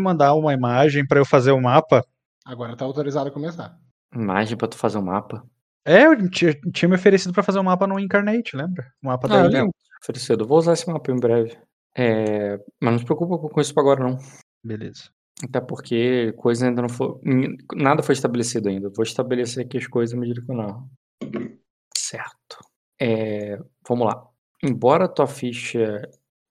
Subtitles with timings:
[0.00, 2.04] mandar uma imagem para eu fazer o um mapa.
[2.44, 3.78] Agora tá autorizado a começar.
[4.14, 5.44] Imagem para tu fazer um mapa?
[5.84, 8.92] É, eu tinha, me oferecido para fazer um mapa no Incarnate, lembra?
[9.02, 9.58] O mapa ah, da eu ilha.
[9.60, 9.74] lembro.
[10.02, 10.46] Oferecido.
[10.46, 11.58] Vou usar esse mapa em breve.
[11.96, 12.58] É...
[12.80, 14.16] Mas não se preocupa com isso agora, não.
[14.64, 15.10] Beleza.
[15.42, 17.14] Até porque coisa ainda não foi.
[17.74, 18.90] Nada foi estabelecido ainda.
[18.94, 20.88] Vou estabelecer aqui as coisas à medida que eu não.
[21.96, 22.58] Certo.
[23.00, 23.58] É...
[23.88, 24.26] Vamos lá.
[24.62, 26.02] Embora a tua ficha,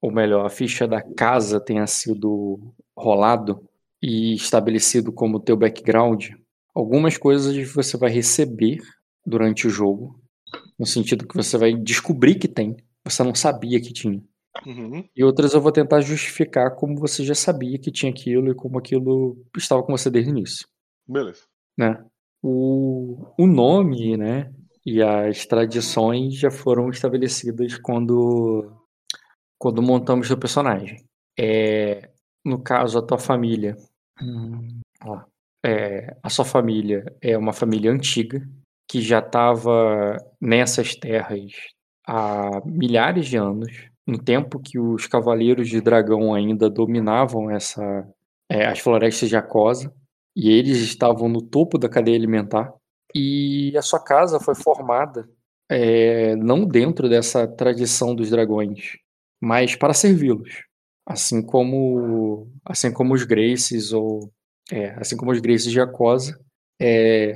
[0.02, 3.63] ou melhor, a ficha da casa tenha sido rolado
[4.02, 6.30] e estabelecido como teu background,
[6.73, 8.80] algumas coisas você vai receber
[9.25, 10.20] durante o jogo,
[10.77, 14.22] no sentido que você vai descobrir que tem, você não sabia que tinha.
[14.66, 15.03] Uhum.
[15.16, 18.77] E outras eu vou tentar justificar como você já sabia que tinha aquilo e como
[18.77, 20.67] aquilo estava com você desde o início.
[21.08, 21.44] Beleza.
[21.77, 22.03] Né?
[22.41, 24.52] O, o nome, né?
[24.86, 28.72] E as tradições já foram estabelecidas quando,
[29.58, 31.05] quando montamos o personagem.
[31.38, 32.09] É,
[32.43, 33.75] no caso, a tua família.
[34.21, 35.21] Hum, ó,
[35.66, 38.41] é, a sua família é uma família antiga
[38.89, 41.52] que já estava nessas terras
[42.08, 43.72] há milhares de anos,
[44.08, 48.08] no tempo que os cavaleiros de dragão ainda dominavam essa,
[48.49, 49.94] é, as florestas de Acosa,
[50.36, 52.73] e eles estavam no topo da cadeia alimentar.
[53.14, 55.30] E a sua casa foi formada
[55.69, 58.97] é, não dentro dessa tradição dos dragões,
[59.39, 60.64] mas para servi-los,
[61.09, 64.31] assim como assim como os Graces ou
[64.71, 66.39] é, assim como os Graces de Acosa,
[66.79, 67.35] é,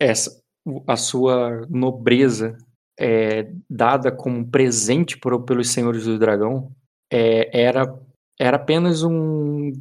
[0.00, 0.40] essa
[0.86, 2.56] a sua nobreza
[2.98, 6.70] é, dada como presente por, pelos senhores do dragão
[7.12, 7.92] é, era
[8.38, 9.72] era apenas um,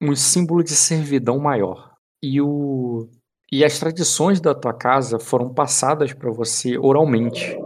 [0.00, 3.08] um símbolo de servidão maior e o
[3.52, 7.56] e as tradições da tua casa foram passadas para você oralmente,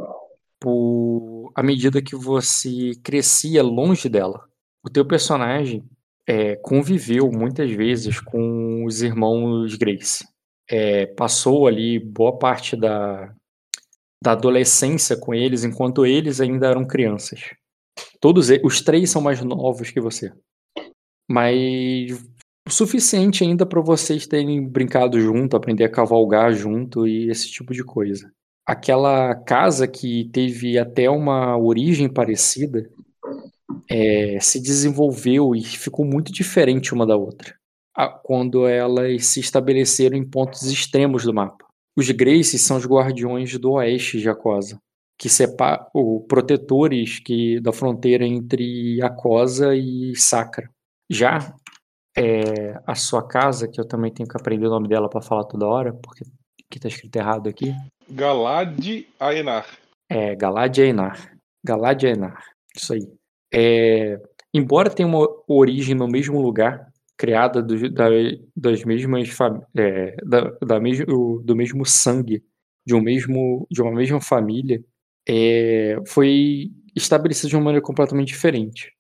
[0.61, 4.49] por à medida que você crescia longe dela.
[4.85, 5.85] O teu personagem
[6.27, 10.25] é, conviveu muitas vezes com os irmãos Grace.
[10.71, 13.35] É, passou ali boa parte da,
[14.23, 17.41] da adolescência com eles, enquanto eles ainda eram crianças.
[18.21, 20.33] Todos os três são mais novos que você.
[21.29, 22.13] Mas
[22.67, 27.73] o suficiente ainda para vocês terem brincado junto, aprender a cavalgar junto e esse tipo
[27.73, 28.31] de coisa.
[28.67, 32.91] Aquela casa que teve até uma origem parecida
[33.91, 37.55] é, se desenvolveu e ficou muito diferente uma da outra
[38.23, 41.67] quando elas se estabeleceram em pontos extremos do mapa.
[41.97, 44.81] Os Graces são os guardiões do oeste de Acosa,
[45.19, 45.85] que separam
[46.29, 50.71] protetores que, da fronteira entre Acosa e Sacra.
[51.11, 51.53] Já
[52.17, 55.45] é, a sua casa, que eu também tenho que aprender o nome dela para falar
[55.45, 56.25] toda hora, porque
[56.71, 57.75] que tá escrito errado aqui.
[58.09, 58.79] Galad
[59.19, 59.67] Aenar.
[60.09, 61.37] É, Galad Aenar.
[61.65, 62.45] Galad Aenar.
[62.77, 63.18] Isso aí.
[63.53, 64.21] É,
[64.53, 68.07] embora tenha uma origem no mesmo lugar, criada do, da,
[68.57, 69.29] das mesmas
[69.77, 72.45] é, da, da mesmo, do mesmo sangue,
[72.87, 74.83] de um mesmo de uma mesma família,
[75.29, 78.93] é, foi estabelecida de uma maneira completamente diferente.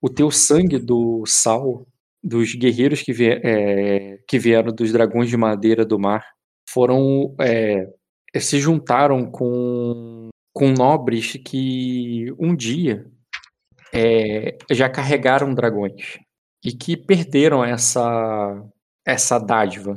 [0.00, 1.86] O teu sangue do sal
[2.22, 6.24] dos guerreiros que, vier, é, que vieram dos dragões de madeira do mar
[6.68, 7.88] foram é,
[8.40, 13.06] se juntaram com, com nobres que um dia
[13.92, 16.18] é, já carregaram dragões
[16.64, 18.62] e que perderam essa
[19.04, 19.94] essa dádiva.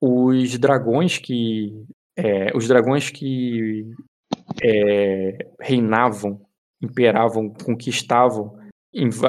[0.00, 1.72] Os dragões que
[2.16, 3.86] é, os dragões que
[4.62, 6.40] é, reinavam,
[6.82, 8.58] imperavam, conquistavam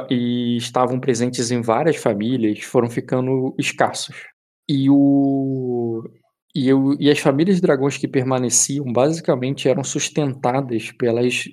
[0.10, 4.16] e estavam presentes em várias famílias foram ficando escassos.
[4.68, 6.04] E, o,
[6.56, 11.46] e, o, e as famílias de dragões que permaneciam basicamente eram sustentadas pelas,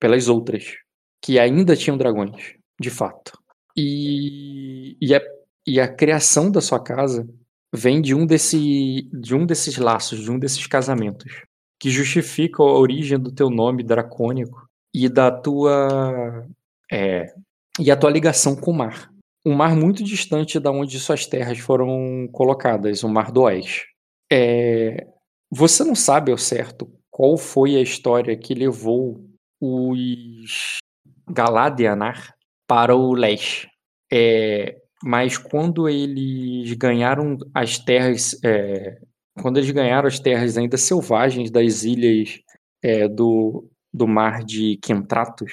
[0.00, 0.76] pelas outras,
[1.24, 3.32] que ainda tinham dragões, de fato.
[3.74, 5.22] E, e, a,
[5.66, 7.26] e a criação da sua casa
[7.74, 11.32] vem de um, desse, de um desses laços, de um desses casamentos,
[11.80, 16.46] que justifica a origem do teu nome dracônico e da tua
[16.92, 17.32] é,
[17.80, 19.10] e a tua ligação com o mar.
[19.46, 23.86] Um mar muito distante da onde suas terras foram colocadas, o Mar do Oeste.
[24.30, 25.06] É,
[25.50, 29.24] você não sabe ao certo qual foi a história que levou
[29.58, 30.83] os
[31.28, 32.34] Galadianar
[32.66, 33.68] para o leste.
[34.12, 38.98] É, mas quando eles ganharam as terras, é,
[39.40, 42.40] quando eles ganharam as terras ainda selvagens das ilhas
[42.82, 45.52] é, do, do mar de Quentratos,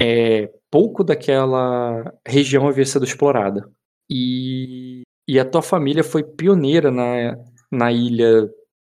[0.00, 3.68] é, pouco daquela região havia sido explorada.
[4.10, 7.36] E, e a tua família foi pioneira na,
[7.70, 8.50] na ilha.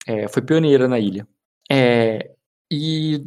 [0.07, 1.27] É, foi pioneira na ilha.
[1.71, 2.31] É,
[2.71, 3.23] e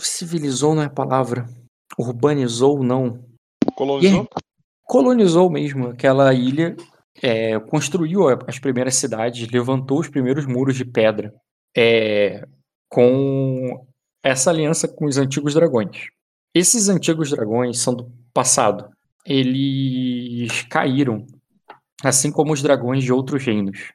[0.00, 1.46] civilizou não é palavra.
[1.98, 3.24] Urbanizou, não.
[3.74, 4.28] Colonizou?
[4.84, 6.76] Colonizou mesmo aquela ilha
[7.22, 11.32] é, construiu as primeiras cidades, levantou os primeiros muros de pedra
[11.76, 12.46] é,
[12.88, 13.86] com
[14.22, 16.08] essa aliança com os antigos dragões.
[16.54, 18.88] Esses antigos dragões são do passado.
[19.26, 21.26] Eles caíram,
[22.02, 23.92] assim como os dragões de outros reinos.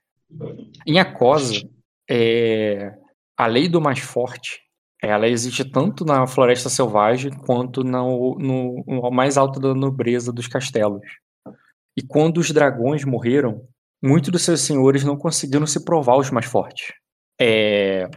[0.85, 1.61] Em Acosa,
[2.09, 2.93] é,
[3.37, 4.61] a lei do mais forte,
[5.01, 11.05] ela existe tanto na floresta selvagem quanto no, no, mais alto da nobreza dos castelos.
[11.97, 13.65] E quando os dragões morreram,
[14.03, 16.93] muitos dos seus senhores não conseguiram se provar os mais fortes.
[17.39, 18.09] É,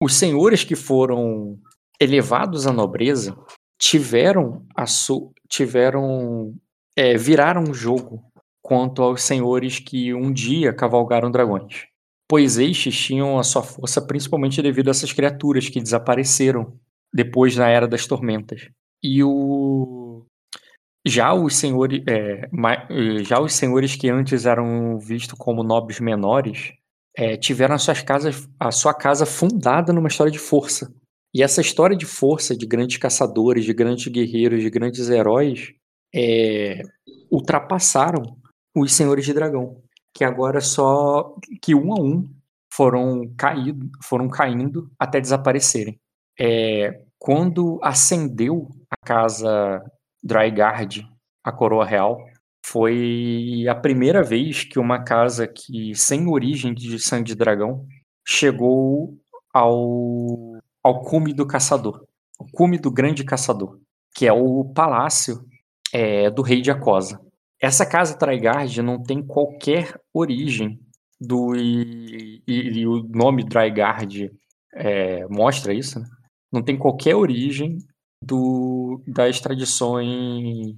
[0.00, 1.58] os senhores que foram
[2.00, 3.36] elevados à nobreza
[3.78, 6.54] tiveram a su, tiveram
[6.96, 8.22] é, viraram o jogo
[8.62, 11.86] quanto aos senhores que um dia cavalgaram dragões,
[12.30, 16.78] pois estes tinham a sua força principalmente devido a essas criaturas que desapareceram
[17.12, 18.68] depois da Era das Tormentas.
[19.02, 20.24] E o
[21.04, 26.72] já os senhores, é, eh, já os senhores que antes eram vistos como nobres menores,
[27.16, 30.94] é, tiveram as suas casas, a sua casa fundada numa história de força.
[31.34, 35.72] E essa história de força, de grandes caçadores, de grandes guerreiros, de grandes heróis,
[36.14, 36.82] é,
[37.28, 38.22] ultrapassaram
[38.76, 39.82] os senhores de dragão,
[40.14, 42.28] que agora só que um a um
[42.72, 45.98] foram caído, foram caindo até desaparecerem.
[46.38, 49.82] É, quando ascendeu a casa
[50.22, 51.06] Drygard,
[51.44, 52.18] a coroa real,
[52.64, 57.86] foi a primeira vez que uma casa que sem origem de sangue de dragão
[58.26, 59.18] chegou
[59.52, 62.04] ao, ao cume do caçador,
[62.38, 63.78] o cume do grande caçador,
[64.14, 65.44] que é o palácio
[65.92, 67.20] é, do rei de Acosa.
[67.60, 70.80] Essa casa Drygard não tem qualquer origem
[71.20, 74.30] do e, e- e o nome Drygard
[74.74, 76.06] é, mostra isso, né?
[76.52, 77.78] Não tem qualquer origem
[78.22, 80.76] do das tradições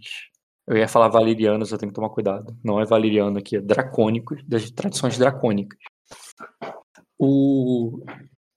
[0.67, 2.57] eu ia falar valerianas, eu tenho que tomar cuidado.
[2.65, 5.79] Não é valeriano aqui, é dracônico, das tradições dracônicas.
[7.19, 8.01] O,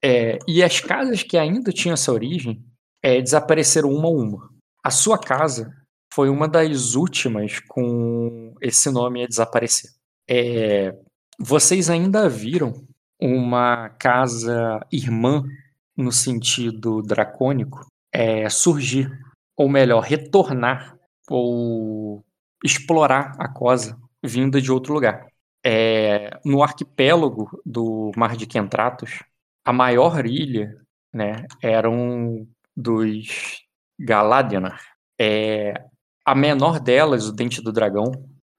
[0.04, 2.64] é, e as casas que ainda tinham essa origem
[3.04, 4.50] é, desapareceram uma a uma.
[4.84, 5.72] A sua casa
[6.16, 9.92] foi uma das últimas com esse nome a desaparecer.
[10.26, 10.98] É,
[11.38, 12.88] vocês ainda viram
[13.20, 15.44] uma casa irmã
[15.96, 19.12] no sentido dracônico é, surgir,
[19.58, 20.98] ou melhor, retornar
[21.30, 22.24] ou
[22.64, 25.28] explorar a Cosa vinda de outro lugar.
[25.66, 29.22] É, no arquipélago do Mar de Quentratos,
[29.66, 30.78] a maior ilha
[31.14, 33.66] né, era um dos
[34.00, 34.82] Galadienar.
[35.20, 35.74] É,
[36.26, 38.12] a menor delas, o Dente do Dragão,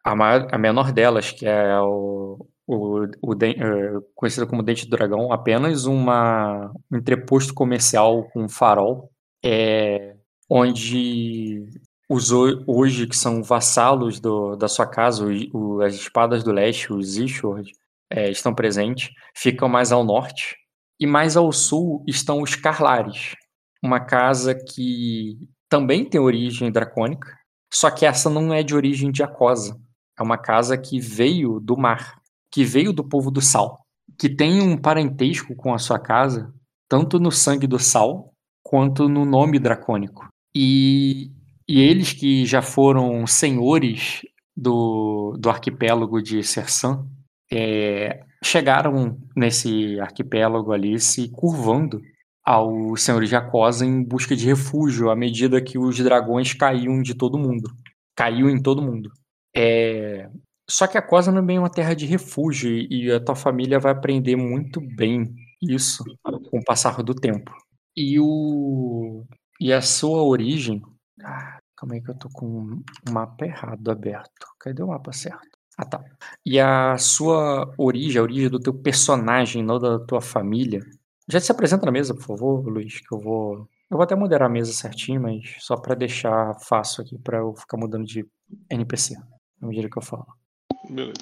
[0.05, 4.87] a, maior- a menor delas, que é o, o, o den- eh, conhecida como Dente
[4.87, 9.11] do Dragão, apenas uma, um entreposto comercial com farol,
[9.45, 10.15] é,
[10.51, 11.67] onde
[12.09, 16.93] os ho- hoje que são vassalos do- da sua casa, o- as espadas do leste,
[16.93, 17.71] os Ishord,
[18.11, 20.57] é, estão presentes, ficam mais ao norte.
[21.01, 23.35] E mais ao sul estão os Carlares,
[23.83, 25.37] uma casa que
[25.69, 27.29] também tem origem dracônica,
[27.73, 29.79] só que essa não é de origem de Acosa.
[30.19, 32.21] É uma casa que veio do mar,
[32.51, 33.81] que veio do povo do sal,
[34.19, 36.53] que tem um parentesco com a sua casa,
[36.89, 38.33] tanto no sangue do sal
[38.63, 40.27] quanto no nome dracônico.
[40.55, 41.31] E,
[41.69, 44.23] e eles que já foram senhores
[44.57, 47.07] do, do arquipélago de Sersan,
[47.53, 52.01] é, chegaram nesse arquipélago ali se curvando
[52.46, 53.36] aos senhores de
[53.82, 57.70] em busca de refúgio à medida que os dragões caíam de todo mundo.
[58.17, 59.10] Caiu em todo mundo.
[59.55, 60.29] É,
[60.70, 64.36] Só que Acosa não é uma terra de refúgio e a tua família vai aprender
[64.36, 66.05] muito bem isso
[66.50, 67.53] com o passar do tempo.
[67.96, 69.24] E o
[69.60, 70.82] e a sua origem.
[71.22, 72.46] Ah, calma aí que eu tô com
[73.08, 74.46] o mapa errado aberto.
[74.60, 75.58] Cadê o mapa certo?
[75.79, 76.03] Ah, tá.
[76.44, 80.81] E a sua origem, a origem do teu personagem, não da tua família.
[81.29, 83.69] Já se apresenta na mesa, por favor, Luiz, que eu vou.
[83.91, 87.55] Eu vou até moderar a mesa certinho, mas só pra deixar fácil aqui pra eu
[87.55, 88.27] ficar mudando de
[88.71, 89.17] NPC
[89.61, 90.27] na medida que eu falo.
[90.89, 91.15] Beleza.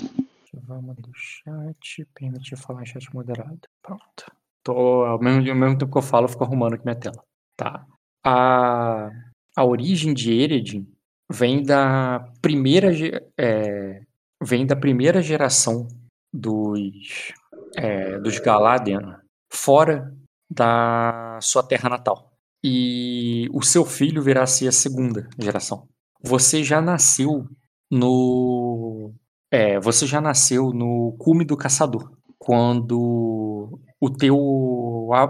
[0.67, 3.61] Vamos do chat, permitir falar em chat moderado.
[3.83, 4.33] Pronto.
[4.63, 7.23] Tô, ao, mesmo, ao mesmo tempo que eu falo, eu fico arrumando aqui minha tela.
[7.57, 7.85] Tá.
[8.25, 9.11] A,
[9.57, 10.87] a origem de Eredin
[11.31, 12.91] vem da primeira
[13.37, 14.03] é,
[14.43, 15.89] vem da primeira geração
[16.33, 17.33] dos
[17.77, 19.21] é, dos Galadian
[19.55, 20.13] fora
[20.51, 22.33] da sua terra natal.
[22.63, 25.89] E o seu filho virá a ser a segunda geração.
[26.23, 27.47] Você já nasceu
[27.91, 29.13] no
[29.51, 34.37] é, você já nasceu no cume do caçador, quando o teu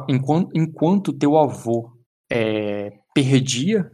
[0.08, 1.92] enquanto, enquanto teu avô
[2.30, 3.90] é, perdia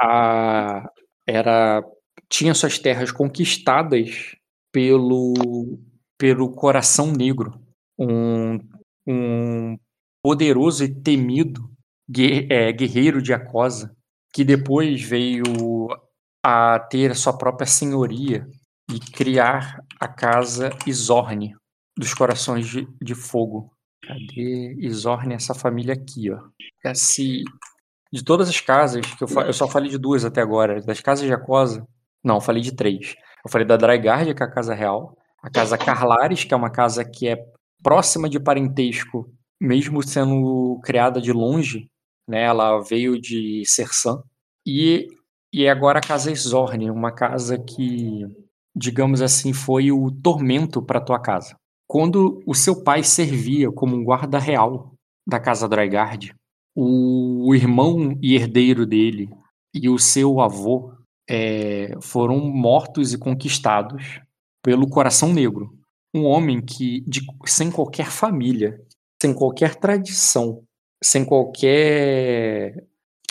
[0.00, 0.88] a
[1.26, 1.82] era
[2.28, 4.36] tinha suas terras conquistadas
[4.72, 5.34] pelo,
[6.16, 7.60] pelo Coração Negro,
[7.98, 8.58] um,
[9.10, 9.78] um
[10.22, 11.70] poderoso e temido
[12.50, 13.94] é, guerreiro de Acosa,
[14.32, 15.42] que depois veio
[16.44, 18.46] a ter a sua própria senhoria
[18.90, 21.54] e criar a casa Isorne
[21.96, 23.72] dos Corações de, de Fogo.
[24.02, 25.34] Cadê Isorne?
[25.34, 26.40] Essa família aqui, ó.
[26.84, 27.44] Esse,
[28.12, 31.26] de todas as casas, que eu, eu só falei de duas até agora, das casas
[31.26, 31.86] de Acosa,
[32.24, 33.14] não, eu falei de três.
[33.44, 36.70] Eu falei da Dryguard, que é a casa real, a casa Carlares, que é uma
[36.70, 37.36] casa que é
[37.82, 41.88] próxima de parentesco, mesmo sendo criada de longe,
[42.28, 42.42] né?
[42.44, 44.22] Ela veio de Sersan.
[44.66, 45.08] E,
[45.52, 48.26] e agora a casa Exorne, uma casa que,
[48.74, 51.56] digamos assim, foi o tormento para tua casa.
[51.88, 54.94] Quando o seu pai servia como um guarda real
[55.26, 56.32] da casa Dryguard,
[56.74, 59.28] o irmão e herdeiro dele
[59.74, 60.92] e o seu avô
[61.28, 64.20] é, foram mortos e conquistados
[64.62, 65.79] pelo Coração Negro,
[66.14, 68.80] um homem que, de, sem qualquer família,
[69.20, 70.62] sem qualquer tradição,
[71.02, 72.86] sem qualquer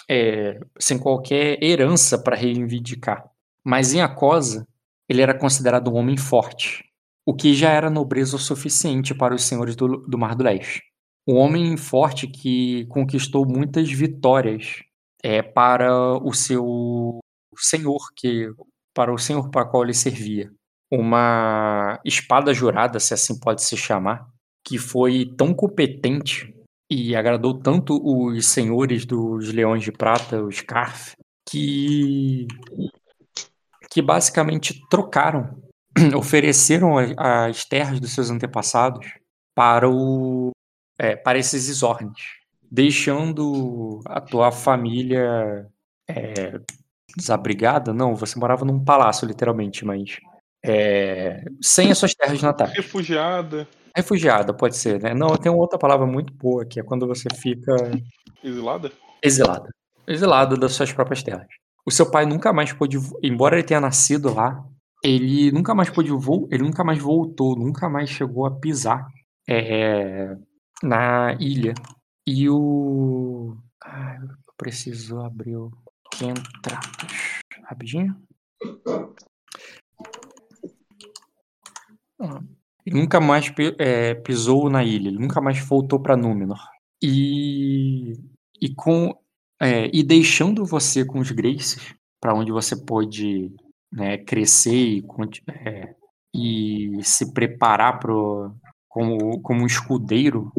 [0.09, 3.29] é, sem qualquer herança para reivindicar.
[3.63, 4.67] Mas em Acosa,
[5.07, 6.83] ele era considerado um homem forte,
[7.25, 10.81] o que já era nobreza o suficiente para os senhores do, do Mar do Leste.
[11.27, 14.81] Um homem forte que conquistou muitas vitórias
[15.23, 17.19] é, para o seu
[17.55, 18.51] senhor, que
[18.95, 20.51] para o senhor para qual ele servia.
[20.91, 24.27] Uma espada jurada, se assim pode se chamar,
[24.65, 26.53] que foi tão competente
[26.89, 31.13] e agradou tanto os senhores dos Leões de Prata, os Scarf,
[31.47, 32.47] que
[33.91, 35.63] que basicamente trocaram,
[36.15, 39.07] ofereceram as terras dos seus antepassados
[39.55, 40.51] para o
[40.97, 42.19] é, para esses Isornes,
[42.69, 45.67] deixando a tua família
[46.07, 46.59] é,
[47.15, 47.93] desabrigada.
[47.93, 50.19] Não, você morava num palácio, literalmente, mas
[50.63, 52.71] é, sem as suas terras natais.
[52.73, 53.67] Refugiada.
[53.95, 55.13] Refugiada, pode ser, né?
[55.13, 57.73] Não, tem outra palavra muito boa, que é quando você fica.
[58.43, 58.91] Exilada?
[59.21, 59.69] Exilada.
[60.07, 61.47] Exilada das suas próprias terras.
[61.85, 62.97] O seu pai nunca mais pôde.
[63.23, 64.63] Embora ele tenha nascido lá,
[65.03, 66.47] ele nunca mais pôde vo...
[66.51, 69.07] ele nunca mais voltou, nunca mais chegou a pisar
[69.47, 70.35] é,
[70.83, 71.73] na ilha.
[72.27, 73.55] E o.
[73.83, 75.71] Ai, eu preciso abrir o
[76.11, 77.41] Kentratos.
[77.63, 78.15] Rapidinho.
[82.85, 86.59] Ele nunca mais é, pisou na ilha, ele nunca mais voltou para Númenor.
[87.01, 88.13] E,
[88.61, 89.15] e com
[89.61, 93.51] é, e deixando você com os Graces, para onde você pode
[93.91, 95.05] né, crescer e,
[95.65, 95.95] é,
[96.33, 98.53] e se preparar pro,
[98.87, 100.51] como, como um escudeiro,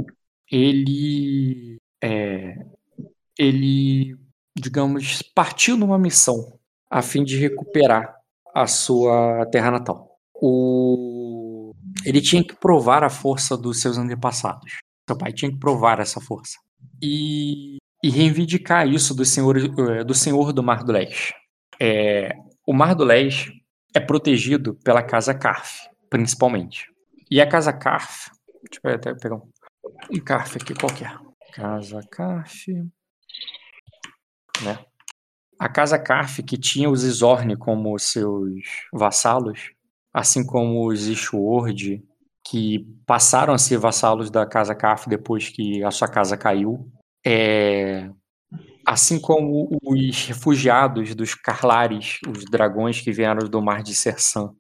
[0.50, 2.56] ele é,
[3.38, 4.16] ele
[4.56, 6.58] digamos partiu numa missão
[6.90, 8.16] a fim de recuperar
[8.54, 10.18] a sua terra natal.
[10.34, 11.09] O
[12.04, 14.78] ele tinha que provar a força dos seus antepassados.
[15.08, 16.56] Seu pai tinha que provar essa força.
[17.02, 21.34] E, e reivindicar isso do senhor, eh, do senhor do Mar do Leste.
[21.80, 22.32] É,
[22.66, 23.52] o Mar do Leste
[23.94, 26.86] é protegido pela Casa Carf, principalmente.
[27.30, 28.30] E a Casa Carf.
[28.62, 29.50] Deixa eu até pegar um,
[30.12, 31.18] um Carf aqui qualquer.
[31.52, 32.66] Casa Carf.
[34.62, 34.78] Né?
[35.58, 39.72] A Casa Carf, que tinha os Isorne como seus vassalos,
[40.12, 42.02] assim como os Ishword,
[42.44, 46.90] que passaram a ser vassalos da Casa Kaf depois que a sua casa caiu.
[47.24, 48.08] É,
[48.86, 54.50] assim como os refugiados dos Carlares, os dragões que vieram do mar de Sersan.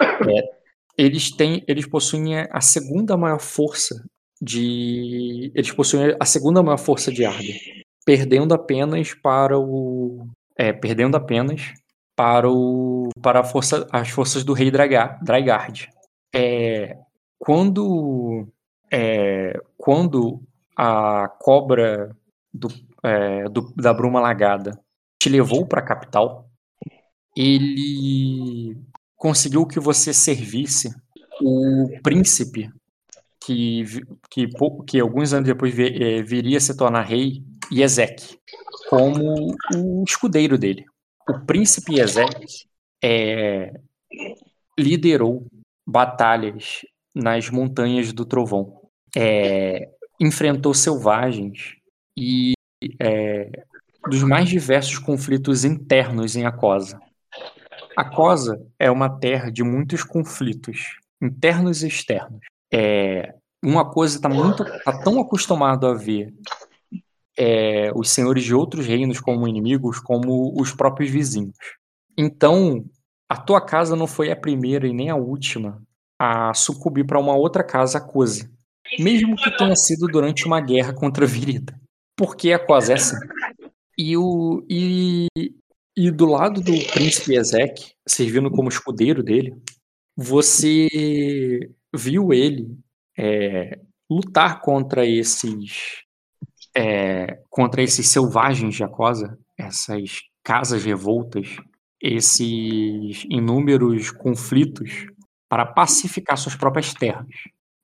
[0.00, 0.56] É,
[0.96, 3.94] eles têm, eles possuem a segunda maior força
[4.40, 7.58] de, eles possuem a segunda maior força de Arder,
[8.04, 11.72] perdendo apenas para o, é, perdendo apenas
[12.16, 15.90] para, o, para força, as forças do rei Draigard.
[16.34, 16.96] É,
[17.38, 18.48] quando,
[18.90, 20.42] é, quando
[20.74, 22.16] a cobra
[22.52, 22.68] do,
[23.04, 24.80] é, do, da Bruma Lagada
[25.18, 26.48] te levou para a capital,
[27.36, 28.76] ele
[29.14, 30.94] conseguiu que você servisse
[31.42, 32.70] o príncipe
[33.38, 33.84] que,
[34.30, 34.48] que,
[34.86, 38.38] que alguns anos depois é, viria a se tornar rei, Ezek,
[38.88, 40.86] como o escudeiro dele
[41.28, 42.46] o príncipe Ezek
[43.02, 43.72] é,
[44.78, 45.46] liderou
[45.86, 46.82] batalhas
[47.14, 48.80] nas montanhas do Trovão,
[49.16, 49.90] é,
[50.20, 51.76] enfrentou selvagens
[52.16, 52.52] e
[53.00, 53.50] é,
[54.08, 57.00] dos mais diversos conflitos internos em Acosa.
[57.96, 62.40] Acosa é uma terra de muitos conflitos internos e externos.
[62.72, 64.28] É, uma coisa está
[64.84, 66.32] tá tão acostumado a ver
[67.38, 71.56] é, os senhores de outros reinos como inimigos, como os próprios vizinhos.
[72.16, 72.84] Então,
[73.28, 75.82] a tua casa não foi a primeira e nem a última
[76.18, 78.50] a sucumbir para uma outra casa aquosa,
[78.98, 81.78] mesmo que tenha sido durante uma guerra contra a Virida.
[82.16, 83.16] Porque a Cosa é assim.
[83.98, 85.26] E, o, e,
[85.96, 89.54] e do lado do príncipe Ezek, servindo como escudeiro dele,
[90.16, 90.88] você
[91.94, 92.74] viu ele
[93.18, 93.78] é,
[94.10, 96.05] lutar contra esses
[96.76, 101.56] é, contra esses selvagens de Acosa, essas casas revoltas,
[102.00, 105.06] esses inúmeros conflitos
[105.48, 107.26] para pacificar suas próprias terras,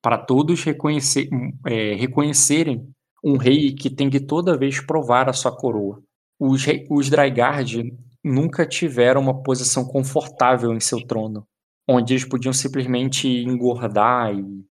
[0.03, 1.31] para todos reconhecer,
[1.67, 2.87] é, reconhecerem
[3.25, 6.03] um rei que tem que toda vez provar a sua coroa.
[6.39, 11.47] Os, os Draigard nunca tiveram uma posição confortável em seu trono,
[11.89, 14.65] onde eles podiam simplesmente engordar e,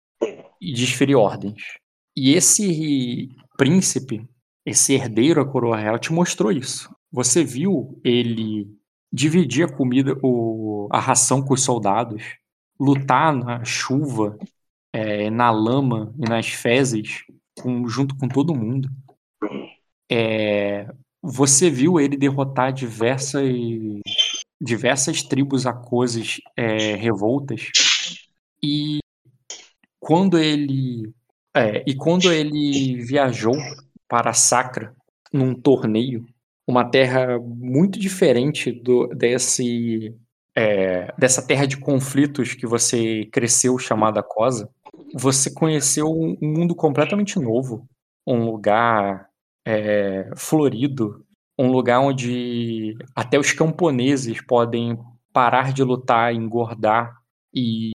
[0.60, 1.62] e desferir ordens.
[2.16, 4.26] E esse príncipe,
[4.64, 6.88] esse herdeiro à coroa real, te mostrou isso.
[7.12, 8.74] Você viu ele
[9.12, 12.22] dividir a comida, o, a ração com os soldados,
[12.80, 14.38] lutar na chuva,
[14.94, 17.22] é, na lama e nas fezes
[17.60, 18.88] com, junto com todo mundo.
[20.10, 20.88] É,
[21.22, 23.44] você viu ele derrotar diversas
[24.58, 27.70] diversas tribos acoses é, revoltas
[28.62, 29.00] e
[29.98, 31.14] quando ele
[31.54, 33.56] é, e quando ele viajou
[34.08, 34.94] para Sacra
[35.32, 36.24] num torneio
[36.66, 40.14] uma terra muito diferente do, desse
[40.56, 44.68] é, dessa terra de conflitos que você cresceu chamada Cosa
[45.14, 47.88] você conheceu um mundo completamente novo,
[48.26, 49.28] um lugar
[49.66, 51.24] é, florido,
[51.58, 54.98] um lugar onde até os camponeses podem
[55.32, 57.16] parar de lutar, engordar
[57.54, 57.90] e,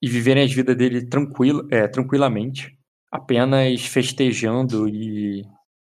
[0.00, 2.76] e viverem as vidas dele tranquilo, é, tranquilamente,
[3.10, 5.44] apenas festejando e,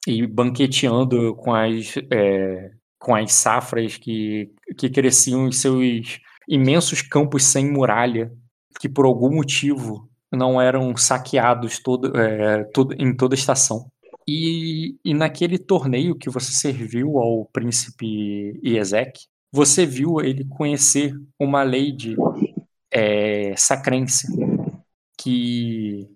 [0.08, 7.44] e banqueteando com as, é, com as safras que, que cresciam em seus imensos campos
[7.44, 8.32] sem muralha
[8.80, 13.92] que por algum motivo não eram saqueados todo, é, todo, em toda a estação.
[14.28, 19.20] E, e naquele torneio que você serviu ao príncipe Iezek,
[19.52, 22.16] você viu ele conhecer uma lady
[22.92, 24.28] é, sacrense
[25.18, 26.08] que,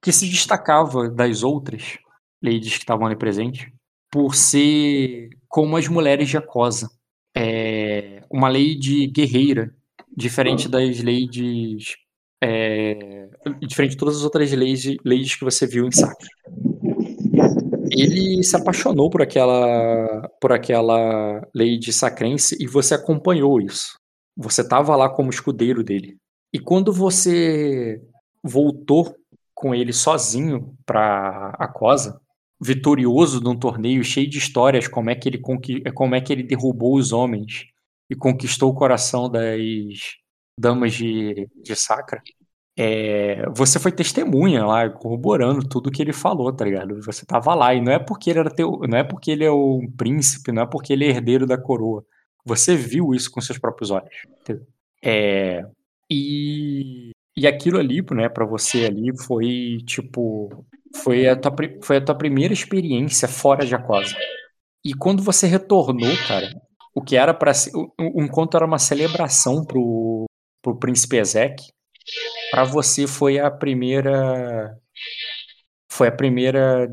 [0.00, 1.98] que se destacava das outras
[2.42, 3.66] ladies que estavam ali presentes
[4.10, 6.90] por ser como as mulheres de Acosa.
[7.34, 9.74] É, uma lady guerreira
[10.14, 11.96] diferente das leis
[12.42, 13.28] é,
[13.60, 16.28] diferente de todas as outras leis, leis que você viu em Sacra.
[17.90, 23.98] Ele se apaixonou por aquela por aquela lei de sacrense e você acompanhou isso.
[24.36, 26.16] Você estava lá como escudeiro dele.
[26.52, 28.00] E quando você
[28.42, 29.16] voltou
[29.54, 32.20] com ele sozinho para a Cosa,
[32.60, 35.40] vitorioso num torneio cheio de histórias, como é que ele
[35.94, 37.66] como é que ele derrubou os homens
[38.10, 39.60] e conquistou o coração das
[40.58, 42.22] damas de, de Sacra,
[42.76, 47.02] é, você foi testemunha lá, corroborando tudo que ele falou, tá ligado?
[47.02, 49.50] Você tava lá, e não é porque ele era teu, não é porque ele é
[49.50, 52.04] o príncipe, não é porque ele é herdeiro da coroa.
[52.44, 54.14] Você viu isso com seus próprios olhos.
[55.04, 55.64] É,
[56.10, 60.64] e, e aquilo ali, né, para você ali foi tipo,
[61.02, 61.52] foi a tua,
[61.82, 64.16] foi a tua primeira experiência fora de Aquosa.
[64.84, 66.50] E quando você retornou, cara,
[66.94, 70.26] o que era para o, o encontro era uma celebração pro,
[70.60, 71.62] pro príncipe Ezek,
[72.50, 74.76] para você foi a primeira
[75.90, 76.92] foi a primeira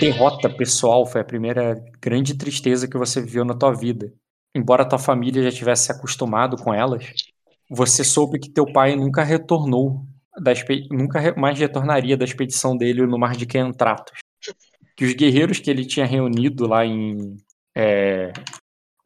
[0.00, 4.12] derrota pessoal, foi a primeira grande tristeza que você viveu na tua vida.
[4.54, 7.12] Embora tua família já tivesse se acostumado com elas,
[7.70, 10.04] você soube que teu pai nunca retornou,
[10.40, 10.52] da
[10.90, 14.18] nunca mais retornaria da expedição dele no Mar de Kentratos.
[14.96, 17.36] Que os guerreiros que ele tinha reunido lá em
[17.76, 18.32] é,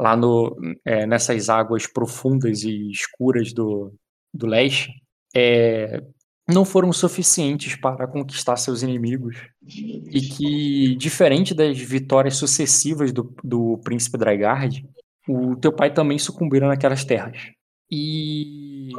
[0.00, 3.94] lá no, é, nessas águas profundas e escuras do,
[4.32, 4.90] do leste
[5.34, 6.02] é,
[6.48, 13.78] não foram suficientes para conquistar seus inimigos e que, diferente das vitórias sucessivas do, do
[13.84, 14.84] príncipe Draigard,
[15.28, 17.50] o teu pai também sucumbiram naquelas terras.
[17.90, 18.90] E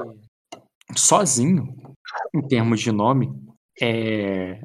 [0.95, 1.75] sozinho,
[2.33, 3.31] em termos de nome,
[3.81, 4.61] é,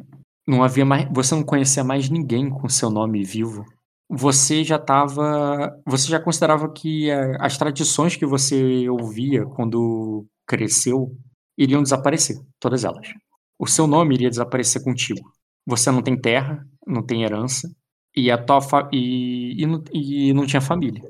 [0.46, 3.64] não havia mais, você não conhecia mais ninguém com seu nome vivo
[4.08, 5.76] você já estava.
[5.86, 11.14] Você já considerava que eh, as tradições que você ouvia quando cresceu
[11.56, 13.08] iriam desaparecer, todas elas.
[13.58, 15.20] O seu nome iria desaparecer contigo.
[15.66, 17.68] Você não tem terra, não tem herança,
[18.16, 18.60] e, a tua
[18.92, 21.02] e, e, não, e não tinha família.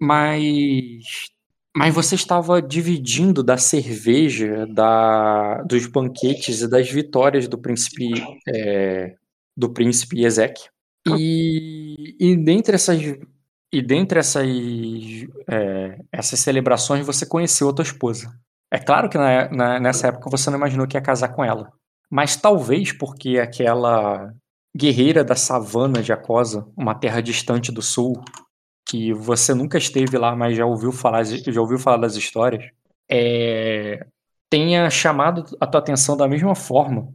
[0.00, 1.30] Mas.
[1.78, 8.14] Mas você estava dividindo da cerveja, da, dos banquetes e das vitórias do príncipe,
[8.48, 9.14] é,
[9.54, 10.70] do príncipe Ezek
[11.14, 13.00] e, e dentre essas
[13.72, 14.46] e dentre essas,
[15.48, 18.32] é, essas celebrações você conheceu a tua esposa.
[18.70, 21.72] É claro que na, na, nessa época você não imaginou que ia casar com ela.
[22.10, 24.32] Mas talvez porque aquela
[24.76, 28.22] guerreira da savana de Acosa, uma terra distante do sul,
[28.86, 32.64] que você nunca esteve lá, mas já ouviu falar, já ouviu falar das histórias,
[33.10, 34.06] é,
[34.48, 37.12] tenha chamado a tua atenção da mesma forma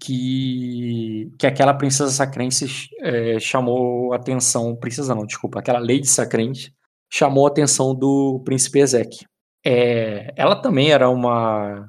[0.00, 2.66] que, que aquela princesa sacrense
[3.00, 6.72] é, chamou a atenção, princesa não, desculpa, aquela lady sacrense
[7.10, 9.26] chamou a atenção do príncipe Ezek.
[9.64, 11.88] É, ela também era uma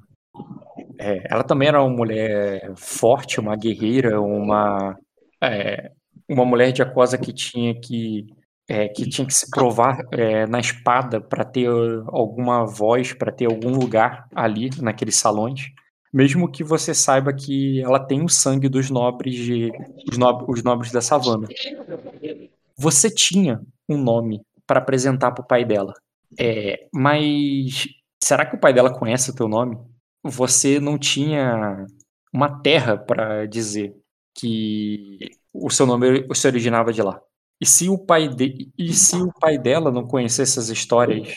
[1.00, 4.98] é, ela também era uma mulher forte, uma guerreira, uma
[5.42, 5.92] é,
[6.28, 8.28] uma mulher de Acosa que tinha que
[8.70, 11.68] é, que tinha que se provar é, na espada para ter
[12.08, 15.72] alguma voz, para ter algum lugar ali naqueles salões,
[16.14, 19.72] mesmo que você saiba que ela tem o sangue dos nobres de,
[20.08, 21.48] os, os nobres da savana.
[22.78, 25.94] Você tinha um nome para apresentar para o pai dela,
[26.40, 27.88] é, mas
[28.24, 29.80] será que o pai dela conhece o teu nome?
[30.24, 31.88] Você não tinha
[32.32, 33.96] uma terra para dizer
[34.36, 35.18] que
[35.52, 37.20] o seu nome se originava de lá.
[37.60, 38.70] E se o pai de...
[38.78, 41.34] e se o pai dela não conhecesse as histórias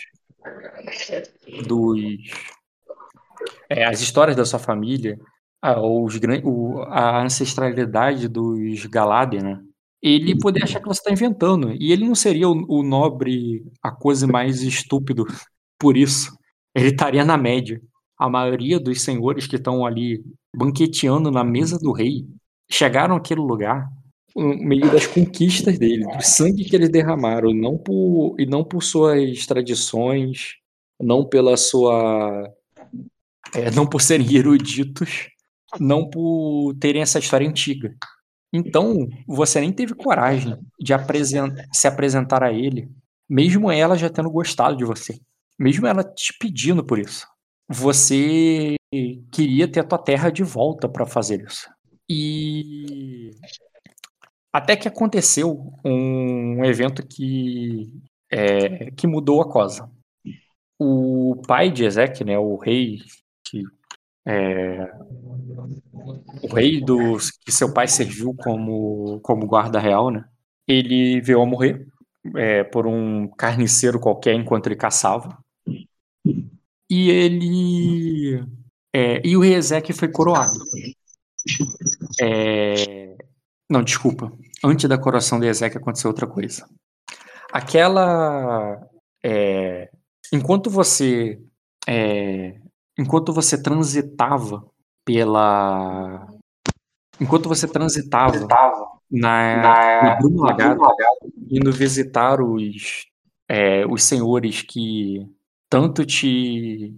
[1.67, 1.99] dos
[3.69, 5.19] é, as histórias da sua família,
[5.61, 9.61] a, os, o, a ancestralidade dos Galadriel, né?
[10.03, 11.73] Ele poderia achar que você está inventando.
[11.73, 15.25] E ele não seria o, o nobre, a coisa mais estúpido
[15.79, 16.37] por isso.
[16.75, 17.81] Ele estaria na média.
[18.19, 22.27] A maioria dos senhores que estão ali banqueteando na mesa do rei
[22.69, 23.89] chegaram àquele lugar
[24.37, 29.47] meio das conquistas dele, do sangue que eles derramaram, não por, e não por suas
[29.47, 30.57] tradições,
[31.01, 32.51] não pela sua.
[33.55, 35.29] É, não por serem eruditos,
[35.79, 37.95] não por terem essa história antiga.
[38.53, 40.93] Então, você nem teve coragem de
[41.73, 42.91] se apresentar a ele,
[43.29, 45.19] mesmo ela já tendo gostado de você,
[45.59, 47.27] mesmo ela te pedindo por isso.
[47.69, 48.77] Você
[49.31, 51.67] queria ter a tua terra de volta para fazer isso.
[52.09, 53.31] E
[54.53, 57.91] até que aconteceu um evento que,
[58.31, 59.91] é, que mudou a cosa.
[60.79, 62.99] O pai de Ezek, né, o rei
[63.45, 63.65] que
[64.27, 64.93] é,
[66.43, 70.25] o rei do que seu pai serviu como, como guarda real, né?
[70.67, 71.87] Ele veio a morrer
[72.37, 75.37] é, por um carniceiro qualquer enquanto ele caçava.
[76.89, 78.45] E ele
[78.93, 80.53] é, e o rei Ezek foi coroado.
[82.21, 83.17] É,
[83.73, 84.31] não, desculpa.
[84.63, 86.69] Antes da coroação de Ezequiel aconteceu outra coisa.
[87.51, 88.79] Aquela.
[89.25, 89.89] É,
[90.31, 91.41] enquanto você.
[91.89, 92.61] É,
[92.99, 94.63] enquanto você transitava
[95.07, 96.29] pela.
[97.19, 98.47] Enquanto você transitava
[99.11, 100.83] na, na Bruno Lagado,
[101.51, 103.07] indo visitar os,
[103.49, 105.27] é, os senhores que
[105.71, 106.95] tanto te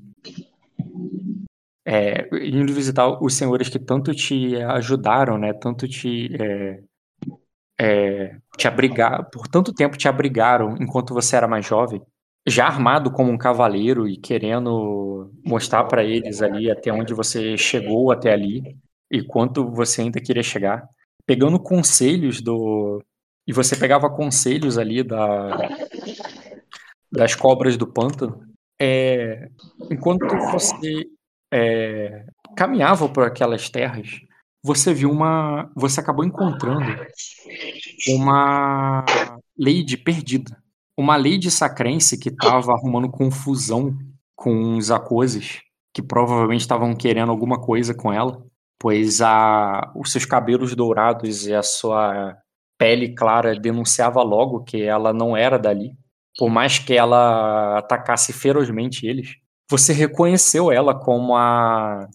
[1.87, 5.53] é, indo visitar os senhores que tanto te ajudaram, né?
[5.53, 6.81] Tanto te é,
[7.79, 12.01] é, te abrigar, por tanto tempo te abrigaram enquanto você era mais jovem,
[12.47, 18.13] já armado como um cavaleiro e querendo mostrar para eles ali até onde você chegou
[18.13, 18.77] até ali
[19.11, 20.87] e quanto você ainda queria chegar,
[21.27, 23.03] pegando conselhos do
[23.47, 25.69] e você pegava conselhos ali da
[27.11, 28.43] das cobras do pântano,
[28.81, 29.49] é,
[29.91, 31.07] enquanto você
[31.55, 34.21] é, caminhava por aquelas terras,
[34.61, 35.71] você viu uma.
[35.77, 36.85] Você acabou encontrando
[38.09, 39.05] uma
[39.57, 40.57] lady perdida.
[40.97, 43.97] Uma lady sacrense que estava arrumando confusão
[44.35, 45.61] com os acoses,
[45.93, 48.45] que provavelmente estavam querendo alguma coisa com ela,
[48.79, 52.37] pois a, os seus cabelos dourados e a sua
[52.79, 55.93] pele clara denunciava logo que ela não era dali.
[56.37, 59.37] Por mais que ela atacasse ferozmente eles,
[59.71, 62.09] você reconheceu ela como a.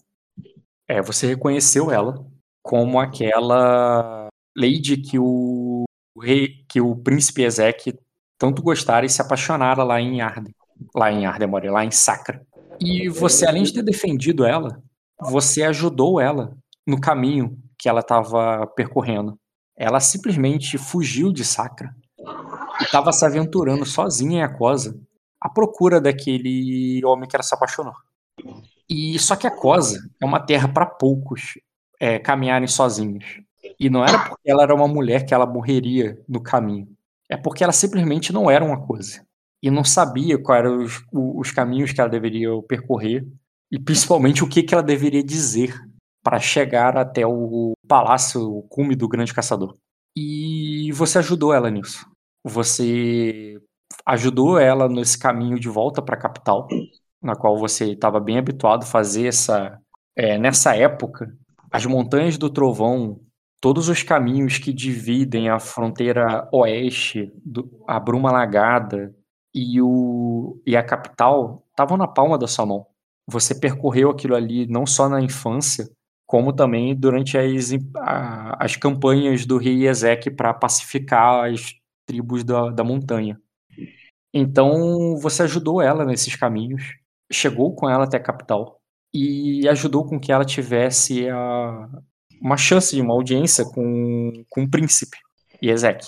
[0.88, 2.24] É, você reconheceu ela
[2.62, 5.84] como aquela lady que o
[6.20, 7.96] rei, que o príncipe Ezek
[8.38, 10.54] tanto gostara e se apaixonara lá em Arden.
[10.94, 12.44] Lá em Arden, lá em Sacra.
[12.80, 14.82] E você, além de ter defendido ela,
[15.20, 19.38] você ajudou ela no caminho que ela estava percorrendo.
[19.76, 21.94] Ela simplesmente fugiu de Sacra
[22.80, 24.98] e estava se aventurando sozinha em Acosa
[25.40, 27.94] à procura daquele homem que ela se apaixonou.
[28.88, 31.58] E só que a Cosa é uma terra para poucos
[31.98, 33.40] é, caminharem sozinhos.
[33.78, 36.88] E não era porque ela era uma mulher que ela morreria no caminho.
[37.28, 39.24] É porque ela simplesmente não era uma coisa.
[39.62, 43.26] E não sabia quais eram os, os caminhos que ela deveria percorrer.
[43.70, 45.78] E principalmente o que, que ela deveria dizer
[46.22, 49.76] para chegar até o palácio, o cume do grande caçador.
[50.16, 52.04] E você ajudou ela nisso.
[52.44, 53.60] você
[54.06, 56.66] ajudou ela nesse caminho de volta para a capital,
[57.22, 59.78] na qual você estava bem habituado a fazer essa.
[60.16, 61.32] É, nessa época,
[61.70, 63.20] as montanhas do Trovão,
[63.60, 69.14] todos os caminhos que dividem a fronteira oeste, do, a Bruma Lagada
[69.54, 72.86] e, o, e a capital estavam na palma da sua mão.
[73.26, 75.88] Você percorreu aquilo ali não só na infância,
[76.26, 81.74] como também durante as, a, as campanhas do rei Ezek para pacificar as
[82.06, 83.40] tribos da, da montanha.
[84.32, 86.94] Então você ajudou ela nesses caminhos,
[87.32, 88.80] chegou com ela até a capital
[89.12, 91.88] e ajudou com que ela tivesse a,
[92.40, 95.18] uma chance de uma audiência com, com o príncipe
[95.62, 96.06] Ezek.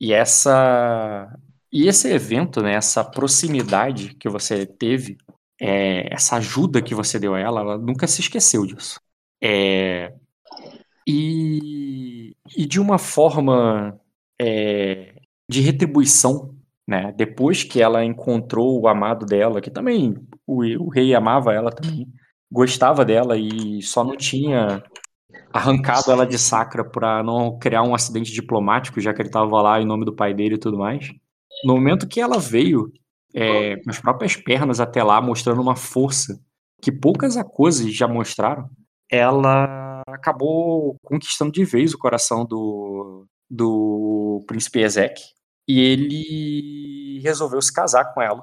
[0.00, 1.28] E essa
[1.72, 5.18] e esse evento, né, essa proximidade que você teve,
[5.60, 9.00] é, essa ajuda que você deu a ela, ela nunca se esqueceu disso.
[9.42, 10.12] É,
[11.06, 13.98] e, e de uma forma
[14.40, 15.14] é,
[15.48, 16.55] de retribuição,
[16.86, 17.12] né?
[17.16, 20.14] Depois que ela encontrou o amado dela, que também
[20.46, 22.06] o, o rei amava ela também,
[22.50, 24.82] gostava dela e só não tinha
[25.52, 29.80] arrancado ela de Sacra para não criar um acidente diplomático, já que ele estava lá
[29.80, 31.10] em nome do pai dele e tudo mais.
[31.64, 32.92] No momento que ela veio
[33.34, 36.38] é, com as próprias pernas até lá, mostrando uma força
[36.80, 38.68] que poucas coisas já mostraram,
[39.10, 45.35] ela acabou conquistando de vez o coração do, do príncipe Ezek
[45.68, 48.42] e ele resolveu se casar com ela.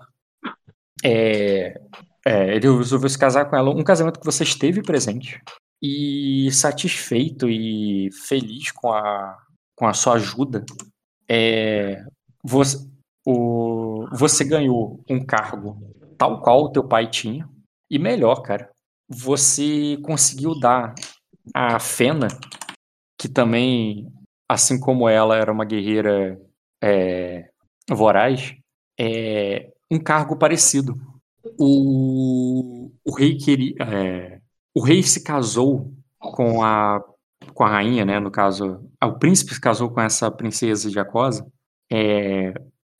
[1.04, 1.80] É,
[2.26, 5.42] é, ele resolveu se casar com ela, um casamento que você esteve presente
[5.82, 9.38] e satisfeito e feliz com a,
[9.76, 10.64] com a sua ajuda.
[11.30, 12.04] É,
[12.44, 12.78] você,
[13.26, 17.50] o, você ganhou um cargo tal qual o teu pai tinha
[17.90, 18.70] e melhor, cara,
[19.10, 20.96] você conseguiu dar
[21.54, 22.28] a Fena,
[23.20, 24.12] que também,
[24.50, 26.40] assim como ela era uma guerreira
[26.84, 27.50] é,
[27.90, 28.54] voraz,
[29.00, 30.96] é, um cargo parecido.
[31.58, 34.40] O, o rei queria, é,
[34.76, 37.02] o rei se casou com a
[37.54, 38.20] com a rainha, né?
[38.20, 40.98] No caso, o príncipe se casou com essa princesa de
[41.92, 42.54] é,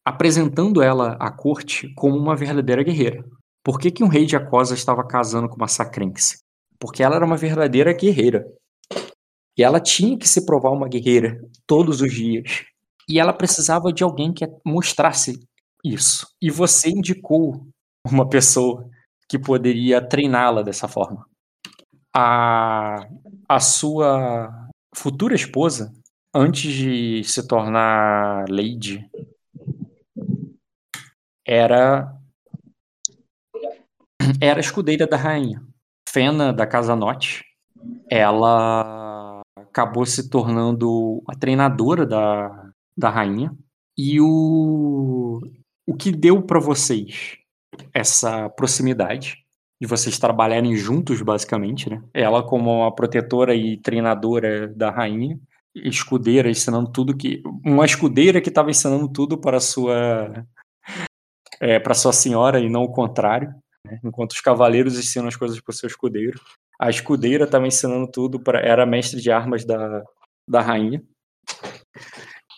[0.06, 3.24] apresentando ela à corte como uma verdadeira guerreira.
[3.64, 6.40] Por que, que um rei de Acosa estava casando com uma sacrense?
[6.78, 8.46] Porque ela era uma verdadeira guerreira.
[9.58, 12.66] E ela tinha que se provar uma guerreira todos os dias.
[13.10, 15.40] E ela precisava de alguém que mostrasse
[15.84, 16.28] isso.
[16.42, 17.68] E você indicou
[18.06, 18.90] uma pessoa
[19.28, 21.26] que poderia treiná-la dessa forma.
[22.16, 23.08] A,
[23.50, 25.92] a sua futura esposa,
[26.34, 29.10] antes de se tornar Lady,
[31.46, 32.16] era
[34.40, 35.66] era escudeira da rainha.
[36.08, 37.44] Fena da Casa Norte,
[38.10, 42.63] ela acabou se tornando a treinadora da,
[42.98, 43.56] da rainha.
[43.98, 45.40] E o,
[45.88, 47.38] o que deu para vocês
[47.94, 49.44] essa proximidade
[49.82, 52.02] de vocês trabalharem juntos, basicamente, né?
[52.14, 55.38] Ela como uma protetora e treinadora da rainha,
[55.76, 60.46] escudeira ensinando tudo que uma escudeira que estava ensinando tudo para sua
[61.60, 63.54] é, para sua senhora e não o contrário.
[63.86, 64.00] Né?
[64.04, 66.40] Enquanto os cavaleiros ensinam as coisas para o seu escudeiro,
[66.80, 70.04] a escudeira estava ensinando tudo para era mestre de armas da,
[70.48, 71.04] da rainha.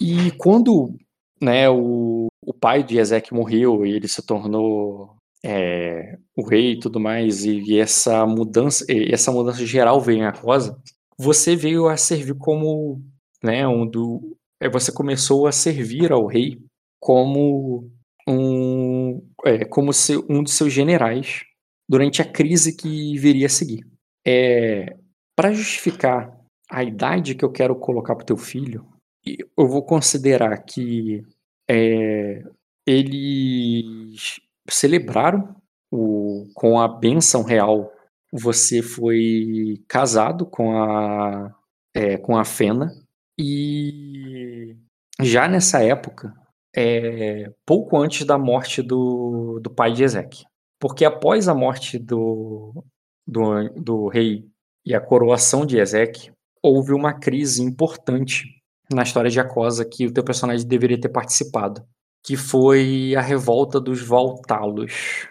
[0.01, 0.95] E quando
[1.41, 6.79] né, o, o pai de Ezek morreu e ele se tornou é, o rei e
[6.79, 10.77] tudo mais, e, e, essa mudança e essa mudança geral veio em Acosa,
[11.17, 13.01] você veio a servir como
[13.43, 16.57] né, um do, é, você começou a servir ao rei
[16.99, 17.89] como
[18.27, 21.43] um, é, como se, um de seus generais
[21.87, 23.85] durante a crise que viria a seguir.
[24.25, 24.97] É,
[25.35, 26.35] Para justificar
[26.69, 28.87] a idade que eu quero colocar para o teu filho,
[29.25, 31.23] eu vou considerar que
[31.69, 32.43] é,
[32.85, 35.55] eles celebraram
[35.91, 37.91] o, com a benção real.
[38.31, 41.53] Você foi casado com a,
[41.93, 42.91] é, com a Fena
[43.39, 44.75] e
[45.21, 46.33] já nessa época
[46.75, 50.43] é, pouco antes da morte do, do pai de Ezek.
[50.79, 52.83] Porque após a morte do,
[53.25, 54.45] do, do rei
[54.85, 60.13] e a coroação de Ezek, houve uma crise importante na história de Acosa que o
[60.13, 61.85] teu personagem deveria ter participado,
[62.23, 65.27] que foi a revolta dos Voltalos.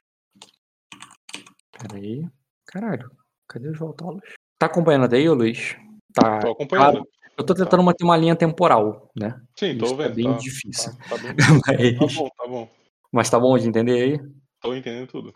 [1.78, 2.26] Peraí.
[2.66, 3.10] Caralho,
[3.48, 4.22] cadê os Voltalos?
[4.58, 5.76] Tá acompanhando aí, Luiz?
[6.12, 6.40] Tá.
[6.40, 7.06] Tô acompanhando.
[7.36, 9.40] Eu tô tentando manter uma linha temporal, né?
[9.58, 10.12] Sim, tô Isso vendo.
[10.12, 10.92] É bem tá, difícil.
[11.08, 11.34] Tá, tá bem.
[11.98, 12.70] Mas, Tá bom, tá bom.
[13.12, 14.30] mas tá bom de entender aí?
[14.60, 15.34] Tô entendendo tudo.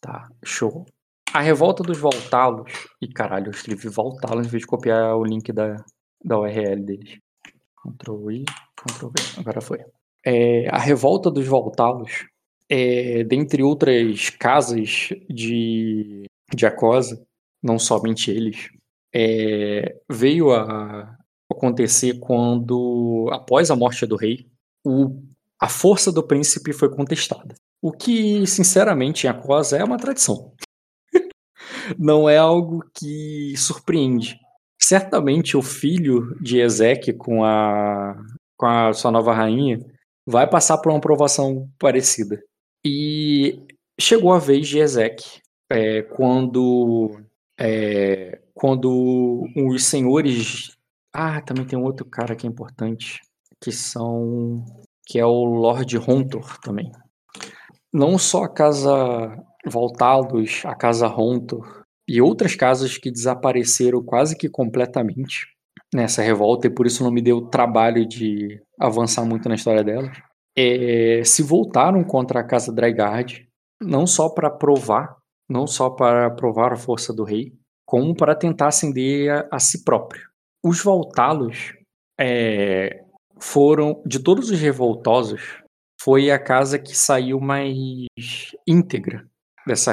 [0.00, 0.84] Tá, show.
[1.32, 2.72] A revolta dos Voltalos.
[3.00, 5.76] E caralho, eu escrevi Voltalos em vez de copiar o link da,
[6.24, 7.18] da URL deles.
[7.76, 8.44] Ctrl I.
[8.76, 9.78] Ctrl V, agora foi.
[10.24, 12.26] É, a revolta dos Voltalos,
[12.68, 17.24] é, dentre outras casas de, de Acosa,
[17.62, 18.68] não somente eles,
[19.14, 21.16] é, veio a
[21.50, 24.46] acontecer quando, após a morte do rei,
[24.84, 25.22] o,
[25.58, 27.54] a força do príncipe foi contestada.
[27.82, 30.52] O que, sinceramente, em Acosa é uma tradição.
[31.98, 34.38] não é algo que surpreende.
[34.90, 38.20] Certamente o filho de Ezequiel com a,
[38.56, 39.78] com a sua nova rainha
[40.26, 42.42] vai passar por uma aprovação parecida.
[42.84, 43.68] E
[44.00, 47.20] chegou a vez de Ezequiel, é, quando,
[47.56, 50.76] é, quando os senhores.
[51.12, 53.20] Ah, também tem outro cara que é importante,
[53.60, 54.64] que são.
[55.06, 56.90] que é o Lord Hontor também.
[57.92, 61.79] Não só a casa Voltalos, a casa Hontor
[62.10, 65.46] e outras casas que desapareceram quase que completamente
[65.94, 70.18] nessa revolta, e por isso não me deu trabalho de avançar muito na história delas,
[70.58, 73.48] é, se voltaram contra a casa Draigard,
[73.80, 75.18] não só para provar,
[75.48, 77.52] não só para provar a força do rei,
[77.86, 80.22] como para tentar ascender a, a si próprio.
[80.64, 81.74] Os Voltalos
[82.20, 83.04] é,
[83.38, 85.62] foram, de todos os revoltosos,
[86.02, 88.08] foi a casa que saiu mais
[88.66, 89.24] íntegra
[89.64, 89.92] dessa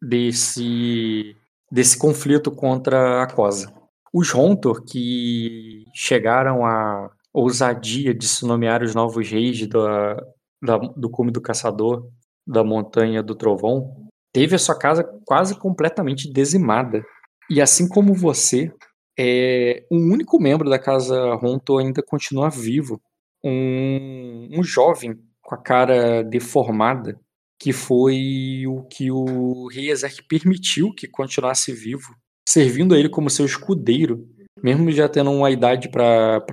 [0.00, 1.36] desse,
[1.70, 3.72] desse conflito contra a Cosa.
[4.12, 10.16] Os Rontor, que chegaram à ousadia de se nomear os novos reis da,
[10.62, 12.08] da, do cume do caçador
[12.46, 17.04] da montanha do trovão, teve a sua casa quase completamente dizimada.
[17.50, 18.72] E assim como você,
[19.18, 23.00] é, um único membro da casa Ronto ainda continua vivo.
[23.44, 27.18] Um, um jovem com a cara deformada,
[27.58, 32.14] que foi o que o rei Ezek permitiu que continuasse vivo,
[32.46, 34.28] servindo a ele como seu escudeiro,
[34.62, 36.44] mesmo já tendo uma idade para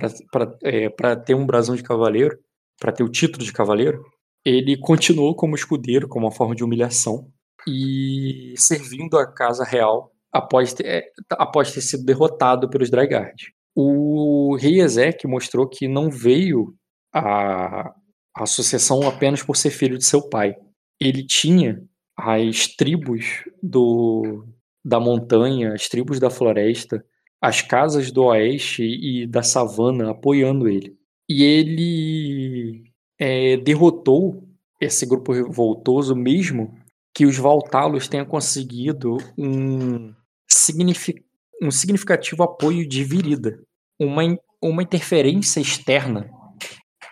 [0.62, 0.88] é,
[1.24, 2.38] ter um brasão de cavaleiro,
[2.80, 4.02] para ter o título de cavaleiro,
[4.44, 7.30] ele continuou como escudeiro, como uma forma de humilhação,
[7.66, 13.52] e servindo a casa real após ter, é, após ter sido derrotado pelos Draigard.
[13.74, 16.74] O rei Ezek mostrou que não veio
[17.12, 17.94] a,
[18.36, 20.54] a sucessão apenas por ser filho de seu pai,
[21.00, 21.82] ele tinha
[22.16, 24.46] as tribos do,
[24.84, 27.04] da montanha, as tribos da floresta,
[27.40, 30.96] as casas do oeste e da savana apoiando ele.
[31.28, 32.84] E ele
[33.18, 34.48] é, derrotou
[34.80, 36.74] esse grupo revoltoso, mesmo
[37.14, 40.12] que os Valtalos tenham conseguido um,
[40.48, 41.24] signific,
[41.62, 43.58] um significativo apoio de Virida,
[43.98, 44.22] uma,
[44.60, 46.28] uma interferência externa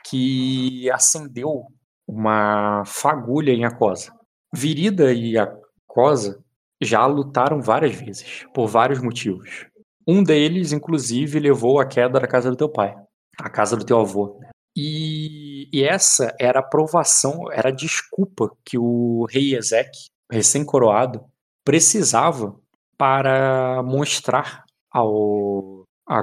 [0.09, 1.67] que acendeu
[2.13, 4.13] uma fagulha em Acosa.
[4.55, 6.43] Virida e Acosa
[6.81, 9.67] já lutaram várias vezes, por vários motivos.
[10.07, 12.95] Um deles, inclusive, levou à queda da casa do teu pai,
[13.39, 14.41] a casa do teu avô.
[14.77, 19.91] E, e essa era a provação, era a desculpa que o rei Ezek,
[20.31, 21.25] recém-coroado,
[21.65, 22.55] precisava
[22.99, 26.21] para mostrar ao a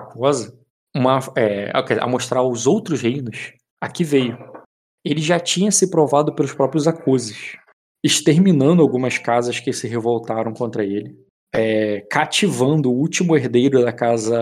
[0.96, 4.38] uma, é, a mostrar aos outros reinos a que veio
[5.10, 7.58] ele já tinha se provado pelos próprios acuses,
[8.06, 11.18] exterminando algumas casas que se revoltaram contra ele,
[11.52, 14.38] é, cativando o último herdeiro da casa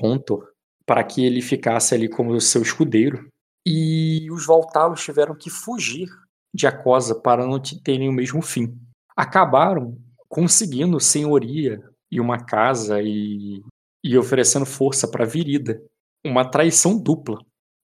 [0.00, 0.48] Rontor
[0.84, 3.28] para que ele ficasse ali como seu escudeiro.
[3.64, 6.08] E os Voltalos tiveram que fugir
[6.52, 8.76] de Acosa para não terem o mesmo fim.
[9.16, 9.96] Acabaram
[10.28, 13.62] conseguindo senhoria e uma casa e,
[14.04, 15.80] e oferecendo força para Virida.
[16.26, 17.38] Uma traição dupla,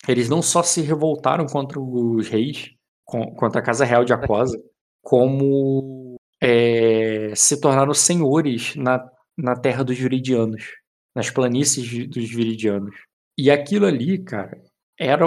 [0.07, 2.71] eles não só se revoltaram contra os reis,
[3.05, 4.59] contra a Casa Real de Aquosa,
[5.03, 9.05] como é, se tornaram senhores na,
[9.37, 10.65] na terra dos viridianos,
[11.15, 12.95] nas planícies dos viridianos.
[13.37, 14.61] E aquilo ali, cara,
[14.99, 15.25] era,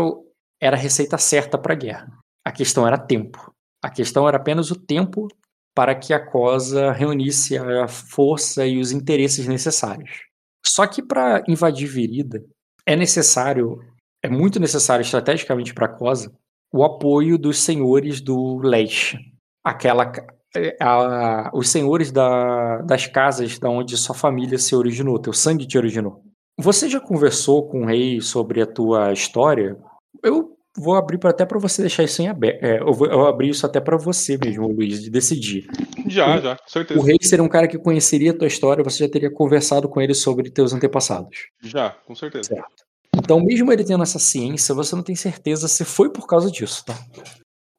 [0.60, 2.12] era a receita certa para a guerra.
[2.45, 3.53] A questão era tempo.
[3.84, 5.27] A questão era apenas o tempo
[5.73, 10.23] para que a Cosa reunisse a força e os interesses necessários.
[10.65, 12.43] Só que para invadir Virida
[12.86, 13.79] é necessário
[14.23, 16.31] é muito necessário estrategicamente para a COSA
[16.73, 19.17] o apoio dos senhores do leste.
[19.63, 20.12] Aquela,
[20.56, 25.67] é, a, os senhores da, das casas da onde sua família se originou, teu sangue
[25.67, 26.23] te originou.
[26.58, 29.77] Você já conversou com o rei sobre a tua história?
[30.23, 32.63] Eu vou abrir pra, até para você deixar isso em aberto.
[32.63, 35.67] É, eu vou eu abrir isso até para você mesmo, Luiz, de decidir.
[36.08, 37.00] Já, o, já, com certeza.
[37.00, 40.00] O rei seria um cara que conheceria a tua história, você já teria conversado com
[40.00, 41.48] ele sobre teus antepassados.
[41.62, 42.56] Já, com certeza.
[42.56, 42.90] Certo.
[43.15, 46.83] Então, mesmo ele tendo essa ciência, você não tem certeza se foi por causa disso,
[46.85, 46.97] tá?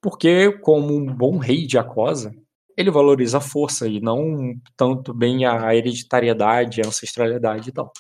[0.01, 2.35] Porque, como um bom rei de Acosa,
[2.77, 7.93] ele valoriza a força e não tanto bem a hereditariedade, a ancestralidade e tal.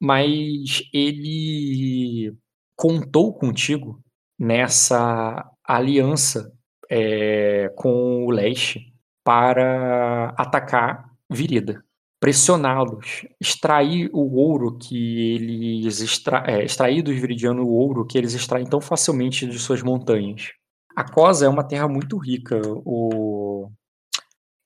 [0.00, 2.34] Mas ele
[2.76, 4.00] contou contigo
[4.38, 6.52] nessa aliança
[6.90, 8.92] é, com o leste
[9.24, 11.82] para atacar Virida,
[12.20, 18.34] pressioná-los, extrair o ouro que eles extra, é, extrair dos viridianos o ouro que eles
[18.34, 20.52] extraem tão facilmente de suas montanhas.
[20.96, 23.70] A Cosa é uma terra muito rica, o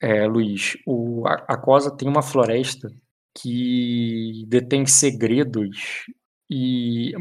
[0.00, 0.76] é, Luiz.
[0.86, 2.88] O, a, a Cosa tem uma floresta
[3.36, 6.06] que detém segredos
[6.48, 7.12] e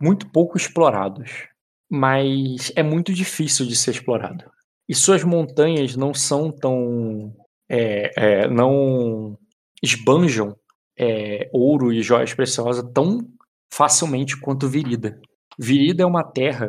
[0.00, 1.48] muito pouco explorados,
[1.90, 4.44] mas é muito difícil de ser explorado.
[4.88, 7.34] E suas montanhas não são tão.
[7.70, 9.38] É, é, não
[9.82, 10.56] esbanjam
[10.98, 13.20] é, ouro e joias preciosas tão
[13.72, 15.20] facilmente quanto Virida.
[15.58, 16.68] Virida é uma terra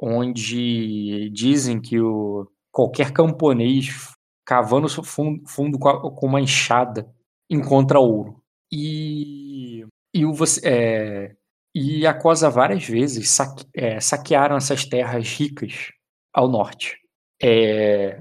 [0.00, 4.12] onde dizem que o, qualquer camponês
[4.44, 7.06] cavando fundo, fundo com, uma enxada
[7.50, 8.40] encontra ouro.
[8.72, 9.84] E,
[10.14, 10.32] e, o,
[10.64, 11.34] é,
[11.74, 15.92] e a Cosa várias vezes saque, é, saquearam essas terras ricas
[16.32, 16.96] ao norte.
[17.42, 18.18] É,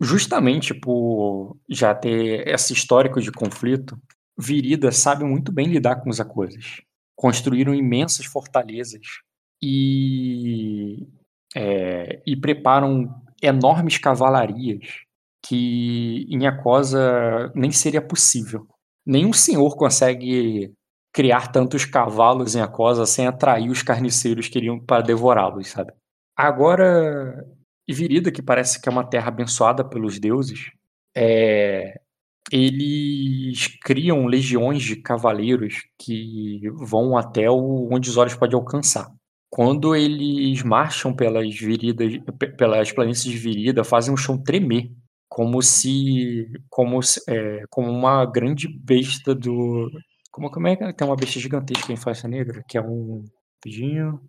[0.00, 3.98] justamente por já ter esse histórico de conflito,
[4.38, 6.80] Virida sabe muito bem lidar com as coisas.
[7.16, 9.02] Construíram imensas fortalezas
[9.62, 11.06] e,
[11.56, 15.08] é, e preparam enormes cavalarias
[15.44, 18.66] que em Acosa nem seria possível.
[19.04, 20.72] Nenhum senhor consegue
[21.12, 25.92] criar tantos cavalos em Acosa sem atrair os carniceiros que iriam para devorá-los, sabe?
[26.36, 27.44] Agora,
[27.94, 30.70] Virida, que parece que é uma terra abençoada pelos deuses,
[31.16, 32.00] é,
[32.50, 39.10] eles criam legiões de cavaleiros que vão até o, onde os olhos podem alcançar.
[39.50, 42.12] Quando eles marcham pelas viridas,
[42.56, 44.90] pelas planícies de Virida, fazem o chão tremer,
[45.28, 49.90] como se, como, é, como uma grande besta do,
[50.30, 53.24] como, como é que tem uma besta gigantesca em faixa negra, que é um
[53.62, 54.20] pedinho.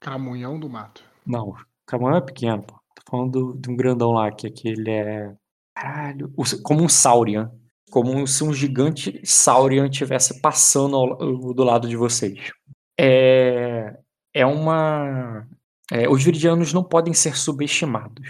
[0.00, 1.02] Camunhão do mato.
[1.26, 1.54] Não,
[1.86, 2.74] camunhão é pequeno, pô.
[2.94, 5.34] Tô falando de um grandão lá, que aquele é.
[5.74, 6.32] Caralho.
[6.62, 7.50] Como um Saurian.
[7.90, 12.50] Como se um gigante Saurian estivesse passando ao, do lado de vocês.
[12.98, 13.96] É.
[14.34, 15.46] É uma.
[15.90, 18.26] É, os viridianos não podem ser subestimados.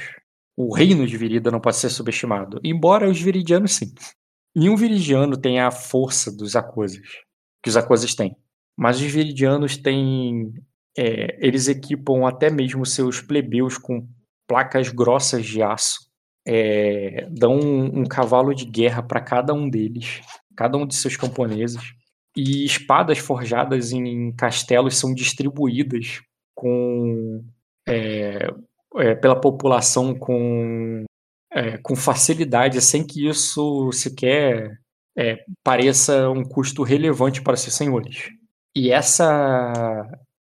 [0.57, 2.61] O reino de Virida não pode ser subestimado.
[2.65, 3.93] Embora os viridianos sim.
[4.55, 7.07] Nenhum viridiano tem a força dos Akoses,
[7.63, 8.35] que os Akoses têm.
[8.77, 10.55] Mas os viridianos têm.
[10.99, 14.07] É, eles equipam até mesmo seus plebeus com
[14.49, 16.07] placas grossas de aço,
[16.47, 20.21] é, dão um, um, cavalo de guerra para cada um deles,
[20.57, 21.83] cada um de seus camponeses,
[22.37, 26.23] e espadas forjadas em castelos são distribuídas
[26.55, 27.45] com
[27.89, 28.49] é,
[28.97, 31.05] é, pela população com,
[31.53, 34.79] é, com facilidade, sem que isso sequer
[35.17, 38.29] é, pareça um custo relevante para seus senhores.
[38.75, 40.07] E essa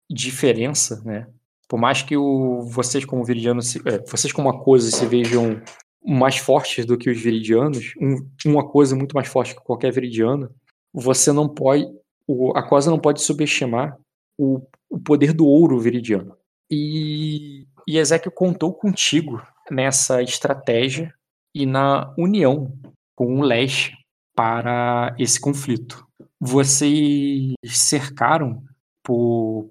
[0.10, 1.28] diferença, né,
[1.68, 5.62] por mais que o, vocês como viridianos, é, vocês como Akosa se vejam
[6.06, 10.50] mais fortes do que os viridianos, um, uma coisa muito mais forte que qualquer viridiano,
[10.94, 11.86] você não pode,
[12.26, 13.98] o, a Cosa não pode subestimar
[14.38, 16.36] o, o poder do ouro viridiano.
[16.72, 21.14] E, e Ezequiel contou contigo nessa estratégia
[21.54, 22.72] e na união
[23.16, 23.98] com o leste
[24.36, 26.06] para esse conflito.
[26.40, 28.64] Vocês cercaram
[29.04, 29.70] por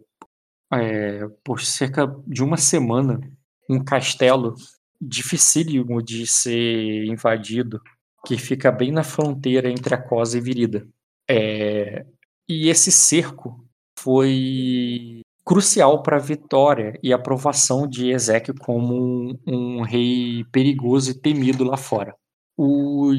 [0.80, 3.20] é, por cerca de uma semana
[3.68, 4.54] um castelo
[5.00, 7.80] dificílimo de ser invadido,
[8.26, 10.86] que fica bem na fronteira entre a Cosa e Virida.
[11.28, 12.04] É,
[12.48, 13.64] e esse cerco
[13.98, 21.20] foi crucial para a vitória e aprovação de Ezequiel como um, um, rei perigoso e
[21.20, 22.14] temido lá fora.
[22.56, 23.12] O,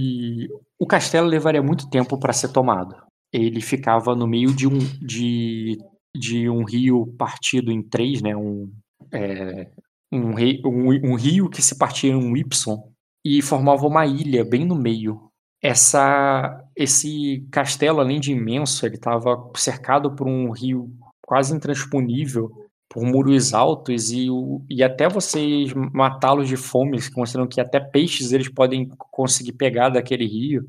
[0.79, 2.95] o castelo levaria muito tempo para ser tomado.
[3.31, 5.77] Ele ficava no meio de um, de
[6.17, 8.35] de um rio partido em três, né?
[8.35, 8.71] Um,
[9.11, 9.69] é,
[10.11, 12.77] um, rei, um, um, rio que se partia em um Y
[13.25, 15.29] e formava uma ilha bem no meio.
[15.61, 20.91] Essa, esse castelo, além de imenso, ele estava cercado por um rio
[21.25, 22.49] quase intransponível,
[22.89, 24.27] por muros altos e,
[24.69, 30.25] e até vocês matá-los de fome, considerando que até peixes eles podem conseguir pegar daquele
[30.25, 30.63] rio,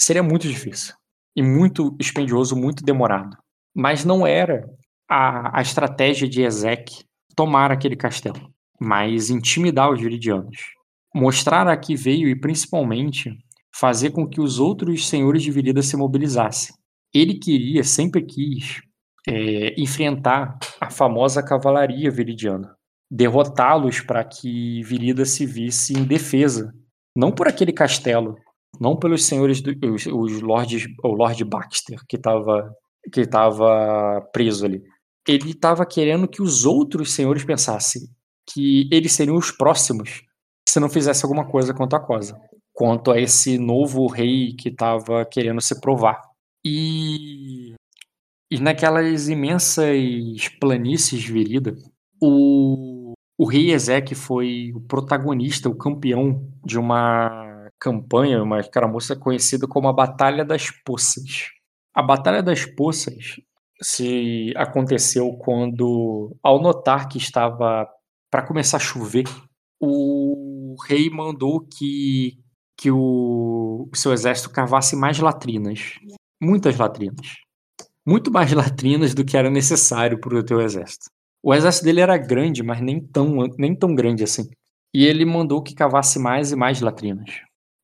[0.00, 0.94] seria muito difícil
[1.36, 3.36] e muito expendioso, muito demorado.
[3.74, 4.64] Mas não era
[5.08, 7.04] a, a estratégia de Ezek
[7.36, 10.56] tomar aquele castelo, mas intimidar os viridianos.
[11.14, 13.30] Mostrar a que veio e, principalmente,
[13.74, 16.74] fazer com que os outros senhores de Virida se mobilizassem.
[17.12, 18.80] Ele queria, sempre quis,
[19.28, 22.74] é, enfrentar a famosa cavalaria viridiana,
[23.10, 26.72] derrotá-los para que Virida se visse em defesa,
[27.16, 28.36] não por aquele castelo,
[28.80, 32.72] não pelos senhores, do, os, os o Lord Baxter que estava
[33.12, 34.82] que estava preso ali,
[35.26, 38.02] ele estava querendo que os outros senhores pensassem
[38.46, 40.22] que eles seriam os próximos
[40.68, 42.38] se não fizesse alguma coisa quanto a Cosa,
[42.72, 46.20] quanto a esse novo rei que estava querendo se provar.
[46.64, 47.74] E,
[48.50, 51.76] e naquelas imensas planícies virida,
[52.20, 59.68] o, o rei Ezequiel foi o protagonista, o campeão de uma campanha, uma caramoça conhecida
[59.68, 61.50] como a Batalha das Poças.
[61.94, 63.36] A Batalha das Poças
[63.84, 67.86] se aconteceu quando, ao notar que estava
[68.30, 69.24] para começar a chover,
[69.78, 72.38] o rei mandou que,
[72.76, 75.98] que o, o seu exército cavasse mais latrinas.
[76.42, 77.36] Muitas latrinas.
[78.06, 81.04] Muito mais latrinas do que era necessário para o teu exército.
[81.42, 84.48] O exército dele era grande, mas nem tão, nem tão grande assim.
[84.94, 87.30] E ele mandou que cavasse mais e mais latrinas.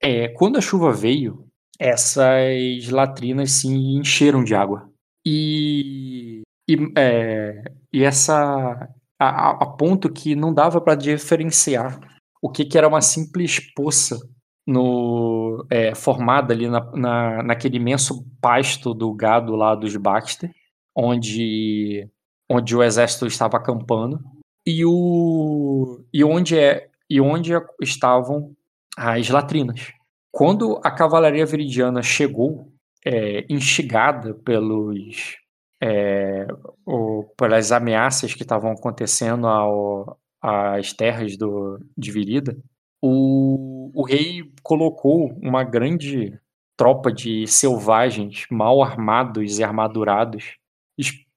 [0.02, 1.46] É, quando a chuva veio,
[1.78, 4.89] essas latrinas se encheram de água.
[5.24, 7.62] E, e, é,
[7.92, 12.00] e essa a, a, ponto que não dava para diferenciar
[12.40, 14.18] o que, que era uma simples poça
[14.66, 20.50] no, é, formada ali na, na, naquele imenso pasto do gado lá dos Baxter,
[20.96, 22.08] onde,
[22.48, 24.20] onde o exército estava acampando,
[24.66, 27.52] e, o, e, onde, é, e onde
[27.82, 28.54] estavam
[28.96, 29.92] as latrinas.
[30.32, 32.72] Quando a cavalaria viridiana chegou,
[33.04, 35.36] é, instigada pelos,
[35.82, 36.46] é,
[36.86, 42.56] o, pelas ameaças que estavam acontecendo ao, às terras do, de Virida,
[43.02, 46.38] o, o rei colocou uma grande
[46.76, 50.56] tropa de selvagens mal armados e armadurados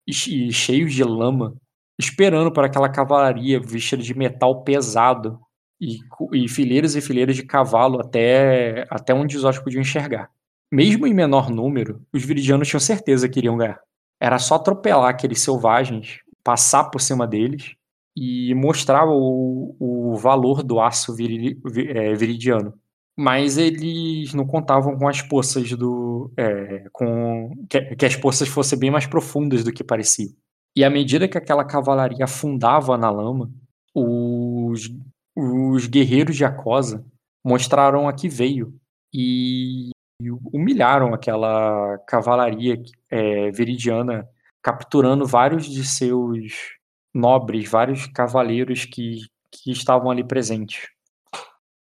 [0.05, 1.55] e cheios de lama,
[1.99, 5.39] esperando para aquela cavalaria vestida de metal pesado
[5.79, 5.99] e,
[6.33, 10.29] e fileiras e fileiras de cavalo até, até onde os olhos podiam enxergar.
[10.73, 13.79] Mesmo em menor número, os viridianos tinham certeza que iriam ganhar.
[14.19, 17.75] Era só atropelar aqueles selvagens, passar por cima deles
[18.17, 21.59] e mostrar o, o valor do aço vir,
[21.95, 22.73] é, viridiano.
[23.15, 26.33] Mas eles não contavam com as poças do.
[26.35, 30.31] É, com que, que, as poças fossem bem mais profundas do que parecia.
[30.75, 33.51] E à medida que aquela cavalaria afundava na lama,
[33.93, 34.89] os,
[35.37, 37.05] os guerreiros de Acosa
[37.45, 38.73] mostraram a que veio
[39.13, 44.27] e humilharam aquela cavalaria é, veridiana,
[44.61, 46.77] capturando vários de seus
[47.13, 50.87] nobres, vários cavaleiros que, que estavam ali presentes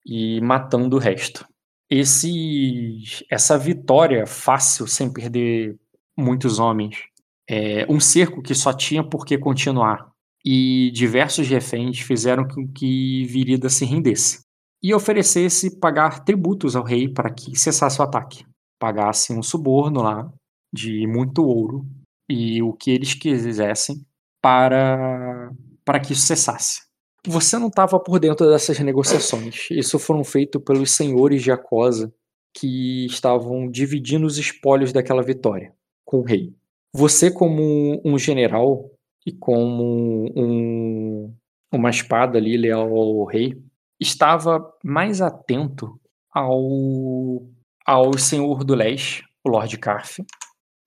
[0.04, 1.46] e matando o resto.
[1.88, 5.78] Esse, essa vitória fácil, sem perder
[6.16, 6.96] muitos homens,
[7.48, 10.10] é, um cerco que só tinha por que continuar,
[10.44, 14.42] e diversos reféns fizeram com que Virida se rendesse
[14.82, 18.44] e oferecesse pagar tributos ao rei para que cessasse o ataque.
[18.78, 20.32] Pagasse um suborno lá
[20.72, 21.86] de muito ouro
[22.28, 24.04] e o que eles quisessem
[24.40, 25.52] para,
[25.84, 26.82] para que isso cessasse.
[27.24, 29.68] Você não estava por dentro dessas negociações.
[29.70, 32.12] Isso foram feitos pelos senhores de Acosa
[32.54, 35.72] que estavam dividindo os espólios daquela vitória
[36.04, 36.52] com o rei.
[36.92, 38.90] Você, como um general
[39.24, 41.32] e como um,
[41.72, 43.56] uma espada ali leal ao rei,
[44.02, 45.98] estava mais atento
[46.30, 47.46] ao,
[47.86, 50.18] ao Senhor do Leste, o Lord Carf,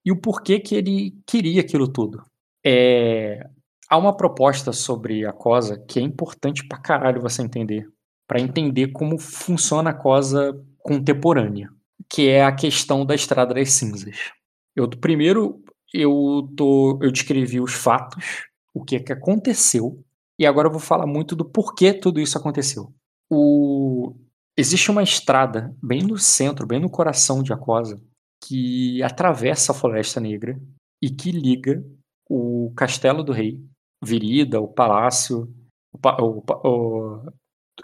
[0.05, 2.23] e o porquê que ele queria aquilo tudo.
[2.63, 3.47] É,
[3.89, 7.87] há uma proposta sobre a Cosa que é importante pra caralho você entender,
[8.27, 11.69] para entender como funciona a Cosa contemporânea,
[12.09, 14.31] que é a questão da Estrada das Cinzas.
[14.75, 15.63] Eu primeiro
[15.93, 20.03] eu tô eu descrevi os fatos, o que é que aconteceu,
[20.37, 22.93] e agora eu vou falar muito do porquê tudo isso aconteceu
[23.29, 24.15] o...
[24.57, 28.01] existe uma estrada bem no centro, bem no coração de Acosa,
[28.43, 30.59] que atravessa a Floresta Negra
[31.01, 31.83] e que liga
[32.29, 33.59] o Castelo do Rei,
[34.03, 35.53] Virida, o Palácio,
[35.93, 37.21] o, o,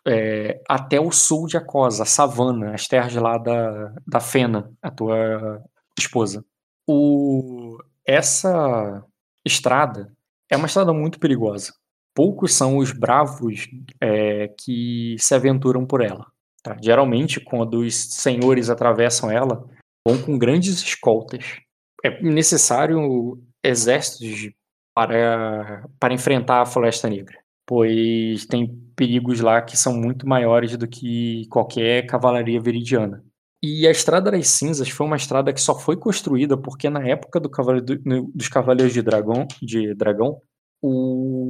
[0.08, 4.92] é, até o sul de Acosa, a savana, as terras lá da, da Fena, a
[4.92, 5.64] tua
[5.98, 6.46] esposa.
[6.88, 9.04] O, essa
[9.46, 10.12] estrada
[10.50, 11.74] é uma estrada muito perigosa
[12.14, 13.68] poucos são os bravos
[13.99, 16.26] é, que se aventuram por ela.
[16.64, 16.78] Tá?
[16.82, 19.68] Geralmente, quando os senhores atravessam ela,
[20.07, 21.59] vão com grandes escoltas.
[22.03, 24.51] É necessário exércitos
[24.95, 30.88] para, para enfrentar a Floresta Negra, pois tem perigos lá que são muito maiores do
[30.88, 33.24] que qualquer cavalaria veridiana.
[33.64, 37.39] E a Estrada das Cinzas foi uma estrada que só foi construída porque na época
[37.39, 40.41] do cavaleiro, do, dos Cavaleiros de Dragão, de Dragão
[40.82, 41.41] o,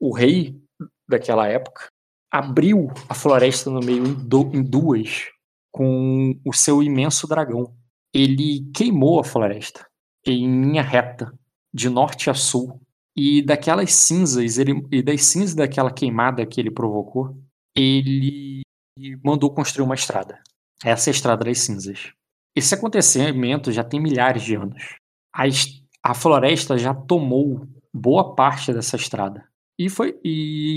[0.00, 0.60] o rei
[1.08, 1.86] daquela época
[2.30, 5.30] abriu a floresta no meio em, do, em duas
[5.72, 7.74] com o seu imenso dragão.
[8.12, 9.86] Ele queimou a floresta
[10.26, 11.32] em linha reta,
[11.72, 12.80] de norte a sul,
[13.16, 17.36] E daquelas cinzas, ele, e das cinzas daquela queimada que ele provocou,
[17.76, 18.62] ele
[19.22, 20.40] mandou construir uma estrada.
[20.84, 22.12] Essa é a Estrada das Cinzas.
[22.56, 24.96] Esse acontecimento já tem milhares de anos.
[25.34, 25.44] A,
[26.02, 29.46] a floresta já tomou boa parte dessa estrada.
[29.78, 30.74] E foi e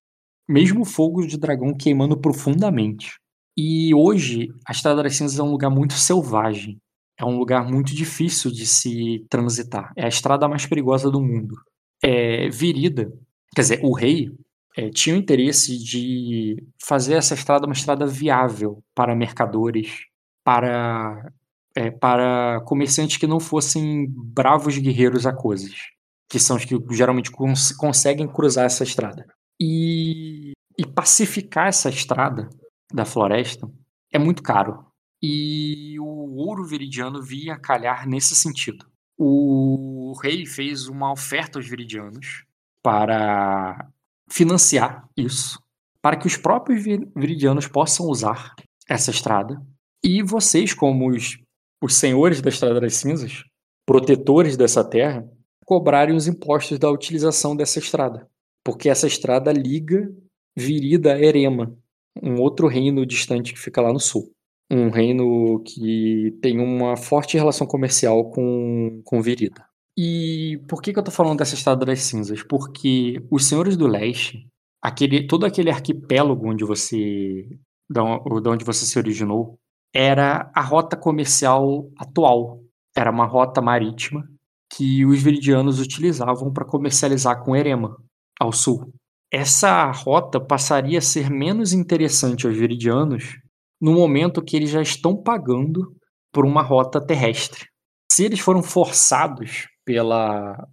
[0.47, 3.17] mesmo fogo de dragão queimando profundamente.
[3.57, 6.77] E hoje a Estrada das Cinzas é um lugar muito selvagem.
[7.19, 9.91] É um lugar muito difícil de se transitar.
[9.95, 11.55] É a estrada mais perigosa do mundo.
[12.03, 13.11] É Virida,
[13.55, 14.31] quer dizer, o rei
[14.77, 20.05] é, tinha o interesse de fazer essa estrada uma estrada viável para mercadores,
[20.43, 21.31] para,
[21.75, 25.96] é, para comerciantes que não fossem bravos guerreiros aquoses,
[26.29, 29.25] que são os que geralmente cons conseguem cruzar essa estrada.
[29.59, 32.49] E, e pacificar essa estrada
[32.93, 33.69] da floresta
[34.11, 34.85] é muito caro.
[35.21, 38.85] E o ouro viridiano via calhar nesse sentido.
[39.17, 42.43] O rei fez uma oferta aos viridianos
[42.83, 43.89] para
[44.29, 45.59] financiar isso,
[46.01, 46.83] para que os próprios
[47.15, 48.53] viridianos possam usar
[48.87, 49.59] essa estrada.
[50.03, 51.39] E vocês, como os,
[51.81, 53.43] os senhores da Estrada das Cinzas,
[53.85, 55.27] protetores dessa terra,
[55.67, 58.25] cobrarem os impostos da utilização dessa estrada.
[58.63, 60.09] Porque essa estrada liga
[60.57, 61.77] Virida a Erema,
[62.23, 64.31] um outro reino distante que fica lá no sul.
[64.71, 69.63] Um reino que tem uma forte relação comercial com, com Virida.
[69.95, 72.43] E por que, que eu tô falando dessa Estrada das Cinzas?
[72.43, 74.47] Porque os Senhores do Leste,
[74.81, 77.47] aquele, todo aquele arquipélago onde você.
[77.89, 79.57] Da onde você se originou,
[79.93, 82.61] era a rota comercial atual.
[82.95, 84.27] Era uma rota marítima
[84.69, 87.97] que os viridianos utilizavam para comercializar com Erema,
[88.39, 88.93] ao sul.
[89.31, 93.37] Essa rota passaria a ser menos interessante aos viridianos
[93.79, 95.95] no momento que eles já estão pagando
[96.31, 97.65] por uma rota terrestre.
[98.11, 100.67] Se eles foram forçados pela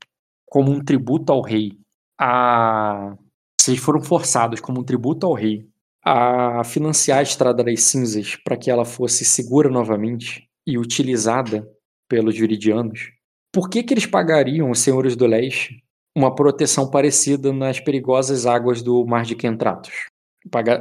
[0.47, 1.73] como um tributo ao rei
[2.19, 3.17] a
[3.61, 5.67] se eles foram forçados como um tributo ao rei
[6.05, 11.67] a financiar a Estrada das Cinzas para que ela fosse segura novamente e utilizada
[12.07, 13.11] pelos viridianos,
[13.55, 15.81] por que, que eles pagariam os senhores do leste
[16.13, 20.09] uma proteção parecida nas perigosas águas do Mar de Quentratos?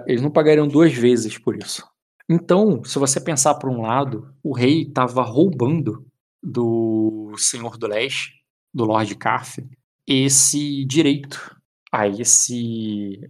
[0.08, 1.88] Eles não pagariam duas vezes por isso.
[2.28, 6.04] Então, se você pensar por um lado, o rei estava roubando
[6.42, 8.42] do Senhor do Leste,
[8.74, 9.60] do Lord Carf,
[10.08, 11.56] esse direito
[11.92, 13.22] a esse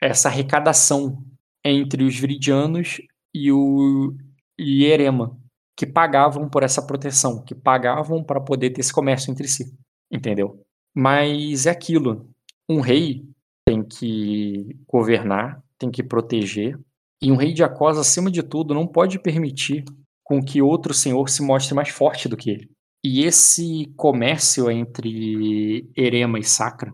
[0.00, 1.24] essa arrecadação
[1.64, 3.00] entre os viridianos
[3.34, 4.16] e o
[4.56, 4.86] e
[5.76, 9.74] que pagavam por essa proteção, que pagavam para poder ter esse comércio entre si,
[10.10, 10.62] entendeu?
[10.94, 12.28] Mas é aquilo,
[12.68, 13.24] um rei
[13.66, 16.78] tem que governar, tem que proteger,
[17.22, 19.84] e um rei de Acosa, acima de tudo, não pode permitir
[20.24, 22.70] com que outro senhor se mostre mais forte do que ele.
[23.04, 26.92] E esse comércio entre Erema e Sacra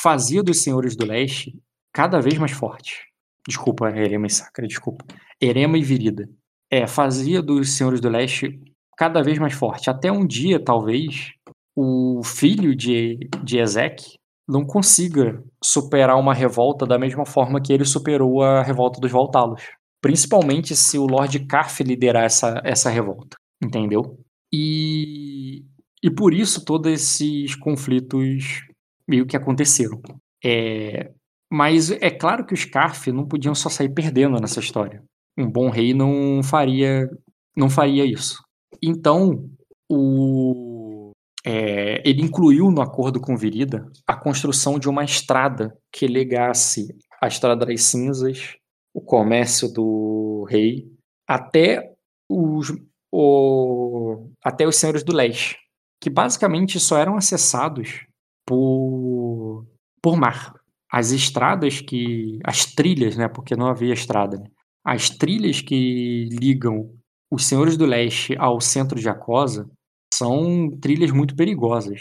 [0.00, 1.58] fazia dos senhores do leste
[1.92, 2.98] cada vez mais fortes.
[3.46, 5.04] Desculpa, Erema e Sacra, desculpa.
[5.40, 6.28] Erema e Virida.
[6.70, 8.60] É, fazia dos senhores do leste
[8.96, 9.88] cada vez mais forte.
[9.88, 11.32] Até um dia, talvez,
[11.76, 17.84] o filho de, de Ezek não consiga superar uma revolta da mesma forma que ele
[17.84, 19.62] superou a revolta dos Voltalos.
[20.00, 24.18] Principalmente se o Lord Carf liderar essa, essa revolta, entendeu?
[24.52, 25.64] E,
[26.02, 28.66] e por isso todos esses conflitos
[29.06, 30.00] meio que aconteceram.
[30.44, 31.10] É,
[31.52, 35.02] mas é claro que os Carf não podiam só sair perdendo nessa história.
[35.38, 37.08] Um bom rei não faria
[37.56, 38.42] não faria isso.
[38.82, 39.48] Então,
[39.90, 41.12] o,
[41.44, 46.86] é, ele incluiu no acordo com Virida a construção de uma estrada que ligasse
[47.20, 48.56] a Estrada das Cinzas
[48.94, 50.86] o comércio do rei
[51.26, 51.92] até
[52.28, 52.72] os,
[53.12, 55.56] o, até os senhores do leste,
[56.00, 58.06] que basicamente só eram acessados
[58.46, 59.66] por,
[60.02, 60.54] por mar.
[60.90, 62.38] As estradas que.
[62.42, 63.28] As trilhas, né?
[63.28, 64.38] Porque não havia estrada.
[64.38, 64.46] Né?
[64.90, 66.90] As trilhas que ligam
[67.30, 69.70] os senhores do leste ao centro de Acosa
[70.14, 72.00] são trilhas muito perigosas.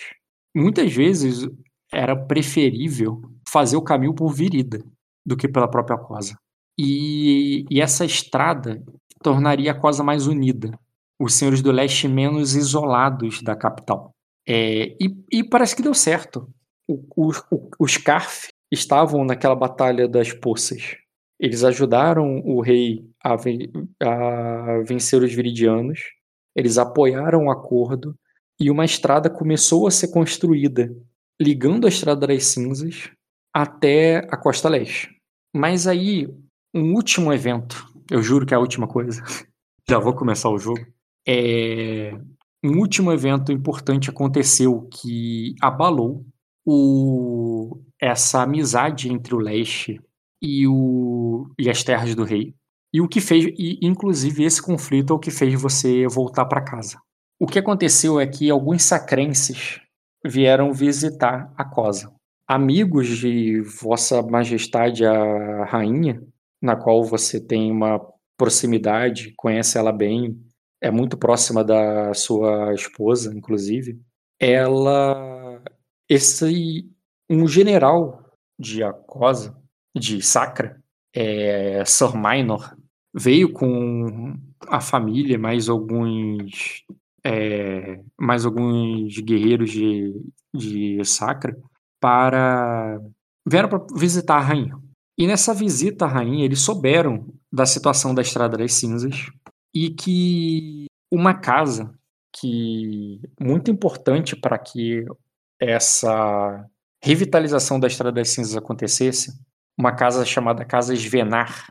[0.56, 1.46] Muitas vezes
[1.92, 4.82] era preferível fazer o caminho por Virida
[5.26, 6.38] do que pela própria Acosa.
[6.80, 8.82] E, e essa estrada
[9.22, 10.72] tornaria a Cosa mais unida,
[11.20, 14.12] os senhores do leste menos isolados da capital.
[14.48, 16.48] É, e, e, parece que deu certo.
[16.88, 20.96] O, o, os Carf estavam naquela batalha das poças.
[21.40, 26.00] Eles ajudaram o rei a, a vencer os viridianos,
[26.56, 28.16] eles apoiaram o acordo
[28.60, 30.92] e uma estrada começou a ser construída,
[31.40, 33.12] ligando a Estrada das Cinzas
[33.54, 35.10] até a costa leste.
[35.56, 36.28] Mas aí
[36.74, 39.24] um último evento, eu juro que é a última coisa,
[39.88, 40.86] já vou começar o jogo.
[41.28, 42.12] É,
[42.64, 46.26] um último evento importante aconteceu que abalou
[46.66, 50.02] o, essa amizade entre o leste
[50.42, 52.54] e, o, e as terras do rei.
[52.94, 56.64] E o que fez, e, inclusive esse conflito é o que fez você voltar para
[56.64, 56.98] casa.
[57.40, 59.80] O que aconteceu é que alguns sacrenses
[60.26, 62.12] vieram visitar a Cosa.
[62.48, 66.22] Amigos de Vossa Majestade a Rainha,
[66.62, 68.00] na qual você tem uma
[68.38, 70.40] proximidade, conhece ela bem,
[70.82, 74.00] é muito próxima da sua esposa, inclusive.
[74.40, 75.62] Ela,
[76.10, 76.90] esse
[77.30, 78.24] um general
[78.58, 79.56] de Acosa,
[80.00, 80.82] de Sacra,
[81.14, 82.76] é, Sir Minor,
[83.14, 84.36] veio com
[84.68, 86.86] a família, mais alguns
[87.26, 90.14] é, mais alguns guerreiros de,
[90.54, 91.58] de Sacra
[92.00, 93.00] para
[93.46, 94.78] vieram para visitar a rainha.
[95.18, 99.32] E nessa visita à rainha, eles souberam da situação da Estrada das Cinzas
[99.74, 101.92] e que uma casa
[102.40, 105.06] que muito importante para que
[105.60, 106.66] essa
[107.04, 109.32] revitalização da Estrada das Cinzas acontecesse,
[109.78, 111.68] uma casa chamada Casa Svenar,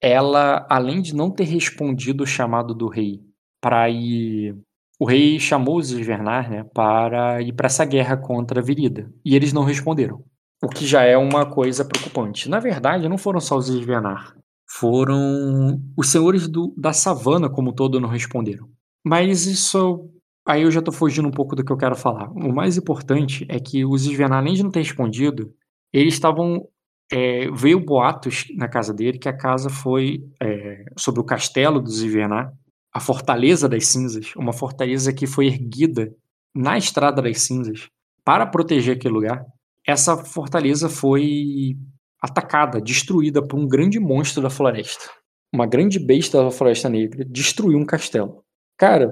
[0.00, 3.20] ela, além de não ter respondido o chamado do rei
[3.60, 4.56] para ir.
[4.98, 9.12] O rei chamou os Svenar né, para ir para essa guerra contra a Virida.
[9.24, 10.24] E eles não responderam.
[10.62, 12.48] O que já é uma coisa preocupante.
[12.48, 14.36] Na verdade, não foram só os Svenar.
[14.68, 18.68] Foram os senhores do, da savana, como todo, não responderam.
[19.04, 20.08] Mas isso.
[20.46, 22.30] Aí eu já estou fugindo um pouco do que eu quero falar.
[22.32, 25.52] O mais importante é que os Svenar, além de não ter respondido,
[25.92, 26.66] eles estavam
[27.12, 32.02] é, veio boatos na casa dele que a casa foi é, sobre o castelo dos
[32.02, 32.50] Ivernar,
[32.92, 36.10] a Fortaleza das Cinzas, uma fortaleza que foi erguida
[36.54, 37.88] na Estrada das Cinzas
[38.24, 39.44] para proteger aquele lugar.
[39.86, 41.76] Essa fortaleza foi
[42.20, 45.10] atacada, destruída por um grande monstro da floresta.
[45.52, 48.42] Uma grande besta da Floresta Negra destruiu um castelo.
[48.78, 49.10] Cara,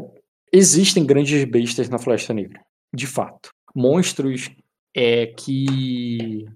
[0.53, 2.61] existem grandes bestas na Floresta Negra,
[2.95, 3.51] de fato.
[3.75, 4.51] Monstros
[4.97, 6.47] é, que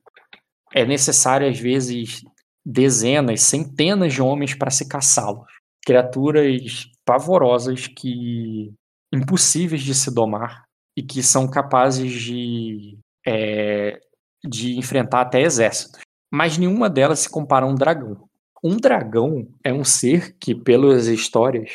[0.75, 2.25] é necessário, às vezes,
[2.67, 5.47] dezenas, centenas de homens para se caçá-los.
[5.87, 8.73] Criaturas pavorosas que.
[9.13, 10.65] impossíveis de se domar
[10.97, 12.99] e que são capazes de.
[13.27, 14.01] É,
[14.45, 16.01] de enfrentar até exércitos.
[16.31, 18.29] Mas nenhuma delas se compara a um dragão.
[18.63, 21.71] Um dragão é um ser que, pelas histórias,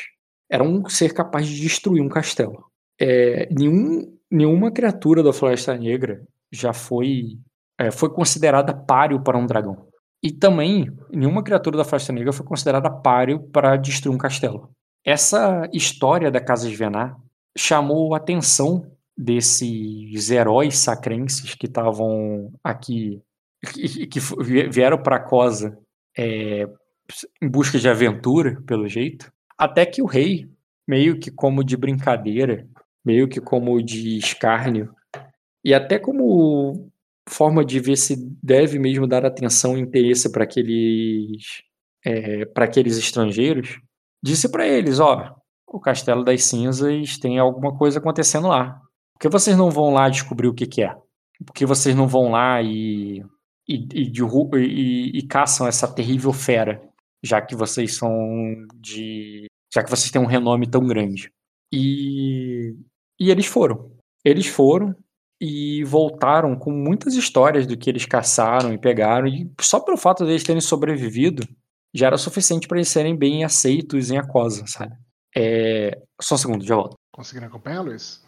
[0.52, 2.66] era um ser capaz de destruir um castelo.
[3.00, 6.22] É, nenhum, nenhuma criatura da Floresta Negra
[6.52, 7.40] já foi
[7.80, 9.88] é, foi considerada páreo para um dragão.
[10.22, 14.70] E também, nenhuma criatura da Floresta Negra foi considerada páreo para destruir um castelo.
[15.06, 17.16] Essa história da Casa de Venar
[17.58, 18.86] chamou a atenção
[19.18, 23.22] desses heróis sacrenses que estavam aqui,
[24.10, 24.20] que,
[24.70, 25.78] vieram para Cosa
[26.18, 26.68] é,
[27.42, 30.50] em busca de aventura, pelo jeito, até que o rei,
[30.88, 32.68] meio que como de brincadeira,
[33.06, 34.94] meio que como de escárnio,
[35.64, 36.90] e até como
[37.30, 41.64] forma de ver se deve mesmo dar atenção e interesse para aqueles
[42.06, 43.80] é, para aqueles estrangeiros,
[44.24, 45.36] disse para eles, ó,
[45.68, 48.82] o Castelo das Cinzas tem alguma coisa acontecendo lá.
[49.14, 50.96] Por que vocês não vão lá descobrir o que, que é?
[51.46, 53.24] Por que vocês não vão lá e,
[53.68, 56.82] e, e, e, e caçam essa terrível fera,
[57.24, 58.12] já que vocês são
[58.76, 59.46] de.
[59.74, 61.32] já que vocês têm um renome tão grande?
[61.72, 62.76] E,
[63.20, 63.92] e eles foram.
[64.26, 64.96] Eles foram,
[65.40, 70.26] e voltaram com muitas histórias do que eles caçaram e pegaram, e só pelo fato
[70.26, 71.44] deles terem sobrevivido
[71.94, 74.96] já era suficiente para eles serem bem aceitos em Acosa, sabe?
[75.36, 75.92] É...
[76.22, 76.96] Só um segundo, já volto.
[77.14, 78.24] Conseguindo acompanhar, Luiz?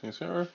[0.00, 0.48] Sim, senhor.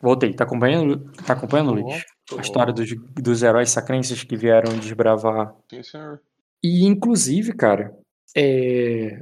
[0.00, 0.32] Voltei.
[0.32, 2.04] Tá acompanhando, tá acompanhando Luiz?
[2.36, 5.54] A história dos, dos heróis sacrenses que vieram desbravar.
[5.70, 6.22] Sim, senhor.
[6.62, 7.94] E, inclusive, cara,
[8.36, 9.18] é...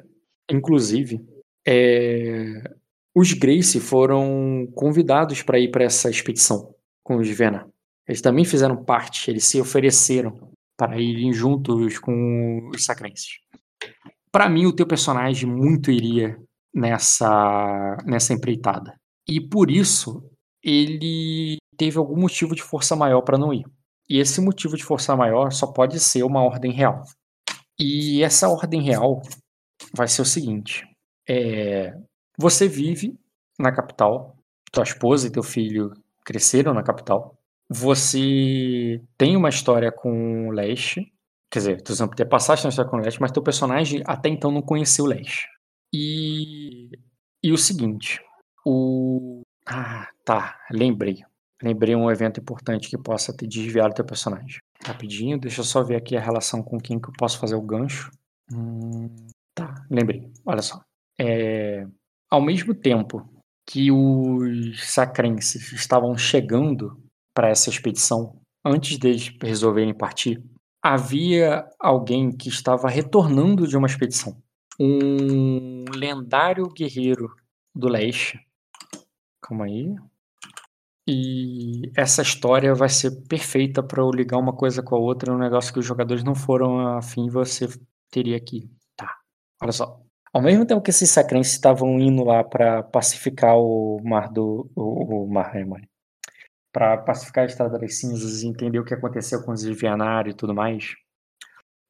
[0.50, 1.20] Inclusive,
[1.66, 2.62] é...
[3.20, 7.68] Os Grace foram convidados para ir para essa expedição com os Vena.
[8.06, 13.40] Eles também fizeram parte, eles se ofereceram para irem juntos com os Sacrenses.
[14.30, 16.38] Para mim, o teu personagem muito iria
[16.72, 18.94] nessa, nessa empreitada.
[19.28, 20.22] E por isso,
[20.62, 23.64] ele teve algum motivo de força maior para não ir.
[24.08, 27.02] E esse motivo de força maior só pode ser uma ordem real.
[27.80, 29.20] E essa ordem real
[29.92, 30.86] vai ser o seguinte:
[31.28, 31.92] é,
[32.38, 33.18] você vive
[33.58, 34.36] na capital,
[34.70, 35.92] tua esposa e teu filho
[36.24, 37.36] cresceram na capital.
[37.68, 41.12] Você tem uma história com o Leste,
[41.50, 44.52] quer dizer, tu não passado uma história com o Leste, mas teu personagem até então
[44.52, 45.48] não conheceu o Leste.
[45.92, 46.90] E,
[47.42, 48.20] e o seguinte,
[48.64, 49.42] o...
[49.66, 51.18] Ah, tá, lembrei.
[51.60, 54.60] Lembrei um evento importante que possa ter desviado teu personagem.
[54.84, 57.62] Rapidinho, deixa eu só ver aqui a relação com quem que eu posso fazer o
[57.62, 58.10] gancho.
[58.52, 59.08] Hum,
[59.54, 60.30] tá, lembrei.
[60.46, 60.80] Olha só.
[61.20, 61.84] É,
[62.30, 63.28] ao mesmo tempo
[63.66, 67.02] que os sacrenses estavam chegando
[67.34, 70.42] para essa expedição, antes deles resolverem partir,
[70.82, 74.42] havia alguém que estava retornando de uma expedição.
[74.80, 77.34] Um lendário guerreiro
[77.74, 78.40] do leste.
[79.42, 79.94] Calma aí.
[81.06, 85.38] E essa história vai ser perfeita para eu ligar uma coisa com a outra, um
[85.38, 87.66] negócio que os jogadores não foram afim, você
[88.10, 88.70] teria aqui.
[88.94, 89.16] Tá.
[89.62, 90.07] Olha só.
[90.32, 94.70] Ao mesmo tempo que esses sacrenses estavam indo lá para pacificar o mar do.
[94.74, 95.64] O, o mar, é,
[96.72, 100.34] Para pacificar a Estrada das Cinzas e entender o que aconteceu com os Vianário e
[100.34, 100.94] tudo mais,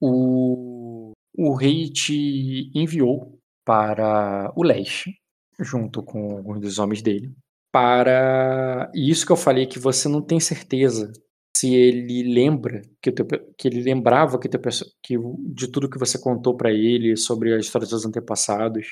[0.00, 5.18] o, o rei te enviou para o leste,
[5.60, 7.34] junto com alguns dos homens dele,
[7.72, 8.90] para.
[8.94, 11.12] E isso que eu falei que você não tem certeza
[11.58, 14.60] se ele lembra que, teu, que ele lembrava que, teu,
[15.02, 15.16] que
[15.52, 18.86] de tudo que você contou para ele sobre a história dos seus antepassados,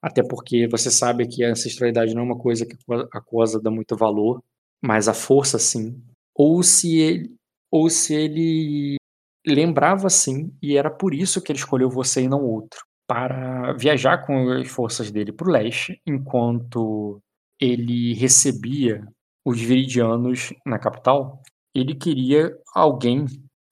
[0.00, 2.76] até porque você sabe que a ancestralidade não é uma coisa que
[3.12, 4.40] a coisa dá muito valor,
[4.80, 6.00] mas a força sim.
[6.34, 7.34] Ou se ele,
[7.70, 8.96] ou se ele
[9.44, 14.24] lembrava sim e era por isso que ele escolheu você e não outro para viajar
[14.24, 17.20] com as forças dele para o leste, enquanto
[17.60, 19.04] ele recebia
[19.44, 21.42] os viridianos na capital,
[21.74, 23.26] ele queria alguém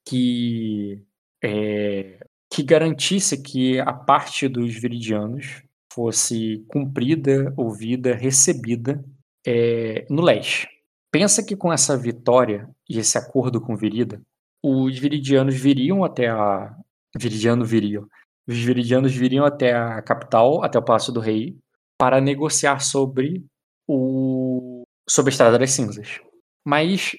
[0.07, 1.03] que
[1.42, 2.18] é,
[2.53, 9.05] que garantisse que a parte dos viridianos fosse cumprida, ouvida, recebida
[9.46, 10.68] é, no leste.
[11.12, 14.20] Pensa que com essa vitória e esse acordo com Virida,
[14.62, 16.74] os viridianos viriam até a.
[17.16, 18.07] Viridiano viriam.
[18.46, 21.57] Os viridianos viriam até a capital, até o Palácio do Rei,
[21.98, 23.44] para negociar sobre
[23.88, 26.20] o sobre a Estrada das Cinzas.
[26.64, 27.16] Mas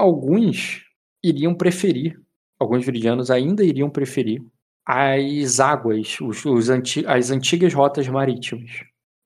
[0.00, 0.82] alguns
[1.22, 2.18] iriam preferir,
[2.58, 4.42] alguns viridianos ainda iriam preferir
[4.86, 8.70] as águas, os, os anti, as antigas rotas marítimas.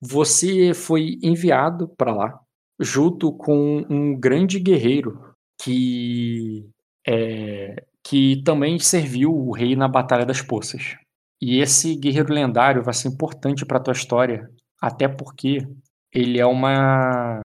[0.03, 2.41] Você foi enviado para lá
[2.79, 6.69] junto com um grande guerreiro que
[7.07, 10.97] é, que também serviu o rei na Batalha das Poças.
[11.41, 14.51] E esse guerreiro lendário vai ser importante para a tua história,
[14.81, 15.67] até porque
[16.13, 17.41] ele é uma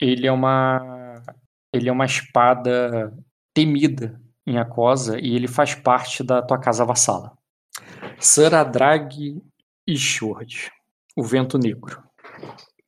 [0.00, 1.01] ele é uma
[1.72, 3.12] ele é uma espada
[3.54, 7.32] temida em Acosa e ele faz parte da tua casa vassala.
[8.18, 9.40] Saradrag
[9.86, 10.70] Ishward,
[11.16, 12.02] o Vento Negro.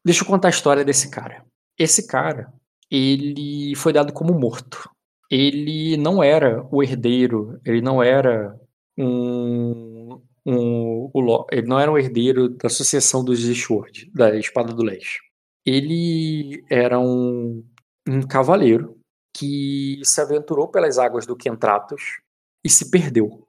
[0.05, 1.45] Deixa eu contar a história desse cara.
[1.78, 2.53] Esse cara,
[2.91, 4.89] ele foi dado como morto.
[5.30, 8.55] Ele não era o herdeiro, ele não era
[8.97, 14.85] um um, o, ele não era um herdeiro da sucessão dos Sword, da Espada do
[14.85, 15.20] Leste.
[15.64, 17.64] Ele era um,
[18.09, 18.98] um cavaleiro
[19.36, 22.20] que se aventurou pelas águas do Kentratos
[22.64, 23.46] e se perdeu.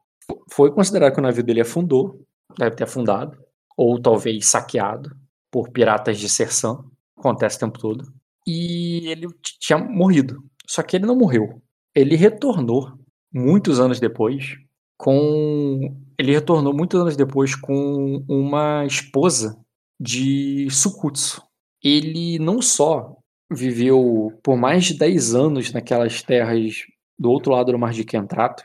[0.51, 2.21] Foi considerado que o navio dele afundou,
[2.57, 3.37] deve ter afundado,
[3.77, 5.15] ou talvez saqueado
[5.51, 6.83] por piratas de Sersan,
[7.17, 8.11] acontece o tempo todo.
[8.47, 9.27] E ele
[9.59, 10.43] tinha morrido.
[10.67, 11.61] Só que ele não morreu.
[11.93, 12.91] Ele retornou
[13.31, 14.57] muitos anos depois
[14.97, 19.59] com ele retornou muitos anos depois com uma esposa
[19.99, 21.41] de Sukutsu.
[21.83, 23.17] Ele não só
[23.51, 26.85] viveu por mais de 10 anos naquelas terras
[27.17, 28.63] do outro lado do Mar de Kentratos,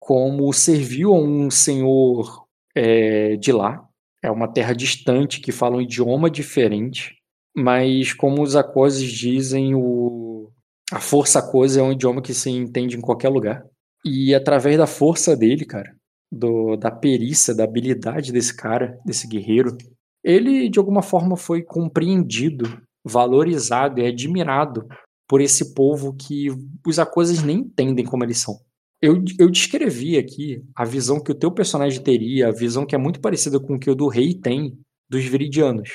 [0.00, 2.44] como serviu a um senhor
[2.74, 3.86] é, de lá.
[4.22, 7.16] É uma terra distante que fala um idioma diferente,
[7.56, 10.50] mas como os acoses dizem, o...
[10.90, 13.64] a força acose é um idioma que se entende em qualquer lugar.
[14.04, 15.94] E através da força dele, cara,
[16.30, 19.76] do, da perícia, da habilidade desse cara, desse guerreiro,
[20.22, 24.86] ele de alguma forma foi compreendido, valorizado e admirado
[25.28, 26.48] por esse povo que
[26.86, 28.58] os coisas nem entendem como eles são.
[29.00, 32.98] Eu, eu descrevi aqui a visão que o teu personagem teria, a visão que é
[32.98, 34.78] muito parecida com o que o do rei tem
[35.08, 35.90] dos viridianos.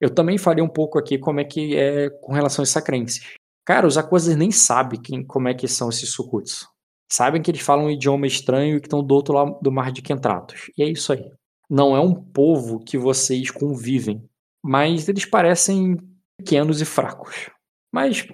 [0.00, 3.20] Eu também falei um pouco aqui como é que é com relação essa crença.
[3.64, 6.66] Cara, os coisas nem sabem quem, como é que são esses sucuts
[7.10, 9.90] sabem que eles falam um idioma estranho e que estão do outro lado do mar
[9.90, 10.70] de Kentratos.
[10.78, 11.30] E é isso aí.
[11.68, 14.22] Não é um povo que vocês convivem,
[14.62, 15.96] mas eles parecem
[16.40, 17.50] pequenos e fracos.
[17.92, 18.26] Mas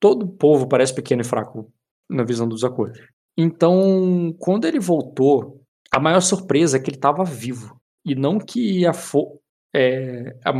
[0.00, 1.70] todo povo parece pequeno e fraco
[2.08, 3.00] na visão dos acordos.
[3.36, 5.60] Então, quando ele voltou,
[5.92, 7.80] a maior surpresa é que ele estava vivo.
[8.04, 9.40] E não que a, fo
[9.74, 10.52] é, a,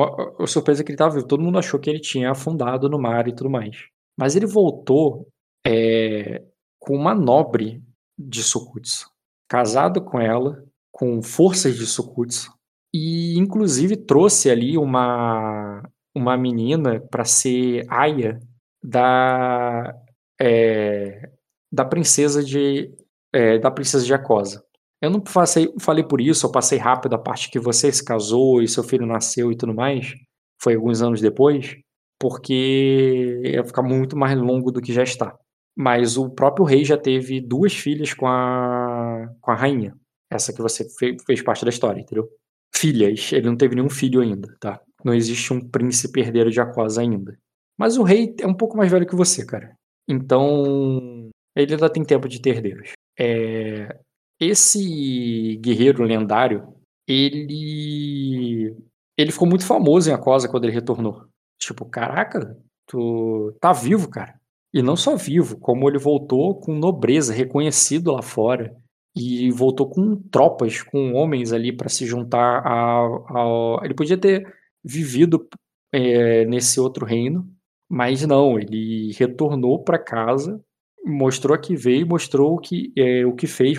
[0.42, 1.26] a surpresa é que ele estava vivo.
[1.26, 3.76] Todo mundo achou que ele tinha afundado no mar e tudo mais.
[4.18, 5.28] Mas ele voltou
[5.66, 6.42] é,
[6.78, 7.82] com uma nobre
[8.18, 9.10] de Sukutsu,
[9.48, 12.52] casado com ela, com forças de Sukutsu,
[12.92, 15.82] e inclusive trouxe ali uma,
[16.18, 18.38] uma menina para ser aia
[18.82, 19.94] da,
[20.40, 21.30] é,
[21.72, 22.90] da princesa de
[23.32, 24.64] é, da princesa de Acosa.
[25.00, 28.62] Eu não passei, falei por isso, eu passei rápido a parte que você se casou
[28.62, 30.14] e seu filho nasceu e tudo mais.
[30.60, 31.76] Foi alguns anos depois.
[32.20, 35.36] porque ia ficar muito mais longo do que já está.
[35.76, 39.94] Mas o próprio rei já teve duas filhas com a, com a rainha.
[40.30, 42.28] Essa que você fez, fez parte da história, entendeu?
[42.74, 43.32] Filhas.
[43.32, 44.80] Ele não teve nenhum filho ainda, tá?
[45.04, 47.38] Não existe um príncipe herdeiro de Aquosa ainda.
[47.78, 49.74] Mas o rei é um pouco mais velho que você, cara.
[50.08, 52.92] Então, ele ainda tem tempo de ter herdeiros.
[53.18, 53.96] É,
[54.40, 56.74] esse guerreiro lendário,
[57.06, 58.74] ele
[59.16, 61.26] ele ficou muito famoso em Aquosa quando ele retornou.
[61.58, 64.38] Tipo, caraca, tu tá vivo, cara.
[64.72, 68.76] E não só vivo, como ele voltou com nobreza, reconhecido lá fora.
[69.16, 73.84] E voltou com tropas, com homens ali para se juntar ao.
[73.84, 74.54] Ele podia ter
[74.84, 75.48] vivido
[75.92, 77.48] é, nesse outro reino,
[77.88, 80.62] mas não, ele retornou para casa,
[81.04, 83.78] mostrou que veio, mostrou o que, é, o que fez,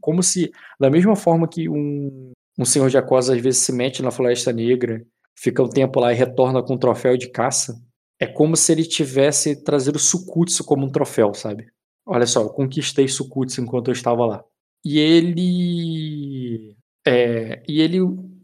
[0.00, 4.02] como se, da mesma forma que um, um senhor de Acosa às vezes se mete
[4.02, 5.04] na Floresta Negra,
[5.38, 7.80] fica um tempo lá e retorna com um troféu de caça,
[8.18, 11.66] é como se ele tivesse trazido Sukutsu como um troféu, sabe?
[12.06, 14.44] Olha só, eu conquistei Sukutsu enquanto eu estava lá.
[14.84, 16.76] E ele.
[17.06, 17.98] É, e ele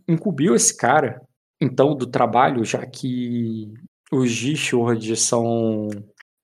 [0.08, 1.22] incumbiu esse cara,
[1.62, 3.72] então, do trabalho, já que
[4.10, 5.88] os G-Shords são.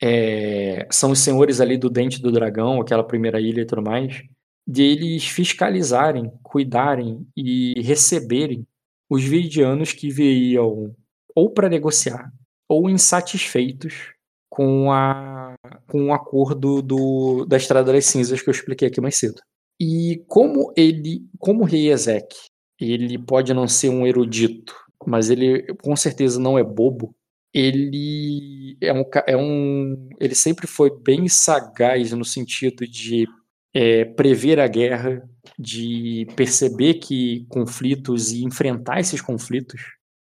[0.00, 4.22] É, são os senhores ali do Dente do Dragão, aquela primeira ilha e tudo mais,
[4.64, 8.64] de eles fiscalizarem, cuidarem e receberem
[9.10, 10.94] os vidianos que viriam
[11.34, 12.30] ou para negociar
[12.68, 14.12] ou insatisfeitos
[14.48, 15.54] com, a,
[15.88, 19.40] com o acordo do, da Estrada das Cinzas que eu expliquei aqui mais cedo.
[19.80, 22.36] E como ele, como rei Ezek,
[22.80, 24.74] ele pode não ser um erudito,
[25.08, 27.14] mas ele com certeza não é bobo.
[27.52, 33.26] Ele é um, é um ele sempre foi bem sagaz no sentido de
[33.74, 35.22] é, prever a guerra,
[35.58, 39.80] de perceber que conflitos e enfrentar esses conflitos.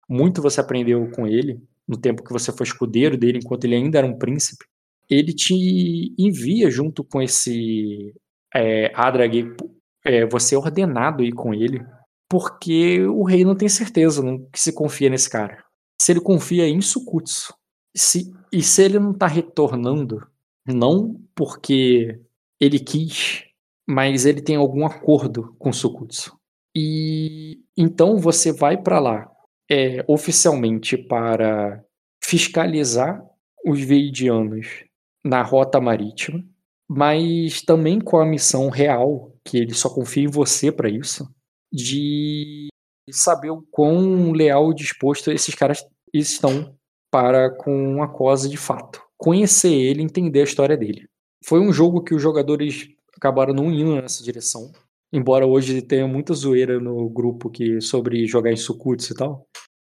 [0.09, 3.97] Muito você aprendeu com ele no tempo que você foi escudeiro dele, enquanto ele ainda
[3.97, 4.65] era um príncipe,
[5.09, 8.13] ele te envia junto com esse
[8.53, 9.55] é, Adrag,
[10.03, 11.81] é, você é ordenado ir com ele,
[12.29, 15.63] porque o rei não tem certeza não, que se confia nesse cara.
[15.99, 17.53] Se ele confia em Sukutsu,
[17.95, 20.27] se, e se ele não está retornando,
[20.65, 22.19] não porque
[22.59, 23.43] ele quis,
[23.87, 26.37] mas ele tem algum acordo com Sukutsu.
[26.75, 29.31] E então você vai para lá
[29.69, 31.83] é, oficialmente para
[32.23, 33.23] fiscalizar
[33.65, 34.83] os veidianos
[35.23, 36.43] na rota marítima,
[36.87, 41.27] mas também com a missão real, que ele só confia em você para isso,
[41.71, 42.67] de
[43.09, 46.75] saber o quão leal e disposto esses caras estão
[47.11, 49.01] para com a cosa de fato.
[49.17, 51.07] Conhecer ele, entender a história dele.
[51.43, 54.71] Foi um jogo que os jogadores acabaram não indo nessa direção.
[55.11, 59.47] Embora hoje tenha muita zoeira no grupo que sobre jogar em Sukutsu e tal.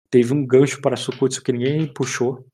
[0.09, 2.45] Teve um gancho para Sukutsu que ninguém puxou.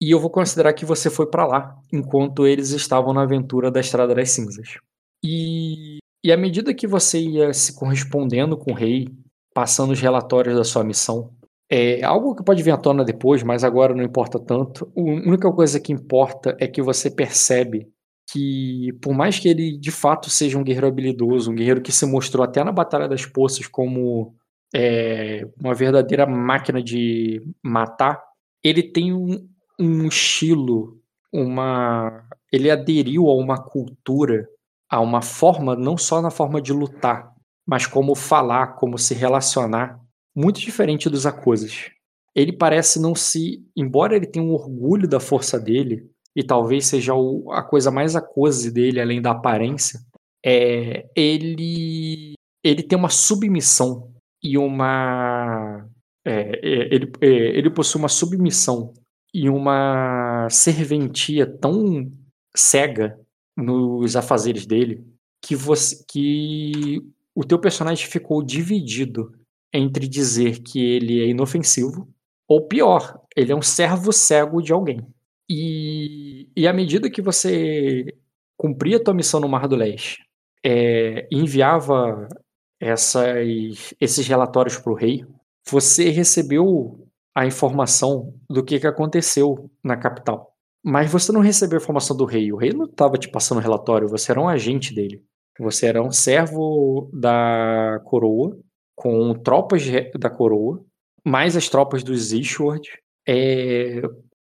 [0.00, 3.80] E eu vou considerar que você foi para lá enquanto eles estavam na aventura da
[3.80, 4.76] Estrada das Cinzas.
[5.24, 5.97] E,
[6.28, 9.08] e à medida que você ia se correspondendo com o rei,
[9.54, 11.30] passando os relatórios da sua missão,
[11.70, 14.92] é algo que pode vir à tona depois, mas agora não importa tanto.
[14.94, 17.88] A única coisa que importa é que você percebe
[18.30, 22.04] que, por mais que ele de fato seja um guerreiro habilidoso, um guerreiro que se
[22.04, 24.34] mostrou até na Batalha das Poças como
[24.74, 28.22] é, uma verdadeira máquina de matar,
[28.62, 29.48] ele tem um,
[29.80, 31.00] um estilo,
[31.32, 32.28] uma.
[32.52, 34.46] Ele aderiu a uma cultura,
[34.88, 37.32] a uma forma, não só na forma de lutar,
[37.66, 40.00] mas como falar, como se relacionar,
[40.34, 41.90] muito diferente dos Akosas.
[42.34, 43.62] Ele parece não se.
[43.76, 48.14] Embora ele tenha um orgulho da força dele, e talvez seja o, a coisa mais
[48.14, 50.00] acose dele, além da aparência,
[50.44, 54.12] é, ele, ele tem uma submissão
[54.42, 55.84] e uma.
[56.24, 58.94] É, é ele, é, ele possui uma submissão
[59.34, 62.10] e uma serventia tão
[62.54, 63.18] cega
[63.58, 65.04] nos afazeres dele
[65.42, 67.02] que você que
[67.34, 69.32] o teu personagem ficou dividido
[69.72, 72.08] entre dizer que ele é inofensivo
[72.48, 75.06] ou pior, ele é um servo cego de alguém.
[75.50, 78.14] E, e à medida que você
[78.56, 80.24] cumpria a tua missão no Mar do Leste,
[80.64, 82.28] é, enviava
[82.80, 85.24] essas, esses relatórios para o rei,
[85.68, 90.47] você recebeu a informação do que, que aconteceu na capital.
[90.90, 92.50] Mas você não recebeu a informação do rei.
[92.50, 95.22] O rei não estava te passando relatório, você era um agente dele.
[95.60, 98.58] Você era um servo da coroa,
[98.96, 99.82] com tropas
[100.18, 100.82] da coroa,
[101.22, 102.88] mais as tropas dos Ishward,
[103.28, 104.00] é,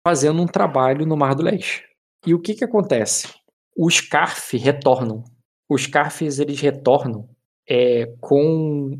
[0.06, 1.82] fazendo um trabalho no Mar do Leste.
[2.26, 3.32] E o que que acontece?
[3.74, 5.24] Os Carf retornam.
[5.70, 7.30] Os Carfs eles retornam
[7.66, 8.90] é, com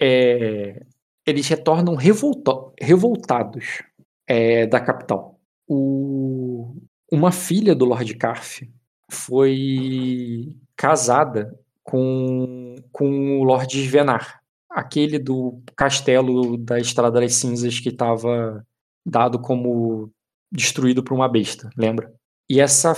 [0.00, 0.84] é,
[1.24, 3.82] eles retornam revolta, revoltados.
[4.26, 5.38] é, da capital.
[5.68, 6.74] O,
[7.10, 8.62] uma filha do Lord Carf
[9.10, 14.40] foi casada com, com o Lord Svenar,
[14.70, 18.64] aquele do castelo da Estrada das Cinzas que estava
[19.04, 20.10] dado como
[20.50, 22.12] destruído por uma besta, lembra?
[22.48, 22.94] E essa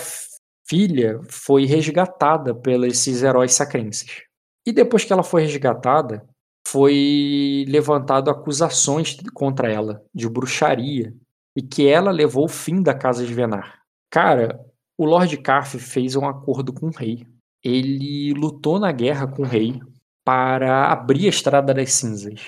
[0.67, 4.23] filha foi resgatada pelos heróis sacrenses.
[4.67, 6.27] E depois que ela foi resgatada,
[6.67, 11.15] foi levantado acusações contra ela de bruxaria
[11.57, 13.81] e que ela levou o fim da casa de Venar.
[14.11, 14.59] Cara,
[14.97, 17.27] o Lord Carf fez um acordo com o rei.
[17.63, 19.81] Ele lutou na guerra com o rei
[20.25, 22.41] para abrir a Estrada das Cinzas.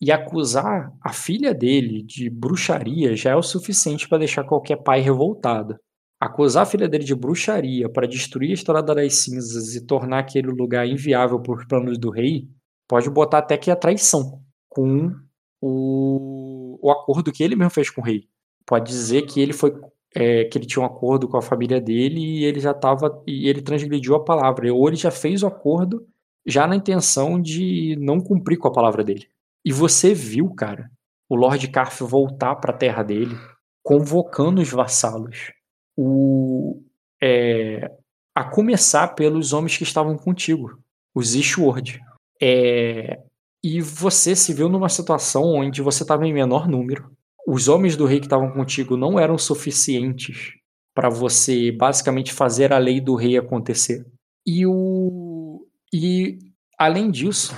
[0.00, 5.00] E acusar a filha dele de bruxaria já é o suficiente para deixar qualquer pai
[5.00, 5.76] revoltado.
[6.18, 10.48] Acusar a filha dele de bruxaria para destruir a Estrada das Cinzas e tornar aquele
[10.48, 12.48] lugar inviável para os planos do rei,
[12.88, 15.14] pode botar até que é traição com
[15.60, 18.26] o, o acordo que ele mesmo fez com o rei.
[18.70, 19.74] Pode dizer que ele foi
[20.14, 23.48] é, que ele tinha um acordo com a família dele e ele já estava e
[23.48, 24.72] ele transgrediu a palavra.
[24.72, 26.06] Ou ele já fez o acordo
[26.46, 29.26] já na intenção de não cumprir com a palavra dele.
[29.64, 30.88] E você viu, cara,
[31.28, 33.36] o Lord Carf voltar para a terra dele,
[33.82, 35.52] convocando os vassalos.
[35.96, 36.80] O,
[37.20, 37.90] é,
[38.32, 40.78] a começar pelos homens que estavam contigo,
[41.12, 42.00] os Ishward.
[42.40, 43.20] É,
[43.64, 47.10] e você se viu numa situação onde você estava em menor número,
[47.50, 50.54] os homens do rei que estavam contigo não eram suficientes
[50.94, 54.06] para você basicamente fazer a lei do rei acontecer.
[54.46, 56.38] E o e
[56.78, 57.52] além disso,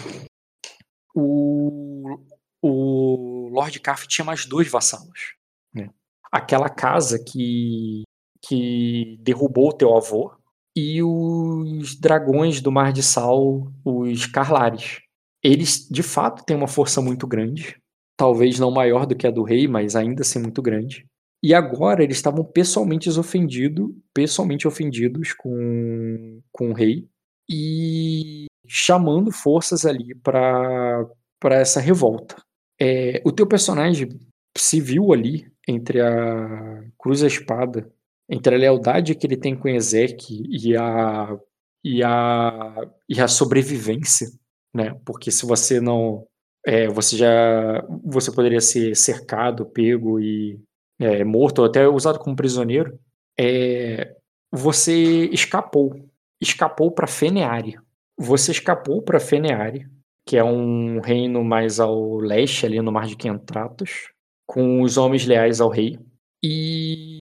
[1.15, 2.19] o
[2.63, 5.35] o Lord Carf tinha mais dois vassalos.
[5.75, 5.91] Né?
[6.31, 8.03] Aquela casa que
[8.43, 10.33] que derrubou o teu avô
[10.75, 15.01] e os dragões do Mar de Sal, os Carlares.
[15.43, 17.82] Eles de fato têm uma força muito grande
[18.17, 21.07] talvez não maior do que a do rei, mas ainda assim muito grande.
[21.43, 27.09] E agora eles estavam pessoalmente ofendidos, pessoalmente ofendidos com, com o rei
[27.51, 31.07] e chamando forças ali para
[31.41, 32.37] para essa revolta.
[32.81, 34.09] É, o teu personagem
[34.57, 37.91] se viu ali entre a cruz e a espada,
[38.29, 41.37] entre a lealdade que ele tem com Ezek e a
[41.85, 42.77] e a
[43.09, 44.29] e a sobrevivência,
[44.73, 44.95] né?
[45.05, 46.25] Porque se você não
[46.65, 50.61] é, você já você poderia ser cercado, pego e
[51.01, 52.99] é, morto, ou até usado como prisioneiro.
[53.39, 54.15] É,
[54.51, 55.95] você escapou,
[56.41, 57.77] escapou para Feneari.
[58.19, 59.89] Você escapou para Feneari,
[60.27, 64.11] que é um reino mais ao leste, ali no Mar de Quentratos,
[64.47, 65.99] com os homens leais ao rei.
[66.45, 67.19] E,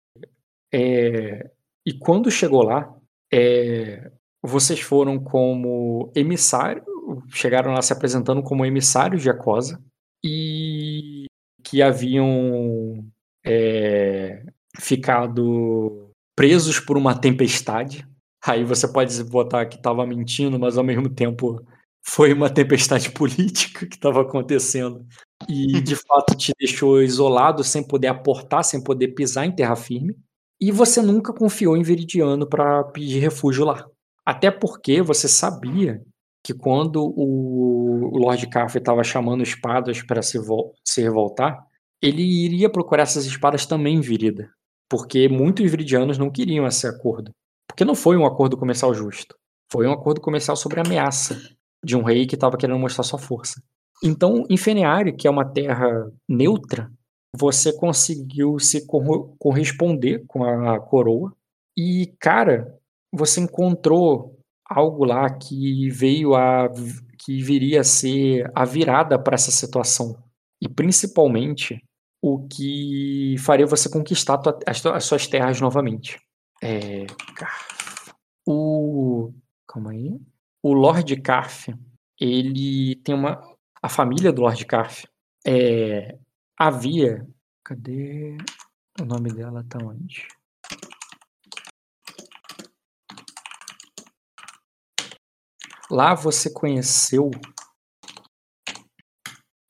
[0.71, 1.49] é,
[1.85, 2.93] e quando chegou lá,
[3.33, 4.11] é,
[4.43, 6.83] vocês foram como emissário,
[7.29, 9.81] chegaram lá se apresentando como emissários de Acosa
[10.23, 11.25] e
[11.63, 13.05] que haviam
[13.45, 14.43] é,
[14.79, 18.07] ficado presos por uma tempestade.
[18.43, 21.63] Aí você pode botar que estava mentindo, mas ao mesmo tempo
[22.03, 25.05] foi uma tempestade política que estava acontecendo
[25.47, 30.15] e de fato te deixou isolado, sem poder aportar, sem poder pisar em terra firme.
[30.59, 33.87] E você nunca confiou em Veridiano para pedir refúgio lá.
[34.25, 36.01] Até porque você sabia
[36.43, 40.39] que quando o Lord Carf estava chamando espadas para se,
[40.83, 41.65] se revoltar,
[42.01, 44.49] ele iria procurar essas espadas também em Virida.
[44.89, 47.31] Porque muitos viridianos não queriam esse acordo.
[47.67, 49.35] Porque não foi um acordo comercial justo.
[49.71, 51.39] Foi um acordo comercial sobre ameaça
[51.83, 53.61] de um rei que estava querendo mostrar sua força.
[54.03, 56.91] Então, em Feneari, que é uma terra neutra,
[57.33, 58.85] você conseguiu se
[59.39, 61.33] corresponder com a coroa.
[61.77, 62.77] E, cara,
[63.13, 64.30] você encontrou
[64.71, 66.69] algo lá que veio a
[67.19, 70.17] que viria a ser a virada para essa situação
[70.59, 71.79] e principalmente
[72.21, 76.19] o que faria você conquistar tua, as, as, suas terras novamente.
[76.63, 77.05] É,
[78.47, 79.33] o
[79.67, 80.19] calma aí,
[80.63, 81.69] o Lord Carf,
[82.19, 83.41] ele tem uma
[83.81, 85.05] a família do Lord Carf
[85.45, 86.17] é,
[86.57, 87.27] havia
[87.63, 88.37] cadê
[88.99, 90.27] o nome dela tá onde?
[95.91, 97.29] Lá você conheceu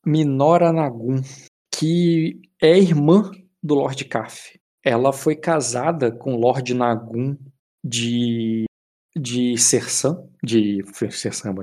[0.06, 1.19] Minora Nagum,
[1.73, 3.31] que é irmã
[3.61, 4.60] do Lord Caf.
[4.85, 7.35] Ela foi casada com Lord Nagum
[7.84, 8.65] de
[9.15, 11.56] de Sersan, de Sersan,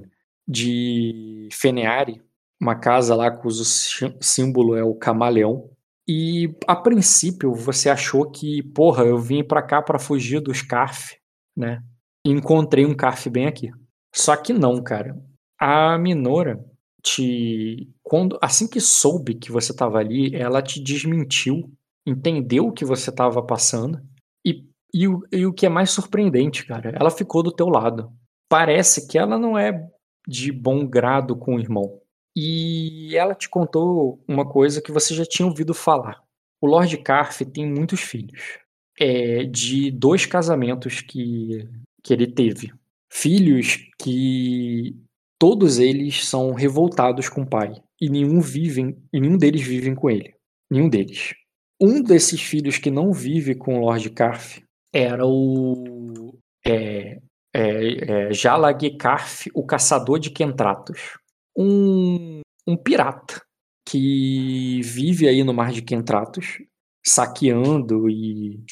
[0.47, 2.21] de Feneari,
[2.61, 5.71] uma casa lá cujo símbolo é o camaleão.
[6.07, 11.17] E a princípio você achou que, porra, eu vim para cá para fugir dos Carf,
[11.57, 11.81] né?
[12.27, 13.71] E encontrei um Carf bem aqui.
[14.15, 15.17] Só que não, cara.
[15.59, 16.65] A Minora
[17.03, 21.73] te quando assim que soube que você estava ali, ela te desmentiu
[22.09, 24.01] entendeu o que você estava passando
[24.45, 28.11] e, e, o, e o que é mais surpreendente, cara, ela ficou do teu lado.
[28.49, 29.87] Parece que ela não é
[30.27, 32.01] de bom grado com o irmão.
[32.35, 36.23] E ela te contou uma coisa que você já tinha ouvido falar.
[36.61, 38.59] O Lord Carf tem muitos filhos.
[38.99, 41.69] É, de dois casamentos que,
[42.03, 42.73] que ele teve.
[43.11, 44.97] Filhos que
[45.39, 47.75] todos eles são revoltados com o pai.
[48.01, 50.35] E nenhum vivem, e nenhum deles vivem com ele.
[50.71, 51.35] Nenhum deles.
[51.81, 54.61] Um desses filhos que não vive com o Lord Carf
[54.93, 56.35] era o
[56.67, 57.21] é,
[57.55, 61.19] é, é, Jalag Carf, o caçador de Kentratos.
[61.57, 63.41] Um, um pirata
[63.89, 66.59] que vive aí no mar de Kentratos,
[67.05, 68.63] saqueando e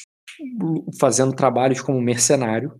[0.99, 2.79] fazendo trabalhos como mercenário,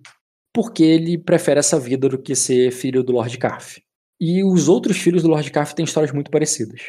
[0.57, 3.79] porque ele prefere essa vida do que ser filho do Lord Carf.
[4.19, 6.81] E os outros filhos do Lord Carf têm histórias muito parecidas.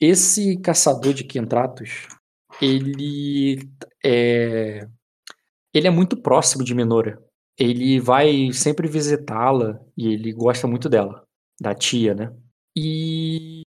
[0.00, 2.08] Esse caçador de Kentratos,
[2.60, 3.60] ele
[4.04, 4.88] é,
[5.72, 7.22] ele é muito próximo de Minora.
[7.56, 11.24] Ele vai sempre visitá-la e ele gosta muito dela,
[11.60, 12.34] da tia, né?
[12.76, 13.62] E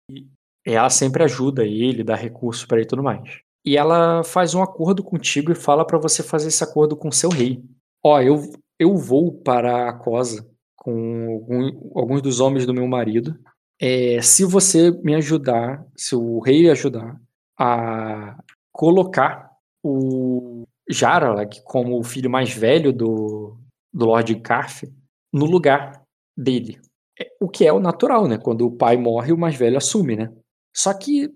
[0.65, 3.41] ela sempre ajuda ele, dá recursos para ele e tudo mais.
[3.65, 7.30] E ela faz um acordo contigo e fala para você fazer esse acordo com seu
[7.30, 7.61] rei.
[8.02, 8.49] Ó, eu,
[8.82, 13.40] eu vou para a Cosa com algum, alguns dos homens do meu marido.
[13.80, 17.22] É, se você me ajudar, se o rei ajudar
[17.60, 18.36] a
[18.72, 19.52] colocar
[19.84, 23.56] o Jaralag como o filho mais velho do,
[23.94, 24.84] do Lord Carf
[25.32, 26.02] no lugar
[26.36, 26.80] dele.
[27.20, 28.40] É, o que é o natural, né?
[28.40, 30.34] Quando o pai morre, o mais velho assume, né?
[30.76, 31.32] Só que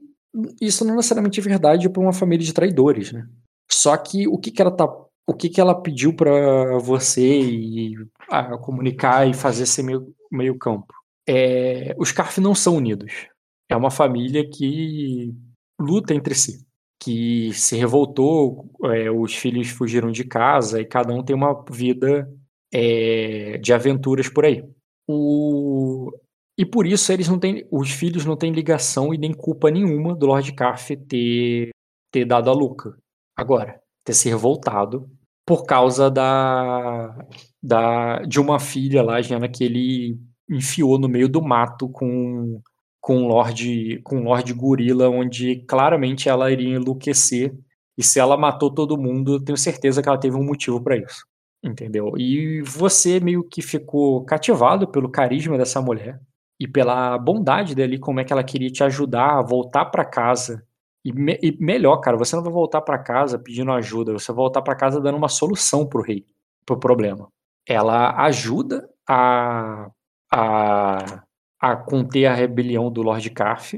[0.59, 3.27] isso não é necessariamente verdade para uma família de traidores, né?
[3.69, 4.87] Só que o que, que ela tá,
[5.27, 7.95] o que, que ela pediu para você e
[8.29, 10.93] a comunicar e fazer esse meio, meio campo?
[11.27, 13.27] É, os Carf não são unidos.
[13.69, 15.33] É uma família que
[15.79, 16.65] luta entre si
[16.99, 22.27] que se revoltou, é, os filhos fugiram de casa e cada um tem uma vida
[22.73, 24.63] é, de aventuras por aí.
[25.07, 26.11] O...
[26.57, 30.15] E por isso eles não têm, os filhos não têm ligação e nem culpa nenhuma
[30.15, 31.69] do Lord Carf ter,
[32.11, 32.97] ter dado a Luca.
[33.37, 35.07] Agora, ter se revoltado
[35.45, 37.15] por causa da,
[37.61, 40.19] da de uma filha lá, Jana, que ele
[40.49, 42.61] enfiou no meio do mato com
[43.05, 47.53] com o Lorde, com Lorde Gorila, onde claramente ela iria enlouquecer.
[47.95, 50.97] E se ela matou todo mundo, eu tenho certeza que ela teve um motivo para
[50.97, 51.23] isso.
[51.63, 52.13] Entendeu?
[52.17, 56.19] E você meio que ficou cativado pelo carisma dessa mulher
[56.59, 60.63] e pela bondade dele, como é que ela queria te ajudar a voltar para casa.
[61.05, 64.37] E, me, e, melhor, cara, você não vai voltar para casa pedindo ajuda, você vai
[64.37, 66.25] voltar para casa dando uma solução pro rei,
[66.65, 67.29] pro problema.
[67.67, 69.89] Ela ajuda a,
[70.33, 71.23] a
[71.59, 73.73] a conter a rebelião do Lord Carf,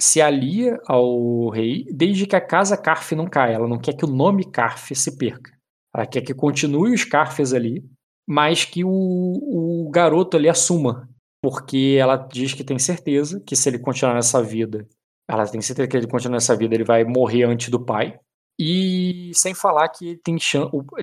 [0.00, 3.54] se alia ao rei, desde que a casa Carf não caia.
[3.54, 5.52] Ela não quer que o nome Carf se perca.
[5.94, 7.84] Ela quer que continue os Carfes ali,
[8.26, 11.08] mas que o, o garoto ali assuma.
[11.40, 14.86] Porque ela diz que tem certeza que se ele continuar nessa vida,
[15.28, 18.18] ela tem certeza que ele continuar nessa vida, ele vai morrer antes do pai.
[18.58, 20.36] E sem falar que tem,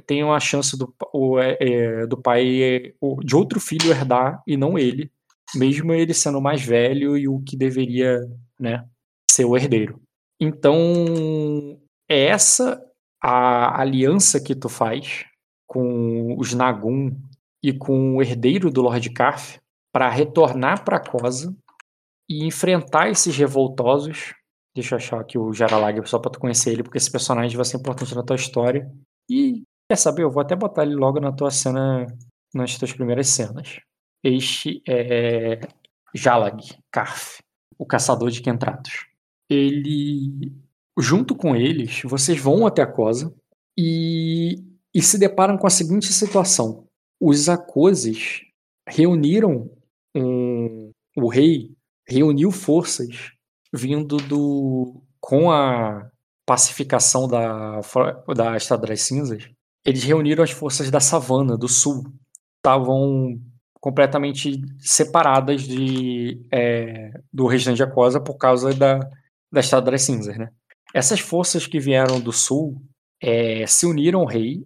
[0.06, 2.94] tem uma chance do, o, é, é do pai
[3.24, 5.10] de outro filho herdar e não ele,
[5.56, 8.20] mesmo ele sendo mais velho e o que deveria,
[8.60, 8.84] né,
[9.32, 10.02] ser o herdeiro.
[10.40, 11.80] Então,
[12.10, 12.82] é essa
[13.24, 15.26] a aliança que tu faz
[15.66, 17.16] com os Nagun
[17.64, 19.60] e com o herdeiro do Lord Carf
[19.94, 21.56] para retornar para Cosa
[22.30, 24.34] e enfrentar esses revoltosos.
[24.76, 27.66] Deixa eu achar aqui o Jaralag só para tu conhecer ele, porque esse personagem vai
[27.66, 28.92] ser importante na tua história.
[29.30, 32.06] E quer saber, eu vou até botar ele logo na tua cena,
[32.54, 33.80] nas tuas primeiras cenas.
[34.24, 35.60] Este é
[36.14, 36.62] Jalag
[36.92, 37.42] Karf,
[37.78, 39.08] o caçador de Kentratos.
[39.50, 40.52] Ele,
[40.98, 43.34] junto com eles, vocês vão até a Cosa
[43.78, 46.88] e, e se deparam com a seguinte situação:
[47.22, 48.42] os Akoses
[48.88, 49.70] reuniram
[50.16, 51.75] um, o rei
[52.08, 53.32] reuniu forças
[53.74, 56.10] vindo do com a
[56.46, 57.82] pacificação da
[58.36, 59.50] da Estrada das Cinzas.
[59.86, 62.04] Eles reuniram as forças da savana do sul,
[62.58, 63.40] estavam
[63.80, 69.00] completamente separadas de, é, do restante de Aquosa por causa da,
[69.52, 70.36] da Estrada das Cinzas.
[70.36, 70.50] Né?
[70.92, 72.82] Essas forças que vieram do sul
[73.22, 74.66] é, se uniram ao rei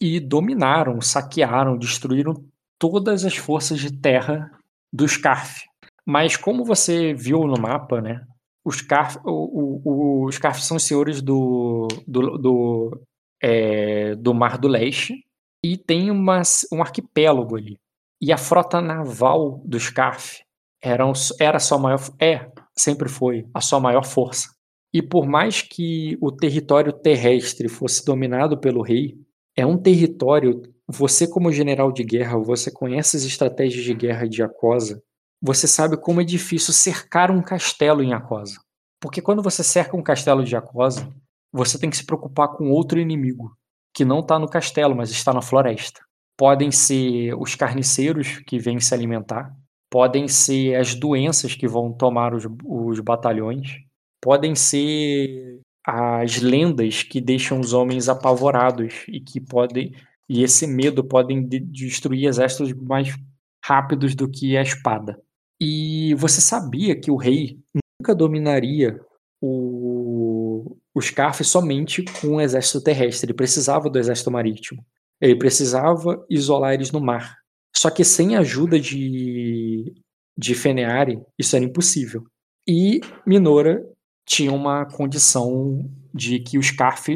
[0.00, 2.34] e dominaram, saquearam, destruíram
[2.78, 4.50] todas as forças de terra
[4.92, 5.64] dos Scarf.
[6.06, 8.24] Mas como você viu no mapa, né,
[8.64, 13.00] os Scarf, o, o, os Scarf são os senhores do, do, do,
[13.42, 15.24] é, do Mar do Leste
[15.62, 17.78] e tem uma, um arquipélago ali.
[18.20, 20.42] E a frota naval dos CAF
[20.82, 21.04] era,
[21.40, 22.00] era sua maior.
[22.20, 24.48] É, sempre foi a sua maior força.
[24.92, 29.18] E por mais que o território terrestre fosse dominado pelo rei,
[29.56, 30.62] é um território.
[30.86, 35.02] Você, como general de guerra, você conhece as estratégias de guerra de Acosa.
[35.46, 38.58] Você sabe como é difícil cercar um castelo em Acosa.
[38.98, 41.06] Porque quando você cerca um castelo de Acosa,
[41.52, 43.54] você tem que se preocupar com outro inimigo,
[43.94, 46.00] que não está no castelo, mas está na floresta.
[46.34, 49.54] Podem ser os carniceiros que vêm se alimentar,
[49.90, 53.80] podem ser as doenças que vão tomar os, os batalhões,
[54.22, 59.92] podem ser as lendas que deixam os homens apavorados e que podem
[60.26, 63.14] e esse medo podem de destruir exércitos mais
[63.62, 65.22] rápidos do que a espada.
[65.66, 67.58] E você sabia que o rei
[67.98, 69.00] nunca dominaria
[69.40, 74.84] o, o Scarf somente com o exército terrestre, ele precisava do exército marítimo.
[75.18, 77.34] Ele precisava isolar eles no mar.
[77.74, 79.94] Só que sem a ajuda de,
[80.36, 82.24] de Feneari, isso era impossível.
[82.68, 83.82] E Minora
[84.26, 87.08] tinha uma condição de que os Scarf,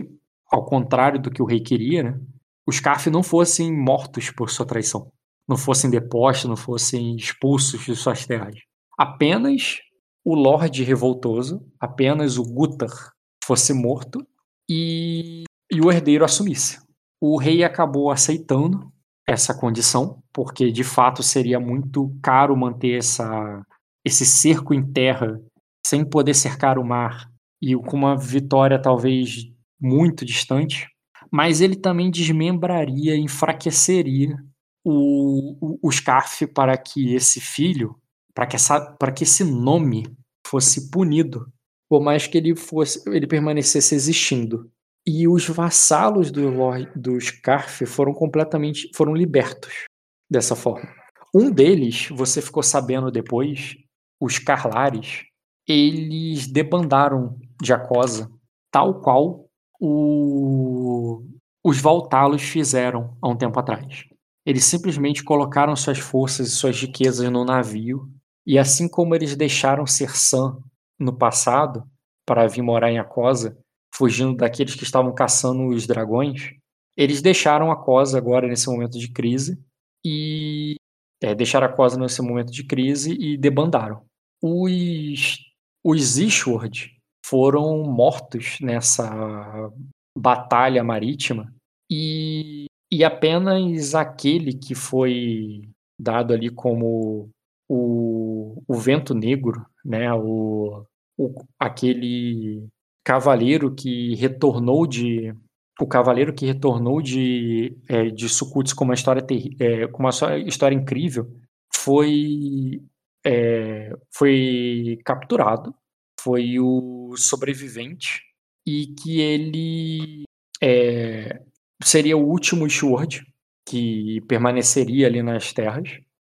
[0.50, 2.20] ao contrário do que o rei queria, né,
[2.66, 5.12] os Scarf não fossem mortos por sua traição,
[5.48, 8.54] não fossem depostos, não fossem expulsos de suas terras.
[8.98, 9.78] Apenas
[10.24, 13.12] o Lorde Revoltoso, apenas o Gutar,
[13.42, 14.26] fosse morto
[14.68, 16.78] e, e o herdeiro assumisse.
[17.20, 18.92] O rei acabou aceitando
[19.26, 23.62] essa condição, porque de fato seria muito caro manter essa,
[24.04, 25.40] esse cerco em terra
[25.86, 27.30] sem poder cercar o mar
[27.62, 29.46] e com uma vitória talvez
[29.80, 30.86] muito distante,
[31.30, 34.36] mas ele também desmembraria, enfraqueceria
[34.84, 37.96] o, o, o Scarf para que esse filho,
[38.34, 40.04] para que, essa, para que esse nome
[40.46, 41.46] fosse punido,
[41.88, 44.70] por mais que ele fosse, ele permanecesse existindo.
[45.06, 46.50] E os vassalos do,
[46.94, 49.86] do Scarf foram completamente, foram libertos
[50.30, 50.88] dessa forma.
[51.34, 53.76] Um deles, você ficou sabendo depois,
[54.20, 55.24] os Carlares,
[55.66, 58.30] eles debandaram de Acosa,
[58.70, 59.48] tal qual
[59.80, 61.22] o,
[61.64, 64.07] os Valtalos fizeram há um tempo atrás.
[64.48, 68.10] Eles simplesmente colocaram suas forças e suas riquezas no navio,
[68.46, 70.56] e assim como eles deixaram Sersan
[70.98, 71.84] no passado
[72.26, 73.58] para vir morar em Acosa,
[73.94, 76.54] fugindo daqueles que estavam caçando os dragões,
[76.96, 79.62] eles deixaram Acosa agora nesse momento de crise
[80.02, 80.76] e
[81.22, 84.02] é, deixaram Acosa nesse momento de crise e debandaram.
[84.42, 85.36] Os
[85.84, 86.90] os Ishward
[87.22, 89.70] foram mortos nessa
[90.16, 91.52] batalha marítima
[91.90, 95.62] e, e apenas aquele que foi
[95.98, 97.28] dado ali como
[97.68, 100.84] o, o vento negro, né, o,
[101.18, 102.66] o, aquele
[103.04, 105.34] cavaleiro que retornou de
[105.80, 110.10] o cavaleiro que retornou de é, de Sukuts com uma história ter, é, com uma
[110.46, 111.30] história incrível
[111.72, 112.82] foi
[113.24, 115.74] é, foi capturado,
[116.20, 118.22] foi o sobrevivente,
[118.66, 120.24] e que ele
[120.62, 121.42] é,
[121.82, 123.22] seria o último Sword
[123.68, 125.88] que permaneceria ali nas terras.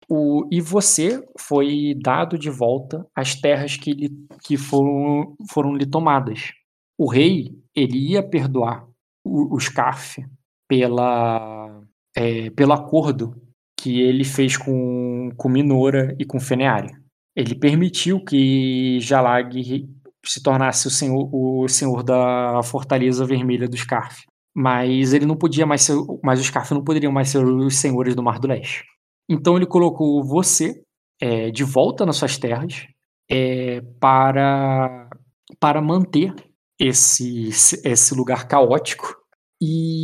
[0.09, 4.10] O, e você foi dado de volta às terras que, lhe,
[4.43, 6.52] que foram, foram lhe tomadas.
[6.98, 8.86] O rei ele ia perdoar
[9.24, 10.24] o, o Scarf
[10.68, 11.82] pela,
[12.16, 13.35] é, pelo acordo
[13.78, 16.90] que ele fez com, com Minora e com Feneari.
[17.35, 19.86] Ele permitiu que Jalag
[20.24, 24.24] se tornasse o senhor, o senhor da Fortaleza Vermelha do Scarf.
[24.56, 28.14] Mas ele não podia mais ser, mas os Scarf não poderiam mais ser os senhores
[28.14, 28.84] do Mar do Leste.
[29.28, 30.82] Então ele colocou você
[31.20, 32.86] é, de volta nas suas terras
[33.30, 35.10] é, para,
[35.60, 36.34] para manter
[36.78, 37.48] esse,
[37.84, 39.16] esse lugar caótico
[39.60, 40.02] e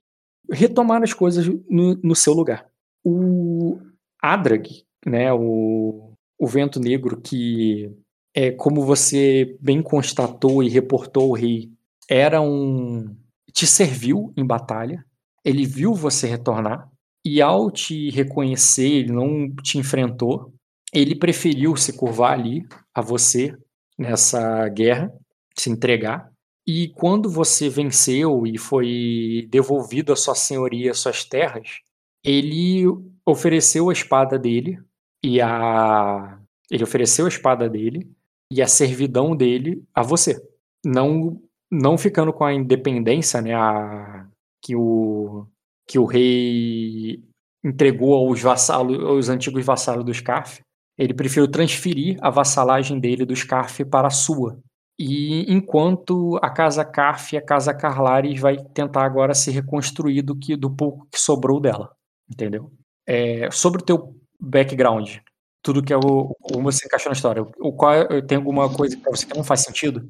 [0.50, 2.70] retomar as coisas no, no seu lugar
[3.04, 3.80] o
[4.20, 7.90] Adrag, né, o, o vento negro que
[8.34, 11.70] é como você bem constatou e reportou o rei,
[12.08, 13.14] era um
[13.52, 15.04] te serviu em batalha.
[15.44, 16.88] Ele viu você retornar
[17.24, 20.52] e ao te reconhecer, ele não te enfrentou.
[20.92, 23.56] Ele preferiu se curvar ali a você
[23.98, 25.12] nessa guerra,
[25.56, 26.30] se entregar.
[26.66, 31.80] E quando você venceu e foi devolvido a sua senhoria, suas terras,
[32.24, 32.84] ele
[33.26, 34.78] ofereceu a espada dele
[35.24, 36.38] e a
[36.70, 38.10] ele ofereceu a espada dele
[38.50, 40.42] e a servidão dele a você,
[40.84, 41.40] não
[41.72, 44.26] não ficando com a independência, né, a,
[44.62, 45.46] que o
[45.88, 47.20] que o rei
[47.64, 50.60] entregou aos vassalos, aos antigos vassalos do Scarf,
[50.96, 54.58] ele preferiu transferir a vassalagem dele do Scarf para a sua.
[54.98, 60.36] E enquanto a casa Carf e a casa Carlares vai tentar agora se reconstruir do
[60.36, 61.90] que do pouco que sobrou dela
[62.32, 62.72] entendeu?
[63.06, 65.16] É, sobre o teu background,
[65.62, 67.94] tudo que é o como você encaixou na história, o qual
[68.26, 70.08] tem alguma coisa para você que não faz sentido?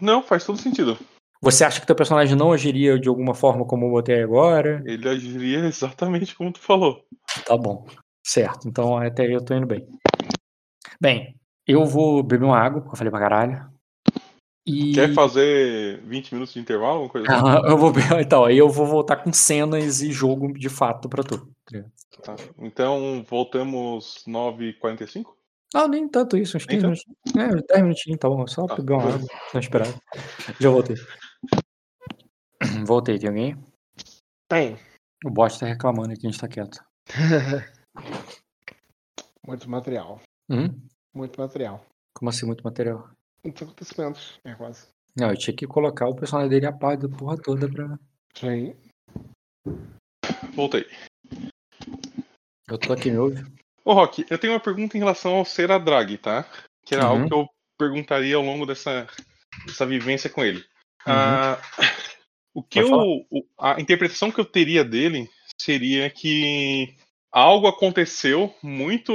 [0.00, 0.98] Não, faz todo sentido.
[1.40, 4.82] Você acha que teu personagem não agiria de alguma forma como eu botei agora?
[4.86, 7.04] Ele agiria exatamente como tu falou.
[7.44, 7.86] Tá bom.
[8.24, 8.66] Certo.
[8.66, 9.86] Então até aí eu tô indo bem.
[10.98, 11.36] Bem,
[11.66, 13.74] eu vou beber uma água, porque eu falei pra caralho.
[14.66, 14.94] E...
[14.94, 17.02] Quer fazer 20 minutos de intervalo?
[17.02, 17.46] Alguma coisa assim?
[17.46, 21.22] Ah, eu vou Então, aí eu vou voltar com cenas e jogo de fato pra
[21.22, 21.46] tu.
[22.22, 22.36] Tá.
[22.58, 25.33] Então, voltamos 9h45?
[25.74, 27.04] Não, nem tanto isso, uns Nem 15 minutos.
[27.36, 28.46] É, 10 minutinhos, tá bom.
[28.46, 29.92] Só Tá, pegar uma água, não esperava.
[30.60, 30.94] Já voltei.
[32.86, 33.56] Voltei, tem alguém?
[34.48, 34.78] Tem.
[35.24, 36.78] O bot tá reclamando aqui, a gente tá quieto.
[39.46, 40.20] Muito material.
[40.48, 40.68] Hum?
[41.12, 41.84] Muito material.
[42.16, 43.10] Como assim, muito material?
[43.44, 44.40] Muitos acontecimentos.
[44.44, 44.86] É quase.
[45.16, 47.98] Não, eu tinha que colocar o personagem dele a par da porra toda pra.
[48.34, 48.74] Sim.
[50.54, 50.86] Voltei.
[52.68, 53.44] Eu tô aqui, me ouve?
[53.84, 56.48] Ô, Rock, eu tenho uma pergunta em relação ao Sera Drag, tá?
[56.86, 57.10] Que era Uhum.
[57.10, 57.48] algo que eu
[57.78, 59.06] perguntaria ao longo dessa,
[59.66, 60.58] dessa vivência com ele.
[61.06, 61.12] Uhum.
[61.14, 61.58] Ah,
[62.54, 65.28] o que Pode eu, o- a interpretação que eu teria dele
[65.60, 66.94] seria que
[67.30, 69.12] algo aconteceu muito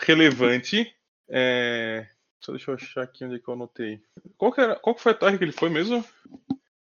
[0.00, 0.92] relevante.
[1.28, 2.06] É...
[2.40, 4.00] Só deixa eu achar aqui onde é que eu anotei.
[4.36, 6.04] Qual que, era, qual que foi a torre que ele foi mesmo?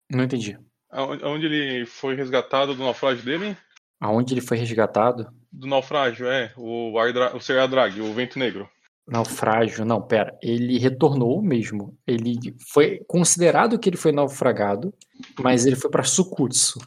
[0.10, 0.58] Não entendi.
[0.90, 3.56] Aonde ele foi resgatado do naufrágio dele?
[4.00, 5.32] Aonde ele foi resgatado?
[5.58, 6.54] Do naufrágio, é.
[6.56, 8.70] O, Ardra, o Ser Drag, o Vento Negro.
[9.08, 10.38] Naufrágio, não, pera.
[10.42, 11.98] Ele retornou mesmo.
[12.06, 12.38] Ele
[12.72, 14.94] foi considerado que ele foi naufragado,
[15.40, 16.80] mas ele foi pra Sukutsu.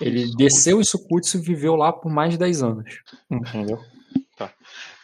[0.00, 3.00] Ele desceu em Sukutsu e viveu lá por mais de 10 anos.
[3.30, 3.80] Entendeu?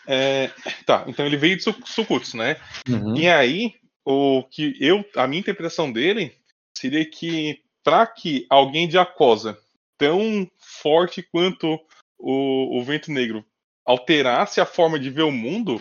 [0.06, 0.51] É,
[0.84, 2.56] tá, então ele veio de Su- Sukutsu, né?
[2.88, 3.16] Uhum.
[3.16, 3.72] E aí,
[4.05, 6.34] o que eu, a minha interpretação dele
[6.76, 9.56] seria que para que alguém de Acosa
[9.96, 11.78] tão forte quanto
[12.24, 13.44] o, o Vento Negro
[13.86, 15.78] alterasse a forma de ver o mundo,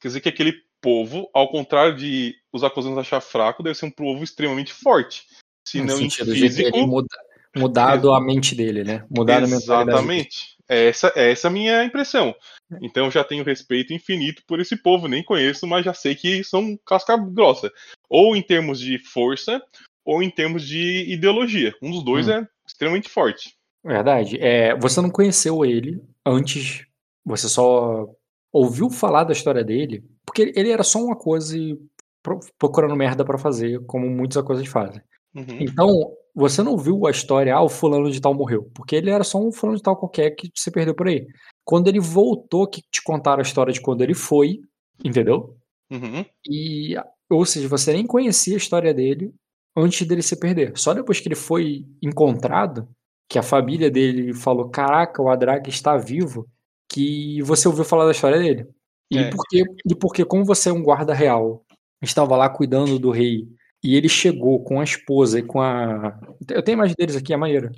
[0.00, 3.90] quer dizer que aquele povo, ao contrário de os acosanos achar fraco, deve ser um
[3.90, 5.24] povo extremamente forte.
[5.66, 7.08] Se no não sentido físico, muda-
[7.56, 9.04] mudado a mente dele, né?
[9.10, 9.84] Mudado a mentalidade.
[9.86, 9.90] dele.
[9.96, 10.56] Exatamente.
[10.68, 12.34] Essa, essa é a minha impressão.
[12.82, 16.44] Então eu já tenho respeito infinito por esse povo, nem conheço, mas já sei que
[16.44, 17.72] são casca grossa.
[18.08, 19.62] Ou em termos de força,
[20.04, 21.74] ou em termos de ideologia.
[21.80, 22.32] Um dos dois Hum.
[22.32, 23.55] é extremamente forte.
[23.86, 24.36] Verdade.
[24.40, 26.84] É, você não conheceu ele antes,
[27.24, 28.08] você só
[28.52, 31.78] ouviu falar da história dele, porque ele era só uma coisa e
[32.22, 35.00] pro- procurando merda pra fazer, como muitas coisas fazem.
[35.34, 35.58] Uhum.
[35.60, 35.88] Então,
[36.34, 39.38] você não viu a história, ah, o fulano de tal morreu, porque ele era só
[39.38, 41.26] um fulano de tal qualquer que se perdeu por aí.
[41.64, 44.60] Quando ele voltou, que te contaram a história de quando ele foi,
[45.04, 45.56] entendeu?
[45.92, 46.24] Uhum.
[46.48, 46.96] E,
[47.30, 49.32] ou seja, você nem conhecia a história dele
[49.76, 50.72] antes dele se perder.
[50.76, 52.88] Só depois que ele foi encontrado,
[53.28, 56.48] que a família dele falou: Caraca, o Adrag está vivo,
[56.90, 58.68] que você ouviu falar da história dele.
[59.10, 59.30] E, É.
[59.30, 61.64] porque, e porque, como você é um guarda real,
[62.02, 63.46] estava lá cuidando do rei,
[63.82, 66.18] e ele chegou com a esposa e com a.
[66.50, 67.70] Eu tenho a imagem deles aqui, é maneira.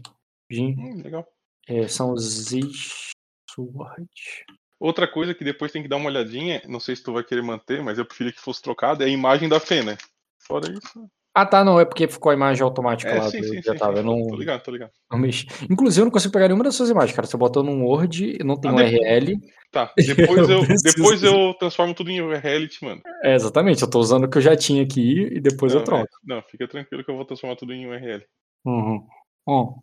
[0.50, 1.26] Jin, Hum, legal.
[1.68, 2.46] é, são os
[3.50, 4.08] Sword.
[4.80, 7.42] Outra coisa que depois tem que dar uma olhadinha, não sei se tu vai querer
[7.42, 9.98] manter, mas eu preferia que fosse trocado, é a imagem da Fê, né?
[10.38, 11.10] Fora isso.
[11.40, 13.30] Ah, tá, não, é porque ficou a imagem automática É, lá.
[13.30, 13.98] sim, do- sim, já sim, tava, sim.
[13.98, 14.90] eu não, Tô ligado, tô ligado.
[15.08, 15.46] não mexi.
[15.70, 17.28] Inclusive, eu não consigo pegar nenhuma das suas imagens, cara.
[17.28, 19.40] Você botou num Word, não tem Ah, URL.
[19.70, 19.94] Tá,
[20.36, 23.02] depois Eu depois eu transformo tudo em URL e te mando.
[23.22, 25.84] É, exatamente, eu tô usando o que eu já tinha aqui e depois eu Não,
[25.84, 26.02] troco.
[26.06, 28.24] é, não, fica tranquilo que eu vou transformar tudo em URL.
[28.66, 29.06] Uhum.
[29.46, 29.80] Bom,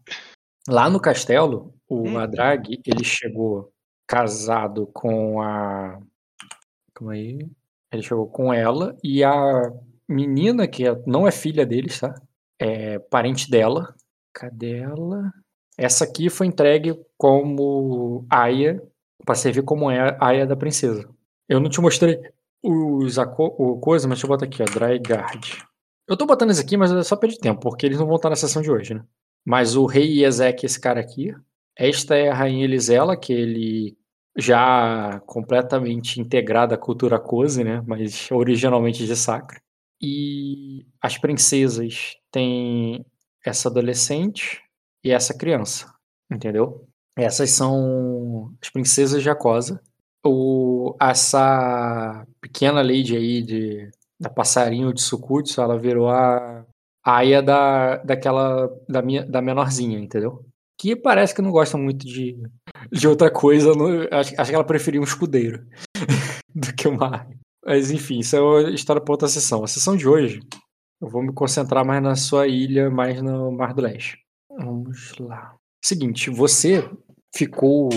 [0.67, 2.17] lá no castelo, o Hum.
[2.17, 3.71] Adrag, ele chegou
[4.05, 6.01] casado com a.
[6.93, 7.39] Calma aí.
[7.93, 9.71] Ele chegou com ela e a
[10.07, 12.13] menina, que é- não é filha deles, tá?
[12.59, 13.93] É parente dela.
[14.33, 15.31] Cadê ela?
[15.77, 18.81] Essa aqui foi entregue como aia,
[19.25, 21.07] pra servir como é aia da princesa.
[21.49, 22.19] Eu não te mostrei
[22.63, 25.63] os o coisa, mas deixa eu botar aqui, ó, Dryguard.
[26.07, 28.29] Eu tô botando isso aqui, mas é só perder tempo, porque eles não vão estar
[28.29, 29.03] na sessão de hoje, né?
[29.45, 31.33] Mas o rei Ezek, esse cara aqui.
[31.77, 33.97] Esta é a rainha Elisela, que ele
[34.37, 37.83] já completamente integrado à cultura Cozy, né?
[37.85, 39.59] Mas originalmente de Sacra.
[40.01, 43.05] E as princesas têm
[43.45, 44.61] essa adolescente
[45.03, 45.93] e essa criança,
[46.31, 46.87] entendeu?
[47.17, 49.81] Essas são as princesas de Acosa.
[50.25, 53.89] O, essa pequena lady aí de,
[54.19, 56.65] da passarinho de Sukutsu, ela virou a
[57.05, 60.43] a Aya da, daquela, da, minha, da menorzinha, entendeu?
[60.75, 62.35] Que parece que não gosta muito de,
[62.91, 63.71] de outra coisa,
[64.11, 65.63] acho, acho que ela preferia um escudeiro
[66.53, 67.44] do que uma Aya.
[67.65, 69.63] Mas enfim, isso é uma história para outra sessão.
[69.63, 70.39] A sessão de hoje,
[71.01, 74.17] eu vou me concentrar mais na sua ilha, mais no Mar do Leste.
[74.49, 75.55] Vamos lá.
[75.83, 76.87] Seguinte, você
[77.35, 77.89] ficou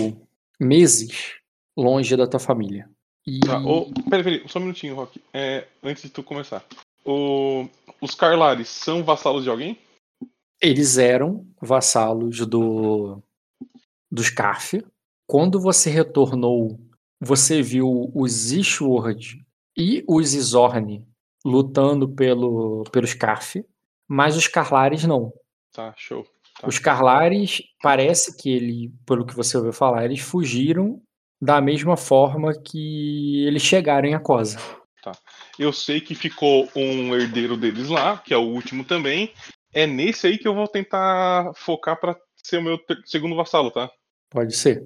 [0.59, 1.35] meses
[1.77, 2.89] longe da tua família.
[3.25, 3.39] E...
[3.41, 5.21] Tá, ô, peraí, peraí, só um minutinho, Rock.
[5.33, 6.65] É, antes de tu começar.
[7.05, 7.67] o-
[8.01, 9.77] os Carlares são vassalos de alguém?
[10.61, 13.21] Eles eram vassalos do
[14.11, 14.73] dos Carf.
[15.27, 16.79] Quando você retornou,
[17.21, 19.41] você viu os Ishward
[19.79, 21.07] e os Izorn
[21.45, 23.55] lutando pelo, pelos Carf,
[24.05, 25.31] mas os Carlares não.
[25.71, 26.25] Tá, show.
[26.59, 26.67] Tá.
[26.67, 31.01] Os Carlares, parece que ele, pelo que você ouviu falar, eles fugiram
[31.41, 34.59] da mesma forma que eles chegaram em Acosa.
[35.57, 39.33] Eu sei que ficou um herdeiro deles lá, que é o último também.
[39.73, 43.89] É nesse aí que eu vou tentar focar pra ser o meu segundo vassalo, tá?
[44.29, 44.85] Pode ser.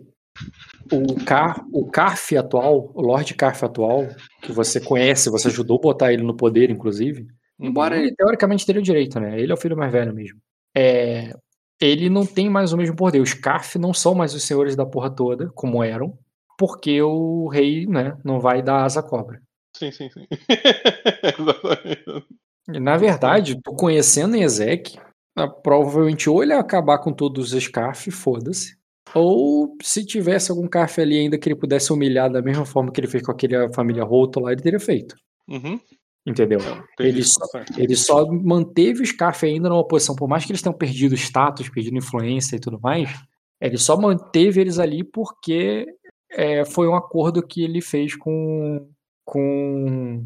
[0.92, 4.08] O, Car, o Carf atual, o Lord Carf atual,
[4.42, 7.26] que você conhece, você ajudou a botar ele no poder, inclusive,
[7.60, 8.02] embora Uhum.
[8.02, 9.40] ele teoricamente teria o direito, né?
[9.40, 10.40] Ele é o filho mais velho mesmo.
[10.76, 11.34] É,
[11.82, 13.20] ele não tem mais o mesmo poder.
[13.22, 16.18] Os Carf não são mais os senhores da porra toda, como eram,
[16.58, 19.42] porque o rei, né, não vai dar asa à cobra.
[19.76, 20.28] Sim, sim, sim.
[21.40, 22.26] Exatamente.
[22.68, 24.98] Na verdade, tu conhecendo Ezek,
[25.64, 28.78] provavelmente ou ele ia acabar com todos os Carf, foda-se.
[29.14, 33.00] Ou se tivesse algum Carf ali ainda que ele pudesse humilhar da mesma forma que
[33.00, 35.16] ele fez com aquela família Roto lá, ele teria feito.
[35.48, 35.80] Uhum,
[36.26, 36.60] Entendeu?
[37.00, 37.80] Ele tá certo.
[37.80, 41.70] Ele só manteve os Carf ainda numa posição, por mais que eles tenham perdido status,
[41.70, 43.10] perdido influência e tudo mais,
[43.60, 45.86] ele só manteve eles ali porque
[46.32, 48.90] é, foi um acordo que ele fez com,
[49.26, 50.26] com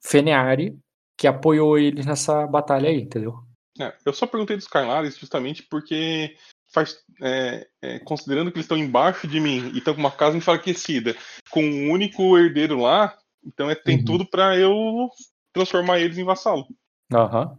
[0.00, 0.78] Feneari,
[1.18, 3.34] que apoiou eles nessa batalha aí, entendeu?
[3.80, 6.36] É, eu só perguntei dos Carlares justamente porque
[6.72, 10.36] faz, é, é, considerando que eles estão embaixo de mim e estão com uma casa
[10.36, 11.14] enfraquecida,
[11.50, 14.04] com um único herdeiro lá, então é, tem Uhum.
[14.04, 15.08] tudo pra eu
[15.52, 16.66] transformar eles em vassalo.
[17.12, 17.56] Aham.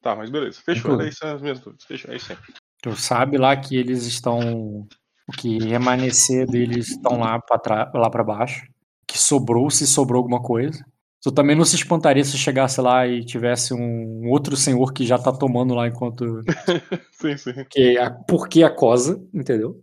[0.00, 0.60] Tá, mas beleza.
[0.64, 0.94] Fechou.
[0.94, 1.84] Era isso as minhas dúvidas.
[1.84, 2.38] Fechou, é isso aí.
[2.82, 4.88] Tu sabe lá que eles estão.
[5.36, 8.66] Que remanescer deles estão lá trás, lá pra baixo.
[9.06, 10.84] Que sobrou, se sobrou alguma coisa.
[11.22, 15.18] Tu também não se espantaria se chegasse lá e tivesse um outro senhor que já
[15.18, 16.42] tá tomando lá enquanto.
[17.12, 17.52] Sim, sim.
[17.68, 19.82] Que a, porque a cosa, entendeu?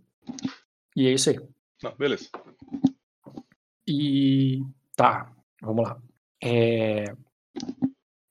[0.96, 1.38] E é isso aí.
[1.82, 2.28] Não, beleza.
[3.86, 4.60] E
[4.96, 5.30] tá,
[5.62, 5.98] vamos lá.
[6.42, 7.04] É,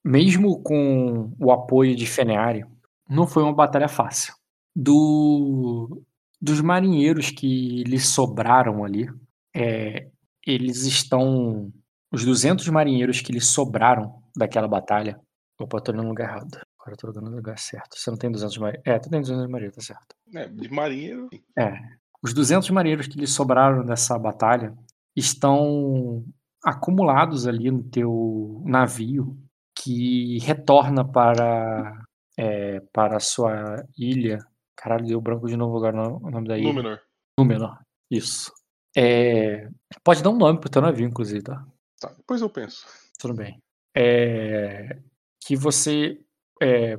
[0.04, 2.66] mesmo com o apoio de Feneari,
[3.10, 4.34] não foi uma batalha fácil.
[4.76, 6.04] Do,
[6.40, 9.10] dos marinheiros que lhe sobraram ali,
[9.56, 10.08] é,
[10.46, 11.72] eles estão.
[12.12, 15.20] Os 200 marinheiros que lhe sobraram daquela batalha.
[15.60, 16.60] Opa, eu tô olhando no lugar errado.
[16.80, 17.98] Agora eu tô olhando no lugar certo.
[17.98, 18.88] Você não tem 200 marinheiros?
[18.88, 20.16] É, tu tem 200 marinheiros, tá certo.
[20.34, 21.30] É, de marinheiro.
[21.58, 21.74] É.
[22.22, 24.74] Os 200 marinheiros que lhe sobraram dessa batalha
[25.16, 26.24] estão
[26.64, 29.38] acumulados ali no teu navio
[29.76, 32.04] que retorna para
[32.38, 34.40] é, para a sua ilha.
[34.76, 36.68] Caralho, deu branco de novo agora o nome da ilha.
[36.68, 37.00] Númenor.
[37.38, 37.80] Númenor.
[38.10, 38.52] Isso.
[38.96, 39.70] É,
[40.04, 41.66] pode dar um nome pro teu navio, inclusive, tá?
[42.00, 42.86] Tá, depois eu penso.
[43.20, 43.62] Tudo bem.
[43.96, 45.00] É,
[45.44, 46.20] que você
[46.62, 46.98] é,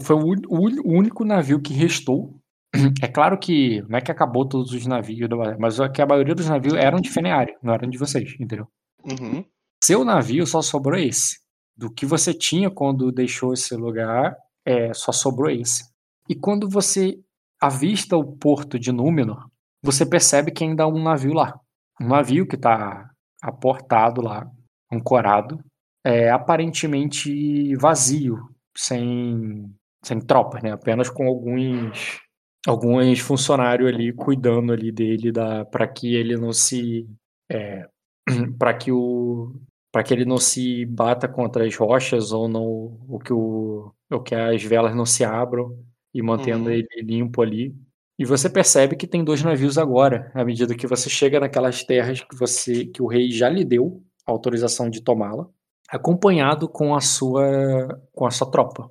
[0.00, 2.38] foi o, o único navio que restou.
[3.02, 5.28] É claro que não é que acabou todos os navios,
[5.58, 8.68] mas é que a maioria dos navios eram de Feneari, não eram de vocês, entendeu?
[9.04, 9.44] Uhum.
[9.82, 11.38] Seu navio só sobrou esse.
[11.76, 14.36] Do que você tinha quando deixou esse lugar,
[14.66, 15.84] é, só sobrou esse.
[16.28, 17.18] E quando você
[17.60, 19.48] avista o porto de Númenor,
[19.82, 21.58] você percebe que ainda há um navio lá.
[22.00, 23.10] Um navio que está
[23.42, 24.50] aportado lá,
[24.92, 25.60] ancorado,
[26.04, 28.38] é, aparentemente vazio,
[28.76, 29.72] sem,
[30.04, 30.72] sem tropas, né?
[30.72, 32.20] Apenas com alguns
[32.66, 35.32] alguns funcionários ali cuidando ali dele
[35.70, 37.08] para que ele não se
[37.50, 37.88] é,
[38.58, 39.54] para que o
[39.92, 42.64] para que ele não se bata contra as rochas ou não
[43.08, 45.78] o que o ou que as velas não se abram
[46.14, 46.70] e mantendo Uhum.
[46.70, 47.74] ele limpo ali.
[48.18, 52.20] E você percebe que tem dois navios agora, à medida que você chega naquelas terras
[52.20, 55.48] que você que o rei já lhe deu a autorização de tomá-la,
[55.88, 58.90] acompanhado com a sua com a sua tropa.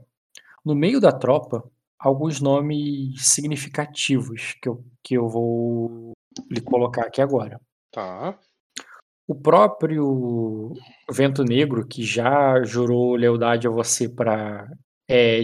[0.64, 1.64] No meio da tropa,
[2.00, 6.12] alguns nomes significativos que eu, que eu vou
[6.50, 7.60] lhe colocar aqui agora.
[7.92, 8.38] Tá.
[9.28, 10.74] O próprio
[11.12, 14.70] Vento Negro, que já jurou lealdade a você para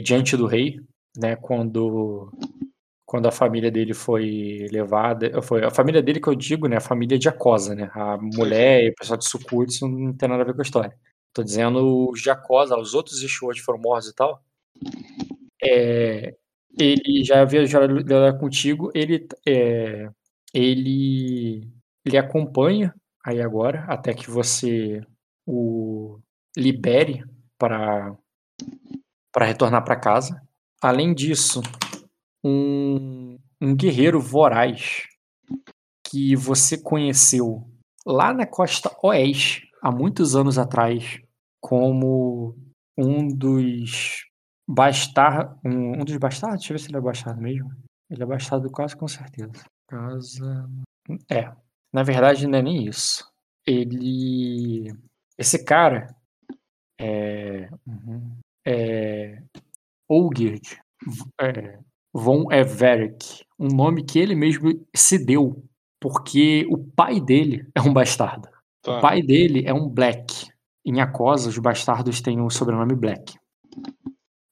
[0.04, 0.80] diante do rei,
[1.18, 2.32] né, quando
[3.14, 6.82] quando a família dele foi levada, foi a família dele que eu digo, né, a
[6.82, 10.46] família de Acosa, né, a mulher e o pessoal de isso não tem nada a
[10.48, 10.98] ver com a história.
[11.32, 14.42] Tô dizendo os de Acosa, os outros Ishward foram mortos e tal.
[15.64, 16.36] É,
[16.80, 20.10] ele já havia jurado contigo, ele é,
[20.52, 21.70] ele
[22.04, 25.02] ele acompanha aí agora até que você
[25.46, 26.18] o
[26.58, 27.24] libere
[27.60, 28.18] para
[29.32, 30.42] para retornar para casa.
[30.82, 31.62] Além disso,
[32.44, 35.08] um, um guerreiro voraz
[36.06, 37.68] que você conheceu
[38.06, 41.20] lá na costa oeste há muitos anos atrás
[41.62, 42.56] como
[42.98, 44.26] um dos
[44.68, 47.72] bastar um, um dos bastardos, deixa eu ver se ele é bastardo mesmo.
[48.10, 49.66] Ele é bastardo quase com certeza.
[49.90, 50.70] Casa.
[51.30, 51.52] É.
[51.92, 53.26] Na verdade, não é nem isso.
[53.66, 54.94] Ele.
[55.38, 56.16] Esse cara
[57.00, 57.70] é.
[57.88, 59.42] Uhum, é.
[60.10, 60.80] Olgerd
[61.42, 61.80] é,
[62.14, 63.46] von Everett.
[63.60, 65.64] Um nome que ele mesmo se deu.
[66.00, 68.48] Porque o pai dele é um bastardo.
[68.82, 68.98] Tá.
[68.98, 70.48] O pai dele é um Black.
[70.86, 73.36] Em Acosa, os bastardos têm o sobrenome Black.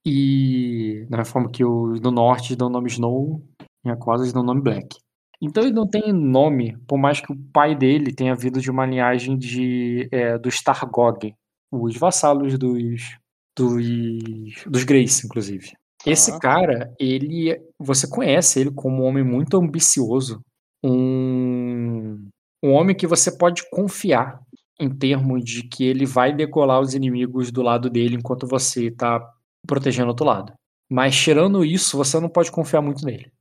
[0.06, 3.44] E da mesma forma que o do norte dão o nome Snow,
[3.86, 4.98] em Acosa eles dão o nome Black.
[5.42, 8.86] Então ele não tem nome, por mais que o pai dele tenha vindo de uma
[8.86, 11.34] linhagem de, é, dos Targog,
[11.72, 13.18] os vassalos dos,
[13.58, 15.74] dos, dos Grace, inclusive.
[16.06, 16.40] Esse Tá.
[16.40, 20.42] cara, ele, você conhece ele como um homem muito ambicioso,
[20.84, 22.28] um,
[22.64, 24.40] um homem que você pode confiar
[24.80, 29.22] em termos de que ele vai decolar os inimigos do lado dele enquanto você está
[29.68, 30.54] protegendo o outro lado.
[30.90, 33.32] Mas tirando isso, você não pode confiar muito nele.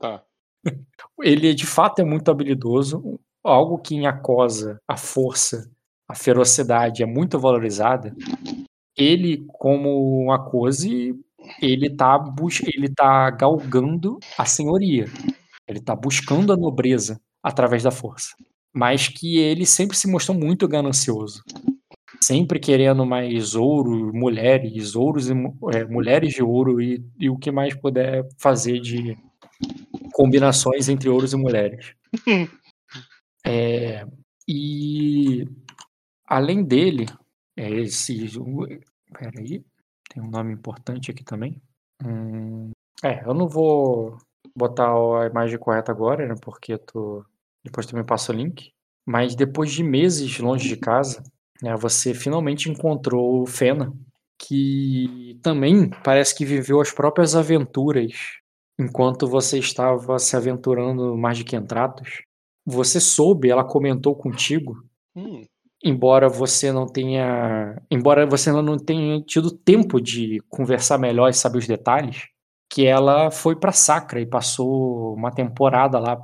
[0.00, 0.22] Tá.
[1.22, 5.70] Ele de fato é muito habilidoso, algo que em Acosa a força,
[6.08, 8.14] a ferocidade é muito valorizada.
[8.96, 11.14] Ele, como um Akose,
[11.60, 12.18] ele tá,
[12.74, 15.06] ele tá galgando a senhoria.
[15.66, 18.34] Ele tá buscando a nobreza através da força.
[18.74, 21.42] Mas que ele sempre se mostrou muito ganancioso.
[22.20, 25.32] Sempre querendo mais ouro, mulheres, ouros e,
[25.72, 29.16] é, mulheres de ouro e, e o que mais puder fazer de
[30.12, 31.94] combinações entre ouros e mulheres.
[33.46, 34.04] É,
[34.46, 35.46] e
[36.26, 37.06] além dele,
[37.56, 38.28] é esse.
[39.12, 39.64] Peraí,
[40.18, 41.62] tem um nome importante aqui também.
[42.04, 42.70] Hum,
[43.02, 44.18] é, eu não vou
[44.54, 46.34] botar a imagem correta agora, né?
[46.42, 46.78] Porque.
[47.64, 48.72] Depois tu me passa o link.
[49.06, 51.22] Mas depois de meses longe de casa,
[51.62, 53.92] né, você finalmente encontrou Fena,
[54.38, 58.12] que também parece que viveu as próprias aventuras
[58.78, 62.22] enquanto você estava se aventurando mais de Kentratos.
[62.66, 64.76] Você soube, ela comentou contigo,
[65.16, 65.42] Hum,
[65.84, 71.58] embora você não tenha, embora você não tenha tido tempo de conversar melhor e saber
[71.58, 72.24] os detalhes,
[72.70, 76.18] que ela foi para Sacra e passou uma temporada lá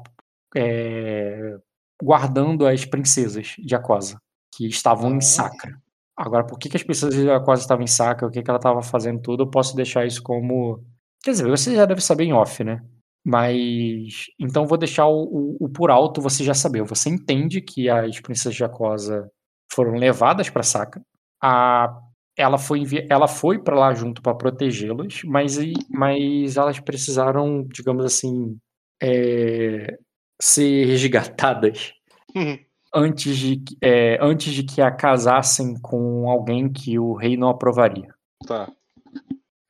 [0.56, 1.56] é,
[2.02, 4.18] guardando as princesas de Acosa,
[4.54, 5.76] que estavam em Sacra.
[6.16, 8.58] Agora, por que, que as princesas de Acosa estavam em Sacra, o que, que ela
[8.58, 10.82] estava fazendo tudo, eu posso deixar isso como...
[11.22, 12.80] Quer dizer, você já deve saber em off, né?
[13.24, 16.84] Mas então vou deixar o, o- o por alto, você já sabeu.
[16.84, 19.30] Você entende que as princesas de Acosa
[19.74, 21.02] foram levadas para Sacra.
[21.42, 22.00] A
[22.36, 25.56] ela foi ela foi para lá junto para protegê-las, mas
[25.88, 28.58] mas elas precisaram, digamos assim,
[29.00, 29.96] é,
[30.42, 31.92] ser resgatadas
[32.34, 32.58] hum,
[32.94, 37.48] antes de que- é, antes de que a casassem com alguém que o rei não
[37.50, 38.12] aprovaria
[38.46, 38.68] tá.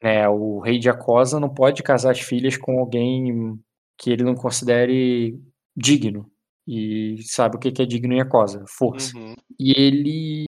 [0.02, 3.58] né, o rei de Acosa não pode casar as filhas com alguém
[3.98, 5.38] que ele não considere
[5.76, 6.30] digno.
[6.66, 8.64] E sabe o que é digno em Acosa?
[8.68, 9.16] Força.
[9.16, 9.34] Uhum.
[9.58, 10.44] E ele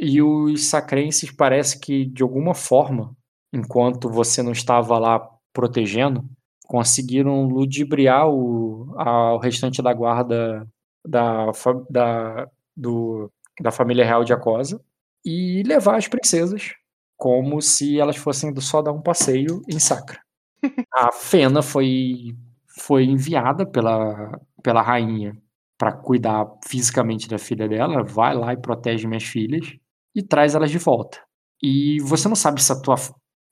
[0.00, 3.16] e os sacrenses parece que de alguma forma,
[3.52, 5.20] enquanto você não estava lá
[5.52, 6.24] protegendo,
[6.66, 10.66] conseguiram ludibriar o, a- o restante da guarda
[11.06, 11.46] da,
[11.90, 13.30] da, do,
[13.60, 14.80] da família real de Acosa
[15.24, 16.74] e levar as princesas
[17.16, 20.20] como se elas fossem só dar um passeio em Sacra.
[20.94, 22.36] A Fena foi,
[22.78, 25.36] foi enviada pela, pela rainha
[25.78, 29.76] para cuidar fisicamente da filha dela, vai lá e protege minhas filhas
[30.14, 31.20] e traz elas de volta.
[31.62, 32.96] E você não sabe se a tua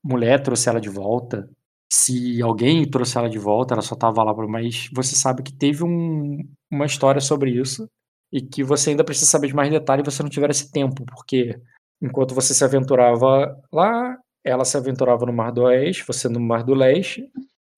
[0.04, 1.48] mulher trouxe ela de volta,
[1.92, 5.84] se alguém trouxe ela de volta, ela só tava lá, mas você sabe que teve
[5.84, 7.88] um- uma história sobre isso
[8.32, 11.04] e que você ainda precisa saber de mais detalhes e você não tiver esse tempo,
[11.06, 11.56] porque
[12.02, 16.64] enquanto você se aventurava lá, ela se aventurava no Mar do Oeste, você no Mar
[16.64, 17.30] do Leste,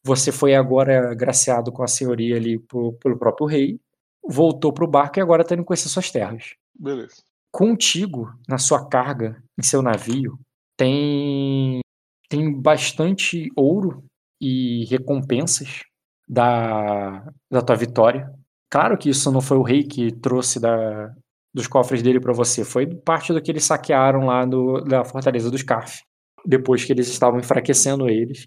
[0.04, 3.80] você foi agora agraciado com a senhoria ali pelo próprio rei,
[4.28, 7.22] voltou pro barco e agora está indo conhecer suas terras Beleza.
[7.50, 10.38] contigo na sua carga, em seu navio,
[10.76, 11.80] tem
[12.28, 14.05] tem bastante ouro
[14.40, 15.82] e recompensas
[16.28, 18.30] da, da tua vitória.
[18.70, 21.10] Claro que isso não foi o rei que trouxe da,
[21.55, 25.50] dos cofres dele para você, foi parte do que eles saquearam lá no, da fortaleza
[25.50, 26.02] dos Carf,
[26.44, 28.44] depois que eles estavam enfraquecendo eles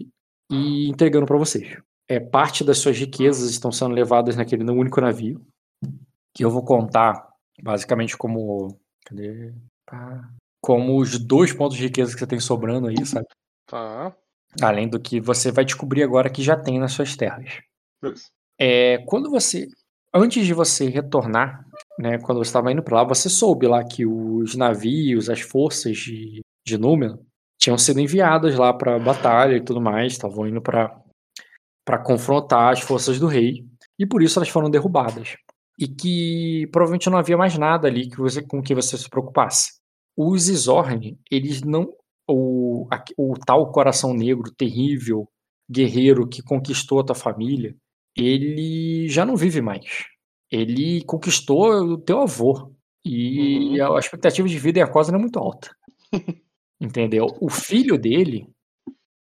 [0.48, 1.76] e entregando para vocês.
[2.08, 5.44] É parte das suas riquezas estão sendo levadas naquele único navio
[6.34, 7.28] que eu vou contar
[7.62, 9.52] basicamente como Cadê?
[9.86, 10.28] Pá.
[10.60, 13.26] Como os dois pontos de riqueza que você tem sobrando aí, sabe?
[13.66, 14.14] Tá.
[14.60, 17.60] Além do que você vai descobrir agora que já tem nas suas terras.
[18.00, 18.26] Beleza.
[18.58, 19.68] É, quando você.
[20.14, 21.66] Antes de você retornar,
[21.98, 22.18] né?
[22.18, 26.40] Quando você estava indo para lá, você soube lá que os navios, as forças de,
[26.66, 27.18] de Númenor,
[27.58, 30.98] tinham sido enviadas lá para batalha e tudo mais, estavam indo para
[31.84, 33.66] para confrontar as forças do rei
[33.98, 35.34] e por isso elas foram derrubadas
[35.82, 39.80] e que provavelmente não havia mais nada ali que você, com que você se preocupasse.
[40.16, 41.92] Os Izorn, eles não
[42.30, 42.86] o,
[43.18, 45.28] o tal coração negro terrível
[45.68, 47.74] guerreiro que conquistou a tua família,
[48.16, 50.04] ele já não vive mais.
[50.48, 52.72] Ele conquistou o teu avô.
[53.04, 53.96] E uhum.
[53.96, 55.74] a expectativa de vida em Acosa não é muito alta.
[56.80, 57.26] Entendeu?
[57.40, 58.46] O filho dele,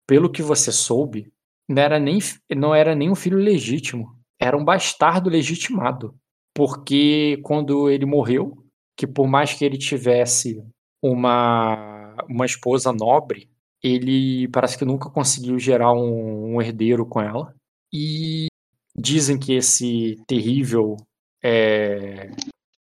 [0.08, 1.34] pelo que você soube,
[1.68, 2.20] não era nem,
[2.56, 4.16] não era nem um filho legítimo.
[4.40, 6.14] Era um bastardo legitimado.
[6.56, 8.64] Porque quando ele morreu,
[8.96, 10.64] que por mais que ele tivesse
[11.02, 13.50] uma, uma esposa nobre,
[13.84, 17.54] ele parece que nunca conseguiu gerar um, um herdeiro com ela.
[17.94, 18.48] E
[18.96, 20.96] dizem que esse terrível.
[21.44, 22.32] É,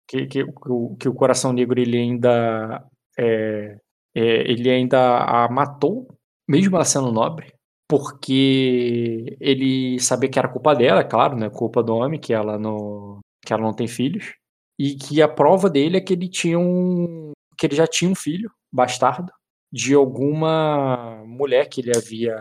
[0.08, 2.84] que, que, que, o, coração negro ele ainda.
[3.18, 3.78] É,
[4.14, 6.08] é, ele ainda a matou,
[6.48, 7.52] mesmo ela sendo nobre,
[7.88, 11.48] porque ele sabia que era culpa dela, é claro, né?
[11.50, 14.34] Culpa do homem, que ela não, que ela não tem filhos.
[14.78, 17.32] E que a prova dele é que ele tinha um.
[17.58, 19.32] que ele já tinha um filho, bastardo,
[19.72, 22.36] de alguma mulher que ele havia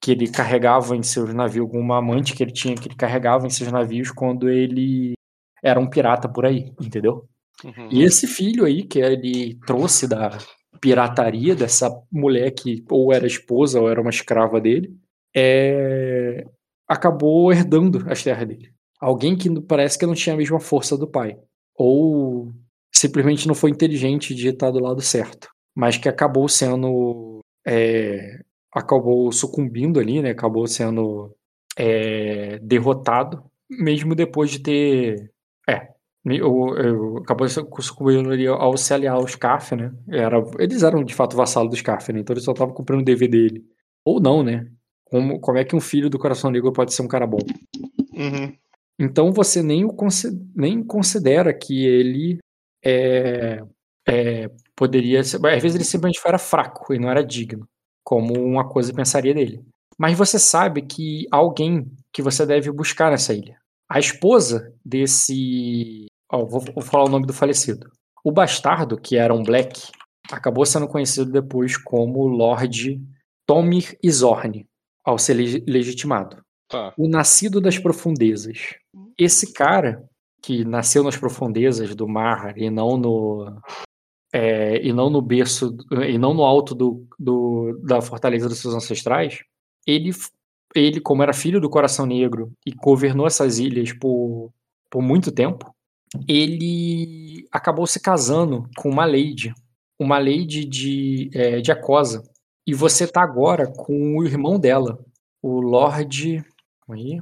[0.00, 3.50] que ele carregava em seus navios, alguma amante que ele tinha que ele carregava em
[3.50, 5.12] seus navios quando ele
[5.62, 7.28] era um pirata por aí, entendeu?
[7.64, 7.88] Uhum.
[7.90, 10.38] E esse filho aí que ele trouxe da
[10.80, 14.96] pirataria dessa mulher que ou era esposa ou era uma escrava dele,
[15.36, 16.44] é...
[16.88, 18.71] acabou herdando as terras dele.
[19.02, 21.36] Alguém que parece que não tinha a mesma força do pai.
[21.76, 22.52] Ou
[22.94, 27.40] simplesmente não foi inteligente de estar do lado certo mas que acabou sendo.
[27.66, 28.40] É,
[28.72, 30.30] acabou sucumbindo ali, né?
[30.30, 31.34] Acabou sendo
[31.76, 35.30] é, derrotado, mesmo depois de ter.
[35.68, 35.88] É.
[36.24, 39.92] Eu, eu, acabou sucumbindo ali ao se aliar aos Scarf, né?
[40.08, 42.20] Era, eles eram de fato vassalo do Scarf, né?
[42.20, 43.64] Então eles só estavam cumprindo o dever dele.
[44.04, 44.66] Ou não, né?
[45.04, 47.40] Como, como é que um filho do coração negro pode ser um cara bom?
[48.14, 48.52] Uhum.
[49.02, 49.92] Então você nem, o,
[50.54, 52.38] nem considera que ele
[52.84, 53.60] é,
[54.06, 55.44] é, poderia ser.
[55.44, 57.66] Às vezes ele simplesmente era fraco e não era digno,
[58.04, 59.60] como uma coisa pensaria dele.
[59.98, 63.58] Mas você sabe que há alguém que você deve buscar nessa ilha.
[63.90, 66.06] A esposa desse.
[66.32, 67.90] Oh, vou, vou falar o nome do falecido.
[68.24, 69.90] O bastardo, que era um Black,
[70.30, 73.02] acabou sendo conhecido depois como Lord
[73.48, 74.64] Tomir Izorn,
[75.04, 75.34] ao ser
[75.66, 76.40] legitimado.
[76.68, 76.94] Tá.
[76.96, 78.76] O nascido das profundezas.
[79.18, 80.04] Esse cara,
[80.42, 83.60] que nasceu nas profundezas do mar e não no,
[84.32, 85.76] é, e não no berço,
[86.08, 89.40] e não no alto do, do, da fortaleza dos seus ancestrais,
[89.86, 90.10] ele,
[90.74, 94.50] ele, como era filho do Coração Negro e governou essas ilhas por,
[94.90, 95.74] por muito tempo,
[96.28, 99.54] ele acabou se casando com uma lady,
[99.98, 102.22] uma lady de, é, de Acosa.
[102.66, 104.98] E você tá agora com o irmão dela,
[105.42, 106.44] o Lord.
[106.88, 107.20] Aí,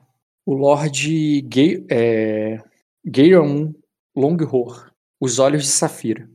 [0.50, 2.58] o Lord Gay, é,
[4.16, 6.28] Longhor, os Olhos de Safira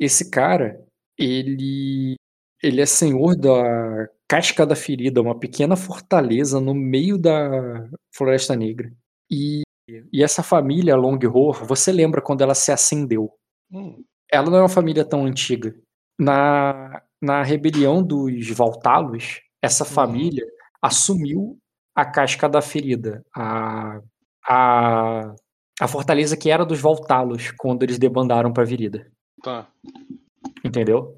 [0.00, 0.82] esse cara,
[1.18, 2.16] ele
[2.62, 8.92] ele é senhor da Casca da Ferida, uma pequena fortaleza no meio da Floresta Negra.
[9.30, 9.62] E,
[10.12, 13.30] e essa família Longhor, você lembra quando ela se acendeu?
[13.72, 14.02] Hum.
[14.30, 15.74] Ela não é uma família tão antiga.
[16.18, 19.90] Na, na rebelião dos Valtalos, essa uhum.
[19.90, 20.46] família
[20.82, 21.58] assumiu
[22.00, 24.00] a Casca da Ferida, a,
[24.46, 25.34] a,
[25.80, 29.06] a fortaleza que era dos Valtalos quando eles debandaram para a Virida.
[29.42, 29.68] Tá.
[30.64, 31.16] Entendeu?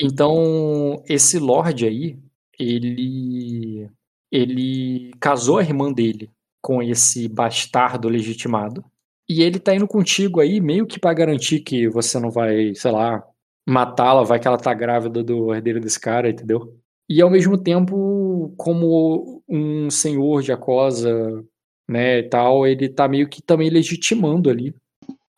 [0.00, 2.18] Então, esse Lorde aí,
[2.58, 3.88] ele.
[4.32, 6.28] Ele casou a irmã dele
[6.60, 8.84] com esse bastardo legitimado.
[9.28, 12.90] E ele tá indo contigo aí meio que para garantir que você não vai, sei
[12.90, 13.22] lá,
[13.66, 16.76] matá-la, vai que ela tá grávida do herdeiro desse cara, entendeu?
[17.08, 21.44] E ao mesmo tempo, como um senhor de Acosa,
[21.88, 24.74] né, e tal, ele tá meio que também legitimando ali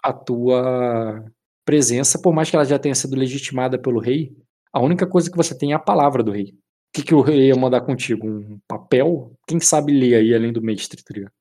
[0.03, 1.25] a tua
[1.65, 4.33] presença, por mais que ela já tenha sido legitimada pelo rei,
[4.73, 6.55] a única coisa que você tem é a palavra do rei.
[6.55, 6.55] O
[6.95, 8.27] que, que o rei ia mandar contigo?
[8.27, 9.33] Um papel?
[9.47, 11.33] Quem sabe ler aí além do mestre, tá ligado?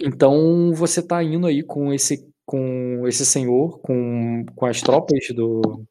[0.00, 5.84] Então você tá indo aí com esse com esse senhor, com, com as tropas do.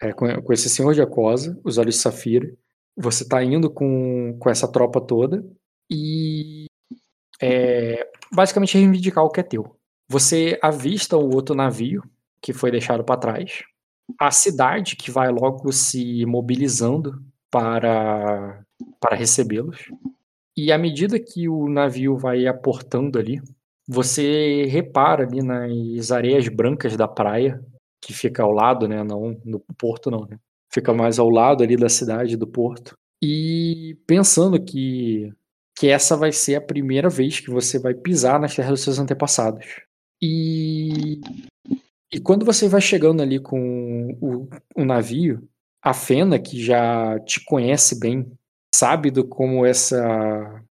[0.00, 2.50] É, com, com, esse senhor de Acosa, os olhos de Safira.
[2.96, 5.44] Você tá indo com, com essa tropa toda
[5.90, 6.66] e
[7.40, 9.76] é, basicamente reivindicar o que é teu.
[10.08, 12.02] Você avista o outro navio
[12.42, 13.62] que foi deixado para trás,
[14.18, 18.64] a cidade que vai logo se mobilizando para,
[18.98, 19.90] para recebê-los.
[20.56, 23.40] E à medida que o navio vai aportando ali,
[23.86, 27.62] você repara ali nas areias brancas da praia,
[28.00, 29.02] que fica ao lado, né?
[29.04, 30.38] Não no porto, não, né?
[30.72, 32.96] fica mais ao lado ali da cidade, do porto.
[33.22, 35.30] E pensando que,
[35.76, 38.98] que essa vai ser a primeira vez que você vai pisar nas terras dos seus
[38.98, 39.66] antepassados.
[40.22, 41.20] E,
[42.12, 45.46] e quando você vai chegando ali com o, o navio,
[45.82, 48.30] a Fena, que já te conhece bem,
[48.74, 50.62] sabe do como essa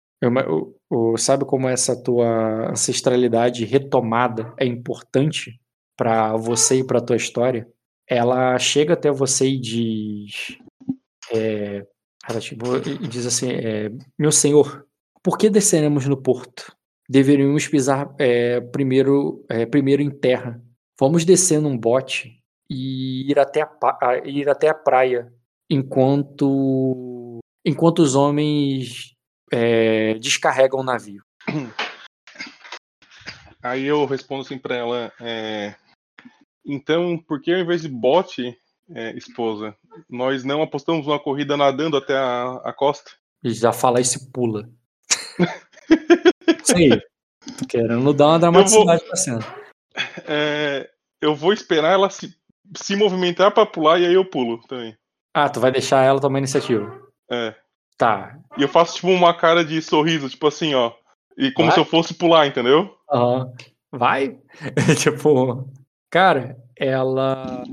[0.91, 5.59] o, sabe como essa tua ancestralidade retomada é importante
[5.99, 7.67] para você e para tua história?
[8.07, 10.57] Ela chega até você e diz,
[11.29, 11.85] é,
[12.27, 14.87] ela tipo, diz assim, é, meu senhor,
[15.21, 16.73] por que desceremos no porto?
[17.09, 20.61] Deveríamos pisar é, primeiro, é, primeiro em terra.
[20.97, 25.33] Vamos descer num bote e ir até a, ir até a praia
[25.69, 29.15] enquanto enquanto os homens
[29.51, 31.21] é, descarregam o navio.
[33.61, 35.75] Aí eu respondo assim para ela: é,
[36.69, 38.55] então, por que ao invés de bote,
[38.93, 39.75] é, esposa,
[40.09, 43.11] nós não apostamos numa corrida nadando até a, a costa?
[43.43, 44.69] Já fala e se pula.
[46.63, 46.89] Sim,
[47.67, 49.39] querendo dar uma dramaticidade pra cena.
[50.27, 50.89] É,
[51.21, 52.33] eu vou esperar ela se,
[52.75, 54.95] se movimentar para pular e aí eu pulo também.
[55.33, 57.01] Ah, tu vai deixar ela tomar iniciativa.
[57.31, 57.55] É.
[57.97, 58.37] Tá.
[58.57, 60.93] E eu faço tipo uma cara de sorriso, tipo assim, ó.
[61.37, 61.73] E como vai?
[61.75, 62.95] se eu fosse pular, entendeu?
[63.11, 63.45] Aham.
[63.45, 63.53] Uhum.
[63.91, 64.37] Vai?
[64.99, 65.67] tipo,
[66.09, 67.63] cara, ela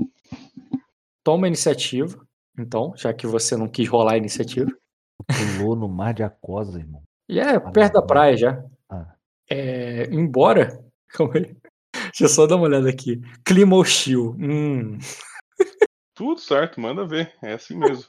[1.23, 2.25] toma a iniciativa,
[2.57, 4.71] então, já que você não quis rolar a iniciativa.
[5.57, 7.03] Pulou no mar de Acosa, irmão.
[7.29, 8.63] E é, perto da praia já.
[8.89, 9.13] Ah.
[9.49, 10.79] É, embora.
[11.09, 11.55] Calma aí.
[11.93, 13.21] Deixa eu só dar uma olhada aqui.
[13.45, 14.35] Clima hostil.
[14.39, 14.97] Hum.
[16.15, 17.33] Tudo certo, manda ver.
[17.43, 18.05] É assim mesmo.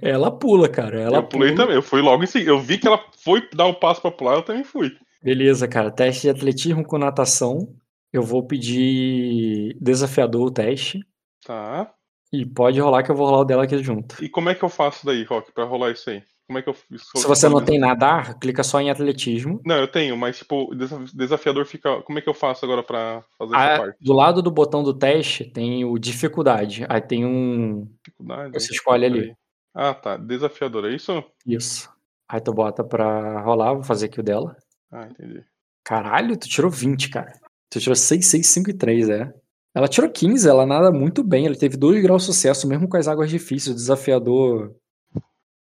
[0.00, 1.00] Ela pula, cara.
[1.00, 1.62] Ela eu pulei pula.
[1.62, 1.76] também.
[1.76, 2.50] Eu fui logo em seguida.
[2.50, 4.96] Eu vi que ela foi dar o um passo pra pular, eu também fui.
[5.22, 5.90] Beleza, cara.
[5.90, 7.74] Teste de atletismo com natação.
[8.12, 11.00] Eu vou pedir desafiador o teste.
[11.44, 11.92] Tá.
[12.32, 14.22] E pode rolar que eu vou rolar o dela aqui junto.
[14.22, 16.22] E como é que eu faço daí, Rock, pra rolar isso aí?
[16.46, 19.60] Como é que eu Se você não tem nadar, clica só em atletismo.
[19.64, 20.74] Não, eu tenho, mas tipo,
[21.14, 22.02] desafiador fica.
[22.02, 24.04] Como é que eu faço agora pra fazer ah, essa parte?
[24.04, 26.84] Do lado do botão do teste tem o dificuldade.
[26.88, 27.88] Aí tem um.
[28.04, 28.52] Dificuldade.
[28.52, 29.36] Você escolhe ali.
[29.72, 30.16] Ah, tá.
[30.16, 31.22] Desafiador, é isso?
[31.46, 31.88] Isso.
[32.28, 34.56] Aí tu bota pra rolar, vou fazer aqui o dela.
[34.90, 35.44] Ah, entendi.
[35.84, 37.32] Caralho, tu tirou 20, cara.
[37.70, 39.32] Tu tirou 6, 6, 5 e 3, é.
[39.74, 41.46] Ela tirou 15, ela nada muito bem.
[41.46, 43.74] Ela teve 2 graus de sucesso, mesmo com as águas difíceis.
[43.74, 44.74] O desafiador.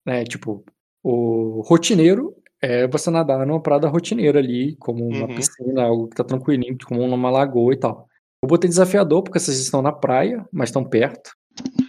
[0.06, 0.64] Né, tipo,
[1.04, 5.36] o rotineiro é você nadar numa prada rotineira ali, como uma uhum.
[5.36, 8.08] piscina, algo que tá tranquilinho, como numa lagoa e tal.
[8.42, 11.32] Eu botei desafiador porque vocês estão na praia, mas estão perto.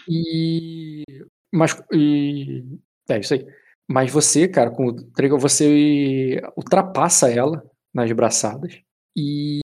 [0.08, 1.04] E.
[1.52, 1.80] Mas.
[1.92, 2.64] E...
[3.08, 3.46] É isso aí.
[3.88, 8.80] Mas você, cara, com o trigger, você ultrapassa ela nas braçadas.
[9.16, 9.60] E,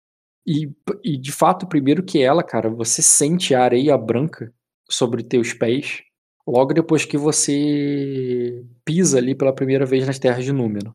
[0.46, 0.70] e,
[1.02, 4.52] e de fato, primeiro que ela, cara, você sente a areia branca
[4.88, 6.02] sobre teus pés
[6.46, 10.94] logo depois que você pisa ali pela primeira vez nas terras de Númenor.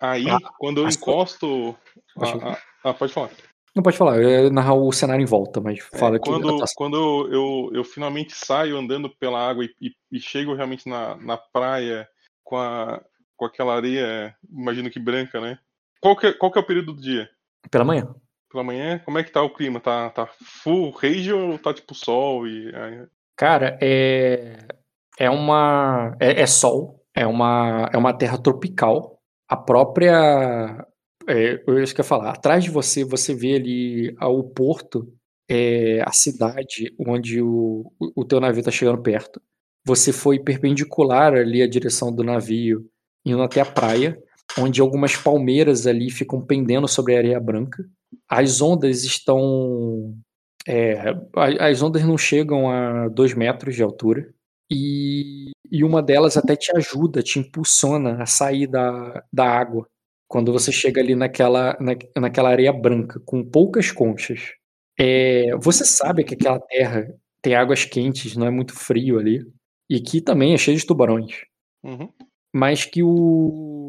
[0.00, 1.76] Aí, ah, quando eu encosto.
[2.14, 3.30] Pode, a, a, a, pode falar.
[3.74, 6.56] Não pode falar, eu ia narrar o cenário em volta, mas é, fala é, quando,
[6.56, 6.74] que.
[6.74, 11.16] Quando eu, eu, eu, finalmente saio andando pela água e, e, e, chego realmente na,
[11.16, 12.08] na praia
[12.42, 13.00] com, a,
[13.36, 15.58] com aquela areia, imagino que branca, né?
[16.00, 17.30] Qual que, é, qual que é o período do dia?
[17.70, 18.12] Pela manhã.
[18.50, 18.98] Pela manhã?
[19.04, 19.78] Como é que tá o clima?
[19.78, 22.72] Tá, tá full rage ou tá tipo sol e.
[23.36, 24.58] Cara, é,
[25.18, 26.16] é uma.
[26.18, 29.20] É, é sol, é uma, é uma terra tropical.
[29.48, 30.84] A própria.
[31.28, 35.06] É, eu ia falar, atrás de você, você vê ali o porto,
[35.48, 39.40] é, a cidade onde o, o teu navio está chegando perto.
[39.84, 42.84] Você foi perpendicular ali à direção do navio,
[43.24, 44.20] indo até a praia,
[44.58, 47.84] onde algumas palmeiras ali ficam pendendo sobre a areia branca.
[48.28, 50.14] As ondas estão
[50.66, 51.14] é,
[51.58, 54.32] as ondas não chegam a dois metros de altura
[54.70, 59.86] e, e uma delas até te ajuda, te impulsiona a sair da, da água
[60.28, 64.52] quando você chega ali naquela, na, naquela areia branca com poucas conchas.
[64.98, 67.12] É, você sabe que aquela terra
[67.42, 69.44] tem águas quentes, não é muito frio ali
[69.88, 71.44] e que também é cheio de tubarões.
[71.82, 72.08] Uhum.
[72.54, 73.79] Mas que o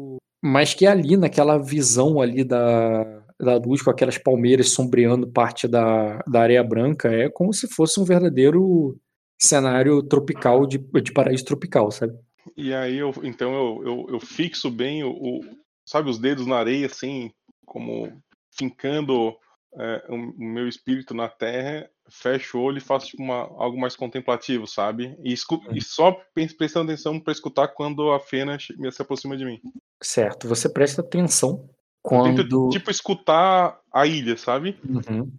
[0.42, 6.18] mas que ali naquela visão ali da da luz com aquelas palmeiras sombreando parte da,
[6.28, 8.96] da areia branca é como se fosse um verdadeiro
[9.36, 12.12] cenário tropical de, de paraíso tropical, sabe?
[12.56, 15.40] E aí eu então eu, eu, eu fixo bem o, o,
[15.84, 17.32] sabe os dedos na areia assim
[17.66, 18.12] como
[18.56, 19.34] fincando
[19.76, 23.96] é, o, meu espírito na terra fecho o olho e faço tipo uma, algo mais
[23.96, 26.16] contemplativo sabe e, escuto, e só
[26.56, 29.60] prestando atenção para escutar quando a fena se aproxima de mim
[30.02, 31.68] certo você presta atenção
[32.04, 32.42] quando...
[32.42, 34.76] Tento, tipo, escutar a ilha, sabe?
[34.84, 35.30] Uhum.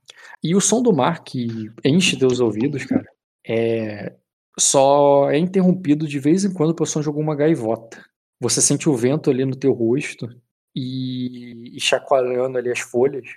[0.42, 3.04] E o som do mar que enche teus ouvidos, cara,
[3.46, 4.16] É,
[4.58, 8.04] só é interrompido de vez em quando por som de alguma gaivota.
[8.40, 10.30] Você sente o vento ali no teu rosto
[10.76, 13.28] e, e chacoalhando ali as folhas,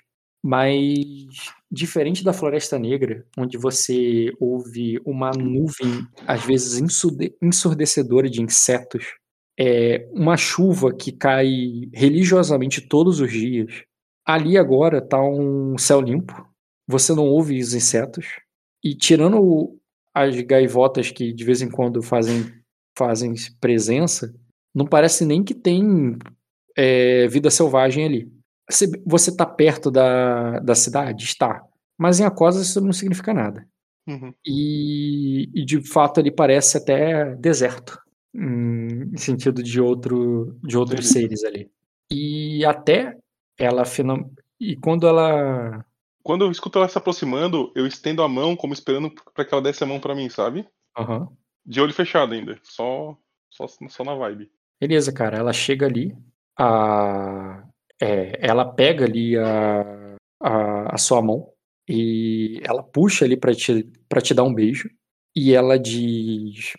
[0.46, 6.80] mas diferente da Floresta Negra, onde você ouve uma nuvem às vezes
[7.42, 9.04] ensurdecedora de insetos,
[9.58, 13.82] é uma chuva que cai religiosamente todos os dias.
[14.24, 16.46] Ali agora tá um céu limpo.
[16.86, 18.26] Você não ouve os insetos
[18.84, 19.76] e tirando
[20.14, 22.54] as gaivotas que de vez em quando fazem
[22.96, 24.32] fazem presença,
[24.72, 26.16] não parece nem que tem
[26.76, 28.35] é, vida selvagem ali.
[28.68, 31.24] Você, você tá perto da, da cidade?
[31.24, 31.62] Está.
[31.96, 33.66] Mas em Acosa isso não significa nada.
[34.06, 34.32] Uhum.
[34.46, 37.98] E, e de fato ele parece até deserto.
[38.34, 41.38] Em sentido de, outro, de outros Entendi.
[41.38, 41.70] seres ali.
[42.10, 43.16] E até
[43.58, 44.30] ela final...
[44.58, 45.84] E quando ela.
[46.22, 49.62] Quando eu escuto ela se aproximando, eu estendo a mão como esperando pra que ela
[49.62, 50.66] desse a mão pra mim, sabe?
[50.96, 51.28] Aham.
[51.64, 52.58] De olho fechado ainda.
[52.62, 53.16] Só,
[53.50, 54.50] só, só na vibe.
[54.80, 55.36] Beleza, cara.
[55.36, 56.16] Ela chega ali,
[56.58, 57.65] a,
[58.00, 61.50] é, ela pega ali a, a, a sua mão
[61.88, 63.88] e ela puxa ali pra te,
[64.22, 64.90] te dar um beijo.
[65.34, 66.72] E ela diz: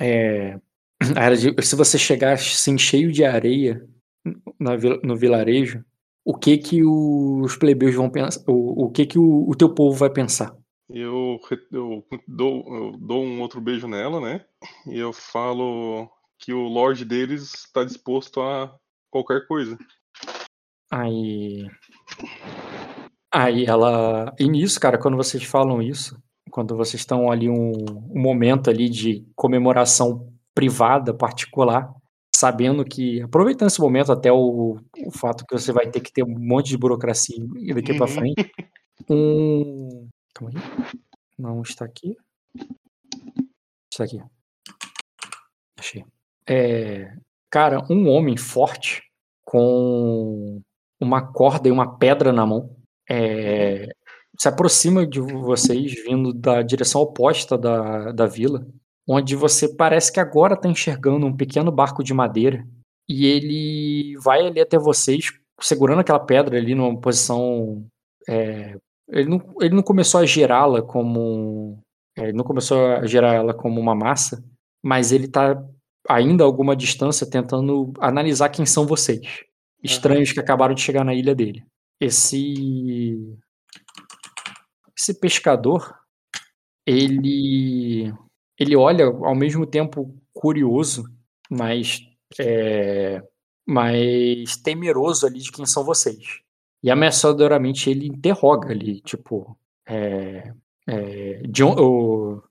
[0.00, 0.58] é,
[1.16, 3.86] ela diz, se você chegar assim cheio de areia
[4.58, 5.84] na no vilarejo,
[6.24, 8.42] o que que os plebeus vão pensar?
[8.46, 10.54] O, o que que o, o teu povo vai pensar?
[10.92, 11.38] Eu,
[11.70, 14.44] eu, dou, eu dou um outro beijo nela, né?
[14.88, 18.74] E eu falo que o Lorde deles está disposto a
[19.08, 19.78] qualquer coisa.
[20.90, 21.66] Aí.
[23.32, 24.34] Aí ela.
[24.38, 26.16] E nisso, cara, quando vocês falam isso,
[26.50, 27.72] quando vocês estão ali um,
[28.10, 31.92] um momento ali de comemoração privada, particular,
[32.34, 33.22] sabendo que.
[33.22, 36.68] Aproveitando esse momento até o, o fato que você vai ter que ter um monte
[36.70, 37.36] de burocracia
[37.74, 38.12] daqui pra Uhum.
[38.12, 38.52] frente.
[39.08, 40.08] Um.
[40.34, 40.86] Calma aí.
[41.38, 42.16] Não está aqui.
[43.92, 44.20] Está aqui.
[45.78, 46.04] Achei.
[46.48, 47.12] É,
[47.50, 49.02] cara, um homem forte
[49.44, 50.60] com
[51.00, 52.76] uma corda e uma pedra na mão
[53.08, 53.88] é,
[54.38, 58.66] se aproxima de vocês vindo da direção oposta da, da vila,
[59.08, 62.66] onde você parece que agora está enxergando um pequeno barco de madeira
[63.08, 67.84] e ele vai ali até vocês segurando aquela pedra ali numa posição
[68.28, 68.76] é,
[69.08, 71.78] ele, não, ele não começou a girá-la como
[72.16, 74.42] é, ele não começou a girar ela como uma massa
[74.82, 75.62] mas ele tá
[76.08, 79.44] ainda a alguma distância tentando analisar quem são vocês.
[79.82, 81.64] Estranhos que acabaram de chegar na ilha dele.
[82.00, 83.36] Esse.
[84.96, 85.98] Esse pescador,
[86.86, 88.12] ele.
[88.58, 91.04] Ele olha ao mesmo tempo curioso,
[91.50, 92.06] mas.
[92.38, 93.22] É,
[93.66, 96.40] mas temeroso ali de quem são vocês.
[96.82, 99.56] E ameaçadoramente ele interroga ali, tipo.
[99.86, 100.52] É,
[100.86, 102.42] é, de, on- o-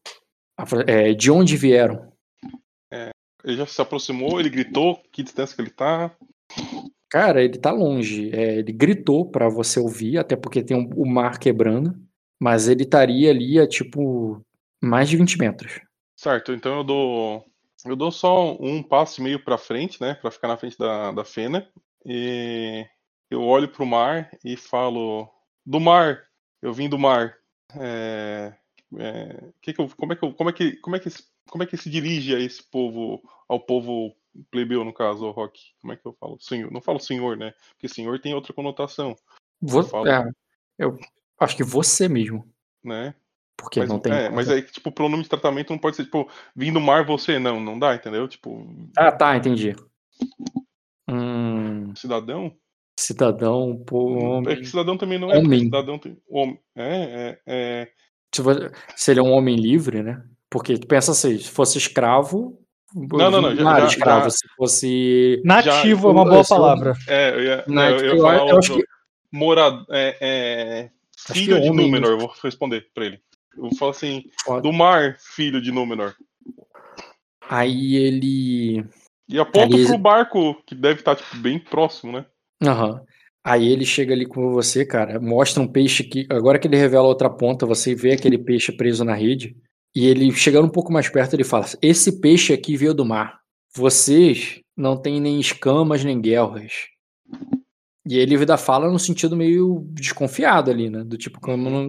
[0.88, 2.12] é, de onde vieram?
[3.44, 6.14] Ele já se aproximou, ele gritou, que distância que ele tá.
[7.10, 8.30] Cara, ele tá longe.
[8.34, 11.96] É, ele gritou pra você ouvir, até porque tem um- o mar quebrando.
[12.40, 14.42] Mas ele estaria ali a tipo
[14.82, 15.82] mais de 20 metros.
[16.16, 17.46] Certo, então eu dou.
[17.86, 20.14] Eu dou só um passo e meio pra frente, né?
[20.16, 21.68] Pra ficar na frente da, da Fena.
[22.06, 22.86] E
[23.30, 25.30] eu olho pro mar e falo.
[25.66, 26.24] Do mar!
[26.62, 27.36] Eu vim do mar.
[27.78, 28.54] É,
[28.98, 31.10] é, eu- como, é que como, é que, como, é que,
[31.50, 34.14] como é que se dirige a esse povo, ao povo
[34.52, 35.60] plebeu, no caso, o Rock?
[35.82, 36.38] Como é que eu falo?
[36.40, 37.54] Senhor, não falo senhor, né?
[37.74, 39.16] Porque senhor tem outra conotação,
[39.62, 40.08] Vo- falo.
[40.08, 40.30] é,
[40.78, 40.98] eu
[41.40, 42.46] acho que você mesmo.
[42.84, 43.14] né?
[43.58, 44.14] Porque Mas, não tem.
[44.14, 47.06] é, mas aí, tipo, o pronome de tratamento não pode ser, tipo, vim do mar
[47.06, 48.26] você, não, não dá, entendeu?
[48.28, 48.66] Tipo,
[48.96, 49.76] Ah, tá, entendi.
[51.08, 52.56] Hum, cidadão.
[52.98, 54.56] cidadão, pô, É homem.
[54.58, 55.62] que cidadão também não é, Homem.
[55.62, 56.18] cidadão tem.
[56.30, 56.60] Homem.
[56.76, 57.92] É, é, é.
[59.08, 60.24] Ele é um homem livre, né?
[60.50, 62.62] Porque tu pensa assim, se fosse escravo.
[62.96, 64.24] Não, não, não, já- Ah, já- escravo.
[64.26, 65.42] já- Se fosse.
[65.46, 66.94] Nativo Já- é uma boa palavra.
[67.08, 68.84] É, eu ia, Não, eu, eu ia eu, falar eu acho que.
[69.32, 69.86] Morado.
[69.92, 73.20] É, é, Acho que filho de homem- Númenor, eu vou responder pra ele.
[73.58, 74.62] Eu falo assim, Foda.
[74.62, 76.16] do mar, filho de Númenor.
[77.50, 78.86] Aí ele.
[79.28, 82.26] E aponto Ali- pro barco, que deve estar, tipo, bem próximo, né?
[82.64, 83.02] Aham.
[83.44, 86.28] Aí ele chega ali com você, cara, mostra um peixe que.
[86.30, 89.56] Agora que ele revela outra ponta, você vê aquele peixe preso na rede.
[89.96, 93.40] E ele, chegando um pouco mais perto, ele fala: Esse peixe aqui veio do mar.
[93.76, 96.74] Vocês não têm nem escamas nem guelras.
[98.08, 101.04] E ele ainda fala no sentido meio desconfiado ali, né?
[101.04, 101.40] Do tipo,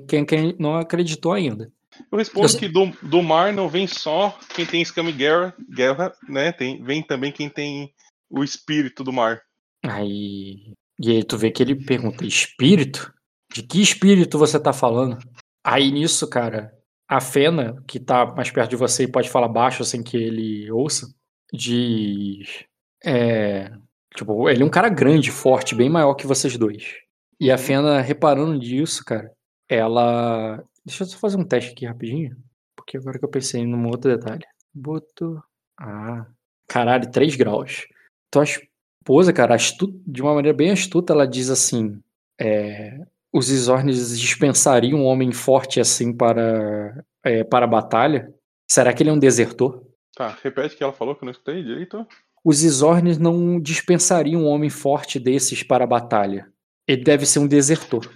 [0.07, 1.73] quem, quem não acreditou ainda.
[2.11, 5.55] Eu respondo Você- que do, do mar não vem só quem tem escama e guerra,
[5.69, 6.53] guerra, né?
[6.53, 7.93] Tem, vem também quem tem
[8.29, 9.41] o espírito do mar.
[9.85, 10.75] Aí.
[10.99, 13.13] E aí tu vê que ele pergunta: Espírito?
[13.53, 15.19] De que espírito você tá falando?
[15.65, 16.73] Aí nisso, cara,
[17.11, 20.71] a Fena, que tá mais perto de você e pode falar baixo sem que ele
[20.71, 21.13] ouça,
[21.53, 22.65] diz.
[23.05, 23.69] É,
[24.15, 26.99] tipo, ele é um cara grande, forte, bem maior que vocês dois.
[27.41, 29.33] E a Fena, reparando disso, cara,
[29.69, 30.63] ela.
[30.87, 32.37] Deixa eu só fazer um teste aqui rapidinho.
[32.77, 34.45] Porque agora que eu pensei num outro detalhe.
[34.73, 35.43] Boto.
[35.81, 36.27] Ah.
[36.69, 37.89] Caralho, 3 graus.
[38.29, 40.01] Então a esposa, cara, astu...
[40.07, 42.01] de uma maneira bem astuta, ela diz assim:
[42.41, 43.01] é,
[43.33, 48.33] os Isornes dispensariam um homem forte assim para, é, para a batalha?
[48.71, 49.85] Será que ele é um desertor?
[50.17, 52.07] Tá, repete o que ela falou que eu não escutei direito.
[52.45, 56.49] Os Isornes não dispensariam um homem forte desses para a batalha.
[56.89, 58.11] Ele deve ser um desertor.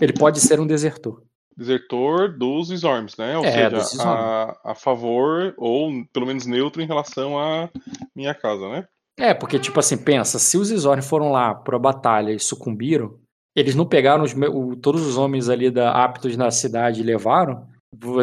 [0.00, 1.22] Ele pode ser um desertor.
[1.56, 3.36] Desertor dos Isorms, né?
[3.38, 7.70] Ou É, seja, a, a favor, ou pelo menos neutro em relação à
[8.14, 8.86] minha casa, né?
[9.18, 13.18] É, porque, tipo assim, pensa, se os Isornes foram lá para a batalha e sucumbiram,
[13.58, 17.66] eles não pegaram os o- todos os homens ali da, aptos na cidade e levaram.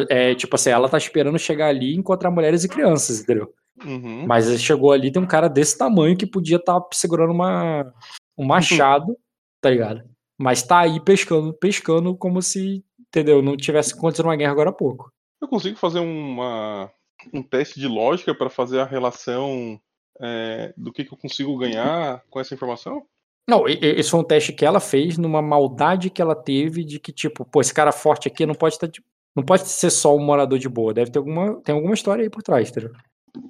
[0.09, 3.53] É, tipo assim, ela tá esperando chegar ali e encontrar mulheres e crianças, entendeu?
[3.83, 4.25] Uhum.
[4.25, 7.91] Mas chegou ali, tem um cara desse tamanho que podia estar segurando uma,
[8.37, 9.17] um machado,
[9.59, 10.03] tá ligado?
[10.37, 13.41] Mas tá aí pescando, pescando como se, entendeu?
[13.41, 15.11] Não tivesse acontecido uma guerra agora há pouco.
[15.41, 16.89] Eu consigo fazer uma,
[17.33, 19.79] um teste de lógica para fazer a relação
[20.21, 23.05] é, do que, que eu consigo ganhar com essa informação?
[23.47, 27.11] Não, esse foi um teste que ela fez numa maldade que ela teve de que,
[27.11, 28.89] tipo, pô, esse cara forte aqui não pode estar.
[29.35, 32.29] não pode ser só um morador de boa, deve ter alguma, tem alguma história aí
[32.29, 32.91] por trás, entendeu?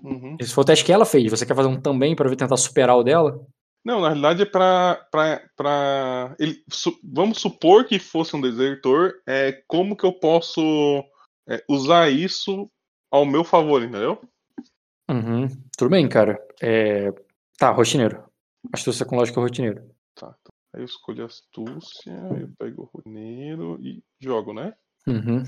[0.04, 0.36] Uhum.
[0.40, 1.30] Esse foi o teste que ela fez.
[1.32, 3.40] Você quer fazer um também pra ver tentar superar o dela?
[3.86, 5.00] Não, na realidade é pra.
[5.12, 9.14] pra, pra ele, su- vamos supor que fosse um desertor.
[9.28, 10.60] É, como que eu posso
[11.48, 12.68] é, usar isso
[13.12, 14.20] ao meu favor, entendeu?
[15.10, 15.48] Uhum.
[15.78, 16.38] Tudo bem, cara.
[16.62, 17.14] É...
[17.60, 18.24] Tá, rotineiro.
[18.74, 19.82] Astúcia com lógica rotineiro.
[20.16, 20.36] Tá.
[20.42, 24.74] então, Aí eu escolho astúcia, eu pego o roneiro e jogo, né?
[25.08, 25.44] Uhum.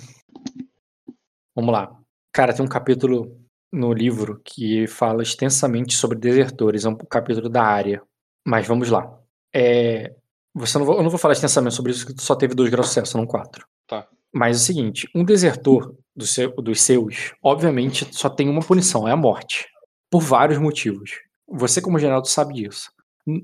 [1.56, 1.98] Vamos lá.
[2.32, 3.40] Cara, tem um capítulo
[3.72, 6.86] no livro que fala extensamente sobre desertores.
[6.86, 8.02] É um capítulo da área.
[8.46, 9.20] Mas vamos lá.
[9.54, 10.16] É...
[10.54, 10.96] Você não vou...
[10.98, 13.26] Eu não vou falar extensamente sobre isso, porque só teve dois graus de sucesso, não
[13.28, 13.68] quatro.
[13.88, 14.08] Tá.
[14.32, 19.08] Mas é o seguinte: um desertor do seu- dos seus, obviamente, só tem uma punição,
[19.08, 19.68] é a morte.
[20.10, 21.12] Por vários motivos.
[21.48, 22.92] Você, como Geraldo, sabe disso.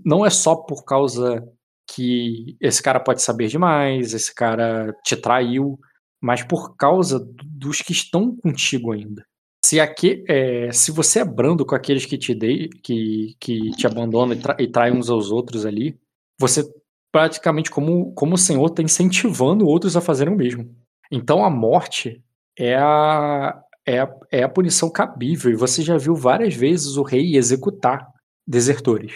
[0.03, 1.43] Não é só por causa
[1.87, 5.77] que esse cara pode saber demais, esse cara te traiu,
[6.21, 9.25] mas por causa do- dos que estão contigo ainda.
[9.65, 13.85] Se, aqui, é, se você é brando com aqueles que te, dei, que, que te
[13.87, 15.97] abandonam e, tra, e traem uns aos outros ali,
[16.39, 16.63] você
[17.11, 20.75] praticamente, como, como o Senhor, está incentivando outros a fazerem o mesmo.
[21.11, 22.23] Então a morte
[22.57, 25.51] é a, é, a, é a punição cabível.
[25.51, 28.07] E você já viu várias vezes o rei executar
[28.47, 29.13] desertores.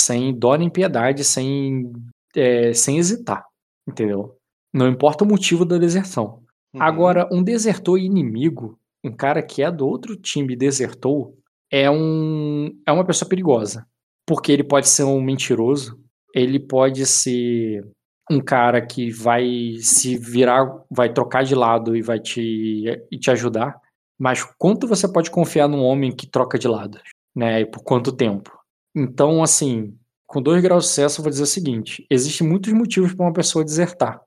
[0.00, 1.92] Sem dó nem piedade, sem,
[2.34, 3.44] é, sem hesitar.
[3.86, 4.36] Entendeu?
[4.72, 6.42] Não importa o motivo da deserção.
[6.72, 6.82] Uhum.
[6.82, 11.36] Agora, um desertor inimigo, um cara que é do outro time e desertou,
[11.70, 13.86] é, um, é uma pessoa perigosa.
[14.26, 15.98] Porque ele pode ser um mentiroso,
[16.34, 17.84] ele pode ser
[18.30, 23.30] um cara que vai se virar, vai trocar de lado e vai te, e te
[23.30, 23.76] ajudar.
[24.16, 27.00] Mas quanto você pode confiar num homem que troca de lado?
[27.34, 27.62] Né?
[27.62, 28.59] E por quanto tempo?
[28.94, 29.96] Então, assim,
[30.26, 33.32] com dois graus de sucesso, eu vou dizer o seguinte: existem muitos motivos para uma
[33.32, 34.20] pessoa desertar.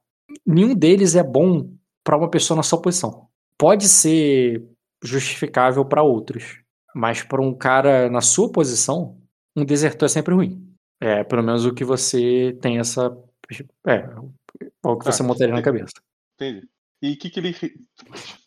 [0.46, 1.70] Nenhum deles é bom
[2.04, 3.28] para uma pessoa na sua posição.
[3.58, 4.64] Pode ser
[5.04, 6.60] justificável para outros,
[6.94, 9.18] mas para um cara na sua posição,
[9.56, 10.74] um desertor é sempre ruim.
[11.00, 13.16] É, pelo menos o que você tem essa.
[13.86, 14.10] É,
[14.84, 15.94] o que você montaria na cabeça.
[16.36, 16.68] Entendi.
[17.02, 17.54] E o que, que ele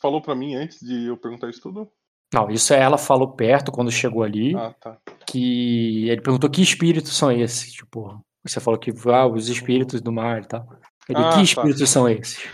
[0.00, 1.90] falou pra mim antes de eu perguntar isso tudo?
[2.32, 4.98] Não, isso é ela falou perto quando chegou ali, Ah, tá.
[5.28, 7.72] Que ele perguntou que espíritos são esses.
[7.72, 10.66] Tipo, você falou que ah, os espíritos do mar e tal.
[11.08, 11.42] Ele, Ah, que tá.
[11.42, 12.48] espíritos são esses?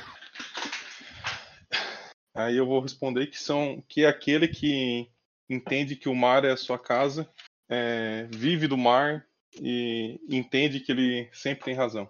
[2.35, 5.09] Aí eu vou responder que são que é aquele que
[5.49, 7.29] entende que o mar é a sua casa,
[7.69, 9.27] é, vive do mar
[9.61, 12.09] e entende que ele sempre tem razão.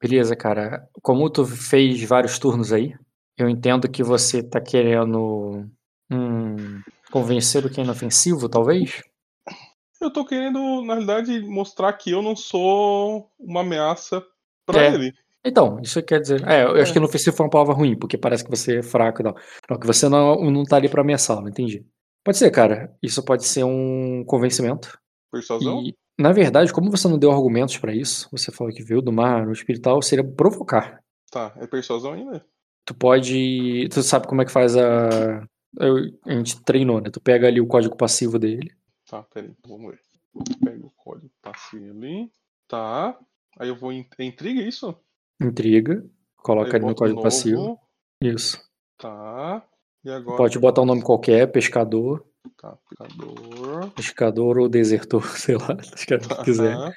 [0.00, 0.88] Beleza, cara.
[1.00, 2.94] Como tu fez vários turnos aí,
[3.38, 5.66] eu entendo que você tá querendo
[6.10, 9.00] hum, convencer o que é inofensivo, talvez?
[10.02, 14.22] Eu tô querendo, na realidade, mostrar que eu não sou uma ameaça
[14.66, 14.92] pra É.
[14.94, 15.12] ele.
[15.44, 16.46] Então, isso quer dizer.
[16.48, 16.92] É, eu acho É.
[16.92, 19.36] que inofensivo foi uma palavra ruim, porque parece que você é fraco e tal.
[19.70, 21.84] Não, que você não, não tá ali pra ameaçá-lo, entendi.
[22.24, 22.92] Pode ser, cara.
[23.02, 24.98] Isso pode ser um convencimento.
[25.32, 25.82] Persuasão?
[25.82, 29.12] E, na verdade, como você não deu argumentos pra isso, você falou que viu do
[29.12, 31.00] mar, no espiritual, seria provocar.
[31.30, 32.44] Tá, é persuasão ainda?
[32.84, 33.88] Tu pode.
[33.90, 35.42] Tu sabe como é que faz a.
[35.80, 35.96] eu-
[36.26, 37.08] a gente treinou, né?
[37.10, 38.70] Tu pega ali o código passivo dele.
[39.12, 40.00] Tá, peraí, vamos ver.
[40.64, 42.32] Pega o código passivo ali.
[42.66, 43.14] Tá.
[43.58, 44.96] Aí eu vou em é intriga isso?
[45.38, 46.02] Intriga.
[46.36, 47.22] Coloca ali no código novo.
[47.22, 47.78] passivo.
[48.22, 48.58] Isso.
[48.96, 49.62] Tá.
[50.02, 50.38] E agora?
[50.38, 52.26] Pode botar um nome qualquer, pescador,
[52.56, 53.90] Tá, picador.
[53.90, 56.74] pescador ou desertor, sei lá, escreve o que quiser.
[56.74, 56.92] Aham.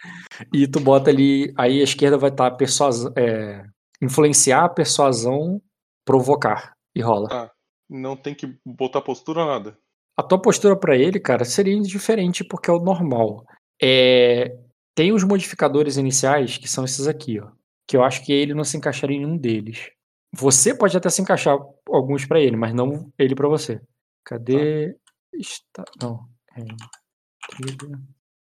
[0.53, 3.61] E tu bota ali, aí a esquerda vai estar persuasão, é,
[4.01, 5.61] influenciar, persuasão,
[6.05, 7.27] provocar e rola.
[7.27, 7.51] Tá.
[7.89, 9.77] Não tem que botar postura nada.
[10.17, 13.45] A tua postura pra ele, cara, seria indiferente porque é o normal.
[13.81, 14.57] É,
[14.95, 17.51] tem os modificadores iniciais que são esses aqui, ó,
[17.87, 19.89] que eu acho que ele não se encaixaria em nenhum deles.
[20.33, 21.57] Você pode até se encaixar
[21.89, 23.81] alguns pra ele, mas não ele pra você.
[24.25, 24.97] Cadê?
[25.33, 25.83] Está...
[26.01, 26.27] Não.
[26.57, 26.61] É...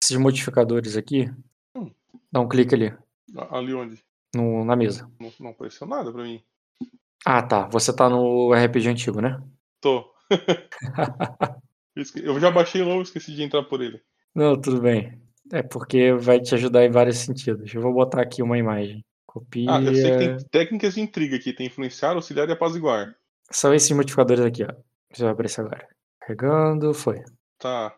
[0.04, 1.30] Esses modificadores aqui.
[1.76, 1.92] Hum.
[2.32, 2.96] Dá um clique ali
[3.50, 4.00] Ali onde?
[4.36, 5.10] no- na mesa.
[5.20, 6.44] Não, não apareceu nada pra mim.
[7.26, 7.68] Ah, tá.
[7.68, 9.42] Você tá no RPG antigo, né?
[9.82, 10.13] Tô.
[12.24, 14.02] Eu já baixei o novo e esqueci de entrar por ele.
[14.34, 15.22] Não, tudo bem.
[15.52, 17.74] É porque vai te ajudar em vários sentidos.
[17.74, 19.06] Eu vou botar aqui uma imagem.
[19.28, 19.72] Copia.
[19.72, 21.54] Ah, eu sei que tem técnicas de intriga aqui.
[21.54, 23.16] Tem influenciar, auxiliar e apaziguar.
[23.52, 24.74] São esses modificadores aqui, ó.
[25.16, 25.88] Já vai aparecer agora.
[26.20, 27.22] Carregando, foi.
[27.60, 27.96] Tá.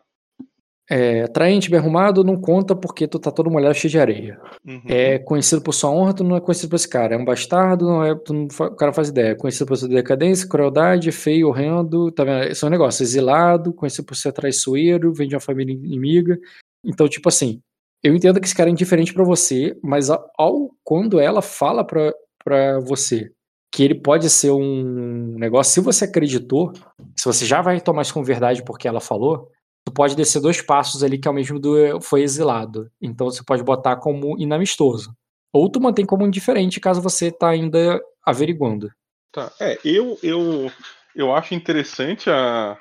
[0.88, 4.40] É, atraente, bem arrumado, não conta porque tu tá todo molhado cheio de areia.
[4.64, 4.82] Uhum.
[4.86, 7.14] É conhecido por sua honra, tu não é conhecido por esse cara.
[7.14, 9.30] É um bastardo, não é, tu não o cara faz ideia.
[9.30, 12.44] É conhecido por sua decadência, crueldade, feio, horrendo, tá vendo?
[12.44, 13.02] Esse é um negócio.
[13.02, 16.38] Exilado, conhecido por ser traiçoeiro, vem de uma família inimiga.
[16.84, 17.60] Então, tipo assim,
[18.00, 21.84] eu entendo que esse cara é indiferente pra você, mas ao, ao- quando ela fala
[21.84, 22.12] pra,
[22.44, 23.32] pra você
[23.74, 26.72] que ele pode ser um negócio, se você acreditou,
[27.16, 29.50] se você já vai tomar isso como verdade porque ela falou,
[29.86, 32.90] tu pode descer dois passos ali que é o mesmo do foi exilado.
[33.00, 35.16] Então você pode botar como inamistoso.
[35.52, 38.90] Ou tu mantém como indiferente caso você tá ainda averiguando.
[39.32, 39.50] Tá.
[39.60, 40.70] É, eu, eu,
[41.14, 42.76] eu acho interessante a,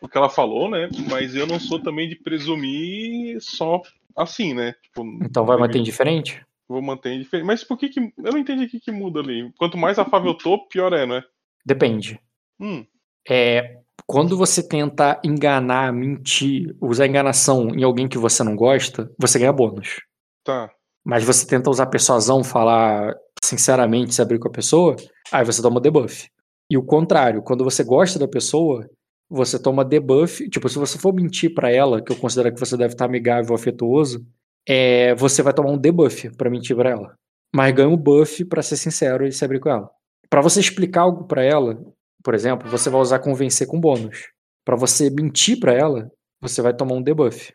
[0.00, 0.90] o que ela falou, né?
[1.10, 3.80] Mas eu não sou também de presumir só
[4.14, 4.74] assim, né?
[4.82, 6.44] Tipo, Então vai manter indiferente?
[6.68, 7.46] Vou manter indiferente.
[7.46, 8.00] Mas por que que.
[8.00, 9.50] Eu não entendi o que, que muda ali.
[9.56, 11.22] Quanto mais afável eu tô, pior é, né?
[11.64, 12.20] Depende.
[12.60, 12.84] Hum,
[13.28, 19.38] É, quando você tenta enganar, mentir, usar enganação em alguém que você não gosta, você
[19.38, 20.00] ganha bônus.
[20.44, 20.70] tá.
[21.08, 23.14] Mas você tenta usar persuasão, falar
[23.44, 24.96] sinceramente, se abrir com a pessoa,
[25.30, 26.28] aí você toma debuff.
[26.68, 28.84] E o contrário, quando você gosta da pessoa,
[29.30, 30.48] você toma debuff.
[30.48, 33.54] Tipo, se você for mentir pra ela, que eu considero que você deve estar amigável,
[33.54, 34.26] afetuoso,
[34.68, 37.14] é, você vai tomar um debuff pra mentir pra ela.
[37.54, 39.88] Mas ganha um buff pra ser sincero e se abrir com ela.
[40.28, 41.78] Pra você explicar algo pra ela,
[42.22, 44.28] por exemplo, você vai usar convencer com bônus.
[44.64, 46.10] Pra você mentir pra ela,
[46.40, 47.52] você vai tomar um debuff.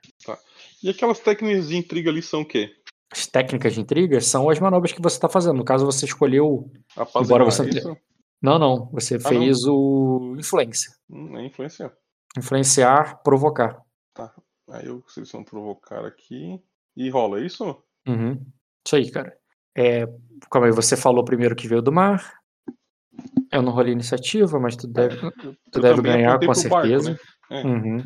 [0.83, 2.71] E aquelas técnicas de intriga ali são o quê?
[3.11, 5.57] As técnicas de intriga são as manobras que você está fazendo.
[5.57, 6.71] No caso, você escolheu.
[6.95, 7.97] Apaziguar, você- é isso?
[8.41, 8.89] Não, não.
[8.93, 10.89] Você Ah, fez o influência.
[11.09, 11.91] Hum, é influenciar.
[12.38, 13.77] Influenciar, provocar.
[14.69, 16.57] Aí eu seleciono provocar aqui.
[16.95, 17.63] E rola, é isso?
[18.07, 18.39] Uhum.
[18.88, 19.35] Isso aí, cara.
[19.77, 20.05] É,
[20.49, 22.40] calma aí, você falou primeiro que veio do mar.
[23.52, 26.88] Eu não rolei iniciativa, mas tu deve, Eu- tu eu deve ganhar com pro barco,
[26.88, 27.11] certeza.
[27.11, 27.18] né?
[27.49, 27.64] É.
[27.68, 27.98] Uhum.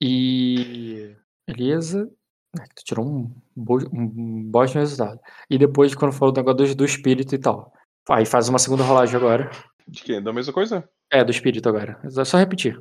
[0.00, 1.16] E.
[1.46, 2.10] Beleza.
[2.58, 3.78] É, Tu tirou um, bo...
[3.92, 5.18] um resultado.
[5.48, 7.72] E depois, quando falou do negócio do- do espírito e tal.
[8.10, 9.50] Aí faz uma segunda rolagem agora.
[9.88, 10.20] De quê?
[10.20, 10.86] Da mesma coisa?
[11.10, 11.98] É, do espírito agora.
[12.04, 12.78] É só repetir.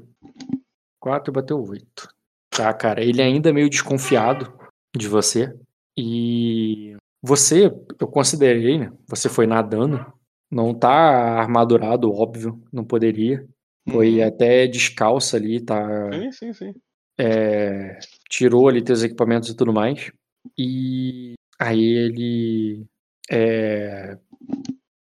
[1.00, 2.08] 4 bateu 8.
[2.50, 3.02] Tá, cara.
[3.04, 4.52] Ele ainda é meio desconfiado
[4.96, 5.54] de você.
[5.98, 8.92] E você, eu considerei, né?
[9.08, 10.06] Você foi nadando.
[10.52, 10.90] Não tá
[11.40, 12.62] armadurado, óbvio.
[12.72, 13.48] Não poderia.
[13.90, 14.28] Foi Uhum.
[14.28, 16.12] até descalço ali, tá?
[16.14, 16.74] Sim, sim, sim.
[17.20, 18.00] é,
[18.30, 20.12] tirou ali teus equipamentos e tudo mais.
[20.58, 22.86] E aí ele.
[23.32, 24.18] é,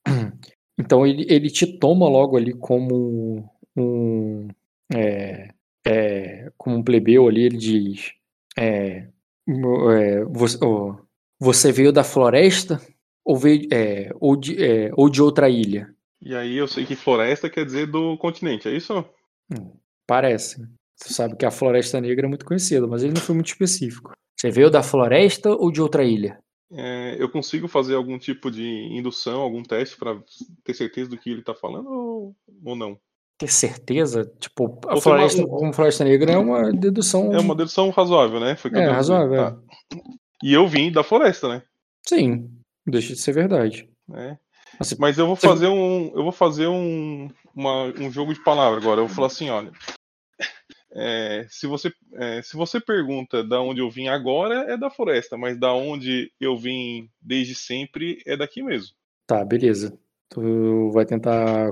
[0.79, 4.49] então ele, ele te toma logo ali como um.
[4.95, 5.51] é,
[5.87, 8.13] é, como um plebeu ali, ele diz.
[8.59, 9.09] é,
[9.49, 10.97] é, você, ó,
[11.39, 12.81] você veio da floresta
[13.27, 15.93] ou, veio, é, ou, de, é, ou de outra ilha?
[16.23, 19.05] E aí eu sei que floresta quer dizer do continente, é isso?
[20.07, 20.65] Parece.
[20.97, 24.12] Você sabe que a Floresta Negra é muito conhecida, mas ele não foi muito específico.
[24.39, 26.39] Você veio da floresta ou de outra ilha?
[26.73, 28.65] É, eu consigo fazer algum tipo de
[28.97, 30.19] indução, algum teste pra
[30.65, 32.98] ter certeza do que ele tá falando ou, ou não?
[33.39, 34.24] Ter certeza?
[34.40, 37.32] Tipo, a Ou floresta, uma- como Floresta Negra é uma dedução.
[37.35, 38.57] É uma dedução razoável, né?
[38.57, 39.59] Foi É, razoável, Tá.
[40.43, 41.62] E eu vim da floresta, né?
[42.07, 42.51] Sim,
[42.87, 43.89] deixa de ser verdade.
[44.15, 44.37] É.
[44.79, 46.13] Mas- Mas eu vou fazer um.
[46.15, 49.01] Eu vou fazer um, uma- um jogo de palavra agora.
[49.01, 49.71] Eu vou falar assim, olha.
[50.93, 55.37] é, se, você, é, se você pergunta da onde eu vim agora, é da floresta,
[55.37, 58.95] mas da onde eu vim desde sempre é daqui mesmo.
[59.27, 59.97] Tá, beleza.
[60.31, 61.71] Tu vai tentar.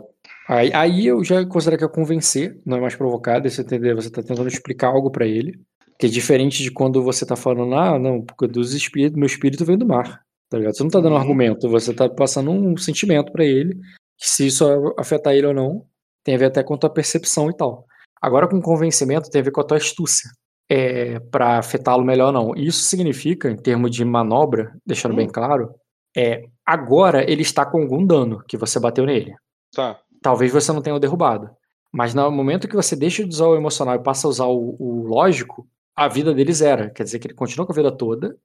[0.48, 4.10] Aí, aí eu já considero que é convencer, não é mais provocado, você entender, você
[4.10, 5.58] tá tentando explicar algo pra ele.
[5.98, 9.64] Que é diferente de quando você tá falando, ah, não, porque dos espíritos, meu espírito
[9.64, 10.22] vem do mar.
[10.54, 10.76] Tá ligado?
[10.76, 11.20] Você não tá dando um Uhum.
[11.20, 13.76] argumento, você tá passando um sentimento pra ele.
[14.16, 14.64] Se isso
[14.96, 15.84] afetar ele ou não,
[16.22, 17.84] tem a ver até com a tua percepção e tal.
[18.22, 20.30] Agora, com convencimento, tem a ver com a tua astúcia.
[20.70, 22.54] É, para afetá-lo melhor ou não.
[22.54, 25.74] Isso significa, em termos de manobra, deixando bem claro,
[26.16, 29.34] é agora ele está com algum dano que você bateu nele.
[29.74, 29.98] Tá.
[30.22, 31.50] Talvez você não tenha o derrubado.
[31.92, 34.76] Mas no momento que você deixa de usar o emocional e passa a usar o,
[34.78, 35.66] o lógico,
[35.96, 36.90] a vida dele zera.
[36.90, 38.36] Quer dizer que ele continua com a vida toda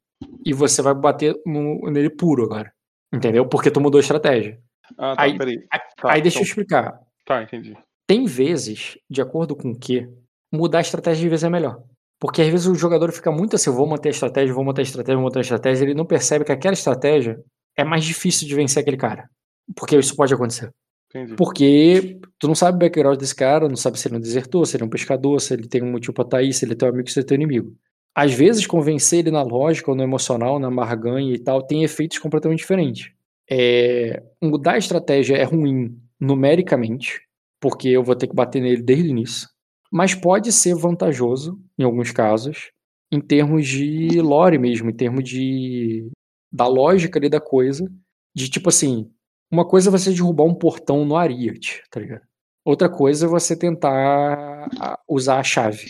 [0.46, 2.72] e você vai bater no- nele puro agora.
[3.14, 3.48] Entendeu?
[3.48, 4.60] Porque tu mudou a estratégia.
[4.98, 5.56] Ah, tá, Aí- peraí.
[5.72, 7.00] Aí, Tá, aí deixa eu então- explicar.
[7.26, 7.76] Tá, entendi.
[8.08, 10.08] Tem vezes, de acordo com o que,
[10.52, 11.82] mudar a estratégia de vez é melhor.
[12.20, 14.82] Porque às vezes o jogador fica muito assim, eu vou manter a estratégia, vou manter
[14.82, 17.40] a estratégia, vou manter a estratégia, ele não percebe que aquela estratégia
[17.78, 19.30] é mais difícil de vencer aquele cara.
[19.76, 20.70] Porque isso pode acontecer.
[21.16, 21.36] Entendi.
[21.36, 24.66] Porque tu não sabe o background desse cara, não sabe se ele é um desertor,
[24.66, 26.74] se ele é um pescador, se ele tem um motivo pra estar aí, se ele
[26.74, 27.74] é teu amigo, se ele é teu inimigo.
[28.20, 32.18] Às vezes, convencer ele na lógica ou no emocional, na marganha e tal, tem efeitos
[32.18, 33.14] completamente diferentes.
[33.50, 37.22] É, mudar a estratégia é ruim numericamente,
[37.62, 39.48] porque eu vou ter que bater nele desde o início,
[39.90, 42.74] mas pode ser vantajoso, em alguns casos,
[43.10, 46.12] em termos de lore mesmo, em termos de
[46.52, 47.90] da lógica ali da coisa,
[48.36, 49.10] de tipo assim,
[49.50, 52.24] uma coisa é você derrubar um portão no Ariat, tá ligado?
[52.66, 55.90] Outra coisa é você tentar ah, usar a chave,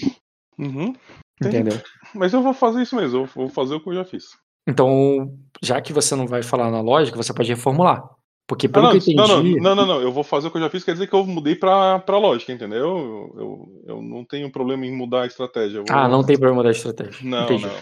[0.60, 0.94] Uhum.
[1.42, 1.82] Entendeu?
[2.14, 4.26] Mas eu vou fazer isso mesmo, eu vou fazer o que eu já fiz.
[4.68, 5.34] Então,
[5.64, 8.03] já que você não vai falar na lógica, você pode reformular.
[8.48, 9.15] Porque Ah, pelo não, que eu entendi.
[9.15, 11.07] não, não, não, não, não, eu vou fazer o que eu já fiz, quer dizer
[11.07, 12.80] que eu mudei pra, pra lógica, entendeu?
[12.80, 15.81] Eu, eu, eu não tenho problema em mudar a estratégia.
[15.81, 17.19] vou- Ah, não tem problema da estratégia.
[17.23, 17.65] Não, Entendi.
[17.68, 17.73] não.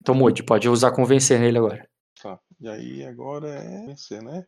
[0.00, 1.88] Então mude, pode usar convencer nele agora.
[2.20, 2.38] Tá.
[2.60, 4.44] E aí agora é vencer, né?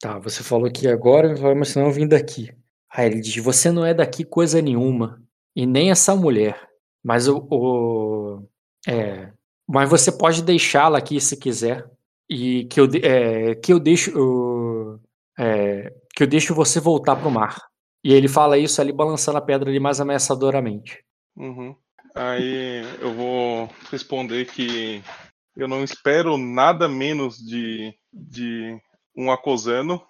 [0.00, 2.52] Tá, você falou que agora, mas senão eu vim daqui.
[2.92, 5.20] Aí ele diz: Você não é daqui coisa nenhuma.
[5.54, 6.60] E nem essa mulher.
[7.02, 7.46] Mas o.
[7.50, 8.48] o-
[8.86, 9.32] é,
[9.68, 11.88] mas você pode deixá-la aqui se quiser.
[12.28, 14.98] E que eu, é, que eu deixo.
[15.38, 17.56] é, que eu deixo você voltar pro mar.
[18.04, 21.04] E ele fala isso ali, balançando a pedra ali mais ameaçadoramente.
[21.36, 21.74] Uhum.
[22.14, 25.02] Aí eu vou responder que
[25.56, 28.78] eu não espero nada menos de, de
[29.16, 30.02] um acosano,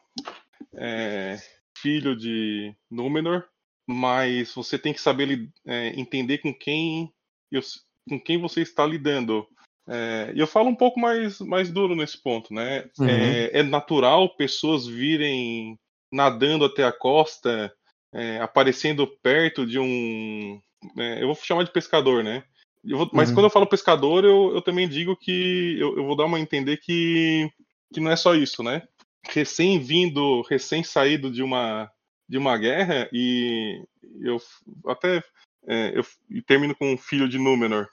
[0.74, 1.36] é,
[1.78, 3.44] filho de Númenor,
[3.92, 7.12] mas você tem que saber é, entender com quem,
[7.50, 7.60] eu,
[8.08, 9.46] com quem você está lidando.
[9.88, 12.88] É, E eu falo um pouco mais, mais duro nesse ponto, né?
[12.98, 13.08] Uhum.
[13.08, 15.78] É, é natural pessoas virem
[16.12, 17.72] nadando até a costa,
[18.14, 20.60] é, aparecendo perto de um.
[20.98, 22.44] é, eu vou chamar de pescador, né?
[22.84, 23.34] Vou- mas Uhum.
[23.36, 26.40] quando eu falo pescador, eu, eu também digo que eu, eu vou dar uma a
[26.40, 27.48] entender que,
[27.92, 28.82] que não é só isso, né?
[29.28, 31.90] Recém-vindo, recém-saído de uma,
[32.28, 33.82] de uma guerra, e
[34.20, 34.38] eu
[34.86, 35.22] até
[35.66, 37.88] é, eu e termino com um filho de Númenor.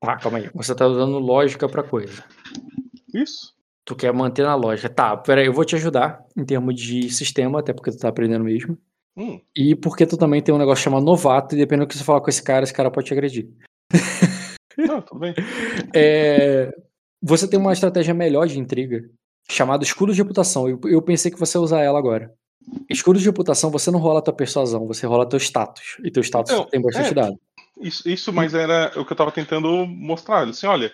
[0.00, 0.50] Tá, calma aí.
[0.54, 2.24] Você tá usando lógica pra coisa.
[3.12, 3.54] Isso?
[3.84, 4.88] Tu quer manter na lógica.
[4.88, 8.44] Tá, peraí, eu vou te ajudar em termos de sistema, até porque tu tá aprendendo
[8.44, 8.78] mesmo.
[9.16, 12.04] Hum, E porque tu também tem um negócio chamado novato, e dependendo do que você
[12.04, 13.48] falar com esse cara, esse cara pode te agredir.
[14.76, 15.34] não, tudo bem.
[15.94, 16.70] É,
[17.22, 19.08] Você tem uma estratégia melhor de intriga,
[19.50, 20.68] chamada escudo de reputação.
[20.68, 22.32] Eu, eu pensei que você ia usar ela agora.
[22.88, 25.96] Escudo de reputação, você não rola tua persuasão, você rola teu status.
[26.04, 27.14] E teu status Então, tem bastante é.
[27.14, 27.38] dado.
[27.80, 30.48] Isso, isso, mas era o que eu tava tentando mostrar.
[30.48, 30.92] Assim, olha,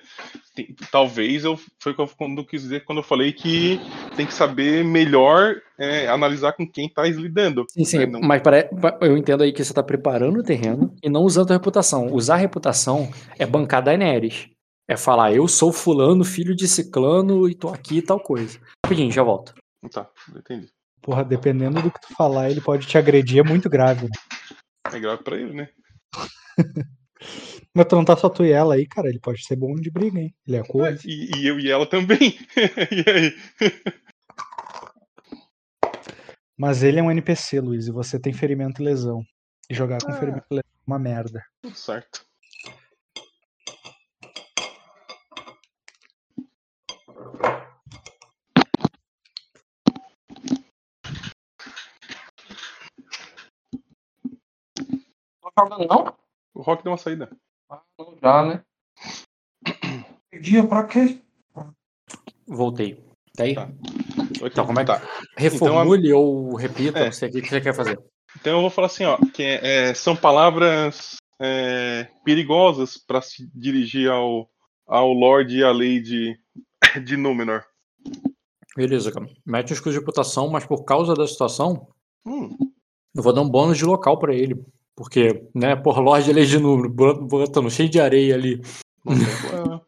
[0.55, 3.81] tem- talvez eu foi o que eu quando quis dizer quando eu falei que
[4.17, 7.65] tem que saber melhor é, analisar com quem tá lidando.
[7.71, 8.07] Sim, sim, né?
[8.07, 11.23] Não- mas pare- pa- eu entendo aí que você tá preparando o terreno e não
[11.23, 12.13] usando a reputação.
[12.13, 14.49] Usar a reputação é bancar Daenerys.
[14.87, 18.59] É falar, eu sou fulano, filho de ciclano e tô aqui e tal coisa.
[18.85, 19.55] Rapidinho, já volto.
[19.91, 20.07] Tá,
[20.37, 20.69] entendi.
[21.05, 24.05] Porra, dependendo do que tu falar, ele pode te agredir, é muito grave.
[24.05, 24.11] né?
[24.91, 25.69] É grave pra ele, né?
[27.75, 29.09] Mas tu não tá só tu e ela aí, cara.
[29.11, 30.35] Ele pode ser bom de briga, hein?
[30.47, 31.03] Ele é coisa.
[31.05, 32.39] E, e eu e ela também.
[32.91, 33.37] e aí?
[36.57, 39.23] Mas ele é um NPC, Luiz, e você tem ferimento e lesão.
[39.69, 40.15] E jogar com Ah.
[40.19, 41.45] ferimento e lesão é uma merda.
[41.63, 42.25] Tudo certo.
[55.59, 56.15] Jogando não?
[56.55, 57.31] O Rock deu uma saída.
[57.71, 58.63] Ah, não, já, né?
[60.41, 61.21] Dia pra quê?
[62.47, 63.03] Voltei.
[63.37, 63.55] Tá aí?
[63.55, 63.63] Tá.
[63.65, 64.45] Aqui.
[64.45, 65.03] Então, como é que- Tá.
[65.37, 67.05] Reformule ou repita, É.
[67.07, 67.99] não sei o que você quer fazer.
[68.37, 73.49] Então eu vou falar assim, ó, que é, é, são palavras é, perigosas para se
[73.55, 74.49] dirigir ao,
[74.87, 76.39] ao Lorde e à Lady
[77.05, 77.65] de Númenor.
[78.77, 79.27] Beleza, cara.
[79.47, 81.89] Mete um escudo de reputação, mas por causa da situação,
[82.27, 82.57] Hum,
[83.15, 84.65] eu vou dar um bônus de local pra ele.
[84.97, 88.61] Porque, né, por Lorde ele é de número, botando cheio de areia ali.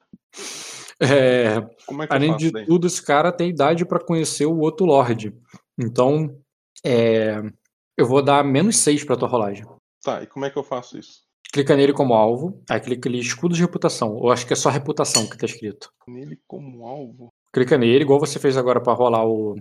[0.98, 2.64] É, é que eu além de daí?
[2.64, 5.34] tudo, esse cara tem idade pra conhecer o outro Lorde.
[5.78, 6.34] Então,
[6.82, 7.36] é,
[7.96, 9.66] eu vou dar menos 6 pra tua rolagem.
[10.02, 11.20] Tá, e como é que eu faço isso?
[11.52, 14.18] Clica nele como alvo, aí clica ali escudo de reputação.
[14.22, 15.90] Eu acho que é só reputação que tá escrito.
[16.08, 17.28] Nele como alvo?
[17.52, 19.54] Clica nele, igual você fez agora pra rolar o,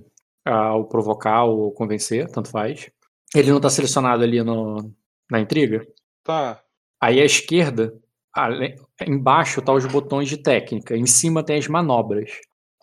[0.45, 2.89] a- o provocar ou convencer, tanto faz.
[3.35, 4.89] Ele não tá selecionado ali no,
[5.29, 5.85] na intriga.
[6.23, 6.61] Tá,
[7.01, 7.93] Aí à esquerda,
[9.05, 12.31] embaixo tá os botões de técnica, em cima tem as manobras.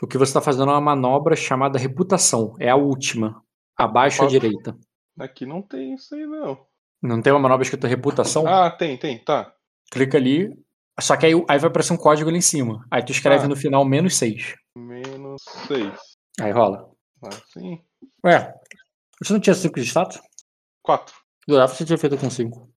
[0.02, 3.42] O que você está fazendo é uma manobra chamada reputação, é a última,
[3.76, 4.76] abaixo à direita.
[5.18, 6.66] aqui não tem isso aí não.
[7.02, 8.46] Não tem uma manobra escrita reputação?
[8.46, 9.52] Ah, tem, tem, tá.
[9.90, 10.50] Clica ali,
[11.00, 12.84] só que aí, aí vai aparecer um código ali em cima.
[12.90, 13.48] Aí tu escreve Ah.
[13.48, 14.54] no final menos 6.
[14.76, 15.92] Menos 6.
[16.40, 16.88] Aí rola.
[17.24, 17.80] Assim.
[18.24, 18.54] Ué,
[19.22, 20.20] você não tinha 5 de status?
[20.82, 21.14] 4.
[21.46, 22.68] Durava você tinha feito com 5.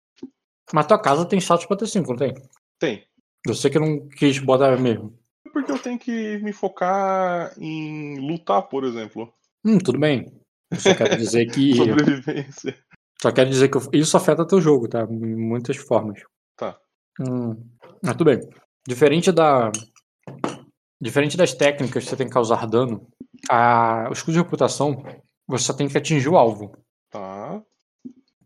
[0.73, 2.33] Mas tua casa tem status pra ter 5, não tem?
[2.79, 3.07] Tem.
[3.47, 5.17] Você que não quis botar mesmo.
[5.53, 9.31] Porque eu tenho que me focar em lutar, por exemplo.
[9.63, 10.25] Hum, tudo bem.
[10.71, 11.75] Eu só quero dizer que.
[11.75, 12.77] Sobrevivência.
[13.21, 15.03] Só quero dizer que isso afeta teu jogo, tá?
[15.03, 16.21] Em muitas formas.
[16.57, 16.77] Tá.
[17.19, 17.55] Hum,
[18.03, 18.39] mas tudo bem.
[18.87, 19.71] Diferente da.
[20.99, 23.07] Diferente das técnicas que você tem que causar dano,
[23.49, 24.07] a...
[24.09, 25.03] o escudo de reputação
[25.47, 26.75] você só tem que atingir o alvo.
[27.11, 27.61] Tá.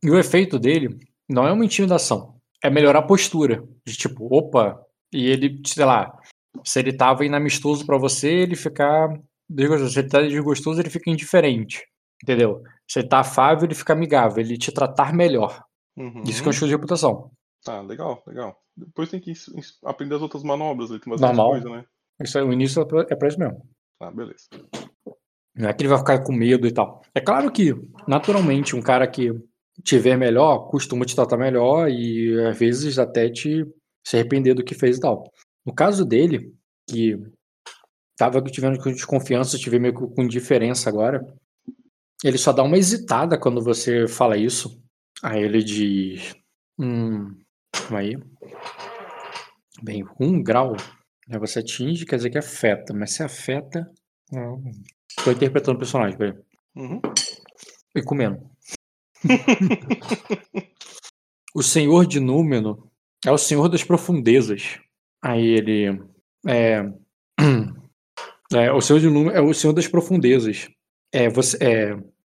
[0.04, 0.98] E o efeito dele
[1.28, 2.36] não é uma intimidação.
[2.64, 3.64] É melhorar a postura.
[3.86, 4.82] De tipo, opa,
[5.14, 6.18] e ele, sei lá,
[6.64, 9.10] se ele tava inamistoso pra você, ele ficar
[9.50, 9.94] desgostoso.
[9.94, 11.84] Se ele tá desgostoso, ele fica indiferente.
[12.24, 12.62] Entendeu?
[12.90, 14.44] Se ele tá afável, ele fica amigável.
[14.44, 15.64] Ele te tratar melhor.
[15.98, 16.22] Uhum.
[16.24, 17.32] Isso que é um escudo de reputação.
[17.64, 18.58] Tá, legal, legal.
[18.76, 19.34] Depois tem que
[19.84, 21.52] aprender as outras manobras, aí tem mais Normal.
[21.52, 21.86] coisa, né?
[22.22, 23.62] Isso aí, o início é pra- é pra isso mesmo.
[24.00, 24.46] Tá, beleza.
[25.56, 27.02] Não é que ele vai ficar com medo e tal.
[27.14, 27.74] É claro que,
[28.08, 29.32] naturalmente, um cara que
[30.00, 33.66] vê melhor costuma te tratar melhor e às vezes até te
[34.06, 35.24] se arrepender do que fez e tal.
[35.66, 36.54] No caso dele,
[36.90, 37.18] que
[38.18, 41.26] tava te vendo com desconfiança, te vê meio que com indiferença agora,
[42.24, 44.82] ele só dá uma hesitada quando você fala isso.
[45.24, 46.36] Aí ele diz:
[46.78, 47.36] Hum,
[47.72, 48.18] calma aí.
[49.82, 50.76] Bem, um grau.
[51.28, 53.90] né, Você atinge, quer dizer que afeta, mas se afeta.
[54.32, 54.62] Não.
[55.24, 56.34] Tô interpretando o personagem, peraí.
[56.76, 57.02] Uhum.
[57.96, 58.40] E comendo.
[61.54, 62.88] o senhor de Númenor
[63.26, 64.80] é o senhor das profundezas.
[65.22, 66.02] Aí ele.
[66.48, 66.82] É,
[68.54, 70.70] é, o senhor de Númenor é o senhor das profundezas.
[71.14, 71.98] É, você, é,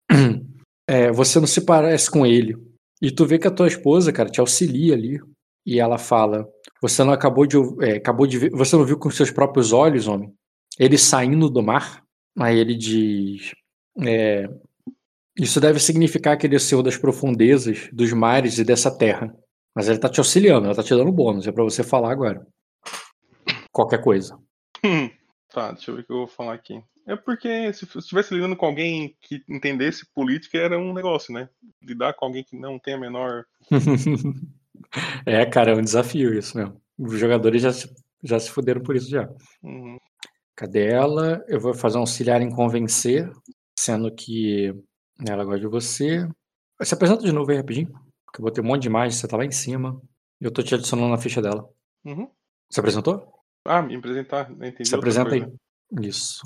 [0.87, 2.55] é, você não se parece com ele.
[3.01, 5.19] E tu vê que a tua esposa, cara, te auxilia ali.
[5.65, 6.47] E ela fala:
[6.81, 10.07] Você não acabou de, é, acabou de ver, você não viu com seus próprios olhos,
[10.07, 10.33] homem?
[10.79, 12.03] Ele saindo do mar?
[12.37, 13.51] Aí ele diz:
[13.99, 14.49] é,
[15.41, 19.35] Isso deve significar que é senhor das profundezas, dos mares e dessa terra.
[19.75, 22.45] Mas ele tá te auxiliando, ela tá te dando bônus, é pra você falar agora.
[23.71, 24.37] Qualquer coisa.
[25.51, 26.79] Tá, deixa eu ver o que eu vou falar aqui.
[27.07, 31.49] É porque se estivesse lidando com alguém que entendesse política era um negócio, né?
[31.81, 33.43] Lidar com alguém que não tem a menor.
[35.25, 36.79] é, cara, é um desafio isso mesmo.
[36.99, 37.91] Os jogadores já se,
[38.23, 39.27] já se fuderam por isso já.
[39.63, 39.97] Uhum.
[40.55, 41.43] Cadê ela?
[41.47, 43.27] Eu vou fazer um auxiliar em convencer,
[43.75, 44.71] sendo que
[45.27, 46.27] ela gosta de você.
[46.81, 47.91] Se apresenta de novo aí rapidinho,
[48.25, 50.01] porque eu botei um monte de imagem, você tá lá em cima.
[50.39, 51.69] E eu tô te adicionando na ficha dela.
[52.03, 52.31] Uhum.
[52.69, 53.31] Você apresentou?
[53.65, 54.69] Ah, me apresentar, né?
[54.69, 54.89] entendi.
[54.89, 55.41] Se apresenta aí.
[55.41, 55.55] coisa.
[56.01, 56.41] Isso.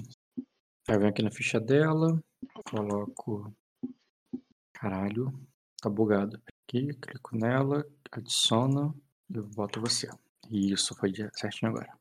[0.87, 2.21] Aí eu venho aqui na ficha dela,
[2.69, 3.55] coloco.
[4.73, 5.31] Caralho,
[5.81, 6.41] tá bugado.
[6.67, 8.93] Aqui, clico nela, adiciona
[9.29, 10.09] e eu boto você.
[10.51, 11.91] Isso, foi certinho agora.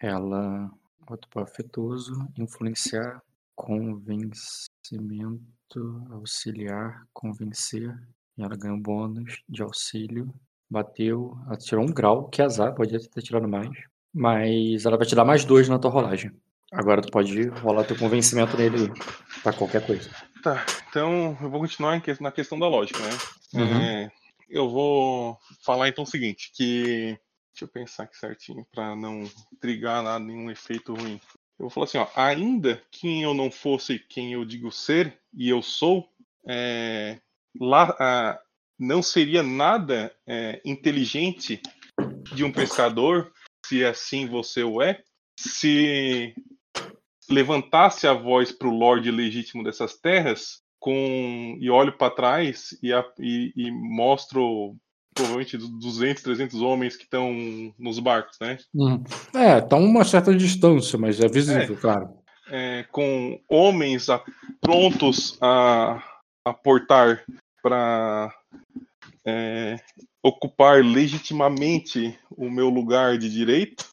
[0.00, 0.70] Ela.
[1.06, 3.22] Boto para afetuoso, influenciar,
[3.56, 5.40] convencimento,
[6.12, 7.92] auxiliar, convencer.
[8.38, 10.32] E ela ganha um bônus de auxílio.
[10.70, 13.70] Bateu, ela tirou um grau, que azar, podia ter tirado mais.
[14.12, 16.30] Mas ela vai te dar mais dois na tua rolagem.
[16.72, 18.92] Agora tu pode rolar teu convencimento nele
[19.42, 20.10] pra qualquer coisa.
[20.42, 23.10] Tá, então eu vou continuar na questão da lógica, né?
[23.54, 23.80] Uhum.
[23.80, 24.12] É,
[24.48, 27.18] eu vou falar então o seguinte, que
[27.52, 29.24] deixa eu pensar aqui certinho para não
[29.60, 31.20] trigar nada, nenhum efeito ruim.
[31.58, 35.48] Eu vou falar assim, ó, ainda que eu não fosse quem eu digo ser e
[35.48, 36.08] eu sou,
[36.46, 37.18] é,
[37.58, 38.38] lá ah,
[38.78, 41.60] não seria nada é, inteligente
[42.34, 43.32] de um pescador,
[43.64, 45.02] se assim você o é,
[45.38, 46.34] se
[47.30, 52.92] levantasse a voz para o Lorde legítimo dessas terras com e olho para trás e,
[52.92, 54.76] a- e- e mostro
[55.16, 57.32] provavelmente 200, 300 homens que estão
[57.78, 58.58] nos barcos, né?
[59.34, 62.10] É, tá uma certa distância, mas é visível, claro.
[62.48, 64.22] É, com homens a-
[64.60, 66.02] prontos a,
[66.46, 67.24] a portar
[67.62, 68.32] para
[70.22, 73.86] ocupar legitimamente o meu lugar de direito.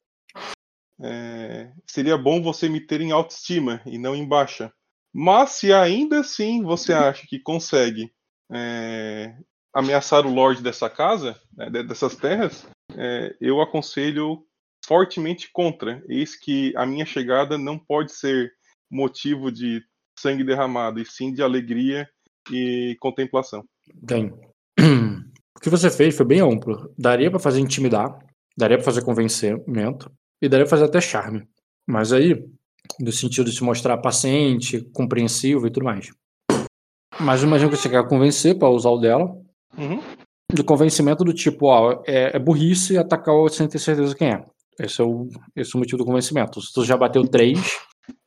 [1.02, 4.72] é, seria bom você me ter em autoestima e não em baixa.
[5.12, 8.12] Mas se ainda assim você acha que consegue
[8.52, 9.36] é,
[9.74, 14.46] ameaçar o Lorde dessa casa, né, de- dessas terras, é, eu aconselho
[14.86, 16.04] fortemente contra.
[16.08, 18.52] Eis que a minha chegada não pode ser
[18.92, 19.82] motivo de
[20.20, 22.08] sangue derramado, e sim de alegria
[22.52, 23.64] e contemplação.
[23.96, 24.32] Bem,
[25.58, 26.94] o que você fez foi bem amplo.
[26.98, 28.16] Daria pra fazer intimidar,
[28.56, 31.48] daria pra fazer convencimento e daria pra fazer até charme.
[31.88, 32.36] Mas aí,
[33.00, 36.12] no sentido de se mostrar paciente, compreensivo e tudo mais.
[37.20, 39.34] Mas eu imagino que você quer convencer pra usar o dela.
[39.78, 40.00] Uhum.
[40.54, 44.46] De convencimento do tipo, ó, é, é burrice atacar o sem ter certeza quem é.
[44.80, 46.62] Esse é, o, esse é o motivo do convencimento.
[46.62, 47.60] Se tu já bateu três,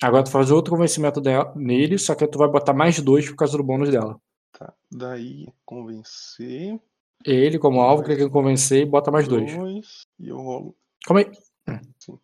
[0.02, 3.36] agora tu faz outro convencimento dela- nele, só que tu vai botar mais dois por
[3.36, 4.18] causa do bônus dela.
[4.59, 4.73] Tá.
[4.90, 6.81] Daí, convencer.
[7.24, 9.55] Ele, como alvo, clica em convencer e bota mais dois.
[9.56, 9.86] dois,
[10.18, 10.74] E eu rolo.
[11.05, 11.31] Calma aí.
[11.68, 12.18] Hum, Sim.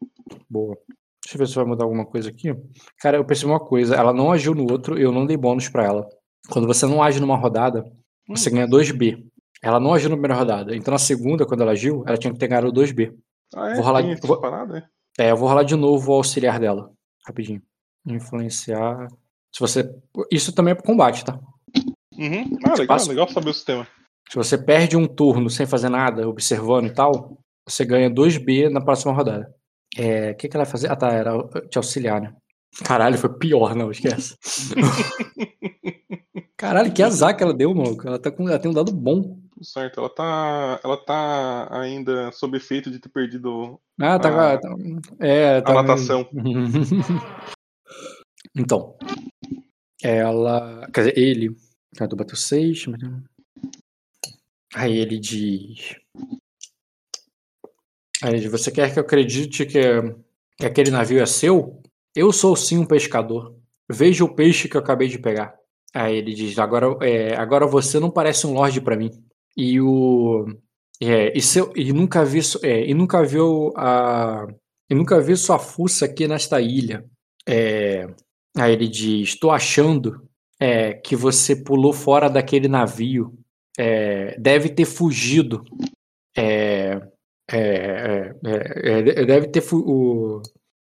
[0.49, 0.77] Boa.
[1.25, 2.55] Deixa eu ver se vai mudar alguma coisa aqui.
[2.99, 3.95] Cara, eu percebi uma coisa.
[3.95, 6.09] Ela não agiu no outro, eu não dei bônus pra ela.
[6.51, 7.85] Quando você não age numa rodada,
[8.37, 9.25] você ganha 2B.
[9.63, 10.75] Ela não agiu na primeira rodada.
[10.77, 13.13] Então na segunda, quando ela agiu, ela tinha que ter ganhado 2B.
[13.55, 13.75] Ah, é?
[13.75, 14.79] Vou rolar- Tem vou- parada,
[15.19, 15.27] é?
[15.27, 16.91] É, eu vou rolar de novo o auxiliar dela.
[17.27, 17.63] Rapidinho.
[18.07, 19.07] Influenciar.
[19.55, 19.89] Se você.
[20.31, 21.39] Isso também é pro combate, tá?
[22.19, 22.59] Uhum.
[22.65, 23.87] Ah, legal, Passa- legal saber o sistema.
[24.31, 27.39] Se você perde um turno sem fazer nada, observando e tal,
[27.69, 29.53] você ganha 2B na próxima rodada.
[29.97, 30.91] É, o que, que ela vai fazer?
[30.91, 31.33] Ah, tá, era
[31.69, 32.35] te auxiliar, né?
[32.85, 34.35] Caralho, foi pior, não, esquece.
[36.63, 37.99] Caralho, que azar que ela deu, mano.
[38.05, 39.37] Ela, tá com, ela tem um dado bom.
[39.61, 39.99] Certo.
[39.99, 44.53] Ela tá, ela tá ainda sob efeito de ter perdido Ah, tá.
[44.53, 44.77] Ah, tá-
[45.19, 45.75] é, a tá.
[45.75, 46.25] natação.
[48.55, 48.97] então.
[50.01, 50.89] Ela.
[50.95, 51.57] Quer dizer, ele.
[51.97, 52.85] Cara, tu bateu 6.
[54.73, 55.97] Aí ele diz.
[58.23, 59.83] Aí ele diz: Você quer que eu acredite que,
[60.57, 61.83] que aquele navio é seu?
[62.15, 63.53] Eu sou sim um pescador.
[63.91, 65.61] Veja o peixe que eu acabei de pegar.
[65.95, 69.11] Aí ele diz: Agora, é, agora você não parece um lorde pra mim.
[69.57, 70.47] E o.
[71.03, 74.47] É, e, seu, e nunca vi é, e nunca viu a
[74.91, 77.05] e nunca vi sua fuça aqui nesta ilha.
[77.49, 78.07] É,
[78.57, 80.23] aí ele diz: Estou achando
[80.61, 83.33] é, que você pulou fora daquele navio.
[83.79, 85.65] É, deve ter fugido.
[86.37, 87.01] É,
[87.51, 90.43] é, é, deve ter fu- o-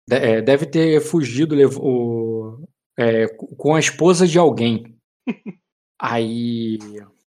[0.09, 2.59] de- deve ter fugido lev- o-
[3.56, 4.98] com a esposa de alguém.
[6.01, 6.79] Aí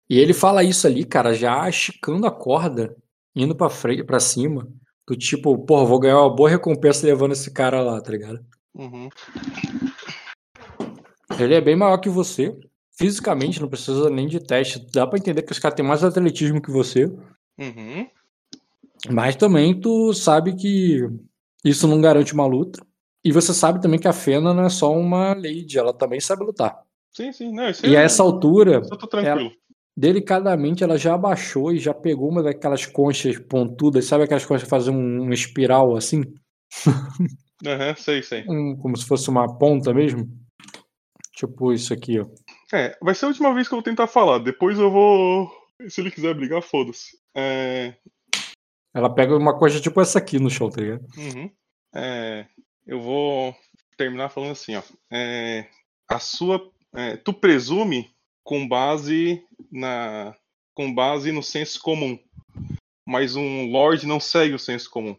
[0.09, 2.97] e ele fala isso ali, cara, já esticando a corda,
[3.35, 4.69] indo pra frente, para cima,
[5.09, 8.45] do tipo, porra, vou ganhar uma boa recompensa levando esse cara lá, tá ligado?
[8.75, 9.09] Uhum.
[11.39, 12.57] Ele é bem maior que você,
[12.99, 14.85] fisicamente, não precisa nem de teste.
[14.93, 17.07] Dá pra entender que esse cara tem mais atletismo que você,
[17.59, 18.09] Uhum.
[19.11, 21.09] mas também tu sabe que
[21.65, 22.85] isso não garante uma luta.
[23.25, 26.43] E você sabe também que a Fena não é só uma lady, ela também sabe
[26.43, 26.83] lutar.
[27.13, 27.53] Sim, sim.
[27.53, 28.81] Não, isso E a aí essa altura,
[29.11, 29.53] tranquilo.
[29.97, 34.71] delicadamente, ela já abaixou e já pegou uma daquelas conchas pontudas, sabe aquelas conchas que
[34.71, 36.23] fazem um, um espiral assim?
[37.67, 38.45] Aham, sei, sei.
[38.49, 40.27] Um- como se fosse uma ponta mesmo?
[41.37, 42.27] Tipo isso aqui, ó.
[42.73, 44.39] É, vai ser a última vez que eu vou tentar falar.
[44.39, 45.51] Depois eu vou.
[45.89, 47.17] Se ele quiser brigar, foda-se.
[47.35, 47.95] É,
[48.95, 51.05] Ela pega uma concha tipo essa aqui no chão, tá ligado?
[51.17, 51.51] uhum.
[51.95, 52.47] É,
[52.87, 53.55] eu vou
[53.97, 54.83] terminar falando assim, ó.
[55.11, 55.67] É,
[56.09, 56.61] a sua.
[56.95, 58.11] É, tu presume
[58.43, 60.35] com base na.
[60.75, 62.19] com base no senso comum.
[63.07, 65.17] Mas um Lorde não segue o senso comum.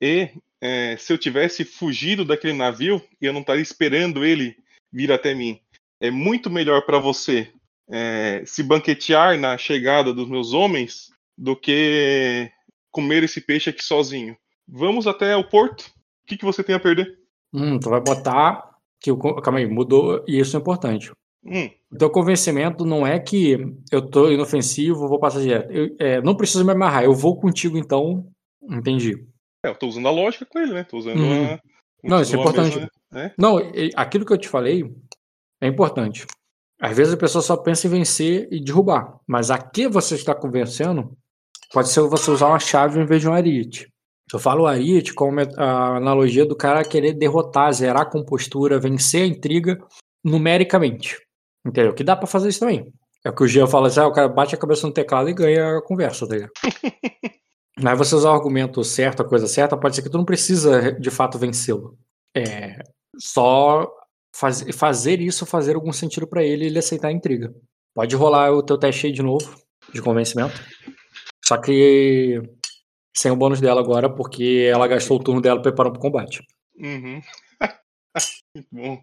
[0.00, 4.56] E é, se eu tivesse fugido daquele navio, eu não estaria esperando ele
[4.92, 5.60] vir até mim.
[6.00, 7.50] É muito melhor para você
[7.90, 12.50] é, se banquetear na chegada dos meus homens do que
[12.90, 14.36] comer esse peixe aqui sozinho.
[14.66, 15.82] Vamos até o porto.
[15.82, 17.18] O que, que você tem a perder?
[17.52, 18.67] Hum, tu vai botar.
[19.00, 21.12] Que o, calma aí, mudou, e isso é importante.
[21.44, 23.56] Hum, O teu convencimento não é que
[23.92, 25.70] eu tô inofensivo, vou passar direto.
[25.72, 28.26] Eu, é, não preciso me amarrar, eu vou contigo então.
[28.62, 29.24] Entendi.
[29.64, 30.84] é, eu tô usando a lógica com ele, né?
[30.84, 31.44] Tô usando Uhum.
[31.54, 31.60] a.
[32.02, 32.74] Não, isso é importante.
[32.76, 33.32] mesma- né?
[33.38, 33.56] Não,
[33.96, 34.84] aquilo que eu te falei
[35.60, 36.26] é importante.
[36.80, 39.18] Às vezes a pessoa só pensa em vencer e derrubar.
[39.26, 41.16] Mas a que você está convencendo
[41.72, 43.88] pode ser você usar uma chave em vez de um ariete.
[44.32, 49.26] Eu falo ariete como a analogia do cara querer derrotar, zerar a compostura, vencer a
[49.26, 49.78] intriga
[50.22, 51.16] numericamente.
[51.66, 51.94] Entendeu?
[51.94, 52.92] Que dá pra fazer isso também.
[53.24, 55.28] É o que o Jean fala assim, ah, o cara bate a cabeça no teclado
[55.28, 56.52] e ganha a conversa, tá ligado?
[57.80, 60.92] Mas você usar o argumento certo, a coisa certa, pode ser que tu não precisa
[60.92, 61.96] de fato vencê-lo.
[62.36, 62.78] É,
[63.18, 63.88] só
[64.34, 67.54] faz- fazer isso fazer algum sentido pra ele e ele aceitar a intriga.
[67.94, 69.56] Pode rolar o teu teste aí de novo,
[69.92, 70.60] de convencimento.
[71.44, 72.42] Só que
[73.16, 76.46] Sem o bônus dela agora, porque ela gastou o turno dela preparando pro combate.
[76.76, 77.20] Uhum.
[78.70, 79.02] Bom.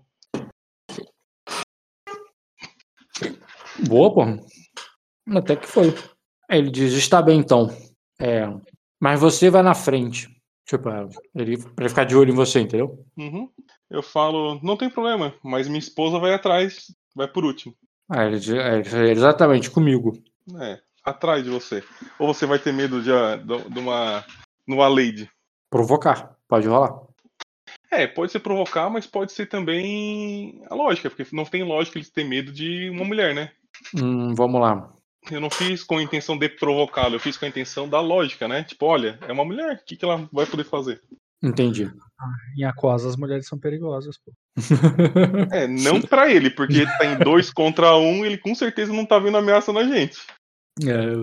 [3.88, 4.22] Boa, pô.
[5.38, 5.94] Até que foi.
[6.50, 7.70] Aí Ele diz, está bem então.
[8.20, 8.48] É,
[9.00, 10.30] mas você vai na frente.
[10.66, 13.06] Tipo, é, ele pra ficar de olho em você, entendeu?
[13.18, 13.50] Uhum.
[13.90, 17.76] Eu falo, não tem problema, mas minha esposa vai atrás, vai por último.
[18.10, 20.14] Aí ele diz, é, exatamente, comigo.
[20.60, 21.84] É, atrás de você.
[22.20, 24.26] Ou você vai ter medo de, a- de, de uma.
[24.68, 25.30] numa lady.
[25.70, 26.36] Provocar.
[26.48, 26.94] Pode rolar.
[27.92, 32.10] É, pode ser provocar, mas pode ser também a lógica, porque não tem lógica eles
[32.10, 33.52] terem medo de uma mulher, né?
[33.96, 34.90] Hum, vamos lá.
[35.32, 38.48] Eu não fiz com a intenção de provocá-lo, eu fiz com a intenção da lógica,
[38.48, 38.64] né?
[38.64, 41.02] Tipo, olha, é uma mulher, o que, que ela vai poder fazer?
[41.44, 41.92] Entendi.
[42.58, 44.32] Em Aquosa as mulheres são perigosas, pô.
[45.52, 49.06] É, não pra ele, porque ele tá em dois contra um, ele com certeza não
[49.06, 50.18] tá vendo ameaça na gente.
[50.84, 51.16] É,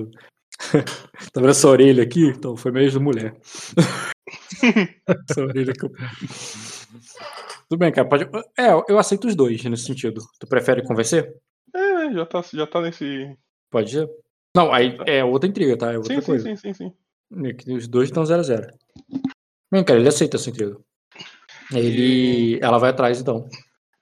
[1.32, 2.26] tá vendo essa orelha aqui?
[2.28, 3.34] Então, foi mesmo mulher.
[5.28, 5.90] essa orelha que eu...
[7.68, 8.08] Tudo bem, cara.
[8.08, 8.24] Pode...
[8.58, 10.22] É, eu aceito os dois nesse sentido.
[10.38, 11.34] Tu prefere convencer?
[11.74, 13.36] É, já tá, já tá nesse.
[13.70, 14.10] Pode ser.
[14.54, 15.92] Não, aí é outra intriga, tá?
[15.92, 16.44] É outra Sim, sim, coisa.
[16.44, 16.92] sim, sim, sim.
[17.48, 18.66] É que Os dois estão 0 a 0
[19.70, 20.76] Bem, cara, ele aceita essa intriga.
[21.72, 22.58] Ele...
[22.62, 23.48] Ela vai atrás, então.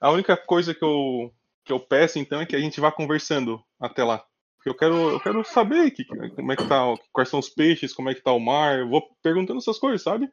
[0.01, 1.31] A única coisa que eu,
[1.63, 4.25] que eu peço, então, é que a gente vá conversando até lá.
[4.63, 7.93] Porque eu quero, eu quero saber que, como é que tá, quais são os peixes,
[7.93, 8.77] como é que tá o mar.
[8.79, 10.29] Eu vou perguntando essas coisas, sabe?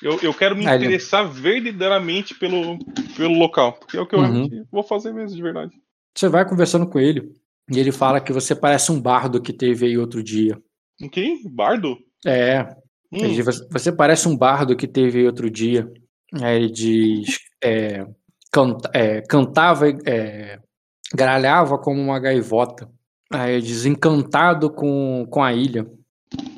[0.00, 2.78] Eu, eu quero me interessar verdadeiramente pelo,
[3.16, 3.72] pelo local.
[3.74, 4.64] Porque é o que eu Uhum.
[4.70, 5.72] vou fazer mesmo, de verdade.
[6.16, 7.32] Você vai conversando com ele
[7.70, 10.56] e ele fala que você parece um bardo que teve aí outro dia.
[11.02, 11.42] Um quem?
[11.50, 11.98] Bardo?
[12.24, 12.62] É,
[13.12, 15.90] Hum, Ele diz, "Você- parece um bardo que teve outro dia.
[16.40, 17.40] Aí ele diz.
[17.62, 18.06] é,
[18.52, 20.60] canta- é, cantava, é,
[21.12, 22.88] gralhava como uma gaivota.
[23.32, 25.86] Aí ele diz, encantado com, com a ilha.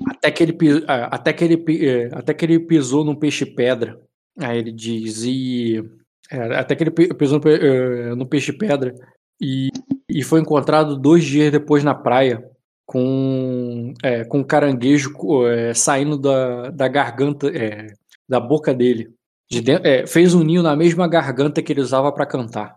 [0.07, 4.01] Até que ele, ah, até que ele, é, até que ele pisou num peixe-pedra.
[4.38, 5.82] Aí ele diz, e.
[6.30, 8.95] é, até que ele pi- pisou no, pe- é, no peixe-pedra.
[9.40, 9.69] E,
[10.09, 12.43] e foi encontrado dois dias depois na praia
[12.87, 15.13] com, é, com um caranguejo
[15.46, 17.93] é, saindo da, da garganta, é,
[18.29, 19.11] da boca dele.
[19.51, 22.77] De dentro, é, fez um ninho na mesma garganta que ele usava pra cantar.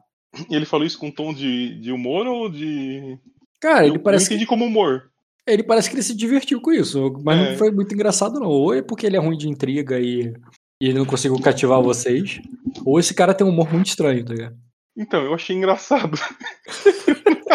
[0.49, 3.17] Ele falou isso com tom de, de humor ou de.
[3.61, 5.09] Cara, ele eu, parece, eu que, entendi como humor.
[5.47, 7.51] ele parece que ele se divertiu com isso, mas É.
[7.51, 8.47] não foi muito engraçado, não.
[8.47, 10.33] Ou é porque ele é ruim de intriga e,
[10.81, 12.39] e ele não conseguiu cativar vocês,
[12.85, 14.55] ou esse cara tem um humor muito estranho, tá ligado?
[14.97, 16.17] Então, eu achei engraçado.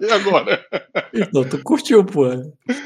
[0.00, 0.64] e agora?
[1.12, 2.26] Então, tu curtiu, pô.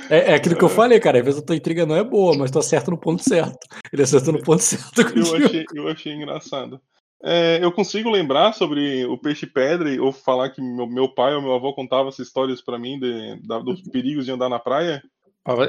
[0.09, 1.19] É, é aquilo que eu falei, cara.
[1.19, 3.59] Às vezes a tua intriga não é boa, mas tu acerta no ponto certo.
[3.93, 6.81] Ele acertou no ponto certo Eu achei, eu achei engraçado.
[7.25, 11.43] É, eu consigo lembrar sobre o peixe pedra ou falar que meu, meu pai ou
[11.43, 15.01] meu avô contava essas histórias pra mim de, da- dos perigos de andar na praia?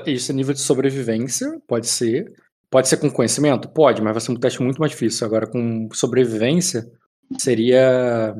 [0.07, 2.31] Isso é nível de sobrevivência, pode ser.
[2.69, 3.69] Pode ser com conhecimento?
[3.69, 5.27] Pode, mas vai ser um teste muito mais difícil.
[5.27, 6.83] Agora, com sobrevivência,
[7.37, 8.35] seria.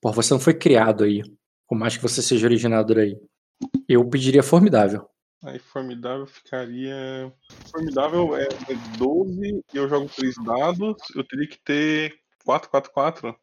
[0.00, 1.22] Pô, você não foi criado aí.
[1.66, 3.16] Por mais que você seja originado daí.
[3.88, 5.06] Eu pediria formidável.
[5.42, 7.32] Aí formidável ficaria.
[7.70, 10.96] Formidável é, é 12 e eu jogo 3 dados.
[11.14, 12.14] Eu teria que ter
[12.48, 13.36] 4, 4, 4.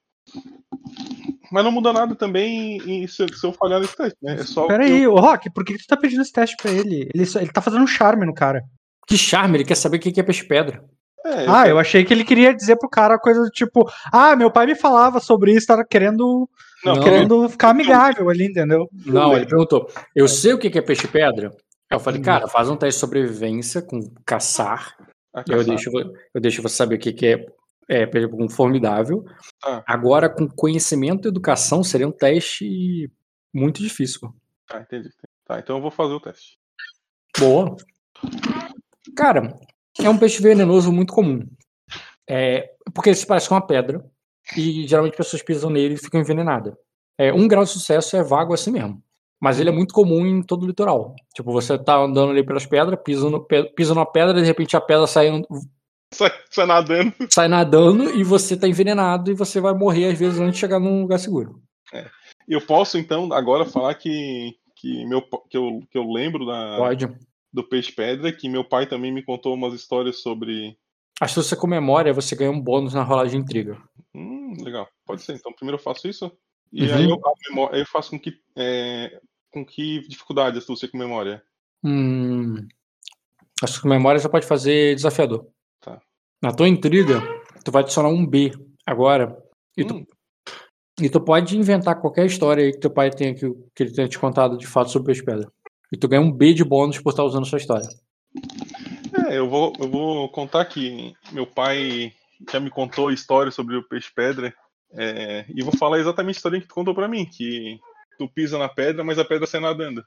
[1.51, 4.33] Mas não muda nada também em- se, eu- se eu falhar nesse teste, né?
[4.39, 4.65] É só.
[4.65, 7.07] Pera aí, ô Rock, por que que tu tá pedindo esse teste pra ele?
[7.13, 8.63] Ele, só- ele tá fazendo um charme no cara.
[9.07, 10.83] Que charme, ele quer saber o que que é peixe-pedra.
[11.23, 14.49] É, Ah, eu achei que ele queria dizer pro cara coisa do tipo, ah, meu
[14.49, 16.49] pai me falava sobre isso, tava querendo,
[16.83, 17.03] não, Não.
[17.03, 18.87] querendo ficar amigável ali, entendeu?
[19.05, 19.87] Não, ele perguntou.
[20.15, 21.49] Eu sei o que que é peixe-pedra?
[21.91, 22.23] Aí eu falei, Hum.
[22.23, 24.95] cara, faz um teste de sobrevivência com caçar.
[25.47, 25.91] Eu deixo,
[26.33, 27.45] eu deixo você saber o que, que é,
[27.89, 29.23] é, um formidável.
[29.61, 29.83] Tá.
[29.87, 33.11] Agora, com conhecimento e educação, seria um teste
[33.53, 34.33] muito difícil.
[34.67, 35.09] Tá, entendi.
[35.45, 36.57] Tá, então eu vou fazer o teste.
[37.37, 37.75] Boa.
[39.15, 39.57] Cara,
[39.99, 41.45] é um peixe venenoso muito comum.
[42.27, 44.03] É, porque ele se parece com uma pedra.
[44.55, 46.73] E geralmente pessoas pisam nele e ficam envenenadas.
[47.17, 49.01] É, um grau de sucesso é vago assim mesmo.
[49.39, 51.15] Mas ele é muito comum em todo o litoral.
[51.33, 54.75] Tipo, você tá andando ali pelas pedras, pisa, no, pe- pisa numa pedra, de repente
[54.77, 55.29] a pedra sai,
[56.15, 57.13] Sai, sai nadando.
[57.29, 60.79] sai nadando e você tá envenenado e você vai morrer às vezes antes de chegar
[60.79, 61.61] num lugar seguro.
[62.47, 67.07] Eu posso, então, agora falar que, que, meu, que, eu, que eu lembro da, Pode.
[67.51, 70.77] do peixe pedra, que meu pai também me contou umas histórias sobre.
[71.19, 73.81] Astúcia com memória, você ganha um bônus na rolagem de intriga.
[74.13, 74.87] Hum, legal.
[75.05, 75.33] Pode ser.
[75.33, 76.31] Então primeiro eu faço isso.
[76.71, 76.95] E Uhum.
[76.95, 78.33] aí eu, a memó- aí eu faço com que.
[78.55, 79.19] é,
[79.51, 81.41] com que dificuldade astúcia com memória?
[81.83, 82.67] Hum,
[83.63, 85.47] acho que com memória você pode fazer desafiador.
[86.45, 86.49] Tá.
[86.49, 87.21] Na tua intriga,
[87.63, 88.51] tu vai adicionar um B
[88.85, 89.35] agora.
[89.75, 90.05] E, tu, Hum.
[91.01, 94.07] e tu pode inventar qualquer história aí que teu pai tenha que, que ele tenha
[94.07, 95.51] te contado de fato sobre peixe pedra.
[95.91, 97.87] E tu ganha um B de bônus por estar usando sua história.
[99.27, 102.13] É, eu vou, eu vou contar que meu pai
[102.51, 104.53] já me contou histórias sobre o peixe-pedra.
[104.93, 107.79] é, e vou falar exatamente a história que tu contou pra mim, que
[108.17, 110.03] tu pisa na pedra, mas a pedra sai nadando.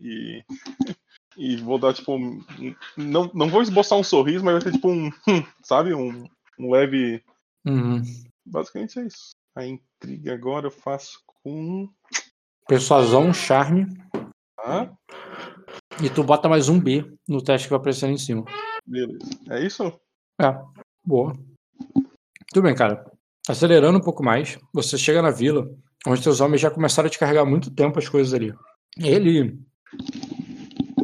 [0.00, 0.42] E,
[1.36, 2.44] e vou dar, tipo, um-
[2.96, 5.10] não, não vou esboçar um sorriso, mas vai ser tipo um,
[5.62, 7.22] sabe, um, um leve...
[7.66, 8.02] Uhum.
[8.46, 9.30] Basicamente é isso.
[9.56, 11.88] A intriga agora eu faço com...
[12.68, 13.86] Persuasão, charme.
[16.02, 18.44] E tu bota mais um B no teste que vai aparecer ali em cima.
[18.86, 19.18] beleza.
[19.50, 19.92] É isso?
[20.40, 20.58] É,
[21.04, 21.36] boa.
[22.52, 23.04] Tudo bem, cara.
[23.48, 25.70] Acelerando um pouco mais, você chega na vila,
[26.06, 28.54] onde seus homens já começaram a te carregar há muito tempo as coisas ali.
[28.96, 29.58] Ele.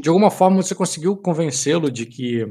[0.00, 2.46] De alguma forma você conseguiu convencê-lo de que.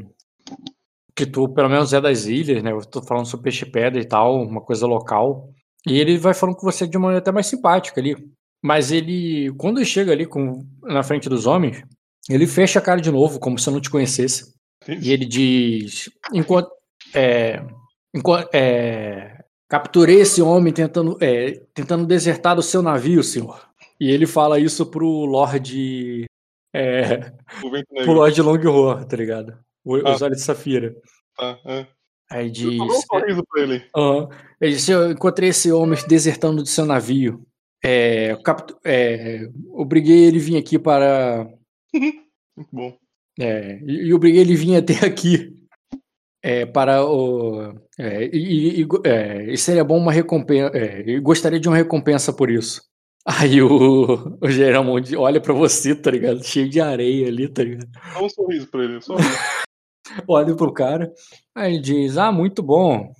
[1.15, 2.71] Que tu, pelo menos, é das ilhas, né?
[2.71, 5.49] Eu tô falando sobre peixe-pedra e tal, uma coisa local.
[5.85, 8.15] E ele vai falando com você de uma maneira até mais simpática ali.
[8.63, 11.83] Mas ele, quando ele chega ali com, na frente dos homens,
[12.29, 14.53] ele fecha a cara de novo, como se eu não te conhecesse.
[14.87, 16.69] E ele diz: enquanto,
[17.13, 17.61] é,
[18.13, 23.67] enquanto, é, capturei esse homem tentando, é, tentando desertar do seu navio, senhor.
[23.99, 26.25] E ele fala isso pro Lorde.
[26.73, 27.31] É,
[27.63, 28.13] negro.
[28.13, 29.57] Lorde Longhorn, tá ligado?
[29.83, 30.13] O, Ah.
[30.15, 30.95] Os olhos de Safira.
[31.37, 31.87] Tá, é.
[32.31, 32.77] Aí Eu diz.
[32.77, 33.83] dou um sorriso pra ele.
[33.95, 34.29] Aham.
[34.61, 37.43] Ele disse: Eu encontrei esse homem desertando do seu navio.
[37.83, 41.49] É, captu- é, obriguei ele a vir aqui para.
[42.55, 42.97] Muito bom.
[43.39, 45.55] É, e, e obriguei ele a vir até aqui.
[46.43, 47.73] É, para o.
[47.97, 50.77] É, e, e- é, e seria bom uma recompensa.
[50.77, 52.81] É, eu gostaria de uma recompensa por isso.
[53.37, 56.43] Aí o, o Geramonde olha pra você, tá ligado?
[56.43, 57.87] Cheio de areia ali, tá ligado?
[58.13, 58.99] Dá um sorriso pra ele.
[59.01, 59.37] Só sorriso.
[60.27, 61.13] olha pro cara,
[61.53, 63.13] aí ele diz, ah, muito bom.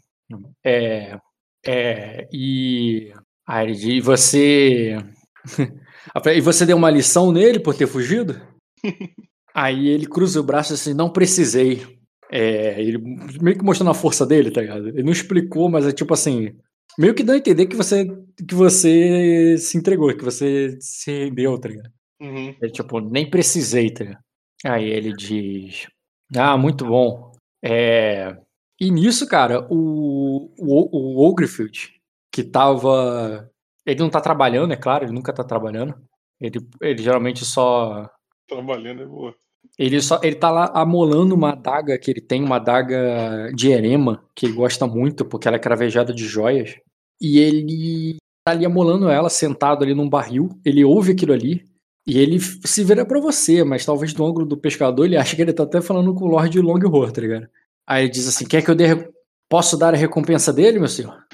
[0.65, 1.19] É,
[1.65, 3.13] é, e
[3.47, 4.97] aí ele diz, "E você,
[6.35, 8.41] e você deu uma lição nele por ter fugido?
[9.53, 11.99] Aí ele cruza o braço assim, não precisei.
[12.31, 12.99] É, ele
[13.41, 14.89] meio que mostrando a força dele, tá ligado?
[14.89, 16.55] Ele não explicou, mas é tipo assim,
[16.97, 18.05] meio que dá a entender que você,
[18.47, 21.91] que você se entregou, que você se rendeu, tá ligado?
[22.21, 22.55] Uhum.
[22.61, 24.23] Ele, tipo, nem precisei, tá ligado?
[24.65, 25.87] Aí ele diz:
[26.35, 27.31] Ah, muito bom.
[27.63, 28.35] É...
[28.79, 31.93] E nisso, cara, o, o, o Ogrefield,
[32.31, 33.49] que tava.
[33.85, 35.95] Ele não tá trabalhando, é claro, ele nunca tá trabalhando.
[36.39, 38.09] Ele, ele geralmente só.
[38.47, 39.35] Trabalhando é boa.
[39.79, 40.19] Ele só.
[40.21, 44.53] Ele tá lá amolando uma adaga que ele tem, uma adaga de erema, que ele
[44.53, 46.75] gosta muito, porque ela é cravejada de joias.
[47.21, 50.49] E ele tá ali amolando ela, sentado ali num barril.
[50.65, 51.63] Ele ouve aquilo ali.
[52.05, 55.41] E ele se vira pra você, mas talvez do ângulo do pescador ele acha que
[55.41, 57.47] ele tá até falando com o Lorde Longhorn, tá ligado?
[57.87, 59.09] Aí ele diz assim: quer que eu dê.
[59.47, 61.25] Posso dar a recompensa dele, meu senhor?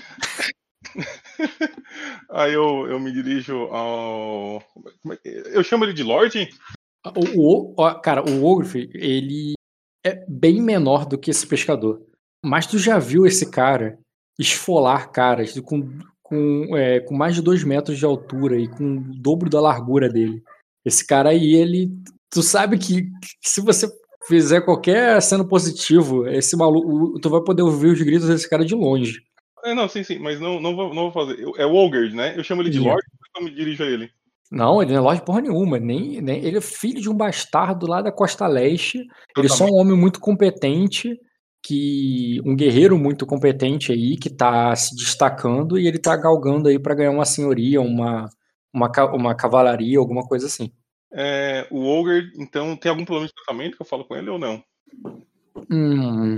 [2.29, 4.63] Aí eu, eu me dirijo ao.
[5.25, 6.49] é Eu chamo ele de Lorde?
[7.15, 7.39] O,
[7.71, 9.53] o- ó, cara, o Ogre, ele
[10.05, 12.01] é bem menor do que esse pescador.
[12.43, 13.97] Mas tu já viu esse cara
[14.39, 19.01] esfolar caras com, com, é, com mais de dois metros de altura e com o
[19.19, 20.43] dobro da largura dele.
[20.85, 21.91] Esse cara aí, ele.
[22.29, 23.09] Tu sabe que, que
[23.49, 23.87] se você
[24.27, 27.19] fizer qualquer cena positivo, esse maluco.
[27.19, 29.23] Tu vai poder ouvir os gritos desse cara de longe.
[29.63, 31.41] É, não, sim, sim, mas não, não, vou, não vou fazer.
[31.57, 32.37] É o Ogre, né?
[32.37, 32.77] Eu chamo ele de.
[32.79, 34.11] Lorde, eu me dirijo a ele.
[34.55, 35.77] Não, ele não é loja porra nenhuma.
[35.77, 39.05] Nem, nem, ele é filho de um bastardo lá da Costa Leste.
[39.37, 41.19] Ele tá só é um homem muito competente,
[41.61, 46.79] que um guerreiro muito competente aí, que tá se destacando e ele tá galgando aí
[46.79, 48.29] pra ganhar uma senhoria, uma,
[48.73, 50.71] uma, uma cavalaria, alguma coisa assim.
[51.11, 54.39] É, o Ogre, então, tem algum problema de tratamento que eu falo com ele ou
[54.39, 54.63] não?
[55.69, 56.37] Hum,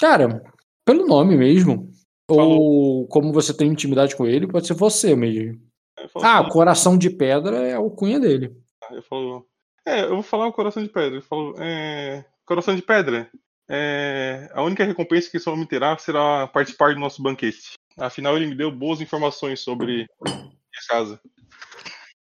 [0.00, 0.42] cara,
[0.84, 1.88] pelo nome mesmo.
[2.28, 5.60] Ou como você tem intimidade com ele, pode ser você mesmo.
[6.12, 8.54] Falo Ah, assim, coração de pedra é a alcunha dele.
[8.90, 9.46] eu falo.
[9.86, 11.18] É, eu vou falar o coração de pedra.
[11.18, 13.28] Eu falo, é, coração de pedra.
[13.68, 17.72] É, a única recompensa que esse homem terá será participar do nosso banquete.
[17.98, 20.48] Afinal, ele me deu boas informações sobre minha
[20.88, 21.20] casa.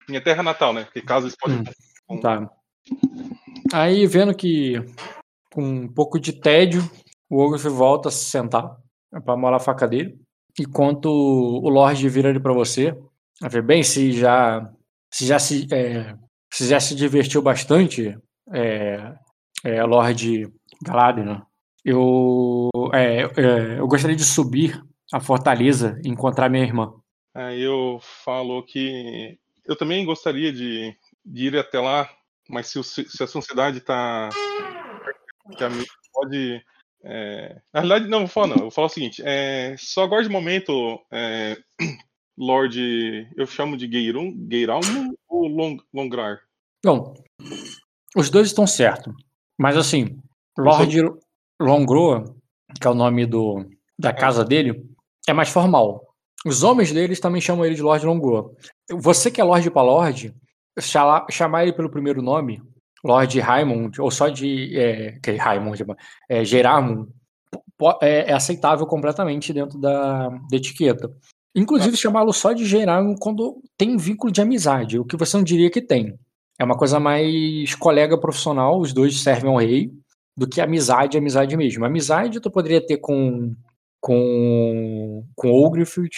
[0.09, 0.85] Minha terra natal, né?
[0.85, 1.63] Porque casa eles podem.
[2.11, 2.21] Hum.
[2.21, 2.51] Tá.
[3.73, 4.75] Aí, vendo que
[5.53, 6.83] com um pouco de tédio,
[7.31, 8.77] o Ogre volta a se sentar
[9.25, 10.19] pra molar a faca dele.
[10.59, 12.97] Enquanto o Lorde vira ali pra você.
[13.41, 14.71] Vai ver, bem, se já
[15.13, 16.17] se já se, é,
[16.53, 18.17] se já se divertiu bastante,
[18.53, 19.15] é,
[19.65, 21.43] é, Lorde Galadriel,
[21.85, 24.83] eu, é, é, eu gostaria de subir
[25.13, 26.93] a fortaleza e encontrar minha irmã.
[27.35, 32.11] Aí eu falo que eu também gostaria de, de ir até lá,
[32.49, 34.29] mas se, se a sociedade está.
[34.29, 35.69] A
[36.13, 36.65] pode.
[37.05, 38.57] é, Na realidade, não, vou falar não.
[38.57, 41.57] Eu vou falar o seguinte: é, só agora de momento, é,
[42.37, 43.29] Lord.
[43.37, 46.41] Eu chamo de Geirum, Geiralmo ou Long, Longrar?
[46.85, 47.15] Bom,
[48.17, 49.13] os dois estão certos.
[49.59, 50.19] Mas assim,
[50.59, 51.01] Lorde,
[51.61, 52.25] Longroa,
[52.81, 53.65] que é o nome do,
[53.99, 54.85] da casa dele,
[55.29, 56.15] é mais formal.
[56.45, 58.53] Os homens deles também chamam ele de Lord Longroa.
[58.91, 59.71] Você que é Lorde
[60.81, 62.61] chala- chamar ele pelo primeiro nome,
[63.03, 64.77] Lord Raimund, ou só de.
[64.79, 65.79] É, que Raimund,
[66.29, 67.11] é, Geramund,
[68.03, 71.11] é, é aceitável completamente dentro da, da etiqueta.
[71.55, 75.71] Inclusive, chamá-lo só de Geramund quando tem vínculo de amizade, o que você não diria
[75.71, 76.15] que tem.
[76.59, 79.91] É uma coisa mais colega profissional, os dois servem ao rei,
[80.37, 81.85] do que amizade, amizade mesmo.
[81.85, 83.55] Amizade tu poderia ter com
[84.01, 86.11] com com Ogrifield,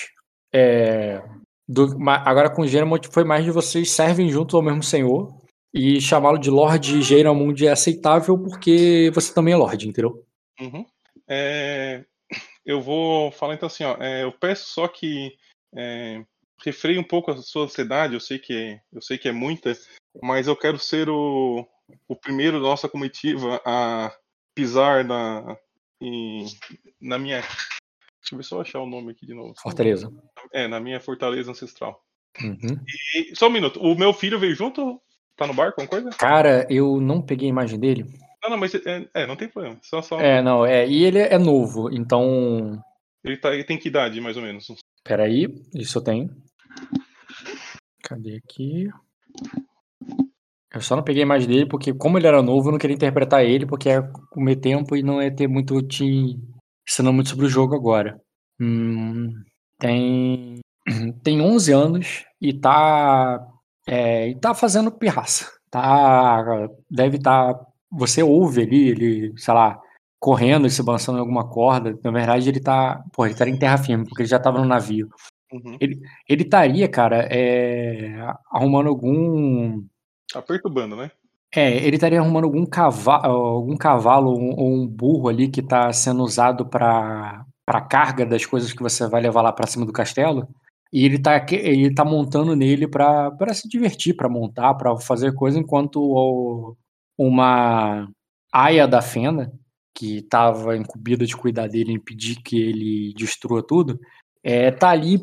[0.52, 1.22] é,
[1.68, 5.34] do- agora com Geramond foi mais de vocês servem juntos ao mesmo senhor
[5.72, 10.24] e chamá-lo de Lorde Geramond é aceitável porque você também é Lorde, entendeu?
[10.60, 10.84] Uhum.
[11.28, 12.04] É,
[12.66, 15.36] eu vou falar então assim, ó, é, eu peço só que
[15.74, 16.24] é,
[16.64, 19.72] refreie um pouco a sua ansiedade, eu sei que é, eu sei que é muita,
[20.20, 21.66] mas eu quero ser o,
[22.08, 24.12] o primeiro da nossa comitiva a
[24.54, 25.56] pisar na,
[26.00, 26.46] em-
[27.00, 27.40] na minha.
[27.40, 29.54] Deixa eu ver se eu achar o nome aqui de novo.
[29.62, 30.10] Fortaleza.
[30.52, 32.02] É, na minha fortaleza ancestral.
[32.42, 32.84] Uhum.
[33.14, 35.00] E, só um minuto, o meu filho veio junto?
[35.36, 36.18] Tá no barco, alguma coisa?
[36.18, 38.06] Cara, eu não peguei a imagem dele.
[38.46, 39.76] Não, não, mas é, é, não tem problema.
[39.82, 42.80] Só, só, É, não, é, e ele é novo, então
[43.24, 44.68] ele, tá, ele tem que idade, mais ou menos?
[45.02, 46.30] Peraí, isso eu tenho.
[48.04, 48.88] Cadê aqui?
[50.72, 53.44] Eu só não peguei imagem dele porque, como ele era novo, eu não queria interpretar
[53.44, 56.04] ele porque ia comer tempo e não ia ter muito te
[56.88, 58.20] ensinando muito sobre o jogo agora.
[58.60, 59.28] Hum,
[59.76, 60.60] tem
[61.24, 63.44] tem 11 anos e tá
[63.88, 65.50] é, e tá fazendo pirraça.
[65.68, 67.54] Tá deve estar
[67.90, 69.80] você ouve ali ele, sei lá,
[70.18, 71.98] correndo e se balançando em alguma corda.
[72.02, 74.64] Na verdade, ele tá, pô, ele tá em terra firme porque ele já tava no
[74.64, 75.08] navio.
[75.52, 75.76] Uhum.
[75.80, 78.16] Ele estaria, cara, é,
[78.50, 79.82] arrumando algum
[80.32, 81.10] Tá perturbando, né?
[81.54, 85.92] é, ele estaria arrumando algum cavalo, algum cavalo ou ou um burro ali que está
[85.92, 89.92] sendo usado para para carga das coisas que você vai levar lá para cima do
[89.92, 90.48] castelo.
[90.92, 95.32] E ele tá, ele tá montando nele para para se divertir, para montar, para fazer
[95.34, 96.76] coisa, enquanto o-
[97.18, 98.08] uma
[98.52, 99.52] aia da Fena,
[99.94, 103.98] que estava incumbida de cuidar dele e impedir que ele destrua tudo,
[104.42, 105.18] é, tá ali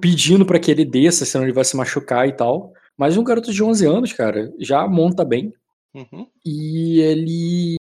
[0.00, 2.72] pedindo para que ele desça, senão ele vai se machucar e tal.
[2.96, 5.52] Mas um garoto de 11 anos, cara, já monta bem.
[5.94, 6.26] Uhum.
[6.44, 7.76] E ele.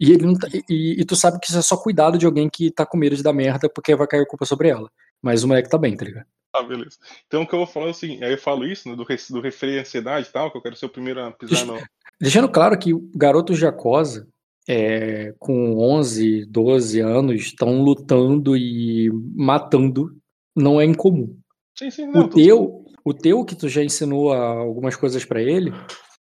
[0.00, 2.50] E ele não tá- e, e tu sabe que isso é só cuidado de alguém
[2.50, 4.90] que tá com medo de dar merda, porque vai cair a culpa sobre ela.
[5.22, 6.26] Mas o moleque tá bem, tá ligado?
[6.54, 6.96] Tá, beleza.
[7.26, 9.04] Então o que eu vou falar é o seguinte, aí eu falo isso, né, do,
[9.04, 11.76] do refreio à ansiedade e tal, que eu quero ser o primeiro a pisar no.
[12.20, 14.28] Deixando claro que o garoto Jacosa,
[14.68, 20.16] é, com 11, 12 anos, estão lutando e matando,
[20.54, 21.36] não é incomum.
[21.76, 22.26] Sim, sim, não.
[22.26, 25.72] O teu, o teu que tu já ensinou algumas coisas pra ele,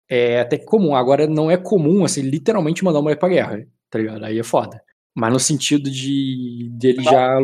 [0.08, 0.96] é até comum.
[0.96, 4.24] Agora não é comum, assim, literalmente mandar o moleque pra guerra, tá ligado?
[4.24, 4.82] Aí é foda.
[5.14, 7.38] Mas no sentido de dele já.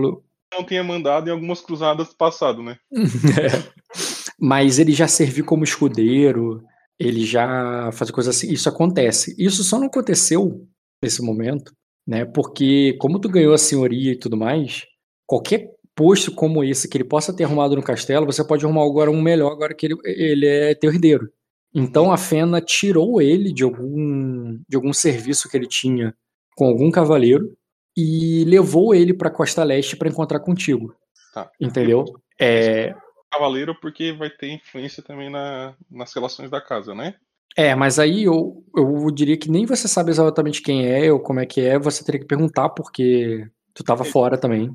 [0.52, 2.78] Não tinha mandado em algumas cruzadas do passado, né?
[4.38, 6.62] Mas ele já serviu como escudeiro,
[6.98, 8.52] ele já faz coisas assim.
[8.52, 9.34] Isso acontece.
[9.38, 10.66] Isso só não aconteceu
[11.02, 11.72] nesse momento,
[12.06, 12.24] né?
[12.24, 14.86] Porque como tu ganhou a senhoria e tudo mais,
[15.26, 19.10] qualquer posto como esse que ele possa ter arrumado no castelo, você pode arrumar agora
[19.10, 21.30] um melhor agora que ele, ele é teu herdeiro.
[21.74, 26.14] Então a Fena tirou ele de algum de algum serviço que ele tinha
[26.56, 27.56] com algum cavaleiro
[28.00, 30.94] e levou ele pra Costa Leste pra encontrar contigo.
[31.34, 31.50] Tá.
[31.60, 32.04] Entendeu?
[32.38, 32.94] É,
[33.30, 37.14] Cavaleiro, porque vai ter influência também na, nas relações da casa, né?
[37.56, 41.40] É, mas aí eu, eu diria que nem você sabe exatamente quem é ou como
[41.40, 44.74] é que é, você teria que perguntar, porque tu tava fora também.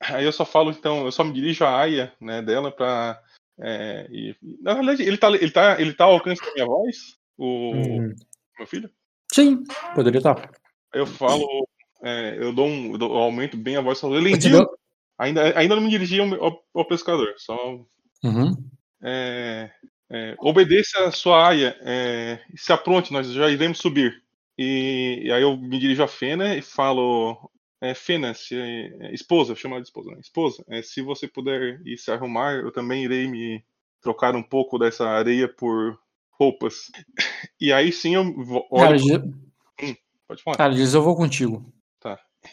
[0.00, 3.20] Aí eu só falo, então, eu só me dirijo à aia, né, dela pra.
[3.60, 6.96] é, e- na verdade, ele tá, ele, tá, ele tá ao alcance da minha voz,
[7.38, 8.14] o Hum.
[8.58, 8.90] meu filho?
[9.32, 10.50] Sim, poderia estar.
[10.92, 11.66] Aí eu falo,
[12.06, 12.92] é, eu dou um.
[12.92, 14.36] Eu, dou- eu aumento bem a voz, Elendil!
[14.36, 14.68] Entendeu?
[15.18, 17.54] Ainda, ainda não me dirigi ao, ao- ao pescador, só
[18.22, 18.54] Uhum.
[19.02, 19.70] é,
[20.10, 24.22] é, obedeça a sua aia, é, se apronte, nós já iremos subir.
[24.58, 29.54] E, e aí eu me dirijo a Fena e falo, é, Fena, se, é, esposa,
[29.54, 30.18] chama ela de esposa, né?
[30.20, 33.62] Esposa, é, se você puder ir se arrumar, eu também irei me
[34.02, 35.98] trocar um pouco dessa areia por
[36.38, 36.90] roupas.
[37.58, 38.22] E aí sim eu
[38.70, 39.96] olho, Cara, diz,
[40.28, 40.56] pode falar.
[40.58, 41.72] cara, diz eu vou contigo.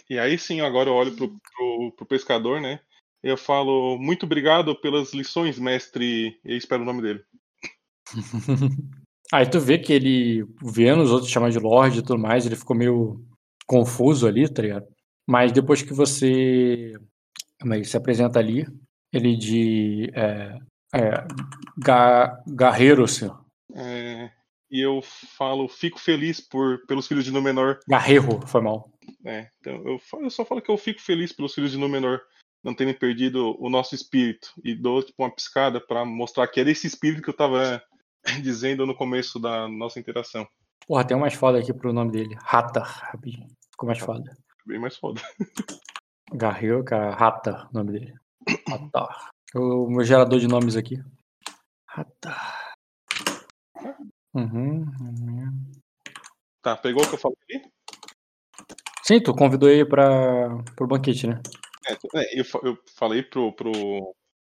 [0.10, 2.80] E aí sim, agora eu olho pro, pro, pro pescador, né?
[3.22, 6.38] Eu falo, muito obrigado pelas lições, mestre.
[6.44, 7.24] Eu espero o nome dele.
[9.32, 12.56] Aí tu vê que ele, vendo os outros chamar de Lorde e tudo mais, ele
[12.56, 13.26] ficou meio
[13.66, 14.86] confuso ali, tá ligado?
[15.26, 16.94] Mas depois que você
[17.64, 18.68] como é se apresenta ali,
[19.14, 20.58] ele de é,
[20.94, 21.26] é,
[21.78, 23.42] ga, Garreiro, senhor.
[23.74, 24.30] É,
[24.70, 25.02] e eu
[25.38, 27.80] falo, fico feliz por pelos filhos de Númenor.
[27.88, 28.93] Garreiro, foi mal.
[29.26, 32.20] É, então eu, falo- eu só falo que eu fico feliz pelos filhos de Númenor
[32.64, 36.70] não terem perdido o nosso espírito e dou tipo uma piscada pra mostrar que era
[36.72, 37.82] esse espírito que eu tava
[38.42, 40.48] dizendo no começo da nossa interação.
[40.88, 42.36] Porra, tem um mais foda aqui pro nome dele.
[42.42, 42.84] Rata.
[43.72, 44.38] Ficou mais foda.
[44.66, 45.22] Bem mais foda.
[46.34, 47.12] Garreu, cara.
[47.14, 48.14] Rata, o nome dele.
[48.68, 49.08] Rata.
[49.56, 51.02] O meu gerador de nomes aqui.
[51.88, 52.36] Rata.
[54.34, 55.72] Uhum, uhum.
[56.62, 57.72] Tá, pegou o que eu falei?
[59.06, 61.42] Sim, tu convidou ele pra, pro banquete, né?
[61.88, 63.72] É, é, eu, eu falei pro, pro,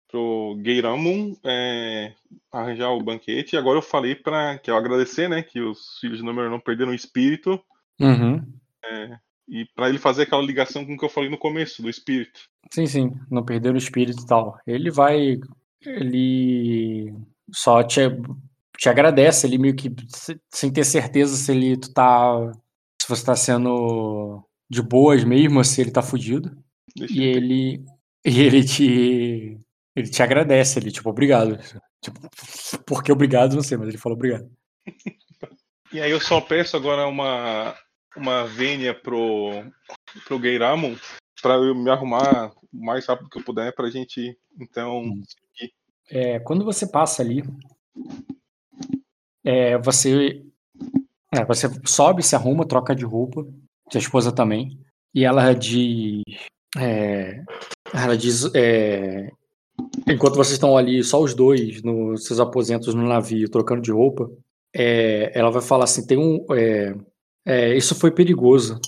[0.10, 2.14] pro Geiramon é,
[2.52, 6.20] arranjar o banquete, e agora eu falei para que eu agradecer, né, que os filhos
[6.20, 7.60] de número não perderam o espírito,
[8.00, 8.44] Uhum.
[9.48, 12.40] e para ele fazer aquela ligação com o que eu falei no começo, do espírito.
[12.74, 13.12] Sim, sim.
[13.30, 14.58] Não perder o espírito e tal.
[14.66, 15.38] Ele vai.
[15.86, 17.14] Ele
[17.52, 18.00] só te,
[18.78, 22.52] te agradece, ele meio que se- sem ter certeza se ele tu tá.
[23.00, 26.58] Se você tá sendo de boas mesmo, se ele tá fudido.
[26.96, 27.86] Deixa E ele.
[28.26, 29.60] E ele te.
[29.94, 31.60] Ele te agradece, ele, tipo, obrigado.
[32.02, 32.22] Tipo,
[32.86, 34.50] por que obrigado, não sei, mas ele falou obrigado.
[35.92, 37.76] E aí eu só peço agora uma,
[38.16, 39.52] uma vênia pro,
[40.26, 40.96] pro Geiramon
[41.42, 45.22] para eu me arrumar o mais rápido que eu puder pra gente, então, Hum.
[46.10, 47.42] É, quando você passa ali,
[49.46, 50.44] é, você,
[51.34, 53.46] é, você sobe, se arruma, troca de roupa,
[53.92, 54.80] sua esposa também,
[55.14, 56.22] e ela diz,
[56.78, 57.44] é,
[57.94, 59.30] ela diz, é,
[60.08, 64.30] enquanto vocês estão ali, só os dois, nos seus aposentos no navio, trocando de roupa,
[64.74, 66.96] é, ela vai falar assim, tem um, é,
[67.46, 68.80] é, isso foi perigoso.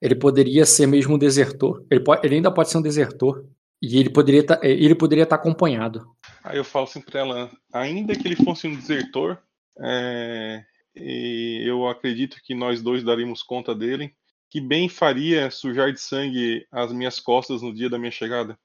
[0.00, 1.84] Ele poderia ser mesmo um desertor.
[1.90, 3.44] Ele, pode, ele ainda pode ser um desertor.
[3.80, 6.04] E ele poderia tá, ele poderia estar acompanhado.
[6.42, 9.38] Aí eu falo assim pra ela, ainda que ele fosse um desertor,
[9.80, 10.64] é,
[10.96, 14.12] eu acredito que nós dois daríamos conta dele,
[14.50, 18.58] que bem faria sujar de sangue as minhas costas no dia da minha chegada.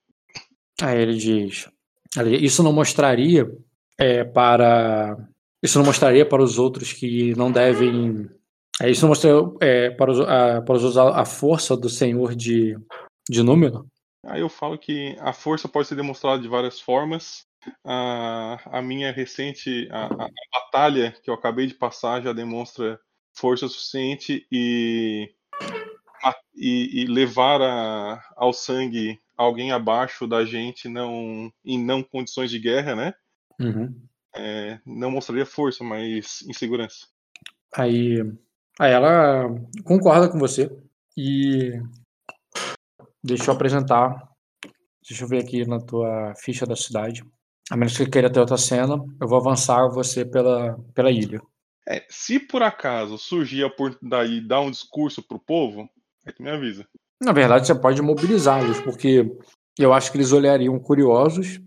[0.81, 1.69] Aí ele diz:
[2.17, 3.45] "Ali, Isso não mostraria
[3.97, 5.17] é, para.
[5.61, 8.29] Isso não mostraria para os outros que não devem.
[8.81, 11.89] é, isso não mostraria é, para, os, a, para os outros a, a força do
[11.89, 12.77] Senhor de,
[13.29, 13.85] de número.
[14.25, 17.45] Aí eu falo que a força pode ser demonstrada de várias formas.
[17.85, 22.99] A, a minha recente a, a- batalha que eu acabei de passar já demonstra
[23.37, 25.29] força suficiente e,
[26.55, 32.59] e, e levar a, ao sangue alguém abaixo da gente não em não condições de
[32.59, 33.13] guerra, né?
[33.59, 33.93] Uhum.
[34.35, 37.07] É, não mostraria força, mas insegurança.
[37.75, 38.21] Aí,
[38.79, 39.49] aí ela
[39.83, 40.71] concorda com você.
[41.17, 41.71] E.
[43.23, 44.29] Deixa eu apresentar.
[45.07, 47.23] Deixa eu ver aqui na tua ficha da cidade.
[47.71, 51.41] A menos que queira ter outra cena, eu vou avançar você pela, pela ilha.
[51.87, 55.89] É, se por acaso surgir a oportunidade de dar um discurso pro povo,
[56.39, 56.85] me avisa.
[57.21, 59.25] Na verdade, você pode mobilizá-los, porque
[59.79, 61.59] eu acho que eles olhariam curiosos,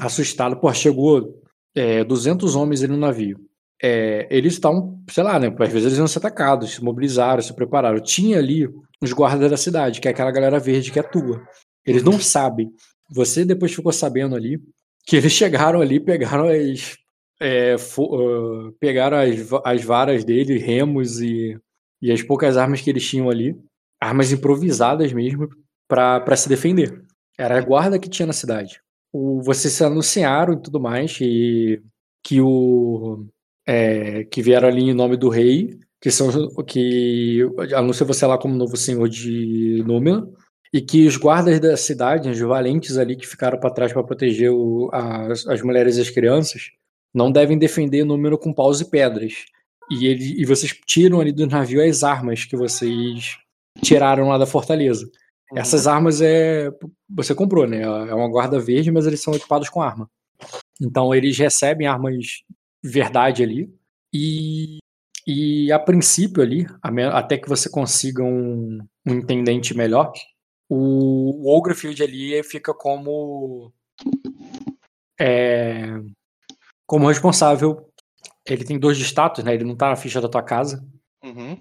[0.00, 0.58] assustados.
[0.58, 1.40] Pô, chegou
[1.74, 3.38] é, 200 homens ali no navio.
[3.82, 5.48] É, eles estão, sei lá, né?
[5.48, 8.00] Às vezes eles iam ser atacados, se mobilizaram, se prepararam.
[8.00, 8.68] Tinha ali
[9.00, 11.42] os guardas da cidade, que é aquela galera verde que é tua.
[11.86, 12.70] Eles não sabem.
[13.10, 14.58] Você depois ficou sabendo ali
[15.06, 16.96] que eles chegaram ali, pegaram as.
[17.40, 21.58] é, ah, pegaram as, as varas dele, remos e,
[22.00, 23.54] e as poucas armas que eles tinham ali
[24.00, 25.48] armas improvisadas mesmo
[25.88, 27.02] para se defender.
[27.38, 28.80] Era a guarda que tinha na cidade.
[29.12, 31.80] O, vocês se anunciaram e tudo mais e
[32.22, 33.26] que o
[33.66, 36.28] é, que vieram ali em nome do rei, que são
[36.66, 37.40] que
[37.74, 40.28] anuncia você lá como novo senhor de Númenor
[40.72, 44.50] e que os guardas da cidade, os valentes ali que ficaram para trás para proteger
[44.50, 46.70] o- as, as mulheres e as crianças,
[47.14, 49.44] não devem defender Númenor com paus e pedras.
[49.90, 53.36] E, ele, e vocês tiram ali do navio as armas que vocês
[53.82, 55.10] tiraram lá da fortaleza.
[55.54, 56.70] Essas armas é.
[57.08, 57.82] Você comprou, né?
[57.82, 60.10] É uma guarda verde, mas eles são equipados com arma.
[60.80, 62.42] Então eles recebem armas
[62.82, 63.72] verdade ali.
[64.12, 64.78] E,
[65.26, 66.66] e a princípio ali,
[67.12, 70.12] até que você consiga um, um intendente melhor,
[70.68, 73.72] o, o Ografield ali fica como.
[75.20, 76.00] É,
[76.86, 77.88] como responsável.
[78.46, 79.54] Ele tem dois de status, né?
[79.54, 80.84] Ele não tá na ficha da tua casa
[81.24, 81.58] Uhum.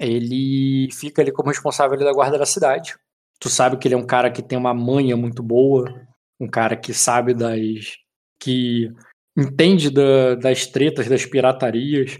[0.00, 2.94] Ele fica ali como responsável ali da guarda da cidade.
[3.40, 5.84] Tu sabe que ele é um cara que tem uma manha muito boa,
[6.40, 7.96] um cara que sabe das.
[8.40, 8.90] que
[9.38, 12.16] entende da- das tretas, das piratarias.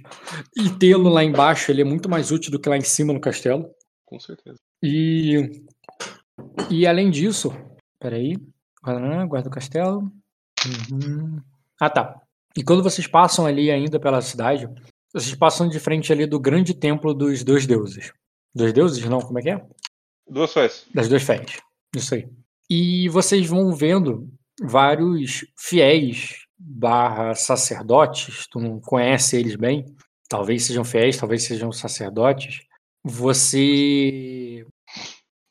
[0.56, 3.20] E tê-lo lá embaixo ele é muito mais útil do que lá em cima no
[3.20, 3.70] castelo.
[4.04, 4.56] Com certeza.
[4.82, 5.62] E.
[6.70, 7.52] E além disso.
[7.98, 8.36] Peraí.
[8.82, 10.12] Guarda, guarda do castelo.
[10.92, 11.40] Uhum.
[11.80, 12.20] Ah, tá.
[12.56, 14.68] E quando vocês passam ali ainda pela cidade,
[15.16, 18.12] vocês passam de frente ali do grande templo dos dois deuses.
[18.54, 19.02] Dois deuses?
[19.06, 19.66] Não, como é que é?
[20.28, 20.86] Duas fés.
[20.94, 21.58] Das duas fés.
[21.94, 22.28] Isso aí.
[22.68, 24.28] E vocês vão vendo
[24.60, 29.86] vários fiéis barra sacerdotes, tu não conhece eles bem,
[30.28, 32.60] talvez sejam fiéis, talvez sejam sacerdotes.
[33.02, 34.66] Você.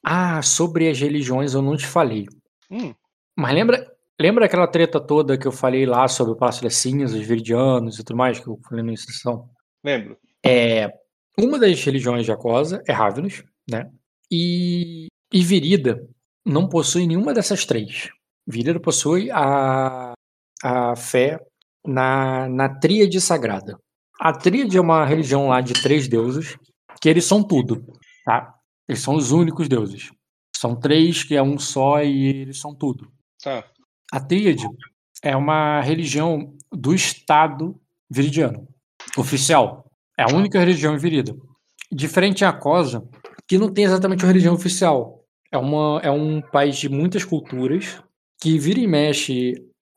[0.03, 2.27] Ah, sobre as religiões eu não te falei.
[2.69, 2.94] Hum,
[3.35, 7.19] Mas lembra, lembra aquela treta toda que eu falei lá sobre o Palácio das Cinzas,
[7.19, 9.50] os Viridianos e tudo mais, que eu falei na instrução?
[9.85, 10.17] Lembro.
[10.43, 10.91] É,
[11.38, 13.89] uma das religiões de Acosa é Ravenus, né?
[14.31, 16.07] E, e Virida
[16.45, 18.09] não possui nenhuma dessas três.
[18.47, 20.14] Virida possui a,
[20.64, 21.39] a fé
[21.85, 23.77] na, na tríade sagrada.
[24.19, 26.57] A tríade é uma religião lá de três deuses,
[27.01, 27.85] que eles são tudo,
[28.25, 28.53] tá?
[28.88, 30.11] Eles são os únicos deuses.
[30.55, 33.11] São três, que é um só, e eles são tudo.
[33.43, 33.64] Tá.
[34.11, 34.65] A tríade
[35.22, 38.67] é uma religião do Estado viridiano,
[39.18, 39.85] oficial.
[40.18, 41.35] É a única religião virida.
[41.92, 43.03] Diferente a Cosa,
[43.48, 45.24] que não tem exatamente uma religião oficial.
[45.52, 48.02] É, uma, é um país de muitas culturas,
[48.42, 49.53] que vira e mexe,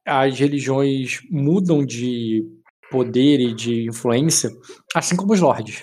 [0.07, 2.45] as religiões mudam de
[2.91, 4.51] poder e de influência,
[4.95, 5.83] assim como os lords.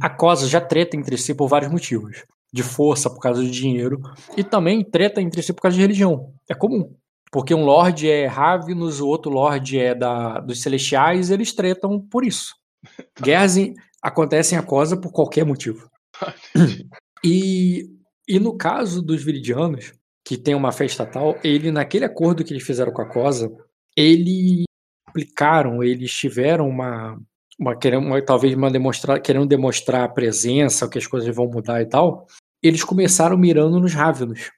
[0.00, 2.24] A Cosa já treta entre si por vários motivos.
[2.52, 4.00] De força, por causa de dinheiro,
[4.34, 6.32] e também treta entre si por causa de religião.
[6.48, 6.94] É comum.
[7.30, 12.24] Porque um lord é Ravenus, o outro lord é da, dos Celestiais, eles tretam por
[12.24, 12.54] isso.
[13.22, 15.90] Guerras em- acontecem a Cosa por qualquer motivo.
[17.24, 17.88] E,
[18.26, 19.92] e no caso dos Viridianos,
[20.24, 23.50] que tem uma fé estatal, ele, naquele acordo que eles fizeram com a Cosa,
[23.96, 24.64] eles
[25.08, 27.18] aplicaram, eles tiveram uma.
[27.58, 31.86] uma, uma- talvez uma demonstrar, querendo demonstrar a presença, que as coisas vão mudar e
[31.86, 32.26] tal,
[32.62, 34.50] eles começaram mirando nos Ravenos.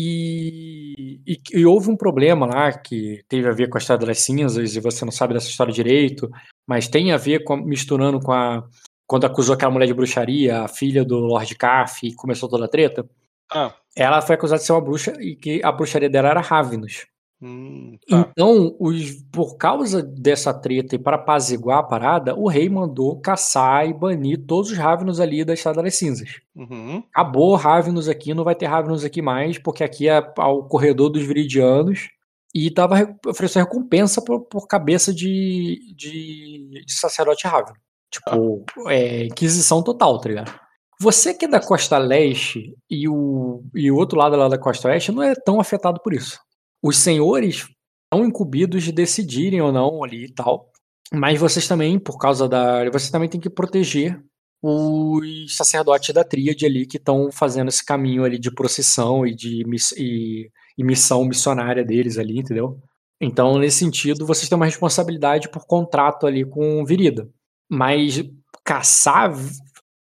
[0.00, 4.20] E, e, e houve um problema lá que teve a ver com a história das
[4.20, 6.30] cinzas, e você não sabe dessa história direito,
[6.64, 8.64] mas tem a ver com misturando com a.
[9.08, 12.68] Quando acusou aquela mulher de bruxaria, a filha do Lord Caff, e começou toda a
[12.68, 13.08] treta.
[13.50, 17.06] Ah, Ela foi acusada de ser uma bruxa e que a bruxaria dela era Ravenus.
[17.40, 18.28] Hum, tá.
[18.30, 23.88] Então, os, por causa dessa treta e para apaziguar a parada, o rei mandou caçar
[23.88, 26.40] e banir todos os Ravenus ali da Estrada das Cinzas.
[26.54, 27.02] Uhum.
[27.12, 31.24] Acabou Ravenus aqui, não vai ter Ravenus aqui mais, porque aqui é o corredor dos
[31.24, 32.08] Viridianos
[32.54, 37.74] e tava re- oferecendo recompensa por, por cabeça de, de, de sacerdote Raven.
[38.10, 40.60] Tipo, é, inquisição total, tá ligado?
[41.00, 44.88] Você que é da costa leste e o, e o outro lado lá da costa
[44.88, 46.40] oeste não é tão afetado por isso.
[46.82, 47.66] Os senhores
[48.04, 50.70] estão incumbidos de decidirem ou não ali e tal.
[51.12, 52.84] Mas vocês também, por causa da.
[52.90, 54.20] Vocês também têm que proteger
[54.62, 59.64] os sacerdotes da tríade ali que estão fazendo esse caminho ali de procissão e de
[59.66, 62.78] miss- e, e missão missionária deles ali, entendeu?
[63.20, 67.28] Então, nesse sentido, vocês têm uma responsabilidade por contrato ali com Virida.
[67.70, 68.22] Mas
[68.64, 69.32] caçar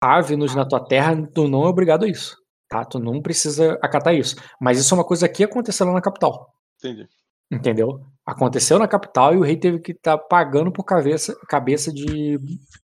[0.03, 2.37] Ravenus na tua terra, tu não é obrigado a isso.
[2.69, 2.85] Tá?
[2.85, 4.37] Tu não precisa acatar isso.
[4.61, 6.53] Mas isso é uma coisa que aconteceu lá na capital.
[6.85, 7.09] Entendi.
[7.51, 8.01] Entendeu?
[8.27, 12.39] Aconteceu na capital e o rei teve que estar pagando por cabeça, cabeça de,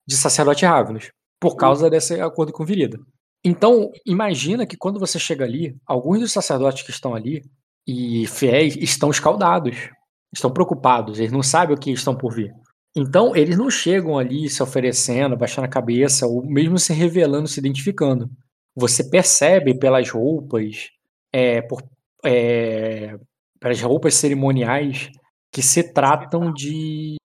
[0.06, 1.10] de sacerdote Ravenus.
[1.40, 2.98] Por causa desse acordo com Virida.
[3.44, 7.42] Então, imagina que quando você chega ali, alguns dos sacerdotes que estão ali
[7.86, 9.90] e fiéis estão escaldados,
[10.34, 12.52] estão preocupados, eles não sabem o que estão por vir.
[12.96, 17.60] Então, eles não chegam ali se oferecendo, baixando a cabeça, ou mesmo se revelando, se
[17.60, 18.28] identificando.
[18.74, 20.88] Você percebe pelas roupas,
[21.32, 21.80] é, por,
[22.24, 23.16] é,
[23.60, 25.10] pelas roupas cerimoniais,
[25.52, 27.16] que se tratam de,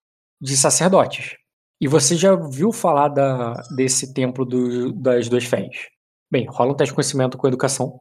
[0.42, 1.36] de sacerdotes.
[1.82, 5.90] E você já viu falar da, desse templo do- das duas fés?
[6.32, 8.00] Bem, rola um teste de conhecimento com educação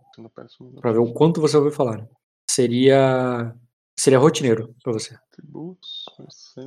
[0.80, 2.06] para ver o quanto você ouviu falar.
[2.50, 3.54] Seria
[3.98, 5.16] seria rotineiro para você.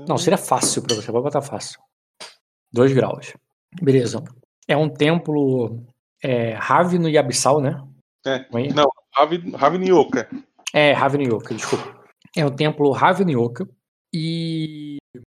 [0.08, 1.11] Não, seria fácil para você.
[1.11, 1.80] Pode botar fácil.
[2.72, 3.34] Dois graus.
[3.82, 4.24] Beleza.
[4.68, 5.84] É um templo
[6.24, 7.82] é, Ravino e Abissal, né?
[8.26, 8.74] É.
[8.74, 10.30] Não, Ravi- Ravinioka.
[10.76, 12.04] É, Ravnioka, desculpa.
[12.36, 13.66] É o templo Ravnioka
[14.14, 14.98] e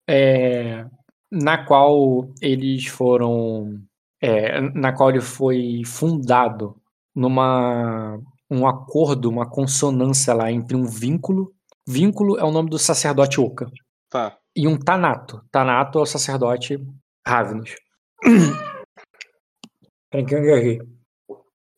[0.10, 0.86] é,
[1.30, 3.82] na qual eles foram,
[4.22, 6.82] é, na qual ele foi fundado
[7.14, 8.18] numa
[8.50, 11.54] um acordo, uma consonância lá entre um vínculo.
[11.86, 13.70] Vínculo é o nome do sacerdote Oka
[14.10, 14.38] Tá.
[14.56, 15.44] e um Tanato.
[15.52, 16.80] Tanato é o sacerdote
[17.28, 17.76] Ravnus.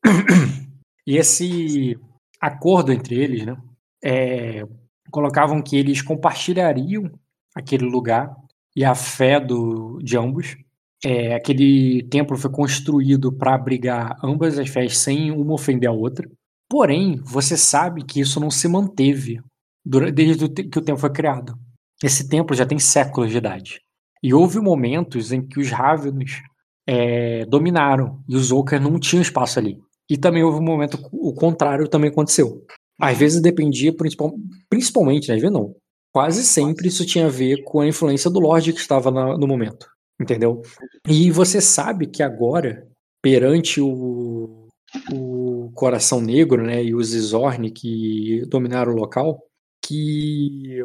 [1.08, 1.98] E esse
[2.40, 3.58] acordo entre eles, né,
[4.04, 4.64] é,
[5.12, 7.12] colocavam que eles compartilhariam
[7.56, 8.36] aquele lugar
[8.76, 10.56] e a fé do, de ambos.
[11.04, 16.30] É, aquele templo foi construído para abrigar ambas as fés sem uma ofender a outra.
[16.70, 19.40] Porém, você sabe que isso não se manteve
[19.86, 21.58] dura- desde que o templo foi criado.
[22.04, 23.80] Esse templo já tem séculos de idade.
[24.22, 26.42] E houve momentos em que os Ravenos
[26.88, 29.80] é, dominaram e os Oka não tinham espaço ali.
[30.10, 32.66] E também houve um momento, o contrário também aconteceu.
[33.00, 34.34] Às vezes dependia, principal,
[34.70, 35.76] principalmente, né, às vezes não,
[36.12, 39.48] quase sempre isso tinha a ver com a influência do Lorde que estava na, no
[39.48, 39.88] momento,
[40.20, 40.62] entendeu?
[41.08, 42.88] E você sabe que agora,
[43.22, 44.68] perante o,
[45.14, 49.44] o Coração Negro, né, e os Zizorn que dominaram o local,
[49.86, 50.84] que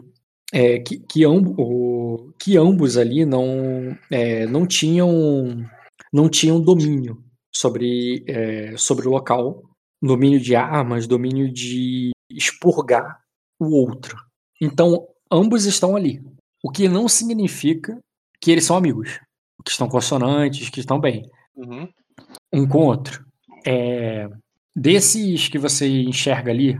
[0.52, 1.22] é, que, que,
[2.38, 5.64] que ambos ali não, é, não tinham
[6.12, 7.21] não tinham domínio
[7.52, 9.62] sobre, é, sobre o local,
[10.00, 13.20] domínio de armas, domínio de expurgar
[13.60, 14.16] o outro.
[14.60, 16.22] Então, ambos estão ali.
[16.62, 17.98] O que não significa
[18.40, 19.20] que eles são amigos,
[19.64, 21.28] que estão consonantes, que estão bem.
[21.54, 21.88] Uhum.
[22.52, 23.24] Um com o outro.
[23.66, 24.28] É,
[24.74, 26.78] desses que você enxerga ali,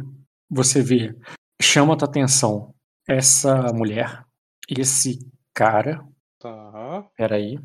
[0.51, 1.15] você vê,
[1.61, 2.75] chama a tua atenção
[3.09, 4.25] essa mulher,
[4.69, 5.19] esse
[5.55, 6.05] cara.
[6.39, 7.07] Tá.
[7.17, 7.59] Peraí.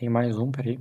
[0.00, 0.80] Tem mais um, peraí.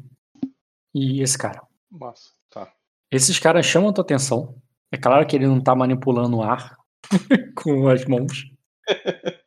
[0.95, 1.61] E esse cara.
[1.91, 2.29] Massa.
[2.49, 2.71] Tá.
[3.11, 4.55] Esses caras chamam a tua atenção.
[4.93, 6.77] É claro que ele não tá manipulando o ar
[7.61, 8.45] com as mãos.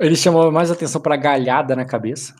[0.00, 2.32] Ele chamou mais atenção para galhada na cabeça.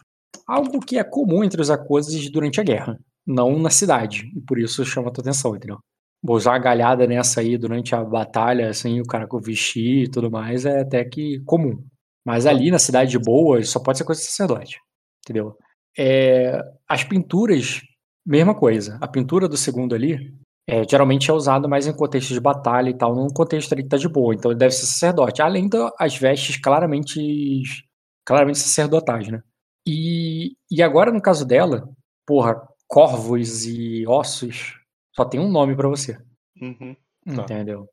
[0.46, 4.30] Algo que é comum entre os acoses durante a guerra, não na cidade.
[4.36, 5.80] E por isso chama a tua atenção, entendeu?
[6.22, 10.08] Vou usar a galhada nessa aí durante a batalha, assim, o cara com vestir e
[10.08, 11.84] tudo mais, é até que comum.
[12.24, 14.78] Mas ali na cidade de boa, só pode ser coisa de sacerdote.
[15.24, 15.56] Entendeu?
[15.96, 17.80] É, as pinturas,
[18.26, 18.98] mesma coisa.
[19.00, 20.34] A pintura do segundo ali,
[20.66, 23.88] é, geralmente é usada mais em contexto de batalha e tal, num contexto ali que
[23.88, 24.34] tá de boa.
[24.34, 25.40] Então ele deve ser sacerdote.
[25.42, 27.62] Além das vestes claramente,
[28.24, 29.40] claramente sacerdotais, né?
[29.86, 31.88] E, e agora, no caso dela,
[32.26, 34.78] porra, corvos e ossos
[35.16, 36.18] só tem um nome para você.
[36.60, 36.94] Uhum.
[37.34, 37.42] Tá.
[37.42, 37.88] Entendeu?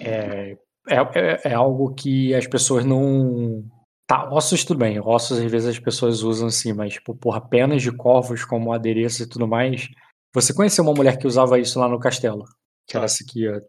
[0.00, 0.56] É,
[0.88, 3.64] é, é, é algo que as pessoas não.
[4.08, 4.98] Tá, ossos tudo bem.
[4.98, 9.22] Ossos às vezes as pessoas usam assim, mas, tipo, porra, penas de corvos como adereço
[9.22, 9.86] e tudo mais.
[10.34, 12.44] Você conheceu uma mulher que usava isso lá no castelo?
[12.86, 13.04] Que era Tá.
[13.04, 13.60] essa aqui, ó.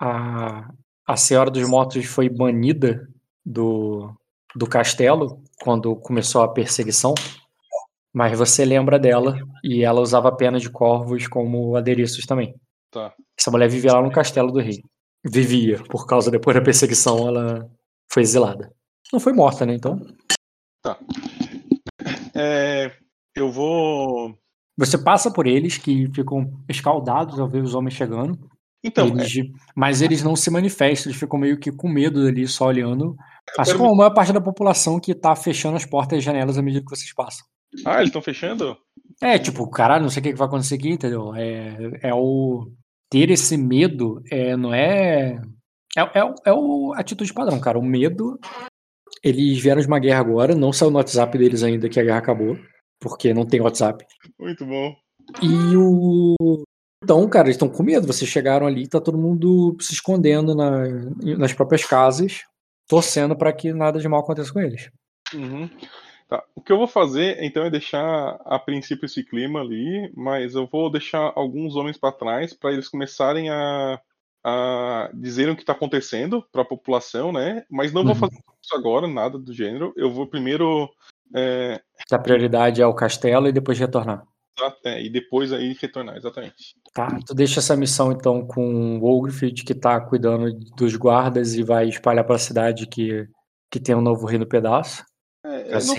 [0.00, 0.70] A,
[1.06, 3.06] a Senhora dos Mortos foi banida
[3.44, 4.10] do,
[4.54, 7.14] do castelo quando começou a perseguição.
[8.14, 12.54] Mas você lembra dela e ela usava penas de corvos como adereços também.
[12.90, 13.12] Tá.
[13.38, 14.80] Essa mulher vivia lá no castelo do rei.
[15.22, 17.68] Vivia, por causa depois da perseguição, ela
[18.10, 18.72] foi exilada.
[19.12, 19.74] Não foi morta, né?
[19.74, 20.00] Então.
[22.34, 22.92] É,
[23.34, 24.36] eu vou.
[24.78, 28.38] Você passa por eles que ficam escaldados ao ver os homens chegando.
[28.84, 32.66] Então, Eles- Mas eles não se manifestam, eles ficam meio que com medo ali, só
[32.66, 33.16] olhando.
[33.58, 36.58] Assim quero como a maior parte da população que tá fechando as portas e janelas
[36.58, 37.44] à medida que vocês passam.
[37.84, 38.76] ah, eles estão fechando?
[39.20, 41.34] É, tipo, caralho, não sei o que vai acontecer aqui, entendeu?
[41.34, 42.70] É, é o.
[43.10, 45.40] Ter esse medo é, não é.
[45.96, 47.78] É, é, é o atitude padrão, cara.
[47.78, 48.38] O medo.
[49.22, 52.18] Eles vieram de uma guerra agora, não saiu no WhatsApp deles ainda que a guerra
[52.18, 52.56] acabou,
[53.00, 54.04] porque não tem WhatsApp.
[54.38, 54.94] Muito bom.
[55.42, 56.62] E o.
[57.02, 58.06] Então, cara, eles estão com medo.
[58.06, 60.86] Vocês chegaram ali, tá todo mundo se escondendo na-
[61.38, 62.42] nas próprias casas,
[62.88, 64.90] torcendo pra que nada de mal aconteça com eles.
[65.34, 65.68] Uhum.
[66.28, 66.42] Tá.
[66.56, 70.66] O que eu vou fazer, então, é deixar a princípio esse clima ali, mas eu
[70.66, 74.00] vou deixar alguns homens para trás para eles começarem a,
[74.48, 77.64] a dizerem o que está acontecendo para a população, né?
[77.68, 78.18] Mas não vou Uhum.
[78.20, 79.92] fazer isso agora, nada do gênero.
[79.96, 80.88] Eu vou primeiro
[81.34, 81.80] é,
[82.12, 84.22] A prioridade é o castelo e depois retornar.
[84.84, 86.76] é, e depois aí retornar, exatamente.
[86.94, 91.64] Tá, tu deixa essa missão então com o Ogrifield, que tá cuidando dos guardas e
[91.64, 93.26] vai espalhar pra cidade que,
[93.70, 95.04] que tem um novo rei no pedaço.
[95.44, 95.96] É, não-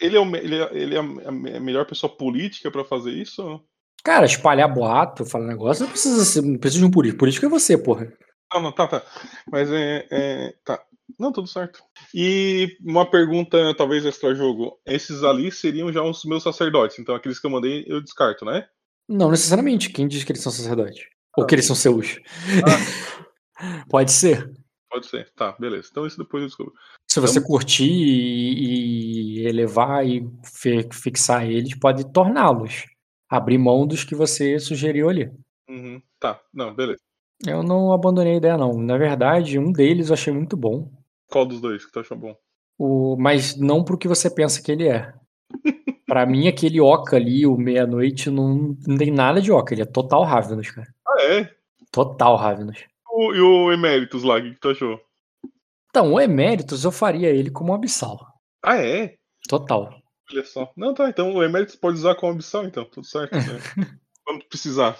[0.00, 3.62] ele é, o ele é, ele é a a melhor pessoa política para fazer isso?
[4.04, 7.18] Cara, espalhar boato, falar negócio, não precisa, ser, não precisa de um político.
[7.20, 8.10] Político é você, porra.
[8.52, 9.02] Não, não, tá, tá.
[9.50, 10.54] Mas é, é.
[10.64, 10.82] Tá.
[11.18, 11.82] Não, tudo certo.
[12.14, 14.78] E uma pergunta, talvez extra-jogo.
[14.86, 18.66] Esses ali seriam já os meus sacerdotes, então aqueles que eu mandei eu descarto, né?
[19.08, 19.90] Não necessariamente.
[19.90, 21.04] Quem diz que eles são sacerdotes?
[21.36, 22.18] Ou que eles são seus?
[23.88, 24.50] Pode ser.
[24.88, 25.30] Pode ser.
[25.36, 25.88] Tá, beleza.
[25.90, 26.72] Então isso depois eu descubro.
[27.10, 32.84] Se você curtir e, e elevar e fi- fixar eles, pode torná-los.
[33.30, 35.30] Abrir mão dos que você sugeriu ali.
[35.68, 36.02] Uhum.
[36.18, 36.98] Tá, não, beleza.
[37.46, 38.74] Eu não abandonei a ideia, não.
[38.76, 40.90] Na verdade, um deles eu achei muito bom.
[41.30, 42.34] Qual dos dois que tu achou bom?
[42.78, 45.12] O, mas não pro que você pensa que ele é.
[46.06, 49.72] Pra mim, aquele Oca ali, o meia-noite, não, não tem nada de Oca.
[49.72, 50.88] Ele é total Ravenous, cara.
[51.06, 51.54] Ah, é?
[51.92, 52.84] Total Ravenous.
[53.12, 54.98] O- e o Emeritus lá, o que que tu achou?
[55.88, 58.18] Então, o Emeritus eu faria ele como Abissal.
[58.64, 59.14] Ah, é?
[59.48, 59.99] Total.
[60.32, 60.72] Olha só.
[60.76, 61.08] Não, tá.
[61.08, 62.84] Então o Emeritus pode usar como opção, então.
[62.84, 63.34] Tudo certo.
[63.34, 63.42] né?
[64.24, 64.96] Quando precisar.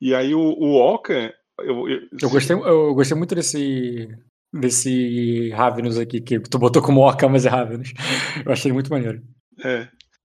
[0.00, 1.34] E aí o, o Oka.
[1.58, 4.08] Eu, eu, Eu gostei, eu gostei muito desse.
[4.52, 7.92] Desse Ravenous aqui, que tu botou como Oca, mas é Ravenous.
[8.44, 9.22] Eu achei muito maneiro.
[9.64, 9.86] É.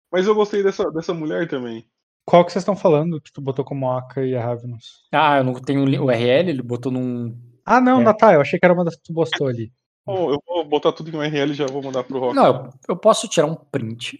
[0.09, 1.85] Mas eu gostei dessa, dessa mulher também.
[2.25, 5.03] Qual que vocês estão falando que tu botou como Oca e a Ravenous?
[5.11, 7.37] Ah, eu não tenho o URL, ele botou num.
[7.65, 8.03] Ah, não, É.
[8.05, 9.73] Natália, eu achei que era uma das que tu postou ali.
[10.05, 12.35] Bom, eu vou botar tudo em URL e já vou mandar pro Rock.
[12.35, 14.19] Não, eu, eu posso tirar um print,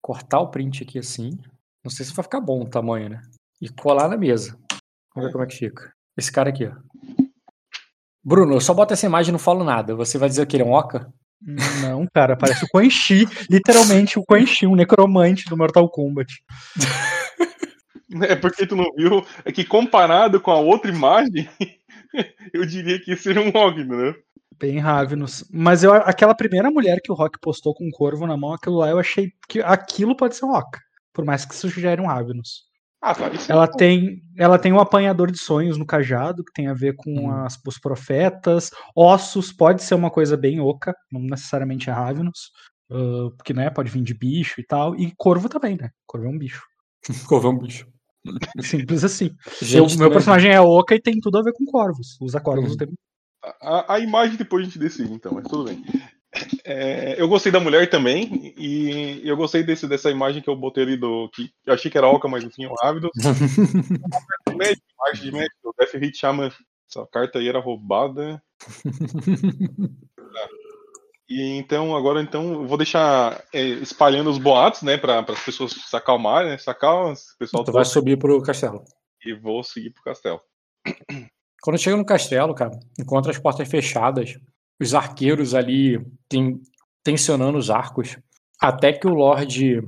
[0.00, 1.38] cortar o print aqui assim.
[1.84, 3.22] Não sei se vai ficar bom o tamanho, né?
[3.60, 4.58] E colar na mesa.
[5.14, 5.92] Vamos ver como é que fica.
[6.16, 6.72] Esse cara aqui, ó.
[8.24, 9.94] Bruno, eu só boto essa imagem e não falo nada.
[9.94, 11.12] Você vai dizer que ele é um Oca?
[11.40, 16.42] Não, cara, parece o Quan Chi, literalmente o Quan Chi, um necromante do Mortal Kombat.
[18.22, 19.24] É porque tu não viu.
[19.44, 21.48] É que comparado com a outra imagem,
[22.52, 24.14] eu diria que seria um Rock, né?
[24.60, 25.44] Bem Ravenous.
[25.52, 28.76] Mas eu, aquela primeira mulher que o Rock postou com um corvo na mão, aquilo
[28.76, 30.80] lá eu achei que aquilo pode ser um Oca.
[31.12, 32.66] Por mais que isso já era um Ravenous.
[33.00, 33.28] Ah, tá.
[33.28, 36.94] Isso Ela tem, ela tem um apanhador de sonhos no cajado, que tem a ver
[36.96, 37.30] com Hum.
[37.44, 38.70] as, os profetas.
[38.96, 42.50] Ossos pode ser uma coisa bem oca, não necessariamente é Ravenous.
[42.90, 44.96] ah, porque, né, pode vir de bicho e tal.
[44.96, 45.90] E corvo também, né?
[46.06, 46.64] Corvo é um bicho.
[47.28, 47.86] Corvão bicho.
[48.60, 49.30] Simples assim.
[49.62, 52.16] Gente, Eu- meu personagem é oca e tem tudo a ver com corvos.
[52.20, 52.74] Usa corvos Uhum.
[52.74, 52.92] o tempo
[53.42, 55.82] A, a imagem depois a gente decide, então, mas tudo bem.
[56.64, 60.84] É, eu gostei da mulher também, e eu gostei desse, dessa imagem que eu botei
[60.84, 61.28] ali do.
[61.30, 63.10] que eu achei que era Oca, mas no fim é o Ávido.
[65.08, 66.52] Arte de médico, Death Hit Shaman.
[66.88, 68.42] Essa carta aí era roubada.
[71.28, 75.72] E então, agora então, eu vou deixar é, espalhando os boatos, né, para as pessoas
[75.72, 78.82] se acalmarem, né, se acalmam, o pessoal Tu vai subir pro castelo.
[79.22, 80.40] e vou seguir pro castelo.
[81.62, 84.38] Quando chega no castelo, cara, encontra as portas fechadas,
[84.80, 86.60] os arqueiros ali ten-
[87.04, 88.16] tensionando os arcos,
[88.60, 89.82] até que o Lorde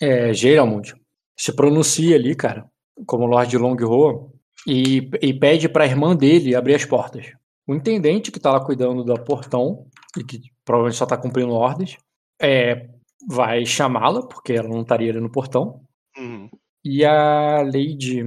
[0.00, 0.94] é, Geralmund
[1.38, 2.66] se pronuncia ali, cara,
[3.06, 4.32] como Lorde Longho,
[4.66, 7.32] e, e pede pra irmã dele abrir as portas.
[7.68, 9.86] O intendente que tá lá cuidando do portão,
[10.18, 11.96] e que provavelmente só tá cumprindo ordens,
[12.40, 12.88] é,
[13.28, 15.80] vai chamá-la, porque ela não estaria ali no portão,
[16.16, 16.48] Uhum.
[16.84, 18.22] e a Lady.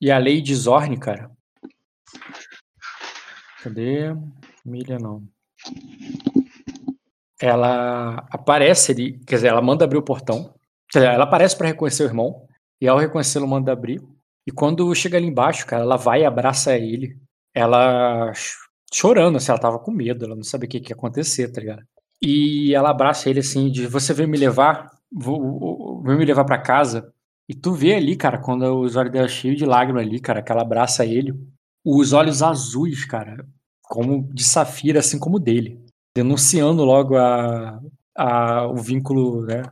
[0.00, 1.30] E a Lady Zorn, cara.
[3.62, 4.14] Cadê?
[4.64, 5.22] Milha não.
[7.40, 10.54] Ela aparece ali, quer dizer, ela manda abrir o portão.
[10.90, 12.46] Quer dizer, ela aparece pra reconhecer o irmão.
[12.80, 14.00] E ao reconhecê-lo, manda abrir.
[14.46, 17.16] E quando chega ali embaixo, cara, ela vai e abraça ele.
[17.54, 18.56] Ela ch-
[18.92, 21.60] chorando, assim, ela tava com medo, ela não sabia o que, que ia acontecer, tá
[21.60, 21.82] ligado?
[22.22, 24.90] E ela abraça ele assim, e diz: Você veio me levar?
[25.12, 27.12] Vou- vou- me levar pra casa?
[27.50, 30.52] E tu vê ali, cara, quando os olhos dela cheios de lágrimas ali, cara, que
[30.52, 31.34] ela abraça ele,
[31.84, 33.44] os olhos azuis, cara,
[33.82, 37.80] como de safira, assim como o dele, denunciando logo a,
[38.16, 39.64] a, o vínculo né,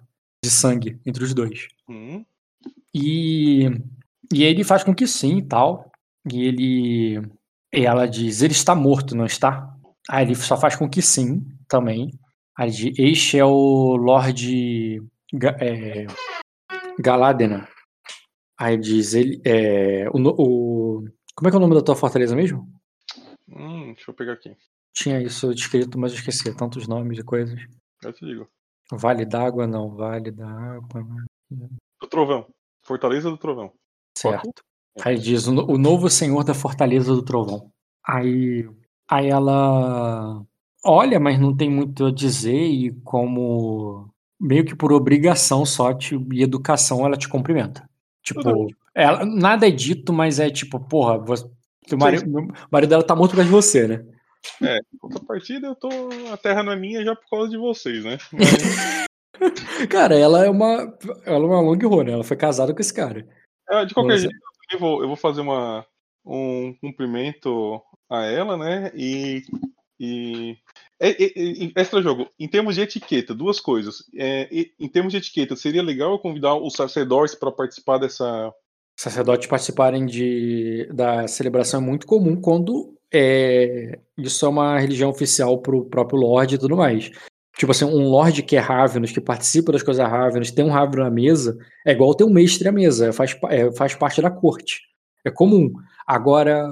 [0.44, 1.68] de sangue entre os dois.
[1.88, 2.26] Uhum.
[2.92, 3.70] E,
[4.34, 5.88] e ele faz com que sim e tal.
[6.32, 7.30] E ele.
[7.72, 9.72] E ela diz: ele está morto, não está?
[10.10, 12.10] Aí ele só faz com que sim também.
[12.58, 15.00] Aí ele diz: este é o Lorde
[15.60, 16.06] é,
[16.98, 17.68] Galadena.
[18.58, 19.40] Aí diz: ele.
[19.44, 21.04] É, o, o-
[21.34, 22.68] como é que é o nome da tua fortaleza mesmo?
[23.48, 24.56] Hum, deixa eu pegar aqui.
[24.92, 26.54] Tinha isso descrito, mas eu esqueci.
[26.56, 27.58] Tantos nomes e coisas.
[28.02, 28.48] Eu te digo.
[28.90, 29.94] Vale d'água, não.
[29.94, 31.06] Vale da água.
[31.50, 32.46] Do Trovão.
[32.82, 33.72] Fortaleza do Trovão.
[34.16, 34.62] Certo.
[35.02, 37.70] Aí diz o, o novo senhor da fortaleza do trovão.
[38.04, 38.68] Aí,
[39.08, 40.44] aí ela
[40.84, 46.14] olha, mas não tem muito a dizer e como meio que por obrigação só te,
[46.32, 47.88] e educação ela te cumprimenta.
[48.22, 51.48] Tipo, ela, nada é dito, mas é tipo, porra, você,
[51.86, 54.04] teu marido, o marido dela tá morto por causa de você, né?
[55.02, 55.88] Outra partida eu tô.
[56.32, 58.18] A terra não é minha já por causa de vocês, né?
[59.40, 62.12] Mas, Cara, ela é uma ela é uma longhorn, né?
[62.12, 63.26] Ela foi casada com esse cara.
[63.70, 64.36] é, de qualquer Você- jeito,
[64.72, 65.84] eu, vou, eu vou fazer uma,
[66.24, 68.90] um cumprimento a ela, né?
[68.94, 69.42] E.
[69.98, 70.56] e
[71.00, 74.04] é, é, é, extra jogo, em termos de etiqueta, duas coisas.
[74.14, 78.52] Em termos de etiqueta, seria legal eu convidar os sacerdotes para participar dessa.
[78.98, 82.94] sacerdotes participarem de, da celebração é muito comum quando
[84.18, 87.10] isso é uma religião oficial pro próprio Lorde e tudo mais.
[87.56, 91.08] Tipo assim, um Lorde que é Ravenous, que participa das coisas Ravenous, tem um Ravenous
[91.08, 93.36] na mesa, é igual ter um mestre à mesa, faz,
[93.76, 94.80] faz parte da corte.
[95.24, 95.72] É comum.
[96.06, 96.64] Agora,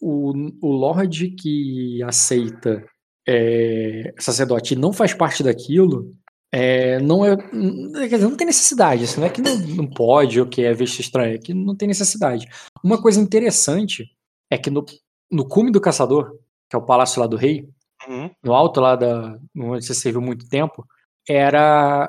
[0.00, 2.84] o, o Lorde que aceita
[3.28, 6.14] é, sacerdote não faz parte daquilo,
[6.50, 7.36] é, não é.
[7.36, 9.04] Quer dizer, não tem necessidade.
[9.04, 11.76] Assim, não é que não, não pode ou que é vista estranha, é que não
[11.76, 12.48] tem necessidade.
[12.82, 14.10] Uma coisa interessante
[14.50, 14.84] é que no,
[15.30, 16.38] no cume do caçador,
[16.70, 17.68] que é o palácio lá do rei,
[18.08, 18.30] Uhum.
[18.44, 20.86] no alto lá da onde você serviu muito tempo,
[21.28, 22.08] era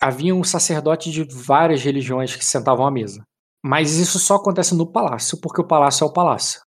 [0.00, 3.22] havia um sacerdote de várias religiões que sentavam à mesa.
[3.64, 6.60] Mas isso só acontece no palácio, porque o palácio é o palácio.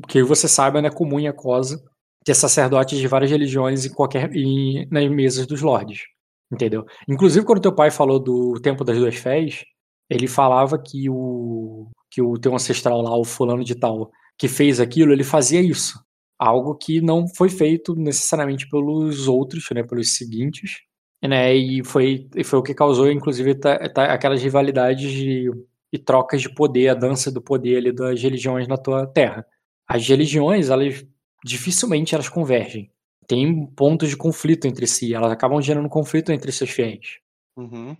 [0.00, 1.82] Porque você sabe, é comum em Acosa
[2.24, 6.00] ter sacerdotes de várias religiões em qualquer em, nas mesas dos lordes.
[6.52, 6.84] Entendeu?
[7.08, 9.64] Inclusive, quando teu pai falou do tempo das duas fés,
[10.08, 14.80] ele falava que o que o teu ancestral lá, o fulano de tal, que fez
[14.80, 15.98] aquilo, ele fazia isso.
[16.38, 20.80] Algo que não foi feito necessariamente pelos outros, né, pelos seguintes,
[21.22, 23.74] né, e foi, foi o que causou, inclusive, tá,
[24.12, 25.50] aquelas rivalidades de,
[25.92, 29.46] e trocas de poder, a dança do poder ali das religiões na tua terra.
[29.86, 31.04] As religiões, elas
[31.44, 32.90] dificilmente elas convergem.
[33.26, 37.18] Tem pontos de conflito entre si, elas acabam gerando conflito entre seus fiéis,
[37.56, 37.96] Uhum.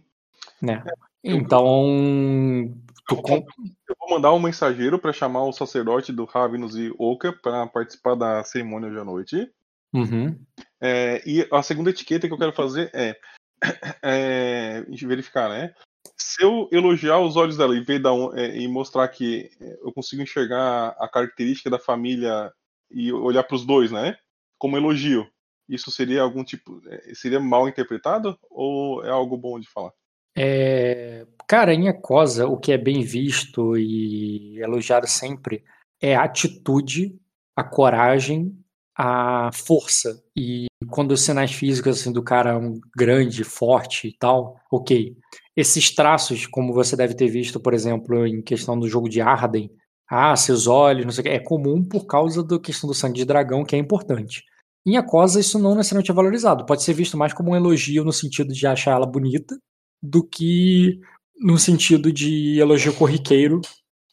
[0.60, 0.83] né?
[1.23, 2.75] Então,
[3.07, 3.35] tu Eu com...
[3.35, 8.15] eu vou mandar um mensageiro para chamar o sacerdote do Ravenus e Oka para participar
[8.15, 9.51] da cerimônia hoje à noite.
[9.93, 10.39] Uhum.
[10.81, 13.17] É, e a segunda etiqueta que eu quero fazer é,
[14.02, 15.75] é verificar, né?
[16.17, 19.93] Se eu elogiar os olhos dela e, ver da, é, e mostrar que é, eu
[19.93, 22.52] consigo enxergar a característica da família
[22.91, 24.17] e olhar para os dois, né?
[24.59, 25.27] Como elogio,
[25.69, 26.83] isso seria algum tipo.
[26.89, 29.93] é, Seria mal interpretado ou é algo bom de falar?
[30.36, 35.65] É, cara, em Acosa, o que é bem visto e elogiado sempre
[36.01, 37.19] é a atitude,
[37.57, 38.57] a coragem,
[38.97, 40.23] a força.
[40.36, 45.17] E quando os sinais físicos assim, do cara é um grande, forte e tal, ok.
[45.57, 49.70] Esses traços, como você deve ter visto, por exemplo, em questão do jogo de Arden,
[50.10, 53.18] ah, seus olhos, não sei o que, é comum por causa da questão do sangue
[53.18, 54.42] de dragão, que é importante.
[54.84, 56.66] Em Acosa, isso não necessariamente é valorizado.
[56.66, 59.56] Pode ser visto mais como um elogio no sentido de achar ela bonita,
[60.02, 60.98] do que
[61.39, 63.60] no sentido de elogio corriqueiro.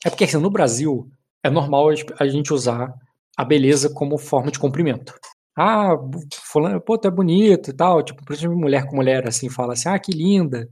[0.06, 1.09] É porque assim, no Brasil
[1.43, 2.93] é normal a gente usar
[3.35, 5.14] a beleza como forma de cumprimento.
[5.58, 5.95] Ah,
[6.43, 8.03] fulano, pô, tu é bonito e tal.
[8.03, 10.69] Tipo, principalmente mulher com mulher assim fala assim, ah, que linda.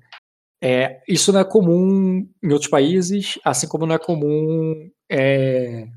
[0.61, 5.87] É, isso não é comum em outros países, assim como não é comum é,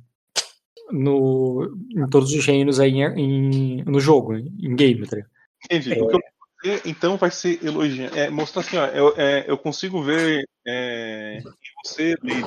[0.90, 5.18] no, em todos os reinos aí em, no jogo, em game, tá?
[5.64, 5.92] Entendi.
[5.92, 6.02] É.
[6.02, 6.20] O que eu
[6.84, 8.16] então, vai ser elogiar.
[8.16, 11.42] É, mostrar assim, ó, eu, é, eu consigo ver é, em
[11.84, 12.46] você, Liz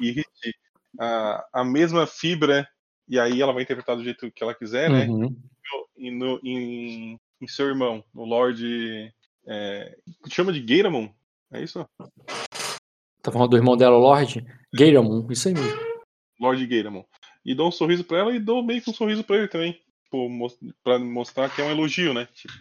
[0.00, 0.54] e Rich,
[0.98, 2.66] a, a mesma fibra,
[3.08, 5.06] e aí ela vai interpretar do jeito que ela quiser, né?
[5.06, 5.36] Uhum.
[5.96, 9.12] E no, em, em seu irmão, no Lorde.
[9.46, 9.96] É,
[10.28, 11.08] chama de Geiramon?
[11.52, 11.86] É isso?
[13.22, 14.44] Tá falando do irmão dela, o Lorde?
[14.74, 15.91] Gairamon, isso aí mesmo.
[16.42, 17.04] Lorde Geiramon.
[17.44, 19.78] E dou um sorriso pra ela e dou meio que um sorriso pra ele também.
[20.04, 20.28] Tipo,
[20.84, 22.28] pra mostrar que é um elogio, né?
[22.34, 22.52] Tipo,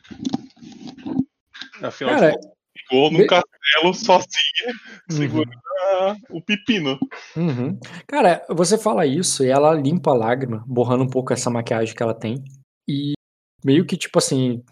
[1.81, 4.73] afinal Cara, de contas, ficou num be- castelo sozinha,
[5.09, 5.17] Uhum.
[5.17, 5.61] segurando
[6.29, 6.99] o pepino.
[7.35, 7.79] Uhum.
[8.07, 12.03] Cara, você fala isso e ela limpa a lágrima, borrando um pouco essa maquiagem que
[12.03, 12.43] ela tem.
[12.87, 13.13] E
[13.63, 14.63] meio que, tipo assim,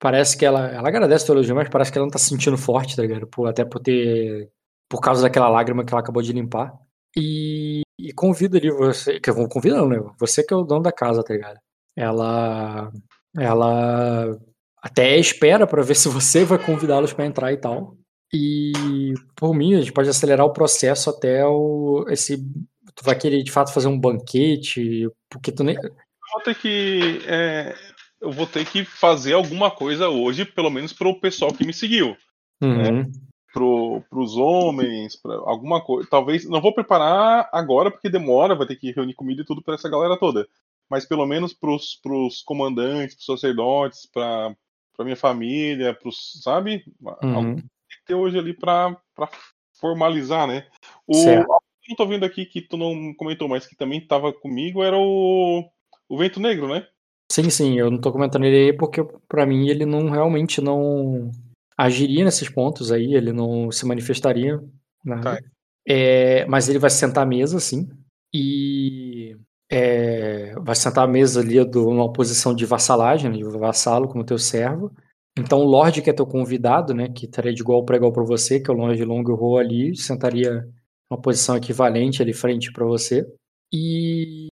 [0.00, 0.68] parece que ela.
[0.68, 3.02] Ela agradece o teu elogio, mas parece que ela não tá se sentindo forte, tá
[3.02, 3.26] ligado?
[3.26, 4.50] Por, até por ter.
[4.90, 6.72] Por causa daquela lágrima que ela acabou de limpar.
[7.16, 9.18] E, e convida ali você.
[9.20, 9.98] Que eu vou convidar, né?
[10.18, 11.58] Você que é o dono da casa, tá ligado?
[11.96, 12.92] Ela.
[13.36, 14.38] Ela
[14.80, 17.96] até espera pra ver se você vai convidá-los pra entrar e tal.
[18.32, 22.38] E por mim, a gente pode acelerar o processo até o, esse.
[22.94, 25.74] Tu vai querer de fato fazer um banquete, porque tu nem.
[25.76, 25.92] Eu
[26.32, 27.20] vou ter que.
[27.26, 27.74] é,
[28.20, 32.16] eu vou ter que fazer alguma coisa hoje, pelo menos pro pessoal que me seguiu.
[32.62, 33.10] Uhum.
[33.58, 36.08] Pro, pros homens, pra alguma coisa.
[36.08, 36.48] Talvez.
[36.48, 39.88] Não vou preparar agora, porque demora, vai ter que reunir comida e tudo pra essa
[39.88, 40.46] galera toda.
[40.88, 44.54] Mas pelo menos pros, pros comandantes, pros sacerdotes, pra,
[44.96, 46.40] pra minha família, pros.
[46.42, 46.84] Sabe?
[47.22, 47.56] Uhum.
[47.56, 49.28] tem que ter hoje ali pra, pra
[49.80, 50.66] formalizar, né?
[51.06, 51.48] O Certo.
[51.82, 54.96] que eu tô vendo aqui que tu não comentou, mas que também tava comigo era
[54.96, 55.64] o,
[56.08, 56.86] o Vento Negro, né?
[57.30, 61.30] Sim, sim, eu não tô comentando ele aí porque pra mim ele não realmente não
[61.78, 64.60] agiria nesses pontos aí, ele não se manifestaria.
[65.22, 65.38] Tá.
[65.86, 67.88] É, mas ele vai sentar à mesa, sim,
[68.34, 69.36] e
[69.70, 74.38] é, vai sentar à mesa ali do, numa posição de vassalagem, de vassalo como teu
[74.38, 74.92] servo.
[75.38, 78.24] Então o Lorde, que é teu convidado, né, que estaria de igual para igual para
[78.24, 80.68] você, que é o Longe Longo Ro ali, sentaria
[81.10, 83.24] uma posição equivalente ali frente para você.
[83.72, 84.48] E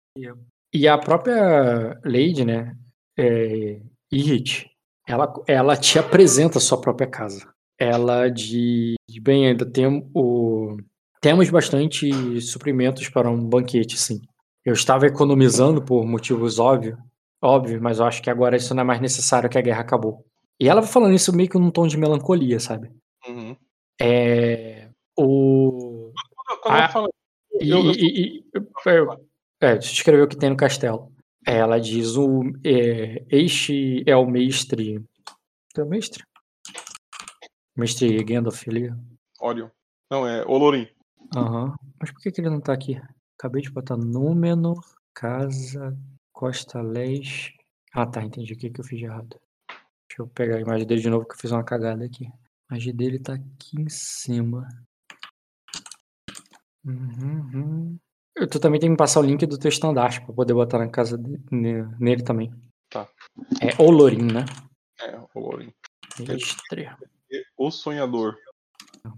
[0.74, 2.76] e a própria Lady, né,
[3.18, 3.80] é,
[4.12, 4.68] Irit,
[5.08, 7.48] ela, ela te apresenta a sua própria casa.
[7.80, 10.78] Ela de, bem, ainda tem o,
[11.20, 14.22] temos bastante suprimentos para um banquete, sim.
[14.64, 16.98] Eu estava economizando por motivos óbvios,
[17.42, 20.26] óbvio, mas eu acho que agora isso não é mais necessário que a guerra acabou.
[20.60, 22.92] E ela vai falando isso meio que num tom de melancolia, sabe?
[23.28, 23.56] Uhum.
[24.00, 27.10] É, o, Quando, quando Ah, eu falo.
[27.60, 28.46] e, eu- eu- e- e-
[29.62, 31.12] é, deixa eu escrever o que tem no castelo.
[31.46, 35.04] Ela diz: o, é, Este é o mestre.
[35.78, 36.24] É o mestre?
[37.76, 38.94] Mestre Gandalf ali.
[39.42, 39.70] Orion.
[40.10, 40.88] Não, é Olorim.
[41.36, 41.76] Aham.
[42.00, 43.02] Mas por que, que ele não tá aqui?
[43.38, 44.80] Acabei de botar Númenor,
[45.14, 45.98] Casa,
[46.32, 47.58] Costa Leste.
[47.94, 49.40] Ah, tá, entendi o que, que eu fiz de errado.
[50.08, 52.28] Deixa eu pegar a imagem dele de novo que eu fiz uma cagada aqui.
[52.70, 54.68] A imagem dele tá aqui em cima.
[56.86, 57.50] Uhum.
[57.52, 58.00] Eu,
[58.50, 60.90] tu também tem que me passar o link do teu estandarte pra poder botar na
[60.90, 62.52] casa de- ne- nele também.
[62.90, 63.08] Tá.
[63.62, 64.46] É Olorim, né?
[65.02, 65.74] É, o Lorin.
[67.58, 68.38] O Sonhador.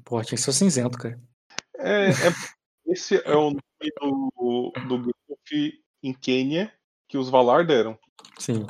[0.03, 1.19] Pô, tinha que ser o cinzento, cara.
[1.77, 2.33] É, é-
[2.87, 3.61] esse é o nome
[4.01, 5.51] do, do Gandalf
[6.01, 6.71] em Quênia
[7.07, 7.97] que os Valar deram.
[8.39, 8.65] Sim.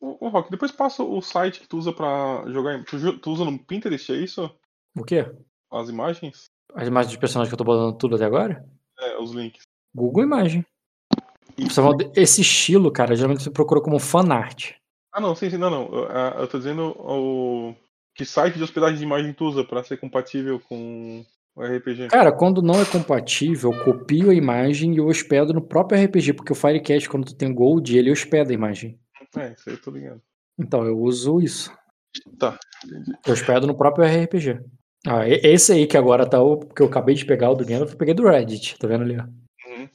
[0.00, 2.84] Ô, ô, Rock, depois passa o site que tu usa pra jogar.
[2.84, 4.48] Tu, tu usa no Pinterest, é isso?
[4.96, 5.26] O quê?
[5.70, 6.44] As imagens?
[6.74, 8.64] As imagens dos personagens que eu tô botando tudo até agora?
[9.00, 9.62] É, os links.
[9.94, 10.64] Google Imagem.
[12.16, 14.72] Esse estilo, cara, geralmente você procura como fanart.
[15.12, 15.82] Ah, não, sim, sim, não, não.
[15.92, 17.74] Eu, ah, eu tô dizendo o.
[18.16, 21.24] Que site de hospedagem de imagem tu usa pra ser compatível com
[21.54, 22.08] o RPG?
[22.08, 26.32] Cara, quando não é compatível, eu copio a imagem e eu hospedo no próprio RPG,
[26.34, 28.98] porque o Firecast, quando tu tem Gold, ele hospeda a imagem.
[29.36, 30.20] É, isso aí eu tô ligado.
[30.58, 31.72] Então, eu uso isso.
[32.38, 33.12] Tá, entendi.
[33.26, 34.60] Eu hospedo no próprio RPG.
[35.06, 37.92] Ah, esse aí que agora tá o que eu acabei de pegar, o do Gandalf,
[37.92, 39.16] eu peguei do Reddit, tá vendo ali?
[39.18, 39.88] Uhum.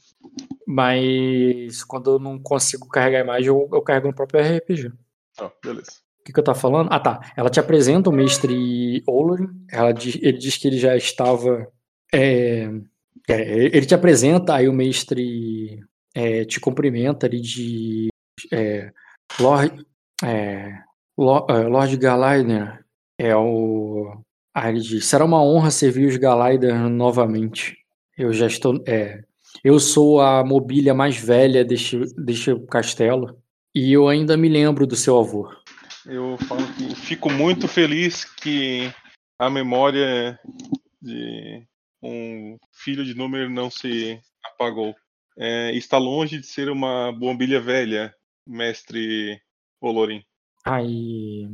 [0.67, 4.91] Mas quando eu não consigo carregar a imagem, eu, eu carrego no próprio RPG.
[5.35, 5.91] Tá, beleza.
[6.21, 6.89] O que, que eu tava falando?
[6.91, 7.31] Ah, tá.
[7.35, 9.49] Ela te apresenta o mestre Olorin.
[9.71, 11.67] Ela diz- ele diz que ele já estava.
[12.13, 12.69] é,
[13.27, 13.41] é,
[13.75, 18.09] ele te apresenta, aí o mestre é, te cumprimenta ali de.
[18.51, 18.91] É,
[19.39, 19.83] Lord,
[20.23, 20.83] é, é,
[21.17, 22.83] Lord Galaider
[23.17, 24.21] é o.
[24.59, 27.77] Aí ele diz: será uma honra servir os Galaider novamente.
[28.17, 28.83] Eu já estou.
[28.85, 29.23] É,
[29.63, 33.41] eu sou a mobília mais velha deste, deste castelo.
[33.73, 35.49] E eu ainda me lembro do seu avô.
[36.05, 38.91] Eu falo que fico muito feliz que
[39.39, 40.37] a memória
[41.01, 41.65] de
[42.03, 44.93] um filho de número não se apagou.
[45.37, 48.13] É, está longe de ser uma bombilha velha,
[48.45, 49.39] mestre
[49.79, 50.21] Olorim.
[50.65, 51.47] Aí.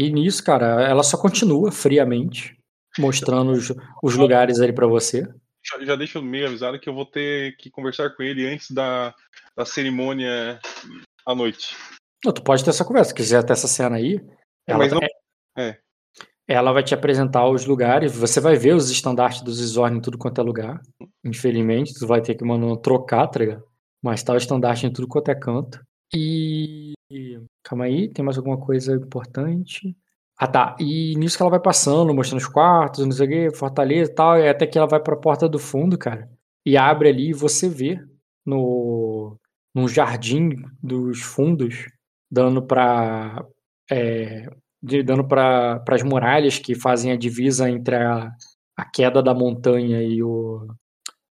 [0.00, 2.56] E nisso, cara, ela só continua friamente,
[2.98, 3.70] mostrando os,
[4.02, 5.28] os lugares ali pra você.
[5.62, 9.14] Já, já deixo meio avisado que eu vou ter que conversar com ele antes da,
[9.54, 10.58] da cerimônia
[11.26, 11.76] à noite.
[12.24, 14.18] Não, tu pode ter essa conversa, se quiser ter essa cena aí.
[14.66, 15.78] Ela, Mas não- é- é.
[16.48, 20.16] ela vai te apresentar os lugares, você vai ver os estandartes dos Isorn em tudo
[20.16, 20.80] quanto é lugar.
[21.22, 23.64] Infelizmente, tu vai ter que, mano, trocar, tá ligado?
[24.02, 25.78] Mas tá o estandarte em tudo quanto é canto.
[26.14, 26.94] E.
[27.62, 29.96] Calma aí, tem mais alguma coisa importante?
[30.36, 30.76] Ah, tá.
[30.80, 34.14] E nisso que ela vai passando, mostrando os quartos, não sei o quê, fortaleza e
[34.14, 36.30] tal, e até que ela vai pra porta do fundo, cara.
[36.64, 38.00] E abre ali e você vê
[38.44, 39.38] no,
[39.74, 40.50] num jardim
[40.82, 41.86] dos fundos,
[42.30, 43.44] dando pra.
[43.90, 44.48] é,
[45.04, 48.32] dando para as muralhas que fazem a divisa entre a,
[48.76, 50.66] a queda da montanha e o,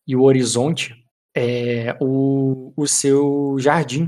[0.07, 0.95] e o horizonte,
[1.35, 4.07] é o, o seu jardim,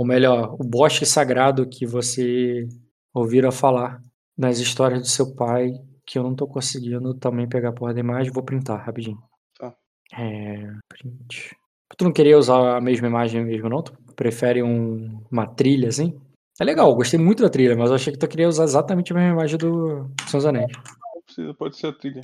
[0.00, 2.66] ou melhor, o bosque sagrado que você
[3.12, 4.02] ouvira falar
[4.34, 5.74] nas histórias do seu pai,
[6.06, 9.18] que eu não tô conseguindo também pegar a porra da imagem, vou printar rapidinho.
[9.58, 9.74] Tá.
[10.18, 11.54] É, print.
[11.98, 13.82] Tu não queria usar a mesma imagem mesmo, não?
[13.82, 16.18] Tu prefere um- uma trilha assim?
[16.58, 19.16] É legal, gostei muito da trilha, mas eu achei que tu queria usar exatamente a
[19.16, 20.72] mesma imagem do dos Anéis.
[21.14, 22.20] Não precisa, pode ser a trilha.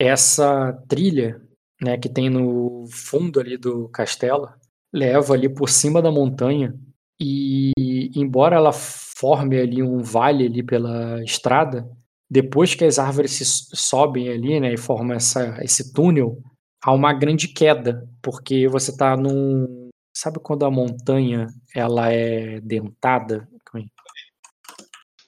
[0.00, 1.42] Essa trilha,
[1.82, 4.48] né, que tem no fundo ali do castelo,
[4.92, 6.74] leva ali por cima da montanha
[7.20, 7.72] e
[8.14, 11.88] embora ela forme ali um vale ali pela estrada,
[12.30, 16.40] depois que as árvores se sobem ali, né, e formam essa, esse túnel,
[16.82, 23.48] há uma grande queda, porque você tá num, sabe quando a montanha ela é dentada?
[23.74, 23.86] Aí.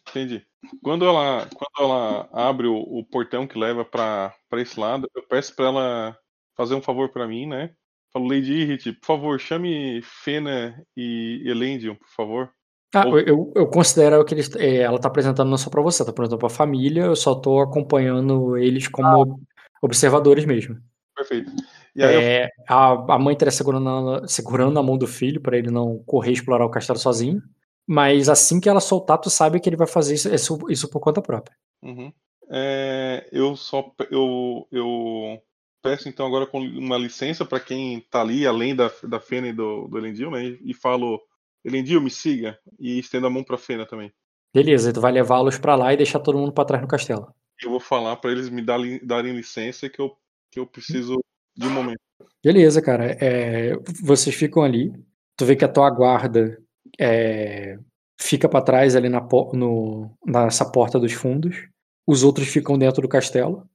[0.08, 0.46] Entendi.
[0.82, 5.56] Quando ela, quando ela abre o, o portão que leva pra esse lado, eu peço
[5.56, 6.18] pra ela
[6.56, 7.74] fazer um favor pra mim, né?
[8.12, 12.50] Falo, Lady Irrit, por favor, chame Fena e Elendil, por favor.
[12.92, 16.04] Ah, Ou- eu, eu- considero que eles, é, ela tá apresentando não só pra você,
[16.04, 19.40] tá apresentando pra família, eu só tô acompanhando eles como ob-
[19.80, 20.76] observadores mesmo.
[21.14, 21.52] Perfeito.
[21.96, 25.56] Aí eu É, a, a mãe estaria segurando, a- segurando a mão do filho pra
[25.56, 27.40] ele não correr e explorar o castelo sozinho,
[27.86, 30.98] mas assim que ela soltar, tu sabe que ele vai fazer isso, isso, isso por
[30.98, 31.56] conta própria.
[31.82, 32.12] Uhum.
[32.50, 35.40] É, eu só eu, eu
[35.82, 39.52] peço então agora com uma licença para quem tá ali além da, da Fena e
[39.52, 40.58] do, do Elendil, né?
[40.62, 41.20] E falo,
[41.64, 44.12] Elendil, me siga e estendo a mão para Fena também.
[44.54, 47.32] Beleza, tu vai levá-los pra lá e deixar todo mundo pra trás no castelo.
[47.62, 50.16] Eu vou falar para eles me darem, darem licença que eu
[50.50, 51.22] que eu preciso
[51.56, 52.00] de um momento.
[52.42, 53.16] Beleza, cara.
[53.20, 54.92] É, vocês ficam ali.
[55.36, 56.60] Tu vê que a tua guarda
[56.98, 57.78] é,
[58.20, 59.20] fica pra trás ali na,
[59.54, 61.68] no, nessa porta dos fundos.
[62.06, 63.68] Os outros ficam dentro do castelo.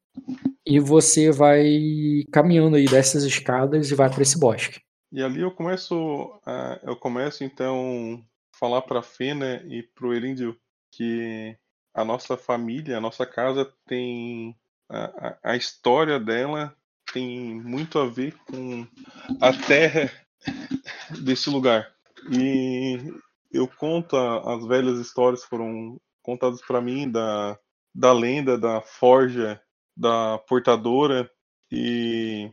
[0.66, 4.82] E você vai caminhando aí dessas escadas e vai pra esse bosque.
[5.11, 8.24] E ali eu começo, ah, eu começo então
[8.60, 10.56] falar pra Fena e pro Elendil
[10.92, 11.56] que
[11.94, 14.56] a nossa família, a nossa casa tem.
[14.90, 16.76] A, a, a história dela
[17.14, 18.85] tem muito a ver com
[19.42, 20.11] a terra
[21.24, 21.88] desse lugar.
[22.32, 22.98] E
[23.52, 27.58] eu conto a- as velhas histórias foram contadas para mim da,
[27.94, 29.61] da lenda da forja
[29.95, 31.30] da portadora
[31.72, 32.51] e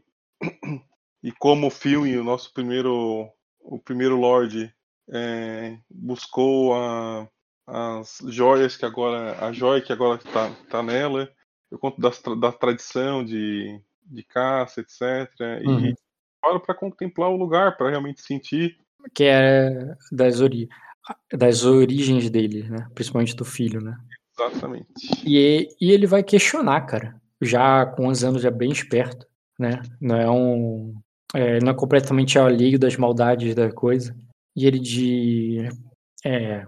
[1.22, 3.28] e como o filme o nosso primeiro
[3.60, 4.72] o primeiro lord
[5.10, 7.28] é, buscou a,
[7.66, 11.28] as joias que agora a joia que agora está tá nela
[11.70, 15.04] eu conto das tra- da tradição de, de caça etc
[15.62, 15.94] e Uhum.
[16.40, 18.76] paro para contemplar o lugar para realmente sentir
[19.14, 20.68] Que é das, ori...
[21.32, 22.88] das origens dele, né?
[22.94, 23.96] Principalmente do filho, né?
[24.36, 24.92] exatamente
[25.24, 27.20] E, e ele vai questionar, cara.
[27.42, 29.26] Já com 11 anos, já bem esperto,
[29.58, 29.82] né?
[30.00, 30.94] Não é um.
[31.34, 34.16] é, não é completamente alheio das maldades da coisa.
[34.56, 35.68] E ele de.
[36.24, 36.64] É.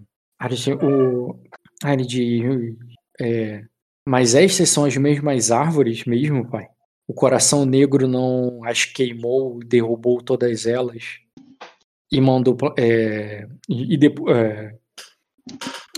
[0.82, 1.38] O.
[1.82, 2.76] ah, ele de.
[3.20, 3.64] É,
[4.06, 6.66] mas estas são as mesmas árvores mesmo, pai?
[7.06, 11.20] O coração negro não as queimou, derrubou todas elas
[12.10, 12.56] e mandou.
[12.78, 13.98] É, e, e.
[14.30, 14.74] É,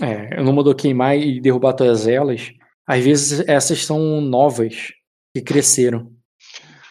[0.01, 2.53] é, não mandou queimar e derrubar todas elas.
[2.87, 4.93] Às vezes essas são novas
[5.35, 6.11] que cresceram.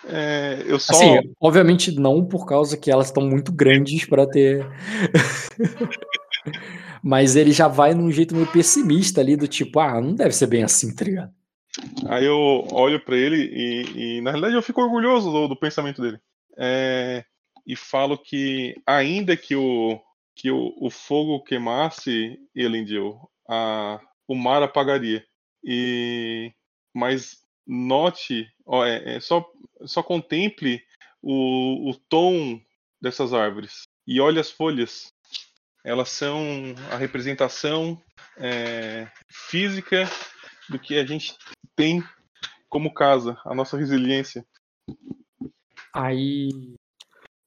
[0.08, 4.64] É, eu só Assim, obviamente não por causa que elas estão muito grandes para ter.
[7.02, 10.46] Mas ele já vai num jeito meio pessimista ali, do tipo, ah, não deve ser
[10.46, 11.32] bem assim, tá ligado?
[12.08, 16.00] Aí eu olho pra ele e, e, na realidade eu fico orgulhoso do, do pensamento
[16.00, 16.18] dele.
[16.58, 17.24] É,
[17.66, 20.00] e falo que ainda que o
[20.34, 23.18] que o, o fogo queimasse Elendil,
[23.48, 25.24] a, o mar apagaria.
[25.66, 26.52] E
[26.94, 29.44] mas note, ó, é, é, só
[29.84, 30.80] só contemple
[31.20, 32.60] o, o tom
[33.02, 35.08] dessas árvores e olhe as folhas.
[35.84, 36.42] Elas são
[36.90, 38.00] a representação
[38.36, 40.04] é, física
[40.68, 41.36] do que a gente
[41.76, 42.02] tem
[42.68, 44.44] como casa, a nossa resiliência.
[45.92, 46.74] Aí.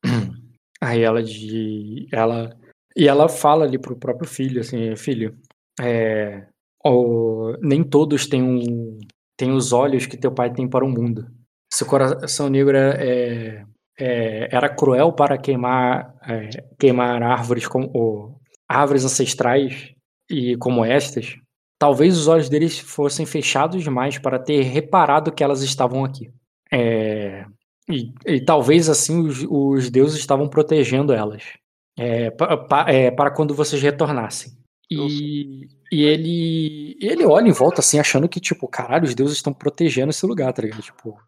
[0.81, 2.07] Aí ela de.
[2.11, 2.57] Ela.
[2.95, 5.37] E ela fala ali pro próprio filho, assim, filho,
[5.79, 6.47] é,
[6.85, 8.97] o- nem todos têm, um,
[9.37, 11.27] têm os olhos que teu pai tem para o mundo.
[11.71, 13.63] Seu coração negro é,
[13.99, 16.49] é, era cruel para queimar, é,
[16.79, 19.93] queimar árvores como ou, árvores ancestrais
[20.29, 21.35] e como estas.
[21.77, 26.29] Talvez os olhos deles fossem fechados demais para ter reparado que elas estavam aqui.
[26.71, 27.45] É,
[27.89, 31.43] e, e talvez assim os, os deuses estavam protegendo elas
[31.97, 34.53] é, pa- pa- é, para quando vocês retornassem.
[34.91, 39.53] E, e ele ele olha em volta assim, achando que, tipo, caralho, os deuses estão
[39.53, 40.81] protegendo esse lugar, tá ligado?
[40.81, 41.19] Tipo,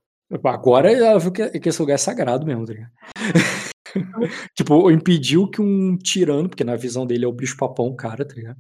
[0.46, 2.92] agora ela viu que, que esse lugar é sagrado mesmo, tá ligado?
[4.56, 8.26] tipo, impediu que um tirano, porque na visão dele é o bicho papão, o cara,
[8.26, 8.58] tá ligado?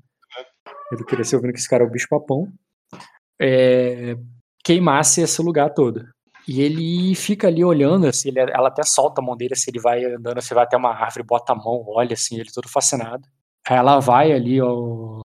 [0.92, 2.52] Ele cresceu vendo que esse cara é o bicho papão.
[3.42, 4.16] É,
[4.64, 6.06] queimasse esse lugar todo.
[6.48, 9.80] E ele fica ali olhando, assim, ele- ela até solta a mão dele, assim, ele
[9.80, 13.24] vai andando, assim, vai até uma árvore, bota a mão, olha, assim, ele todo fascinado.
[13.68, 15.22] Aí ela vai ali, ó,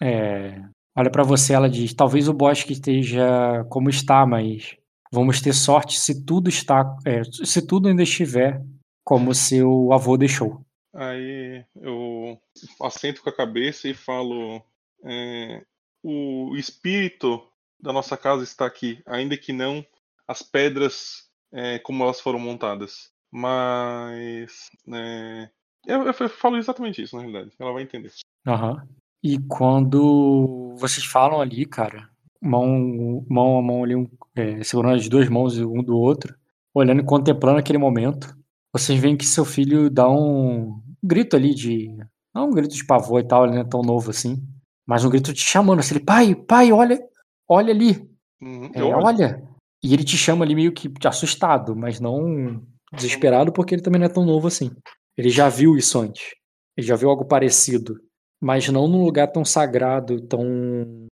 [0.00, 0.62] é,
[0.96, 4.76] olha pra você, ela diz, talvez o bosque esteja como está, mas
[5.12, 8.62] vamos ter sorte se tudo está, é, se tudo ainda estiver
[9.04, 10.64] como seu avô deixou.
[10.94, 12.40] Aí eu
[12.82, 14.62] assento com a cabeça e falo:
[15.04, 15.64] é,
[16.02, 17.42] o espírito
[17.80, 19.84] da nossa casa está aqui, ainda que não
[20.26, 23.10] as pedras é, como elas foram montadas.
[23.30, 25.50] Mas é,
[25.86, 27.54] eu, eu falo exatamente isso na realidade.
[27.58, 28.12] Ela vai entender.
[28.46, 28.86] Aham.
[29.22, 32.08] E quando vocês falam ali, cara,
[32.40, 36.34] mão, mão a mão ali, um, é, segurando as duas mãos um do outro,
[36.72, 38.36] olhando e contemplando aquele momento,
[38.72, 41.96] vocês veem que seu filho dá um grito ali de.
[42.34, 44.40] Não um grito de pavor e tal, ele não é tão novo assim,
[44.86, 47.00] mas um grito te chamando assim, ele, pai, pai, olha,
[47.48, 48.08] olha ali,
[48.40, 49.42] Uhum, é, olha.
[49.82, 54.06] E ele te chama ali meio que assustado, mas não desesperado, porque ele também não
[54.06, 54.70] é tão novo assim.
[55.16, 56.34] Ele já viu isso antes.
[56.76, 58.00] Ele já viu algo parecido,
[58.40, 61.06] mas não num lugar tão sagrado, tão.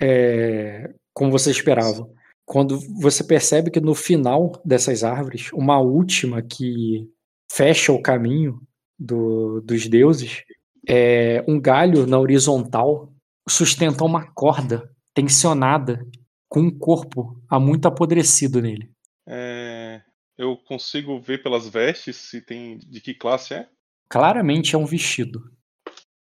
[0.00, 2.08] é, como você esperava.
[2.44, 7.08] Quando você percebe que no final dessas árvores, uma última que
[7.50, 8.60] fecha o caminho
[8.98, 10.42] do- dos deuses,
[10.88, 13.12] é um galho na horizontal
[13.48, 16.04] sustenta uma corda tensionada
[16.48, 18.90] com um corpo há muito apodrecido nele.
[19.26, 20.02] É,
[20.36, 23.68] eu consigo ver pelas vestes se tem de que classe é.
[24.08, 25.40] Claramente é um vestido.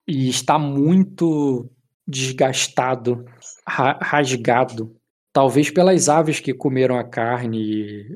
[0.07, 1.69] E está muito
[2.07, 3.25] desgastado,
[3.67, 4.95] ra- rasgado.
[5.31, 7.59] Talvez pelas aves que comeram a carne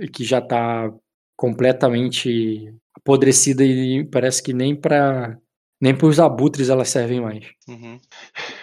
[0.01, 0.91] e que já está
[1.35, 5.37] completamente apodrecida e parece que nem para
[5.79, 7.45] Nem pros abutres elas servem mais.
[7.67, 7.99] Uhum.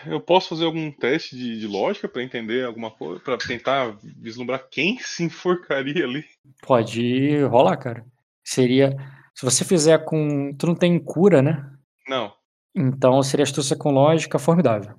[0.07, 4.67] Eu posso fazer algum teste de, de lógica pra entender alguma coisa, Pra tentar vislumbrar
[4.71, 6.25] quem se enforcaria ali?
[6.67, 8.05] Pode rolar, cara.
[8.45, 8.97] Seria.
[9.35, 10.53] Se você fizer com.
[10.59, 11.71] Tu não tem cura, né?
[12.09, 12.33] Não.
[12.75, 14.95] Então seria astúcia com lógica formidável.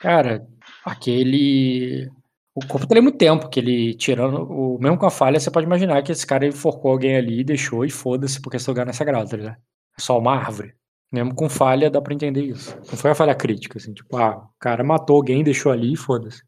[0.00, 0.46] Cara,
[0.84, 2.10] aquele.
[2.54, 4.42] O corpo dele é muito tempo, que ele tirando.
[4.42, 4.78] O...
[4.78, 7.90] Mesmo com a falha, você pode imaginar que esse cara enforcou alguém ali, deixou e
[7.90, 9.56] foda-se, porque esse lugar não é sagrado, tá ligado?
[9.56, 10.74] É só uma árvore.
[11.12, 12.76] Mesmo com falha, dá pra entender isso.
[12.76, 15.96] Não foi uma falha crítica, assim, tipo, ah, o cara matou alguém, deixou ali e
[15.96, 16.42] foda-se.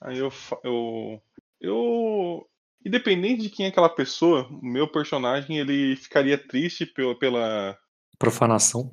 [0.00, 0.30] Aí eu,
[0.64, 1.22] eu.
[1.60, 2.46] Eu.
[2.84, 7.16] Independente de quem é aquela pessoa, o meu personagem ele ficaria triste pela.
[7.16, 7.78] pela
[8.18, 8.90] Profanação.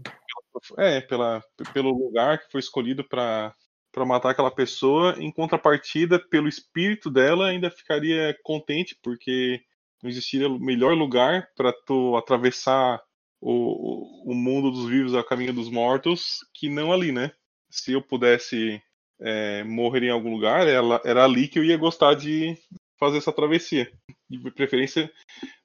[0.77, 3.53] É, pela, pelo lugar que foi escolhido pra
[3.91, 5.15] pra matar aquela pessoa.
[5.17, 9.61] Em contrapartida, pelo espírito dela, ainda ficaria contente, porque
[10.01, 13.01] não existiria melhor lugar pra tu atravessar
[13.41, 17.31] o, o mundo dos vivos a caminho dos mortos que não ali, né?
[17.69, 18.81] Se eu pudesse
[19.21, 22.57] é, morrer em algum lugar, era, era ali que eu ia gostar de
[22.97, 23.91] fazer essa travessia.
[24.29, 25.11] De preferência,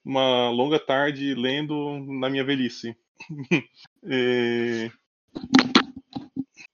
[0.05, 2.97] uma longa tarde lendo na minha velhice.
[4.05, 4.91] e,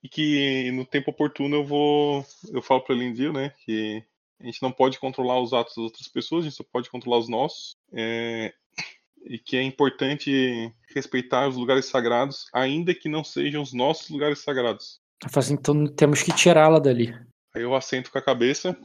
[0.03, 2.25] e que no tempo oportuno eu vou.
[2.51, 3.53] Eu falo para Lindil, né?
[3.65, 4.03] Que
[4.39, 7.19] a gente não pode controlar os atos das outras pessoas, a gente só pode controlar
[7.19, 7.75] os nossos.
[7.93, 8.53] É,
[9.23, 14.39] e que é importante respeitar os lugares sagrados, ainda que não sejam os nossos lugares
[14.39, 14.99] sagrados.
[15.51, 17.13] Então temos que tirá-la dali.
[17.53, 18.77] Aí eu assento com a cabeça.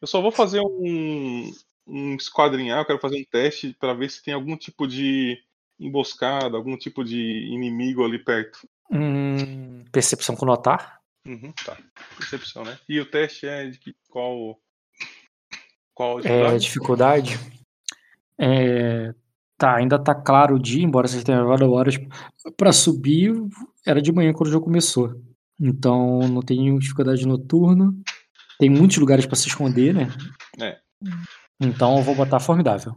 [0.00, 1.52] Eu só vou fazer um,
[1.86, 5.38] um esquadrinhar, eu quero fazer um teste para ver se tem algum tipo de
[5.78, 7.18] emboscada, algum tipo de
[7.52, 8.58] inimigo ali perto.
[8.90, 11.00] Hum, percepção com notar.
[11.26, 11.76] Uhum, tá.
[12.18, 12.78] Percepção, né?
[12.88, 14.58] E o teste é de que, qual.
[15.94, 16.58] Qual É, dificuldade?
[17.28, 17.40] dificuldade.
[18.38, 19.14] É,
[19.56, 21.94] tá, ainda tá claro o dia, embora vocês tenham levado horas
[22.56, 23.32] pra subir,
[23.86, 25.14] era de manhã quando o jogo começou.
[25.60, 27.94] Então não tem dificuldade noturna.
[28.58, 30.08] Tem muitos lugares pra se esconder, né?
[30.60, 30.78] É.
[31.60, 32.96] Então eu vou botar formidável.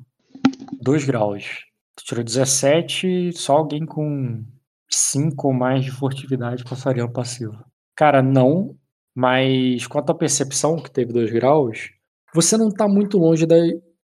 [0.82, 1.66] 2 graus.
[1.98, 4.46] Tu tirou 17, só alguém com
[4.90, 7.58] 5 ou mais de furtividade passaria o passivo.
[7.96, 8.78] Cara, não.
[9.16, 11.90] Mas quanto à percepção, que teve 2 graus,
[12.34, 13.56] você não tá muito longe da.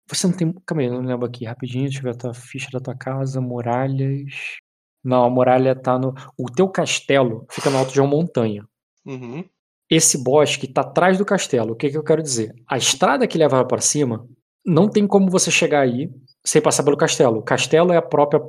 [0.07, 0.53] Você não tem.
[0.65, 1.85] Calma aí, eu não lembro aqui rapidinho.
[1.85, 4.59] Deixa eu ver a tua ficha da tua casa, muralhas.
[5.03, 6.13] Não, a muralha tá no.
[6.37, 8.63] O teu castelo fica no alto de uma montanha.
[9.05, 9.43] Uhum.
[9.89, 11.73] Esse bosque tá atrás do castelo.
[11.73, 12.53] O que, que eu quero dizer?
[12.65, 14.25] A estrada que leva para cima
[14.65, 16.09] não tem como você chegar aí
[16.45, 17.39] sem passar pelo castelo.
[17.39, 18.41] O castelo é a própria.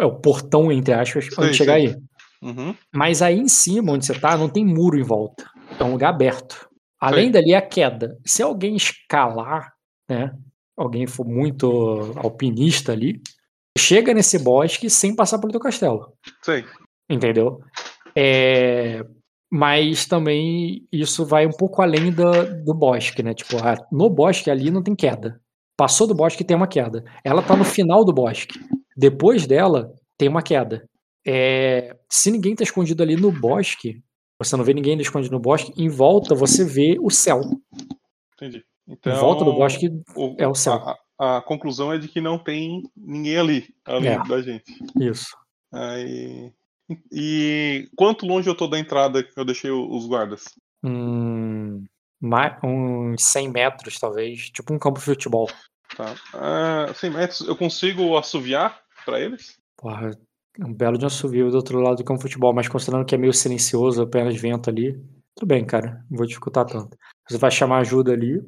[0.00, 1.96] É o portão, entre aspas, onde chegar aí.
[2.42, 2.74] Uhum.
[2.94, 5.48] Mas aí em cima, onde você tá, não tem muro em volta.
[5.78, 6.68] É um lugar aberto.
[7.00, 7.32] Além Sei.
[7.32, 8.18] dali é a queda.
[8.26, 9.72] Se alguém escalar,
[10.08, 10.32] né?
[10.76, 13.20] Alguém for muito alpinista ali,
[13.78, 16.12] chega nesse bosque sem passar pelo teu castelo.
[16.42, 16.64] Sei.
[17.08, 17.60] Entendeu?
[18.14, 19.02] É,
[19.50, 23.32] mas também isso vai um pouco além da- do bosque, né?
[23.32, 23.56] Tipo,
[23.92, 25.40] no bosque ali não tem queda.
[25.76, 27.04] Passou do bosque tem uma queda.
[27.24, 28.58] Ela tá no final do bosque.
[28.96, 30.88] Depois dela tem uma queda.
[31.26, 34.00] É, se ninguém tá escondido ali no bosque,
[34.38, 37.40] você não vê ninguém escondido no bosque, em volta você vê o céu.
[38.34, 38.64] Entendi.
[38.88, 40.74] Em Então, volta do bosque o- é o céu.
[41.18, 44.22] A, a- conclusão é de que não tem ninguém ali, além É.
[44.22, 44.72] da gente.
[45.00, 45.36] Isso.
[45.72, 46.52] Aí,
[47.12, 50.44] e quanto longe eu tô da entrada que eu deixei os guardas?
[50.84, 51.84] Hum,
[52.64, 54.50] uns 100 metros, talvez.
[54.50, 55.48] Tipo um campo de futebol.
[55.96, 56.14] Tá.
[56.34, 59.58] Ah, 100 metros, eu consigo assoviar pra eles?
[59.76, 60.10] Porra,
[60.60, 63.14] um belo de um assovio do outro lado do campo de futebol, mas considerando que
[63.14, 64.98] é meio silencioso, apenas vento ali.
[65.36, 66.02] Tudo bem, cara.
[66.10, 66.96] Não vou dificultar tanto.
[67.28, 68.40] Você vai chamar ajuda ali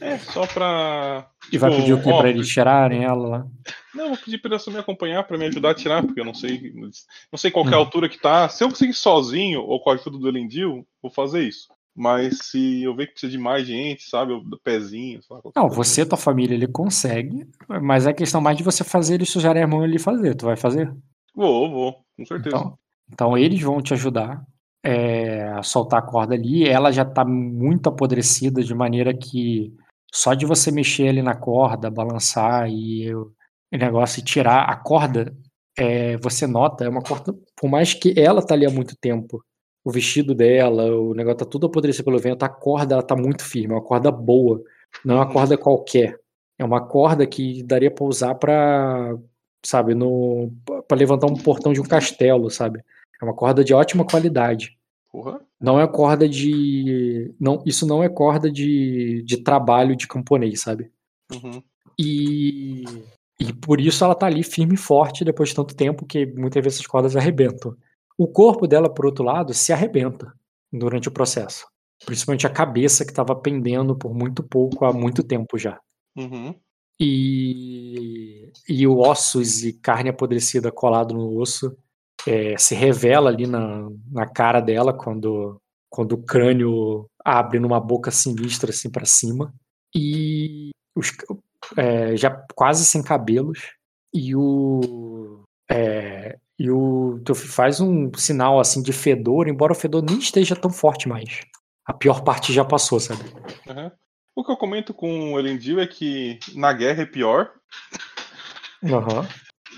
[0.00, 1.30] É, só pra.
[1.52, 2.10] e vai tipo, pedir o quê?
[2.10, 3.46] ó, Pra eles tirarem ela lá.
[3.94, 6.34] Não, vou pedir pra eles me acompanhar pra me ajudar a tirar, porque eu não
[6.34, 6.72] sei.
[6.74, 7.82] Não sei qual que é a Hum.
[7.84, 8.48] altura que tá.
[8.48, 11.68] Se eu conseguir sozinho ou com a ajuda do Elendil, vou fazer isso.
[11.96, 14.32] Mas se eu ver que precisa de mais gente, sabe?
[14.32, 17.48] Eu, do pezinho, qualquer Não, você, tua família, ele consegue,
[17.82, 20.34] mas é questão mais de você fazer eles sujarem a mão ali e fazer.
[20.34, 20.94] Tu vai fazer?
[21.34, 22.56] Vou, vou, com certeza.
[22.56, 22.78] Então,
[23.10, 24.44] então eles vão te ajudar
[24.84, 26.68] é, a soltar a corda ali.
[26.68, 29.72] Ela já tá muito apodrecida, de maneira que
[30.12, 33.32] só de você mexer ali na corda, balançar e o
[33.72, 35.36] o negócio e tirar a corda,
[35.76, 39.42] é, você nota, é uma corda, por mais que ela tá ali há muito tempo,
[39.86, 43.44] o vestido dela, o negócio tá tudo apodrecido pelo vento, a corda ela tá muito
[43.44, 44.60] firme, é uma corda boa,
[45.04, 45.32] não é uma Uhum.
[45.32, 46.18] corda qualquer.
[46.58, 49.16] É uma corda que daria pra usar pra,
[49.64, 50.50] sabe, no
[50.88, 52.82] para levantar um portão de um castelo, sabe?
[53.22, 54.76] É uma corda de ótima qualidade.
[55.12, 55.40] Porra.
[55.60, 57.32] Não é corda de.
[57.38, 60.90] Não, isso não é corda de, de trabalho de camponês, sabe?
[61.32, 61.62] Uhum.
[61.98, 62.84] E,
[63.38, 66.62] e por isso ela tá ali firme e forte depois de tanto tempo que muitas
[66.64, 67.76] vezes as cordas arrebentam.
[68.18, 70.32] O corpo dela, por outro lado, se arrebenta
[70.72, 71.66] durante o processo.
[72.04, 75.78] Principalmente a cabeça que estava pendendo por muito pouco há muito tempo já.
[76.16, 76.54] Uhum.
[76.98, 81.76] E, e o ossos e carne apodrecida colado no osso
[82.26, 88.10] é, se revela ali na, na cara dela quando, quando o crânio abre numa boca
[88.10, 89.54] sinistra assim para cima.
[89.94, 91.12] E os,
[91.76, 93.74] é, já quase sem cabelos.
[94.12, 95.42] E o.
[95.70, 100.56] É, e o Tufi faz um sinal assim de fedor, embora o fedor nem esteja
[100.56, 101.40] tão forte mais.
[101.84, 103.22] A pior parte já passou, sabe?
[103.68, 103.90] Uhum.
[104.34, 107.52] O que eu comento com o Elendil é que na guerra é pior.
[108.82, 109.26] Uhum.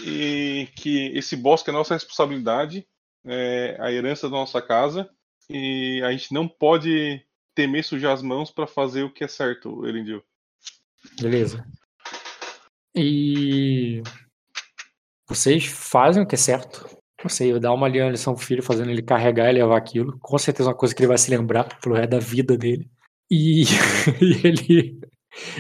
[0.05, 2.86] E que esse bosque é nossa responsabilidade,
[3.26, 5.08] é a herança da nossa casa.
[5.50, 7.23] E a gente não pode
[7.55, 10.23] temer sujar as mãos para fazer o que é certo, Elendil.
[11.20, 11.65] Beleza.
[12.94, 14.02] E
[15.28, 16.89] vocês fazem o que é certo.
[17.23, 20.16] Você dá uma lição pro filho, fazendo ele carregar e levar aquilo.
[20.20, 22.89] Com certeza é uma coisa que ele vai se lembrar pelo resto da vida dele.
[23.31, 23.65] E,
[24.23, 25.00] e ele.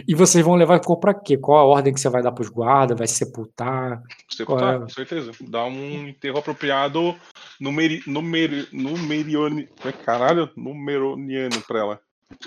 [0.06, 1.36] E vocês vão levar o corpo pra quê?
[1.36, 2.96] Qual a ordem que você vai dar pros guardas?
[2.96, 4.02] Vai sepultar?
[4.30, 4.78] Sepultar, é?
[4.78, 5.32] com certeza.
[5.40, 7.14] Dá um enterro apropriado
[7.60, 12.00] numeri, numeri, numerione, é, caralho, numeroniano pra ela.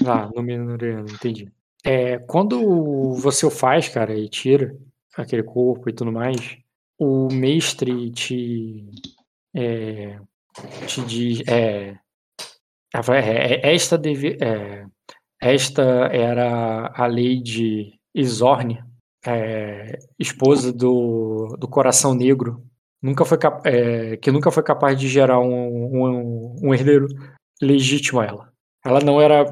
[0.06, 1.52] Ah, numeroniano, entendi.
[1.84, 4.76] É, quando você o faz, cara, e tira
[5.16, 6.58] aquele corpo e tudo mais,
[7.02, 8.86] o mestre te.
[9.56, 10.20] É,
[10.86, 11.42] te diz.
[11.48, 11.98] É,
[12.94, 14.86] é, esta, deve, é,
[15.42, 15.82] esta
[16.12, 18.84] era a lei de Isorne,
[19.26, 22.64] é, esposa do, do Coração Negro,
[23.02, 27.08] nunca foi é, que nunca foi capaz de gerar um, um, um herdeiro
[27.60, 28.54] legítimo a ela.
[28.86, 29.46] Ela não era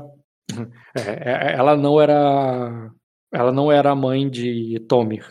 [0.96, 2.92] é, ela não era
[3.34, 5.22] ela não era a mãe de Tommy.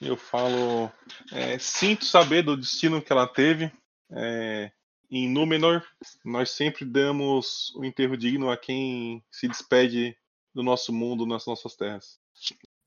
[0.00, 0.90] Eu falo,
[1.32, 3.70] é, sinto saber do destino que ela teve.
[4.10, 4.70] É,
[5.10, 5.82] em Númenor,
[6.24, 10.16] nós sempre damos o enterro digno a quem se despede
[10.54, 12.18] do nosso mundo, nas nossas terras.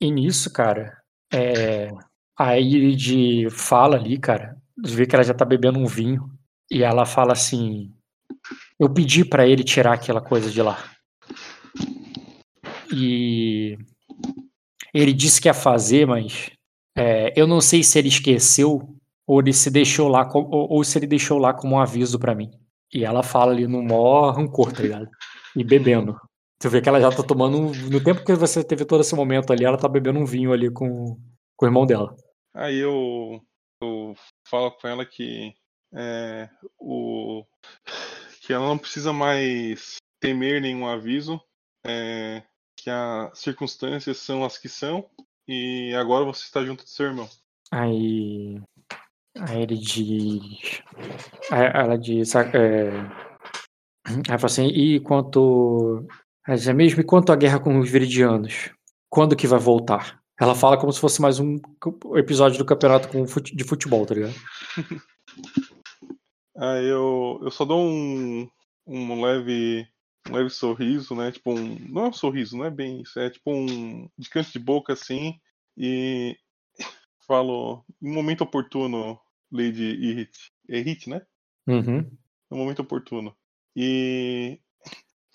[0.01, 1.01] E nisso, cara,
[1.31, 1.89] é,
[2.37, 6.29] a Irid fala ali, cara, vê que ela já tá bebendo um vinho,
[6.69, 7.93] e ela fala assim:
[8.79, 10.91] Eu pedi para ele tirar aquela coisa de lá.
[12.93, 13.77] E
[14.93, 16.51] ele disse que ia fazer, mas
[16.97, 20.97] é, eu não sei se ele esqueceu ou ele se deixou lá, ou, ou se
[20.97, 22.49] ele deixou lá como um aviso para mim.
[22.93, 25.09] E ela fala ali no maior rancor, tá ligado?
[25.55, 26.17] E bebendo.
[26.59, 27.71] Tu vê que ela já tá tomando.
[27.89, 30.71] No tempo que você teve todo esse momento ali, ela tá bebendo um vinho ali
[30.71, 31.17] com,
[31.55, 32.15] com o irmão dela.
[32.53, 33.41] Aí eu,
[33.81, 34.15] eu
[34.49, 35.53] falo com ela que
[35.93, 37.43] é, o,
[38.41, 41.39] que ela não precisa mais temer nenhum aviso,
[41.85, 42.41] é,
[42.75, 45.07] que as circunstâncias são as que são,
[45.47, 47.29] e agora você está junto do seu irmão.
[47.71, 48.61] Aí
[49.41, 50.81] Aí ele diz.
[51.51, 52.33] Aí ela diz.
[52.35, 52.87] É,
[54.27, 56.05] ela fala assim, e quanto.
[56.47, 58.71] Ela diz, é mesmo, e quanto à guerra com os viridianos?
[59.09, 60.19] Quando que vai voltar?
[60.39, 61.59] Ela fala como se fosse mais um
[62.15, 63.09] episódio do campeonato
[63.41, 64.35] de futebol, tá ligado?
[66.57, 68.47] Aí eu, eu só dou um,
[68.85, 69.87] um leve
[70.29, 71.31] um leve sorriso, né?
[71.31, 71.77] Tipo um.
[71.89, 73.19] Não é um sorriso, não é bem isso.
[73.19, 75.39] É tipo um de canto de boca assim.
[75.77, 76.35] E
[77.27, 79.19] falo, em um momento oportuno,
[79.51, 80.51] Lady Irrit.
[80.69, 81.21] É Hit, né?
[81.67, 82.09] Uhum.
[82.49, 83.35] No momento oportuno.
[83.75, 84.59] E.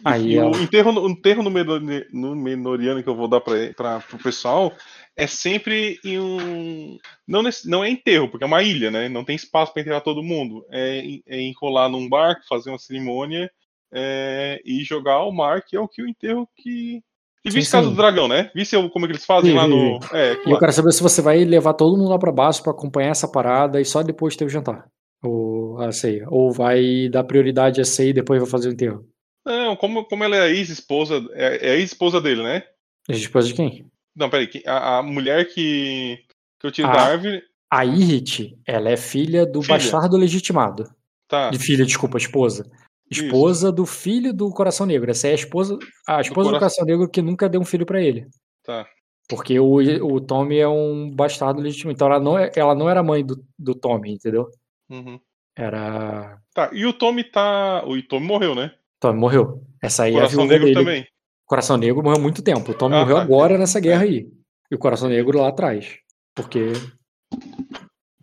[0.05, 4.75] Aí, o enterro, o enterro no menoriano que eu vou dar para o pessoal
[5.17, 6.99] é sempre em um.
[7.27, 9.09] Não, não é enterro, porque é uma ilha, né?
[9.09, 10.67] Não tem espaço para enterrar todo mundo.
[10.71, 13.49] É, é enrolar num barco, fazer uma cerimônia
[13.93, 17.03] é, e jogar ao mar, que é o que o enterro que.
[17.45, 18.51] E visse Casa do Dragão, né?
[18.55, 19.99] Visse como é que eles fazem sim, lá no.
[20.12, 20.35] É.
[20.47, 23.11] E eu quero saber se você vai levar todo mundo lá para baixo para acompanhar
[23.11, 24.87] essa parada e só depois ter o jantar.
[25.23, 26.25] Ou a ceia.
[26.29, 29.05] Ou vai dar prioridade a ceia e depois vai fazer o enterro.
[29.45, 31.21] Não, como, como ela é a ex-esposa.
[31.33, 32.62] É, é a ex-esposa dele, né?
[33.09, 33.87] Ex-esposa de quem?
[34.15, 34.49] Não, peraí.
[34.65, 36.19] A, a mulher que,
[36.61, 37.43] que eu tiro a, da árvore.
[37.71, 39.75] A Irrit, ela é filha do filha.
[39.75, 40.85] bastardo legitimado.
[41.27, 41.51] Tá.
[41.51, 42.71] De filha, desculpa, esposa.
[43.12, 43.76] Esposa Isso.
[43.76, 45.10] do filho do Coração Negro.
[45.10, 47.86] Essa é a esposa, a esposa do, do Coração Negro que nunca deu um filho
[47.86, 48.26] para ele.
[48.65, 48.86] Tá.
[49.28, 51.92] Porque o, o Tommy é um bastardo legítimo.
[51.92, 54.49] Então ela não, é, ela não era mãe do, do Tommy, entendeu?
[54.91, 55.20] Uhum.
[55.57, 56.39] Era.
[56.55, 57.84] Tá, e o Tommy tá.
[57.86, 58.74] O Tommy morreu, né?
[59.00, 59.62] Tommy morreu.
[59.82, 60.78] Essa aí Coração é a Negro dele.
[60.78, 61.07] também.
[61.47, 62.70] Coração Negro morreu há muito tempo.
[62.70, 63.23] O Tommy ah, morreu tá.
[63.23, 64.08] agora nessa guerra é.
[64.08, 64.28] aí.
[64.70, 65.99] E o Coração Negro lá atrás.
[66.34, 66.73] Porque.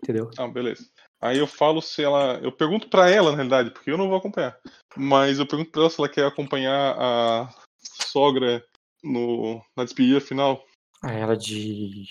[0.01, 0.29] Entendeu?
[0.37, 0.83] Ah, beleza.
[1.21, 2.39] Aí eu falo se ela.
[2.41, 4.57] Eu pergunto para ela, na realidade, porque eu não vou acompanhar.
[4.95, 7.49] Mas eu pergunto pra ela se ela quer acompanhar a
[7.81, 8.63] sogra
[9.03, 10.63] no, na despedida final.
[11.03, 12.09] Aí ela diz.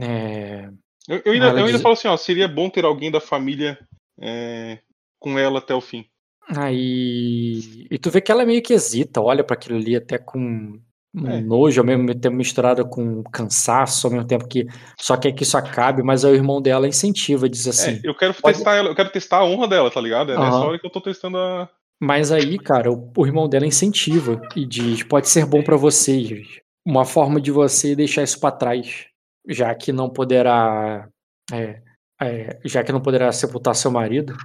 [0.00, 0.68] É...
[1.08, 3.78] Eu, eu, ainda, eu ainda falo assim, ó, seria bom ter alguém da família
[4.20, 4.78] é,
[5.18, 6.06] com ela até o fim.
[6.48, 7.86] Aí.
[7.90, 10.80] E tu vê que ela meio que hesita, olha pra aquilo ali até com
[11.16, 11.40] É.
[11.40, 14.66] nojo, ao mesmo tempo misturada com cansaço, ao mesmo tempo que
[14.98, 17.92] só quer que isso acabe, mas aí o irmão dela incentiva, diz assim.
[17.92, 20.32] É, eu quero pode- testar ela, eu quero testar a honra dela, tá ligado?
[20.32, 20.66] É nessa Aham.
[20.66, 21.68] hora que eu tô testando a.
[22.02, 26.46] Mas aí, cara, o, o irmão dela incentiva e diz: pode ser bom pra vocês.
[26.84, 29.06] Uma forma de você deixar isso pra trás,
[29.48, 31.08] já que não poderá.
[31.52, 31.80] é,
[32.20, 34.36] é, já que não poderá sepultar seu marido.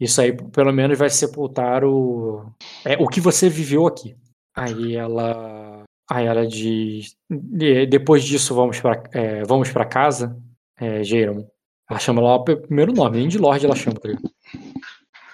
[0.00, 2.46] Isso aí, pelo menos, vai sepultar o.
[2.84, 4.14] É, o que você viveu aqui.
[4.56, 5.82] Aí ela.
[6.10, 7.16] Aí ela diz.
[7.30, 10.36] "E Depois disso, vamos pra, é, vamos pra casa,
[10.78, 11.46] é, Jeiron.
[11.88, 14.08] Ela chama lá o primeiro nome, nem de Lorde ela chama, tá?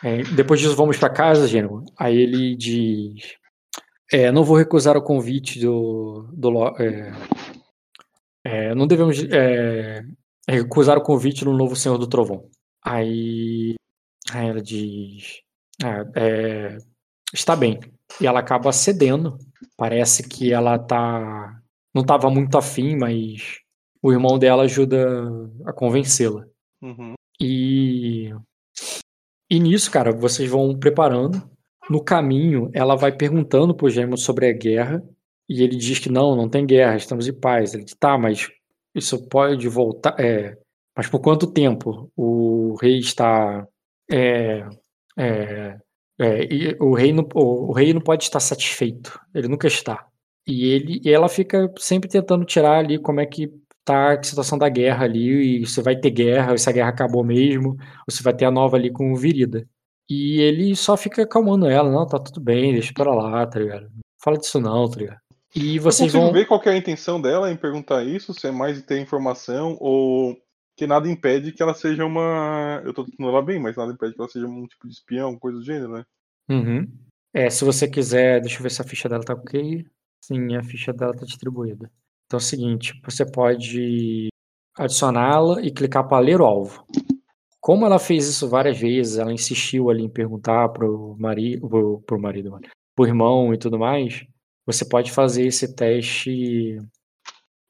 [0.03, 1.85] É, depois disso, vamos pra casa, Gênero.
[1.99, 3.35] Aí ele diz:
[4.13, 6.29] é, Não vou recusar o convite do.
[6.33, 7.13] do é,
[8.45, 10.03] é, não devemos é,
[10.49, 12.49] recusar o convite do novo Senhor do Trovão.
[12.85, 13.75] Aí,
[14.33, 15.41] aí ela diz:
[15.83, 16.05] "Ah,
[17.33, 17.79] Está bem.
[18.21, 19.39] E ela acaba cedendo.
[19.77, 21.61] Parece que ela tá.
[21.95, 23.59] Não estava muito afim, mas
[24.03, 25.29] o irmão dela ajuda
[25.67, 26.45] a convencê-la.
[26.83, 27.15] Uhum.
[27.41, 28.33] E,
[29.51, 31.43] e nisso, cara, vocês vão preparando.
[31.89, 35.03] No caminho, ela vai perguntando pro Gêmeo sobre a guerra.
[35.49, 37.75] E ele diz que não, não tem guerra, estamos em paz.
[37.75, 38.49] Ele diz, tá, mas
[38.95, 40.15] isso pode voltar.
[40.21, 40.57] É,
[40.97, 43.67] mas por quanto tempo o rei está.
[44.11, 44.69] É,
[45.19, 45.79] é,
[46.21, 49.19] é, e o, rei não, o, rei não pode estar satisfeito.
[49.35, 50.07] Ele nunca está.
[50.47, 53.51] E, ele, e ela fica sempre tentando tirar ali como é que
[53.83, 56.91] tá a situação da guerra ali, e se vai ter guerra, ou se a guerra
[56.91, 59.67] acabou mesmo, ou se vai ter a nova ali com o Virida.
[60.09, 63.85] E ele só fica acalmando ela, não, tá tudo bem, deixa pra lá, tá ligado?
[63.85, 65.21] Não Fala disso não, tá ligado?
[65.57, 66.33] E Eu vocês consigo vão.
[66.33, 69.01] ver qual que é a intenção dela em perguntar isso, se é mais de ter
[69.01, 70.37] informação ou
[70.81, 72.81] que nada impede que ela seja uma.
[72.87, 75.39] Eu tô tratando ela bem, mas nada impede que ela seja um tipo de espião,
[75.39, 76.05] coisa do gênero, né?
[76.49, 76.91] Uhum.
[77.35, 79.85] É, se você quiser, deixa eu ver se a ficha dela tá ok.
[80.25, 81.93] Sim, a ficha dela tá distribuída.
[82.25, 84.29] Então é o seguinte, você pode
[84.75, 86.83] adicioná-la e clicar para ler o alvo.
[87.61, 92.19] Como ela fez isso várias vezes, ela insistiu ali em perguntar pro marido, pro, pro
[92.19, 92.59] marido,
[92.97, 94.25] pro irmão e tudo mais,
[94.65, 96.79] você pode fazer esse teste.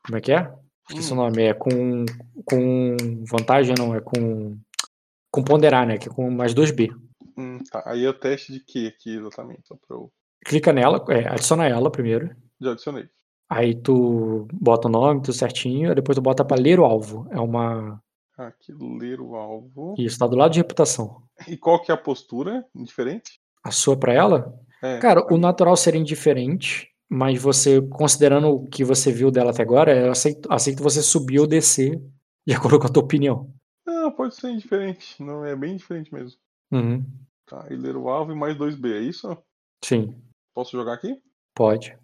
[0.07, 0.60] Como é que é?
[0.91, 1.17] Esqueci Hum.
[1.19, 1.43] o nome.
[1.43, 2.05] É com,
[2.45, 2.97] com
[3.31, 4.57] vantagem, não, é com.
[5.33, 5.97] Com ponderar, né?
[5.97, 6.91] Que é com mais 2B.
[7.39, 7.83] Hum, tá.
[7.87, 9.63] Aí é o teste de quê aqui exatamente?
[9.67, 10.11] Só pra eu.
[10.45, 12.35] Clica nela, é, adiciona ela primeiro.
[12.61, 13.05] Já adicionei.
[13.49, 17.29] Aí tu bota o nome, tudo certinho, depois tu bota pra ler o alvo.
[17.31, 18.03] É uma.
[18.37, 19.95] Aqui, ler o alvo.
[19.99, 21.23] Isso, tá do lado de reputação.
[21.47, 22.65] E qual que é a postura?
[22.75, 23.39] Indiferente?
[23.63, 24.53] A sua pra ela?
[24.83, 24.99] É.
[24.99, 29.95] Cara, o natural seria indiferente, mas você, considerando o que você viu dela até agora,
[29.95, 32.01] eu aceito, aceito você subir ou descer
[32.47, 33.53] de acordo com a tua opinião.
[33.87, 35.21] Não, pode ser indiferente.
[35.23, 36.39] Não, é bem diferente mesmo.
[36.73, 37.05] Uhum.
[37.47, 39.37] Tá, e ler o alvo e mais 2B, é isso?
[39.85, 40.15] Sim,
[40.55, 41.21] Posso jogar aqui?
[41.55, 41.99] pode.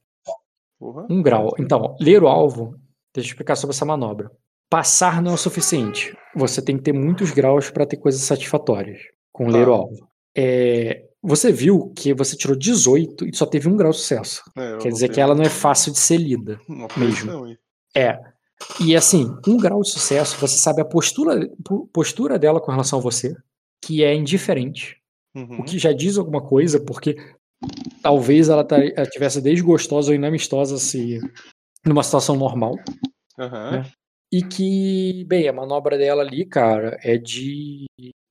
[0.79, 1.07] Porra.
[1.09, 1.55] Um grau.
[1.59, 2.73] Então, ler o alvo,
[3.15, 4.31] deixa eu explicar sobre essa manobra.
[4.69, 6.15] Passar não é o suficiente.
[6.35, 8.99] Você tem que ter muitos graus para ter coisas satisfatórias
[9.33, 9.71] com ler Tá.
[9.71, 10.09] o alvo.
[10.37, 14.43] É, você viu que você tirou 18 e só teve um grau de sucesso.
[14.57, 16.61] É, Quer não dizer que ela não é fácil de ser lida.
[16.69, 17.23] Uma mesmo.
[17.27, 17.59] pressão aí.
[17.95, 18.19] É.
[18.81, 22.99] E assim, um grau de sucesso, você sabe a postura, po- postura dela com relação
[22.99, 23.35] a você,
[23.85, 24.97] que é indiferente.
[25.35, 25.61] Uhum.
[25.61, 27.17] O que já diz alguma coisa, porque
[28.03, 31.21] talvez ela, tá- ela tivesse desgostosa ou inamistosa se
[31.85, 32.75] numa situação normal.
[33.39, 33.71] Aham.
[33.73, 33.91] né?
[34.33, 37.85] E que, bem, a manobra dela ali, cara, é de,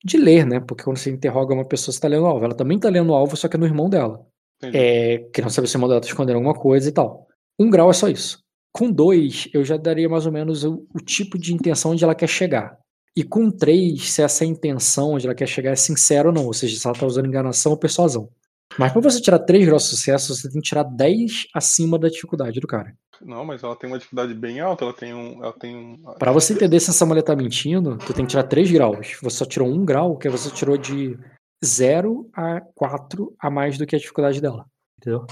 [0.06, 0.60] de ler, né?
[0.60, 2.46] Porque quando você interroga uma pessoa, você tá lendo o alvo.
[2.46, 4.24] Ela também tá lendo o alvo, só que é no irmão dela.
[4.62, 4.78] Entendi.
[4.78, 7.26] É, querendo saber se o irmão dela tá escondendo alguma coisa e tal.
[7.60, 8.40] Um grau é só isso.
[8.72, 12.14] Com dois, eu já daria mais ou menos o, o tipo de intenção onde ela
[12.14, 12.78] quer chegar.
[13.18, 16.54] E com três, se essa intenção onde ela quer chegar é sincera ou não, ou
[16.54, 18.30] seja, se ela tá usando enganação ou persuasão.
[18.78, 22.10] Mas pra você tirar três graus de sucesso, você tem que tirar 10 acima da
[22.10, 22.94] dificuldade do cara.
[23.22, 25.44] Não, mas ela tem uma dificuldade bem alta, ela tem um.
[25.44, 25.98] Ela tem um.
[26.20, 29.18] Pra você entender se essa mulher tá mentindo, tu tem que tirar 3 graus.
[29.22, 31.18] Você só tirou 1 grau, que você tirou de
[31.64, 34.66] 0 a 4 a mais do que a dificuldade dela.
[34.98, 35.26] Entendeu?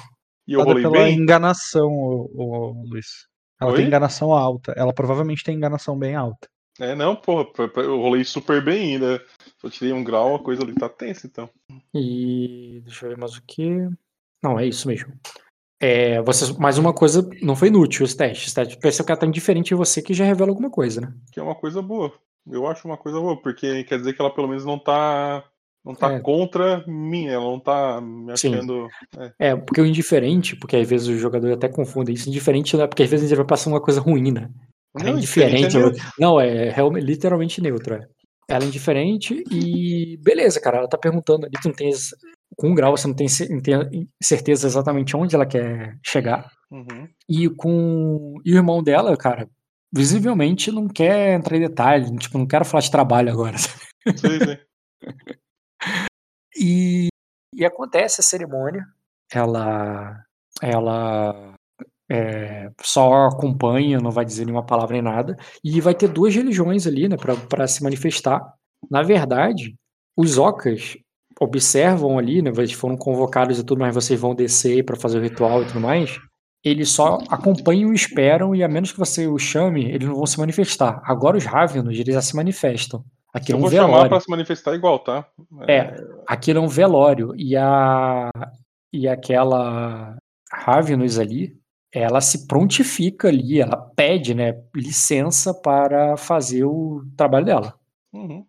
[0.47, 1.17] E eu Nada rolei pela bem?
[1.17, 3.27] enganação, ô, ô, Luiz.
[3.59, 3.77] Ela Oi?
[3.77, 4.73] tem enganação alta.
[4.75, 6.47] Ela provavelmente tem enganação bem alta.
[6.79, 7.45] É, não, porra,
[7.77, 9.23] eu rolei super bem ainda.
[9.63, 11.49] Eu tirei um grau, a coisa ali tá tensa, então.
[11.93, 12.81] E.
[12.83, 13.87] Deixa eu ver mais o que.
[14.43, 15.13] Não, é isso mesmo.
[15.81, 18.53] É, você, mais uma coisa, não foi inútil os testes.
[18.53, 21.13] Testes pareceu que ela tá indiferente em você, que já revela alguma coisa, né?
[21.31, 22.11] Que é uma coisa boa.
[22.49, 25.43] Eu acho uma coisa boa, porque quer dizer que ela pelo menos não tá.
[25.85, 26.19] Não tá É.
[26.21, 28.87] contra mim, ela não tá me achando.
[29.37, 32.87] É, porque o indiferente, porque às vezes o jogador até confunde isso, indiferente não é
[32.87, 34.49] porque às vezes ele vai passar uma coisa ruim, né?
[34.97, 35.55] É Não, indiferente.
[35.63, 36.03] indiferente é neutro.
[36.17, 37.95] não, é realmente, literalmente neutro.
[37.95, 38.07] É.
[38.49, 40.77] Ela é indiferente e beleza, cara.
[40.77, 41.89] Ela tá perguntando ali, tu não tem.
[42.55, 46.51] Com um grau, você não tem ce- tem certeza exatamente onde ela quer chegar.
[46.71, 47.07] Uhum.
[47.29, 48.35] E com.
[48.45, 49.49] E o irmão dela, cara,
[49.93, 52.15] visivelmente não quer entrar em detalhe.
[52.17, 53.57] Tipo, não quero falar de trabalho agora.
[53.57, 54.59] Sei, sei.
[56.59, 57.07] E,
[57.55, 58.85] e acontece a cerimônia.
[59.31, 60.23] Ela.
[60.61, 61.55] Ela.
[62.13, 65.35] É, só acompanha, não vai dizer nenhuma palavra nem nada.
[65.63, 67.15] E vai ter duas religiões ali, né,
[67.49, 68.53] pra se manifestar.
[68.91, 69.75] Na verdade,
[70.15, 70.95] os ocas
[71.39, 75.21] observam ali, né, eles foram convocados e tudo, mas vocês vão descer pra fazer o
[75.21, 76.19] ritual e tudo mais.
[76.63, 80.25] Eles só acompanham e esperam, e a menos que você os chame, eles não vão
[80.27, 81.01] se manifestar.
[81.03, 83.03] Agora os Ravenos, eles já se manifestam.
[83.33, 84.09] Aqui é Eu um vou chamar velório.
[84.09, 85.25] pra se manifestar igual, tá?
[85.67, 85.95] É,
[86.27, 88.29] aquilo é um velório e a
[88.93, 90.15] e aquela
[90.51, 91.57] Ravenous ali,
[91.93, 97.79] ela se prontifica ali, ela pede, né, licença para fazer o trabalho dela,
[98.11, 98.45] Uhum.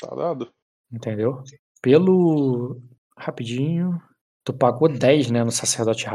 [0.00, 0.50] Tá dado.
[0.92, 1.42] entendeu?
[1.82, 2.80] Pelo
[3.16, 4.00] rapidinho,
[4.44, 6.06] tu pagou 10, né, no sacerdote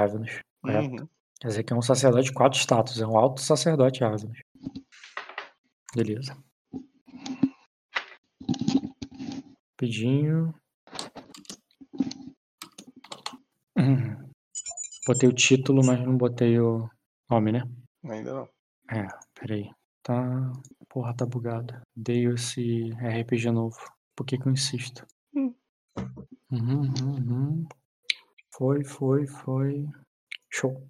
[0.61, 0.89] correto?
[1.01, 1.07] Uhum.
[1.39, 4.39] Quer dizer que é um sacerdote de quatro status, é um alto sacerdote Ravenous.
[5.95, 6.35] Beleza.
[9.71, 10.53] Rapidinho.
[13.77, 14.24] Hum.
[15.05, 16.89] Botei o título, mas não botei o
[17.29, 17.63] nome, né?
[18.05, 18.49] Ainda não.
[18.91, 19.07] É,
[19.39, 19.69] peraí.
[20.03, 20.51] Tá.
[20.89, 21.73] Porra, tá bugado.
[21.95, 23.77] Dei esse RPG novo.
[24.15, 25.05] Por que que eu insisto?
[25.35, 25.53] Hum.
[26.51, 27.67] Uhum, uhum, uhum.
[28.55, 29.85] Foi, foi, foi.
[30.51, 30.87] Show.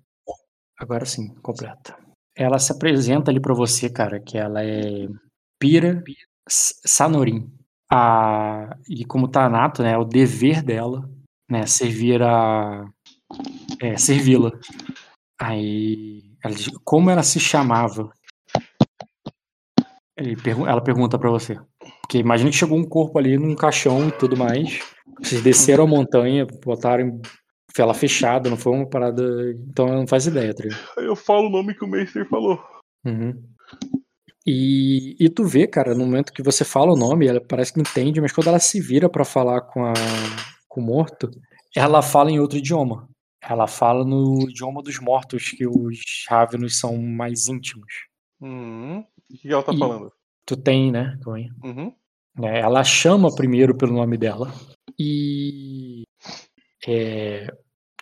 [0.78, 1.98] Agora sim, completa.
[2.36, 5.08] Ela se apresenta ali pra você, cara, que ela é
[5.60, 6.04] Pira
[6.48, 7.50] S- Sanorin.
[7.90, 8.78] A...
[8.90, 11.10] E como tá nato, né, é o dever dela,
[11.50, 12.86] né, servir a...
[13.82, 14.52] É, servi-la.
[15.40, 18.10] Aí, ela diz, como ela se chamava?
[20.44, 21.60] Pergu- ela pergunta pra você.
[22.02, 24.80] Porque imagina que chegou um corpo ali num caixão e tudo mais.
[25.22, 27.22] Vocês desceram a montanha, botaram
[27.78, 29.24] ela fechada, não foi uma parada.
[29.68, 30.64] Então ela não faz ideia, tá
[31.02, 32.58] eu falo o nome que o Meister falou.
[33.06, 33.34] Uhum.
[34.48, 37.82] E, e tu vê, cara, no momento que você fala o nome, ela parece que
[37.82, 39.94] entende, mas quando ela se vira pra falar com, a,
[40.70, 41.30] com o morto,
[41.76, 43.10] ela fala em outro idioma.
[43.48, 47.94] Ela fala no idioma dos mortos, que os Ravenos são mais íntimos.
[48.42, 49.00] Uhum.
[49.00, 50.12] O que ela tá E- falando?
[50.46, 51.18] Tu tem, né?
[51.24, 51.48] Cauê?
[51.64, 51.92] Uhum.
[52.38, 54.54] né, Ela chama primeiro pelo nome dela
[55.00, 56.04] e
[56.88, 57.48] é,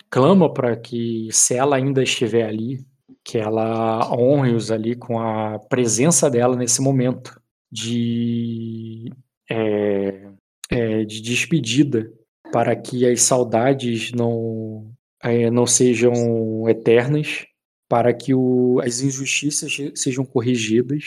[0.10, 2.86] clama para que, se ela ainda estiver ali,
[3.24, 7.40] que ela honre-os ali com a presença dela nesse momento
[7.72, 9.12] de,
[9.50, 10.30] é,
[10.70, 12.12] é, de despedida,
[12.52, 14.93] para que as saudades não,
[15.24, 17.45] é, não sejam eternas,
[17.90, 21.03] para que o- as injustiças sejam corrigidas,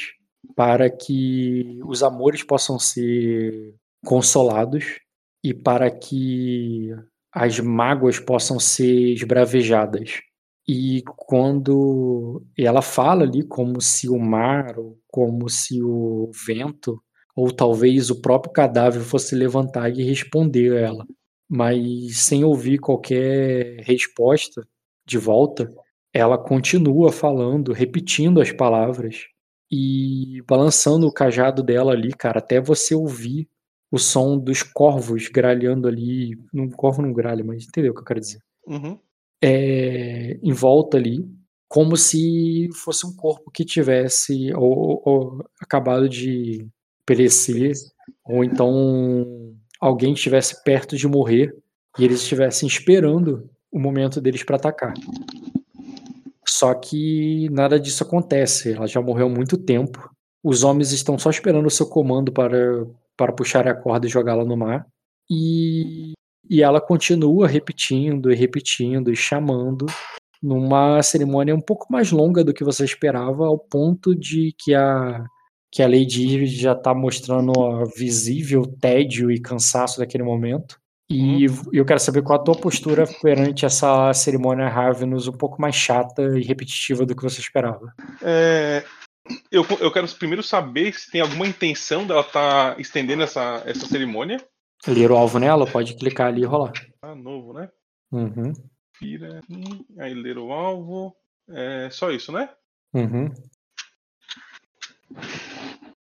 [0.54, 4.84] para que os amores possam ser consolados
[5.42, 6.90] e para que
[7.32, 10.20] as mágoas possam ser esbravejadas.
[10.68, 17.00] E quando ela fala ali como se o mar, ou como se o vento,
[17.36, 21.06] ou talvez o próprio cadáver fosse levantar e responder a ela,
[21.48, 24.66] mas sem ouvir qualquer resposta
[25.06, 25.72] de volta,
[26.12, 29.26] ela continua falando, repetindo as palavras
[29.70, 33.48] e balançando o cajado dela ali, cara, até você ouvir
[33.90, 36.36] o som dos corvos gralhando ali.
[36.52, 38.40] Um corvo não gralha, mas entendeu o que eu quero dizer?
[38.66, 38.98] Uhum.
[39.42, 41.24] É, em volta ali,
[41.68, 46.66] como se fosse um corpo que tivesse ou, ou acabado de
[47.04, 47.72] perecer,
[48.24, 51.54] ou então alguém estivesse perto de morrer
[51.98, 54.94] e eles estivessem esperando o momento deles para atacar.
[56.46, 58.72] Só que nada disso acontece.
[58.72, 60.10] Ela já morreu há muito tempo.
[60.42, 64.44] Os homens estão só esperando o seu comando para, para puxar a corda e jogá-la
[64.44, 64.86] no mar.
[65.30, 66.12] E,
[66.48, 69.86] e ela continua repetindo e repetindo e chamando
[70.42, 75.24] numa cerimônia um pouco mais longa do que você esperava, ao ponto de que a,
[75.70, 77.52] que a Lady Iris já está mostrando
[77.96, 80.78] visível tédio e cansaço daquele momento.
[81.08, 85.76] E eu quero saber qual a tua postura perante essa cerimônia Ravenous um pouco mais
[85.76, 87.94] chata e repetitiva do que você esperava.
[88.20, 88.84] É,
[89.50, 94.44] eu, eu quero primeiro saber se tem alguma intenção dela estar estendendo essa, essa cerimônia.
[94.86, 96.72] Ler o alvo nela, pode clicar ali e rolar.
[97.00, 97.68] Ah, novo, né?
[98.10, 98.52] Uhum,
[98.96, 99.18] aqui,
[99.98, 101.14] aí ler o alvo.
[101.48, 102.48] É só isso, né?
[102.92, 103.30] uhum.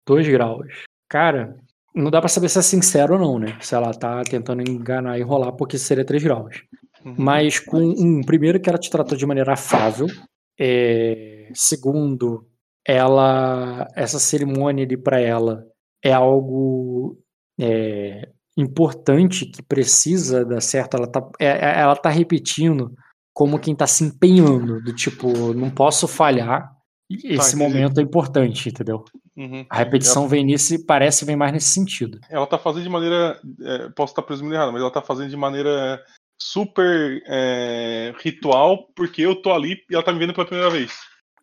[0.08, 0.86] Dois graus.
[1.10, 1.56] Cara,
[1.94, 3.58] não dá pra saber se é sincero ou não, né?
[3.62, 6.64] Se ela tá tentando enganar e rolar, porque seria três graus.
[7.04, 7.16] Uhum.
[7.18, 10.08] Mas com um, primeiro que ela te tratou de maneira afável.
[10.60, 12.48] é, segundo,
[12.86, 15.66] ela essa cerimônia ali para ela
[16.04, 17.18] é algo
[17.60, 22.94] é, importante que precisa dar certo, ela tá, é, é, ela tá repetindo
[23.34, 26.72] como quem tá se empenhando, do tipo, não posso falhar,
[27.10, 27.56] esse entendi.
[27.56, 29.06] momento é importante, entendeu?
[29.36, 29.66] Uhum.
[29.70, 32.20] A repetição vem nesse, parece vem mais nesse sentido.
[32.30, 33.40] Ela tá fazendo de maneira.
[33.62, 36.02] é, posso estar presumindo errado, mas ela tá fazendo de maneira
[36.42, 40.92] super é, ritual, porque eu tô ali e ela tá me vendo pela primeira vez.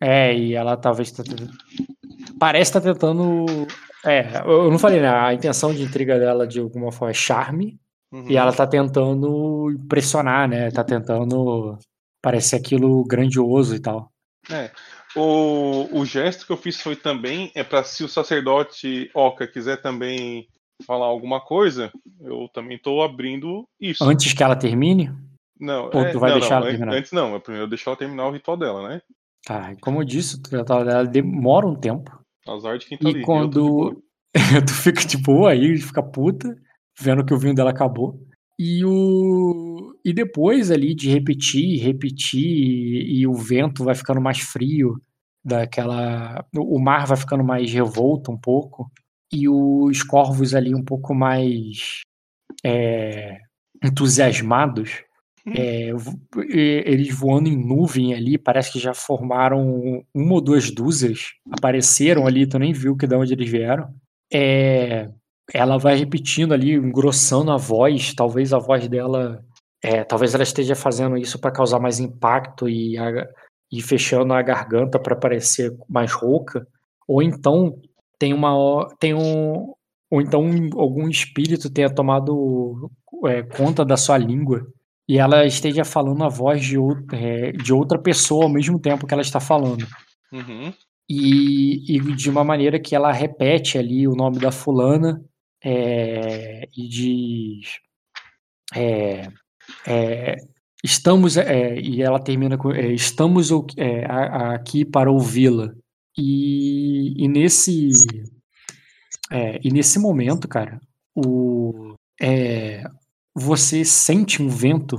[0.00, 1.52] É, e ela talvez tá tentando...
[2.39, 3.47] Parece estar tentando.
[4.05, 5.08] É, eu não falei, né?
[5.08, 7.78] A intenção de intriga dela de alguma forma é charme,
[8.12, 8.28] Uhum.
[8.28, 10.70] e ela tá tentando impressionar, né?
[10.70, 11.78] Tá tentando
[12.20, 14.12] parecer aquilo grandioso e tal.
[14.50, 14.70] É.
[15.16, 19.81] O, o gesto que eu fiz foi também é para se o sacerdote Oca quiser
[19.81, 20.49] também
[20.86, 24.02] falar alguma coisa, eu também tô abrindo isso.
[24.02, 25.12] Antes que ela termine,
[25.58, 26.94] Não, Ou é, tu vai não, deixar não, ela terminar?
[26.94, 29.02] Antes não, é primeiro eu deixar ela terminar o ritual dela, né?
[29.44, 32.18] tá, como eu disse, o ritual dela demora um tempo.
[32.47, 33.20] Azar de quem tá ali.
[33.20, 33.26] E boa.
[33.26, 34.02] quando
[34.66, 36.57] tu fica de boa aí, fica puta,
[36.99, 38.20] vendo que o vinho dela acabou.
[38.58, 39.32] E o
[40.05, 45.00] e depois ali de repetir, repetir e, e o vento vai ficando mais frio,
[45.44, 48.90] daquela o mar vai ficando mais revolto um pouco
[49.32, 52.00] e os corvos ali um pouco mais
[52.64, 53.39] é,
[53.84, 55.02] entusiasmados,
[55.47, 60.70] é, vo- e- eles voando em nuvem ali, parece que já formaram uma ou duas
[60.70, 63.89] dúzias, apareceram ali, tu nem viu que de onde eles vieram.
[64.32, 65.08] É,
[65.52, 69.44] ela vai repetindo ali, engrossando a voz, talvez a voz dela,
[69.83, 73.28] é, talvez ela esteja fazendo isso para causar mais impacto e, a-
[73.70, 76.67] e fechando a garganta para parecer mais rouca,
[77.07, 77.81] ou então
[78.19, 79.75] tem uma tem um
[80.11, 82.91] ou então algum espírito tenha tomado
[83.27, 84.67] é, conta da sua língua
[85.09, 86.77] e ela esteja falando a voz de,
[87.12, 89.86] é, de outra pessoa ao mesmo tempo que ela está falando.
[90.33, 90.73] Uhum.
[91.09, 95.20] E, e de uma maneira que ela repete ali o nome da fulana
[95.62, 97.78] é, e diz.
[98.75, 99.28] é,
[99.86, 100.36] é,
[100.83, 101.36] estamos.
[101.36, 102.73] é, e ela termina com.
[102.73, 105.73] é, estamos é, aqui para ouvi-la.
[106.17, 107.91] E, e nesse.
[109.31, 110.81] é, e nesse momento, cara,
[111.15, 112.84] o, é,
[113.34, 114.97] você sente um vento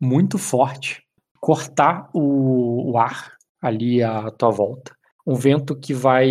[0.00, 1.02] muito forte
[1.40, 4.96] cortar o, o ar ali à tua volta.
[5.26, 6.30] Um vento que vai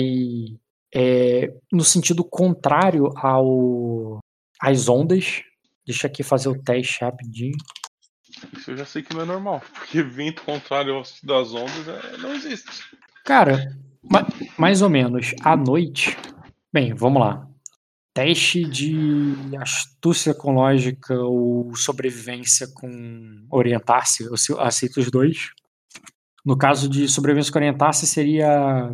[0.94, 4.20] é, no sentido contrário ao
[4.60, 5.42] às ondas.
[5.86, 7.58] Deixa aqui fazer o teste rapidinho.
[8.58, 9.62] Isso eu já sei que não é normal.
[9.74, 12.70] Porque vento contrário ao das ondas é, não existe.
[13.26, 16.18] Cara, ma- mais ou menos à noite.
[16.72, 17.48] Bem, vamos lá.
[18.14, 24.24] Teste de astúcia ecológica ou sobrevivência com orientar-se.
[24.26, 25.50] Eu aceito os dois.
[26.46, 28.94] No caso de sobrevivência com orientar-se seria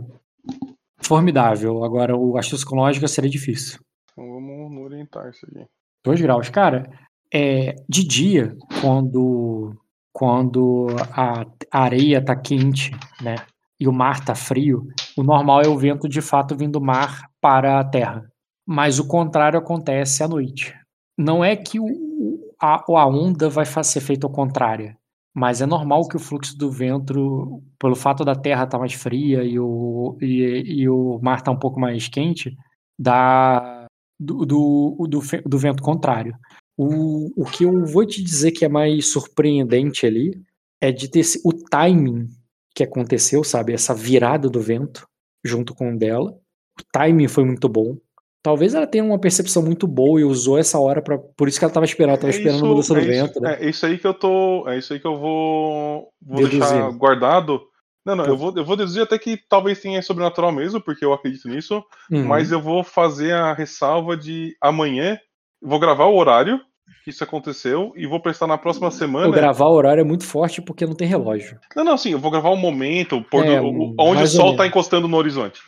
[1.01, 1.83] formidável.
[1.83, 3.79] Agora o astúcia ecológica seria difícil.
[4.11, 5.65] Então vamos no orientar isso aqui.
[6.05, 6.49] 2 graus.
[6.49, 6.89] Cara,
[7.33, 9.75] é, de dia, quando,
[10.11, 12.91] quando a areia tá quente,
[13.21, 13.35] né?
[13.79, 17.29] E o mar tá frio, o normal é o vento de fato vindo do mar
[17.39, 18.29] para a terra.
[18.67, 20.75] Mas o contrário acontece à noite.
[21.17, 24.95] Não é que o, a, a onda vai ser feita ao contrário,
[25.33, 29.43] mas é normal que o fluxo do vento, pelo fato da terra estar mais fria
[29.43, 32.57] e o, e, e o mar tá um pouco mais quente,
[32.97, 33.87] dá
[34.19, 36.35] do, do, do, do vento contrário.
[36.81, 40.41] O, o que eu vou te dizer que é mais surpreendente ali
[40.79, 42.29] é de ter o timing
[42.73, 43.73] que aconteceu, sabe?
[43.73, 45.05] Essa virada do vento
[45.43, 46.31] junto com o dela.
[46.31, 47.97] O timing foi muito bom.
[48.41, 51.65] Talvez ela tenha uma percepção muito boa e usou essa hora para Por isso que
[51.65, 53.57] ela tava esperando, ela tava esperando a mudança do é vento, isso, né?
[53.59, 54.69] é isso aí que eu tô.
[54.69, 56.07] É isso aí que eu vou.
[56.21, 57.61] Vou deixar guardado.
[58.05, 61.11] Não, não, eu vou, eu vou deduzir até que talvez tenha sobrenatural mesmo, porque eu
[61.11, 61.83] acredito nisso.
[62.09, 62.25] Uhum.
[62.25, 65.19] Mas eu vou fazer a ressalva de amanhã.
[65.61, 66.61] Vou gravar o horário
[67.09, 69.31] que isso aconteceu e vou prestar na próxima semana.
[69.35, 71.59] gravar o horário é muito forte porque não tem relógio.
[71.75, 74.27] Não, não, sim, eu vou gravar o momento, o pôr do- É, o- onde o
[74.27, 74.67] sol tá menos.
[74.67, 75.59] encostando no horizonte.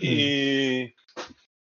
[0.00, 0.90] E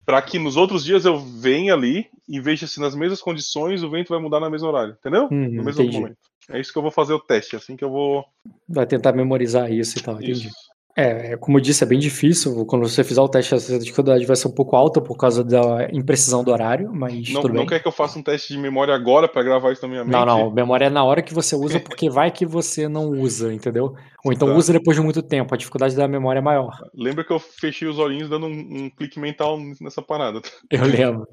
[0.05, 3.91] para que nos outros dias eu venha ali e veja se nas mesmas condições o
[3.91, 5.25] vento vai mudar no mesmo horário, entendeu?
[5.31, 5.99] Uhum, no mesmo entendi.
[5.99, 6.17] momento.
[6.49, 8.25] É isso que eu vou fazer o teste, assim que eu vou.
[8.69, 10.47] Vai tentar memorizar isso e tal, entendi.
[10.47, 10.66] Isso.
[10.99, 12.65] É, é, como eu disse, é bem difícil.
[12.65, 15.89] Quando você fizer o teste, a dificuldade vai ser um pouco alta por causa da
[15.92, 17.66] imprecisão do horário, mas Não, tudo não bem.
[17.66, 20.12] quer que eu faça um teste de memória agora para gravar isso na minha mente?
[20.12, 23.52] Não, não, memória é na hora que você usa, porque vai que você não usa,
[23.52, 23.94] entendeu?
[24.25, 24.55] Ou então Tá.
[24.55, 26.73] usa depois de muito tempo, a dificuldade da memória é maior.
[26.94, 30.41] Lembra que eu fechei os olhinhos dando um, um clique mental nessa parada.
[30.70, 31.26] Eu lembro.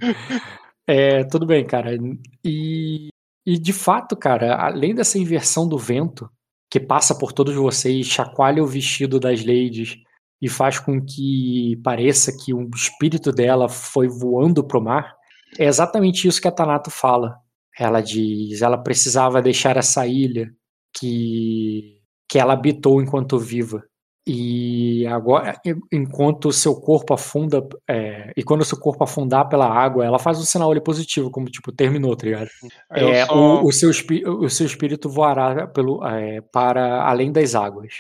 [0.85, 1.92] É, tudo bem, cara.
[2.43, 3.08] E,
[3.45, 6.30] e de fato, cara, além dessa inversão do vento
[6.74, 9.95] que passa por todos vocês, chacoalha o vestido das ladies
[10.42, 15.14] e faz com que pareça que o espírito dela foi voando pro mar,
[15.60, 17.35] é exatamente isso que a Tanato fala.
[17.77, 20.50] Ela diz, ela precisava deixar essa ilha
[20.98, 23.84] que que ela habitou enquanto viva.
[24.26, 25.60] E agora,
[25.92, 30.18] enquanto o seu corpo afunda, é, e quando o seu corpo afundar pela água, ela
[30.18, 32.50] faz um sinal ali positivo, como tipo, terminou, tá ligado?
[32.95, 37.53] Eu É, só- o, o seu, o seu espírito voará pelo, é, para além das
[37.53, 37.93] águas.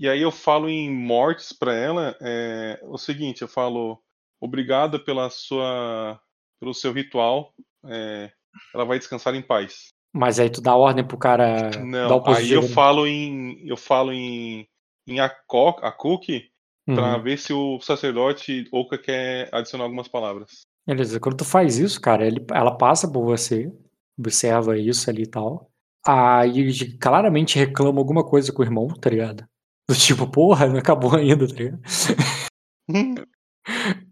[0.00, 4.00] E aí eu falo em mortes pra ela, é, o seguinte, eu falo
[4.40, 6.20] obrigada pela sua,
[6.60, 7.52] pelo seu ritual,
[7.86, 8.30] é,
[8.74, 9.88] ela vai descansar em paz.
[10.12, 12.74] Mas aí tu dá ordem pro cara dar Não, o aí eu positivo.
[12.74, 14.66] falo em, eu falo em,
[15.08, 16.50] em Ako- Akuki
[16.86, 17.22] pra Uhum.
[17.22, 20.62] ver se o sacerdote Oka quer adicionar algumas palavras.
[20.86, 23.70] Beleza, quando tu faz isso, cara, ele, ela passa por você,
[24.18, 25.70] observa isso ali e tal.
[26.06, 29.44] Aí claramente reclama alguma coisa com o irmão, tá ligado?
[29.88, 31.80] Do tipo, porra, não acabou ainda, tá ligado?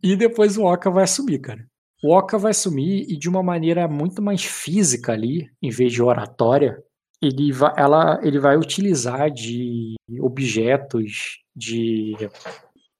[0.02, 1.66] E depois o Oka vai assumir, cara.
[2.02, 6.02] O Oka vai assumir e de uma maneira muito mais física ali, em vez de
[6.02, 6.78] oratória,
[7.26, 12.14] ele vai, ela, ele vai utilizar de objetos, de,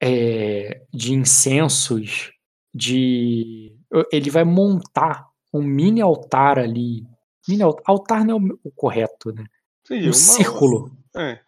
[0.01, 2.31] é, de incensos,
[2.73, 3.73] de.
[4.11, 7.05] Ele vai montar um mini altar ali.
[7.47, 9.45] Mini al- altar não é o correto, né?
[9.85, 11.39] Entendi, Um uma- círculo É,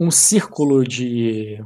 [0.00, 1.64] um círculo de.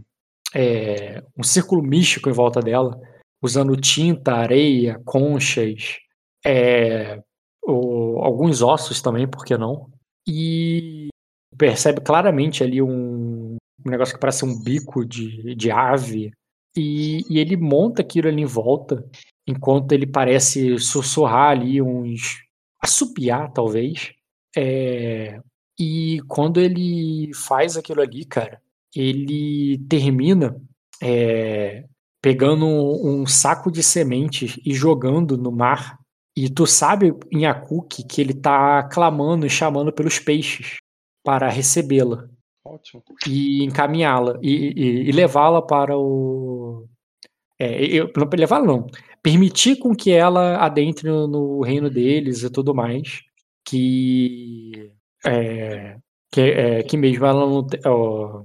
[0.55, 3.01] é, um círculo místico em volta dela,
[3.43, 5.97] usando tinta, areia, conchas,
[6.45, 7.21] é,
[7.65, 9.91] o- alguns ossos também, por que não?
[10.27, 11.09] E
[11.57, 16.33] percebe claramente ali um, um negócio que parece um bico de, de ave.
[16.77, 19.05] E, e ele monta aquilo ali em volta,
[19.47, 22.43] enquanto ele parece sussurrar ali uns.
[22.81, 24.13] assopiar, talvez.
[24.57, 25.41] É,
[25.79, 28.61] e quando ele faz aquilo ali, cara,
[28.95, 30.55] ele termina
[31.03, 31.85] é,
[32.23, 35.99] pegando um, um saco de sementes e jogando no mar.
[36.37, 40.77] E tu sabe em Akuki que ele tá clamando e chamando pelos peixes
[41.23, 42.27] para recebê-la
[42.65, 43.03] Ótimo.
[43.29, 46.87] e encaminhá-la e, e- e levá-la para o.
[47.59, 48.87] É, eu, não levá-la, não.
[49.23, 53.21] Permitir com que ela adentre no, no reino deles e tudo mais.
[53.65, 54.91] Que.
[55.25, 55.97] É,
[56.33, 57.67] que, é, que mesmo ela não.
[57.87, 58.45] ó,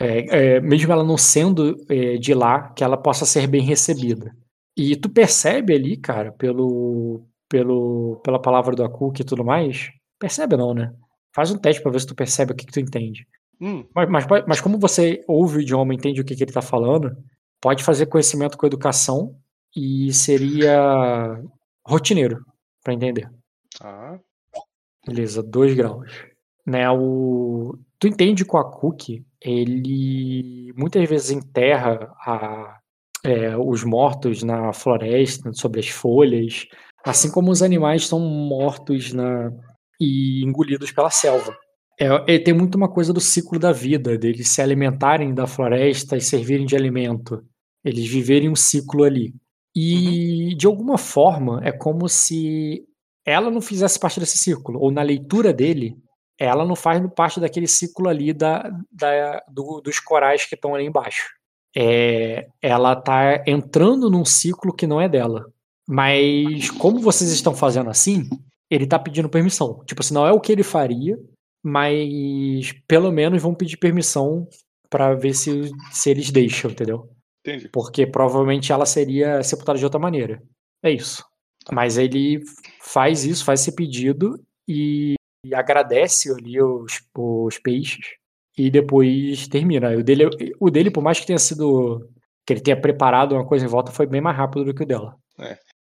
[0.00, 4.34] é, é, mesmo ela não sendo é, de lá, que ela possa ser bem recebida.
[4.76, 9.90] E tu percebe ali, cara, pelo, pelo, pela palavra do Akuk e tudo mais.
[10.18, 10.92] Percebe não, né?
[11.34, 13.26] Faz um teste pra ver se tu percebe o que, que tu entende.
[13.60, 16.60] Hum, Mas, mas, mas como você ouve o idioma entende o que, que ele tá
[16.62, 17.16] falando,
[17.60, 19.36] pode fazer conhecimento com educação
[19.76, 21.40] e seria
[21.86, 22.44] rotineiro
[22.82, 23.30] pra entender.
[23.78, 24.18] tá.
[25.06, 26.10] Beleza, dois graus.
[26.66, 27.76] Né, o...
[27.98, 32.78] Tu entende que o Akuki, ele muitas vezes enterra a-
[33.24, 36.66] é, os mortos na floresta, sobre as folhas,
[37.04, 39.50] assim como os animais são mortos na...
[40.00, 41.56] e engolidos pela selva.
[41.98, 46.20] É, tem muito uma coisa do ciclo da vida, deles se alimentarem da floresta e
[46.20, 47.42] servirem de alimento.
[47.84, 49.32] Eles viverem um ciclo ali.
[49.76, 52.84] E, de alguma forma, é como se
[53.24, 55.96] ela não fizesse parte desse círculo, ou na leitura dele,
[56.38, 60.84] ela não faz parte daquele ciclo ali da, da- do- dos corais que estão ali
[60.84, 61.28] embaixo.
[61.76, 65.46] É, ela tá entrando num ciclo que não é dela.
[65.86, 68.28] Mas como vocês estão fazendo assim,
[68.70, 69.82] ele tá pedindo permissão.
[69.84, 71.18] Tipo assim, não é o que ele faria,
[71.62, 74.48] mas pelo menos vão pedir permissão
[74.88, 77.10] pra ver se, se eles deixam, entendeu?
[77.46, 77.68] Entendi.
[77.68, 80.42] porque provavelmente ela seria sepultada de outra maneira.
[80.82, 81.22] É isso.
[81.70, 82.42] Mas ele
[82.80, 88.16] faz isso, faz esse pedido e, e agradece ali os, os peixes
[88.56, 89.90] e depois termina.
[89.90, 90.28] O dele,
[90.60, 92.08] o dele, por mais que tenha sido
[92.46, 94.86] que ele tenha preparado uma coisa em volta, foi bem mais rápido do que o
[94.86, 95.16] dela.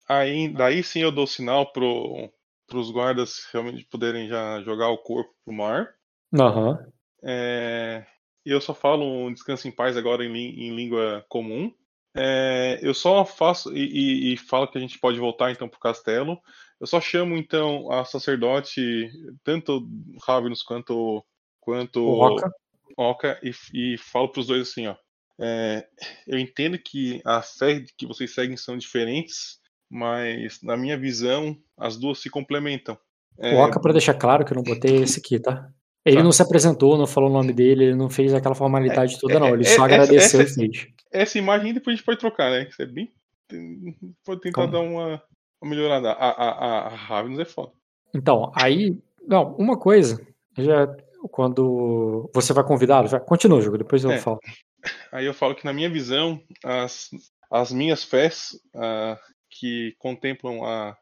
[0.08, 2.30] Aí, daí sim eu dou sinal pro,
[2.68, 5.90] pros guardas realmente poderem já jogar o corpo pro mar.
[6.38, 6.86] Aham.
[7.24, 8.06] É,
[8.46, 11.72] e eu só falo um descanso em paz agora em, em língua comum.
[12.16, 15.80] É, eu só faço e, e- e falo que a gente pode voltar então pro
[15.80, 16.38] castelo.
[16.80, 19.10] Eu só chamo então a sacerdote,
[19.44, 19.88] tanto
[20.26, 21.24] Ravenus quanto
[21.62, 22.52] quanto Oca.
[22.98, 24.96] Oca, e, e falo pros dois assim, ó.
[25.40, 25.88] é,
[26.28, 29.60] eu entendo que a fé que vocês seguem são diferentes,
[29.90, 32.98] mas na minha visão as duas se complementam.
[33.40, 35.70] É, O Oca, pra deixar claro que eu não botei é esse aqui, tá?
[36.04, 36.24] Ele Tá.
[36.24, 39.40] não se apresentou, não falou o nome dele, ele não fez aquela formalidade toda, é,
[39.40, 39.50] não.
[39.54, 40.88] Ele é, só agradeceu essa- e fez.
[41.14, 42.68] essa imagem depois a gente pode trocar, né?
[42.68, 43.12] Isso é bem.
[44.26, 44.72] Pode tentar Calma.
[44.72, 45.24] dar uma,
[45.62, 46.12] uma melhorada.
[46.12, 47.72] A, a, a, a Ravens é foda.
[48.16, 48.98] Então, aí.
[49.28, 50.20] Não, uma coisa.
[50.58, 50.88] Já.
[51.30, 54.18] Quando você vai convidá-lo, já continua o jogo, depois eu É.
[54.18, 54.40] falo.
[55.12, 57.10] Aí eu falo que, na minha visão, as,
[57.52, 59.20] as minhas fés ah,
[59.50, 60.98] que contemplam a,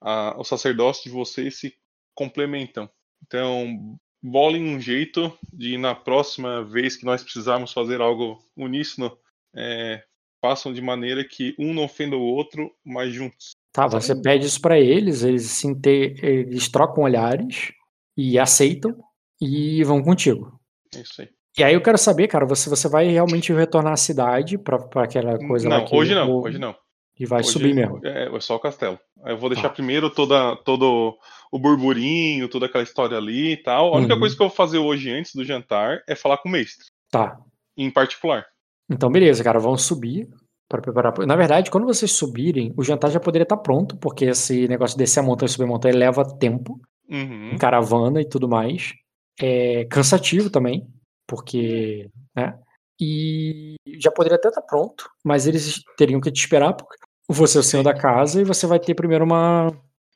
[0.00, 1.74] a, o sacerdócio de vocês se
[2.14, 2.90] complementam.
[3.26, 9.16] Então, bolem um jeito de, na próxima vez que nós precisarmos fazer algo uníssono,
[9.56, 10.02] é,
[10.42, 13.52] façam de maneira que um não ofenda o outro, mas juntos.
[13.72, 17.72] Tá, você pede isso pra eles, eles se inte- eles trocam olhares
[18.16, 18.98] e aceitam
[19.40, 20.58] e vão contigo.
[20.94, 21.28] É isso aí.
[21.58, 25.36] E aí eu quero saber, cara, você, você vai realmente retornar à cidade pra aquela
[25.46, 26.74] coisa lá não, que hoje não, ou- hoje não.
[27.18, 28.00] E vai Hoje subir mesmo.
[28.02, 28.98] É, é só o castelo.
[29.22, 29.74] Aí eu vou deixar Tá.
[29.74, 31.14] primeiro toda, todo
[31.52, 33.92] o burburinho, toda aquela história ali e tal.
[33.92, 34.20] A única Uhum.
[34.20, 37.36] coisa que eu vou fazer hoje antes do jantar é falar com o mestre, Tá.
[37.76, 38.46] em particular.
[38.90, 40.28] Então, beleza, cara, vão subir
[40.66, 41.12] para preparar.
[41.26, 45.04] Na verdade, quando vocês subirem, o jantar já poderia estar pronto, porque esse negócio de
[45.04, 47.56] descer a montanha e subir a montanha leva tempo, Uhum.
[47.58, 48.94] caravana e tudo mais.
[49.40, 50.86] É cansativo também,
[51.26, 52.58] porque, né?
[53.00, 56.96] E já poderia até estar pronto, mas eles teriam que te esperar, porque
[57.28, 59.70] você é o senhor da casa e você vai ter primeiro uma.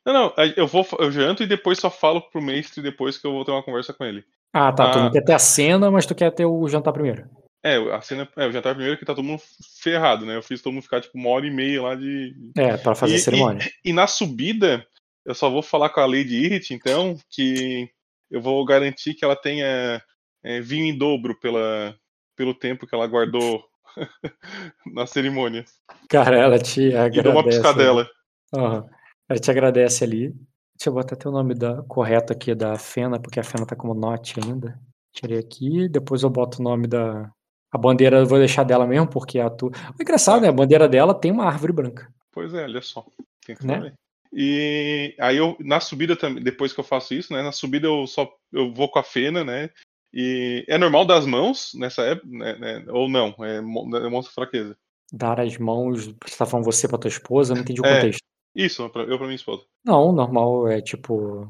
[0.05, 3.31] Não, não, eu vou, eu janto e depois só falo pro mestre depois que eu
[3.31, 4.23] vou ter uma conversa com ele.
[4.53, 4.91] Ah, tá.
[4.91, 5.03] Tu Ah.
[5.05, 7.27] não quer ter a cena, mas tu quer ter o jantar primeiro.
[7.63, 9.41] É, a cena, é, o jantar primeiro que tá todo mundo
[9.81, 10.35] ferrado, né?
[10.35, 12.35] Eu fiz todo mundo ficar tipo uma hora e meia lá de.
[12.55, 13.67] É, para fazer E- a cerimônia.
[13.83, 14.85] E na subida,
[15.25, 17.89] eu só vou falar com a Lady Irrit, então, que
[18.29, 20.01] eu vou garantir que ela tenha
[20.43, 21.95] é, vinho em dobro pela,
[22.35, 23.63] pelo tempo que ela guardou
[24.93, 25.65] na cerimônia.
[26.09, 27.19] Cara, ela te agradece.
[27.19, 28.09] E dou uma piscadela.
[28.53, 28.85] Aham.
[29.29, 30.29] Ela te agradece ali.
[30.77, 33.75] Deixa eu botar até o nome da, correto aqui da Fena, porque a Fena tá
[33.75, 34.77] como Note ainda.
[35.13, 37.31] Tirei aqui, depois eu boto o nome da.
[37.71, 39.71] A bandeira eu vou deixar dela mesmo, porque é a tua.
[39.97, 40.49] O engraçado, né?
[40.49, 42.13] A bandeira dela tem uma árvore branca.
[42.31, 43.05] Pois é, olha só.
[43.45, 43.93] Tem que Né?
[44.37, 47.41] E aí eu, na subida também, depois que eu faço isso, né?
[47.41, 49.69] Na subida eu só eu vou com a Fena, né?
[50.13, 53.33] E é normal dar as mãos nessa época, né, né, ou não?
[53.39, 54.75] É, mo- é mostra fraqueza.
[55.13, 56.07] Dar as mãos.
[56.25, 57.95] Você tá falando você pra tua esposa, eu não entendi o É.
[57.95, 58.21] contexto.
[58.53, 59.63] Isso, pra- eu pra minha esposa.
[59.85, 61.49] Não, normal, é tipo.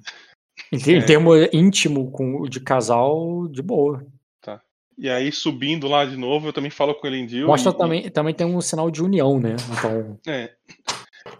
[0.72, 1.01] Em, É.
[1.01, 4.05] termo íntimo com, de casal, de boa.
[4.97, 7.47] E aí, subindo lá de novo, eu também falo com o Elendil.
[7.47, 9.57] Mostra e, também, também tem um sinal de união, né?
[9.77, 10.17] Então.
[10.25, 10.55] E, é.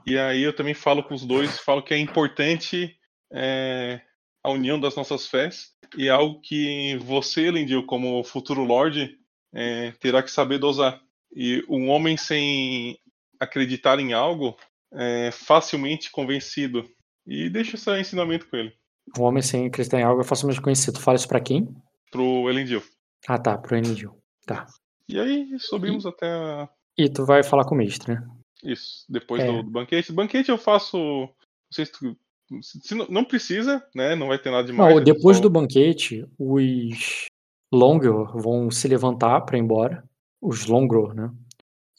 [0.06, 2.96] E aí eu também falo com os dois, falo que é importante
[3.32, 4.02] é,
[4.44, 9.16] a união das nossas fés e é algo que você, Elendil, como futuro Lorde,
[9.54, 11.00] é, terá que saber dosar.
[11.36, 12.98] E um homem sem
[13.40, 14.56] acreditar em algo
[14.94, 16.88] é facilmente convencido.
[17.28, 18.74] E deixa esse ensinamento com ele,
[19.18, 21.00] Um homem sem acreditar em algo é facilmente conhecido.
[21.00, 21.68] Fala isso pra quem?
[22.12, 22.82] pro Elendil.
[23.28, 24.16] Ah, tá, pro Enidil.
[24.46, 24.66] Tá.
[25.10, 28.22] E aí subimos até a- E tu vai falar com o mestre, né?
[28.66, 29.48] Isso, depois É.
[29.48, 30.11] do, do banquete.
[30.11, 30.98] Banquete eu faço.
[30.98, 31.30] Não
[31.72, 32.18] sei se, tu-
[32.61, 34.16] se não, não precisa, né?
[34.16, 34.94] Não vai ter nada demais.
[34.94, 37.27] Não, é depois só- do banquete, os
[37.74, 40.03] Longor vão se levantar pra ir embora.
[40.42, 41.32] Os Longor, né?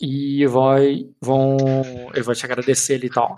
[0.01, 1.57] E vai, vão.
[2.13, 3.37] Ele vai te agradecer ali e tal.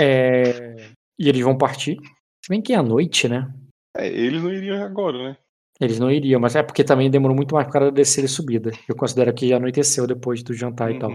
[0.00, 1.96] É, e eles vão partir.
[2.44, 3.52] Se bem que é à noite, né?
[3.96, 5.36] É, eles não iriam agora, né?
[5.80, 8.70] Eles não iriam, mas é porque também demorou muito mais da descida e subida.
[8.88, 11.10] Eu considero que já anoiteceu depois do jantar e tal.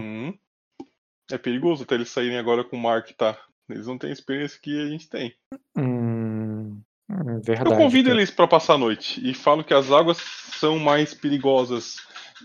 [1.32, 3.36] É perigoso até eles saírem agora com o mar que tá.
[3.70, 5.32] Eles não têm a experiência que a gente tem.
[5.76, 6.80] Hum,
[7.10, 7.70] hum, verdade.
[7.70, 8.20] eu convido cara.
[8.20, 11.96] eles pra passar a noite e falo que as águas são mais perigosas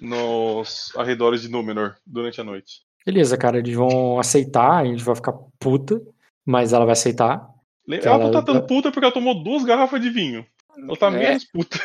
[0.02, 2.82] nos arredores de Númenor durante a noite.
[3.06, 6.02] Beleza, cara, eles vão aceitar, a gente vai ficar puta,
[6.46, 7.46] mas ela vai aceitar.
[7.86, 10.46] Que Ela não ela- tá tão puta porque ela tomou duas garrafas de vinho.
[10.78, 11.12] Ela tá É.
[11.12, 11.78] menos puta.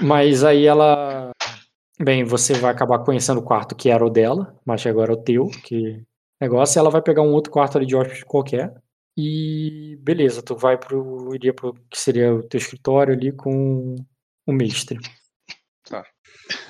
[0.00, 1.30] Mas aí ela.
[2.00, 5.22] Bem, você vai acabar conhecendo o quarto que era o dela, mas agora é o
[5.22, 6.02] teu, que
[6.40, 8.72] negócio, ela vai pegar um outro quarto ali de hóspede qualquer.
[9.16, 11.34] E beleza, tu vai pro.
[11.34, 13.96] iria pro que seria o teu escritório ali com
[14.46, 14.98] o mestre.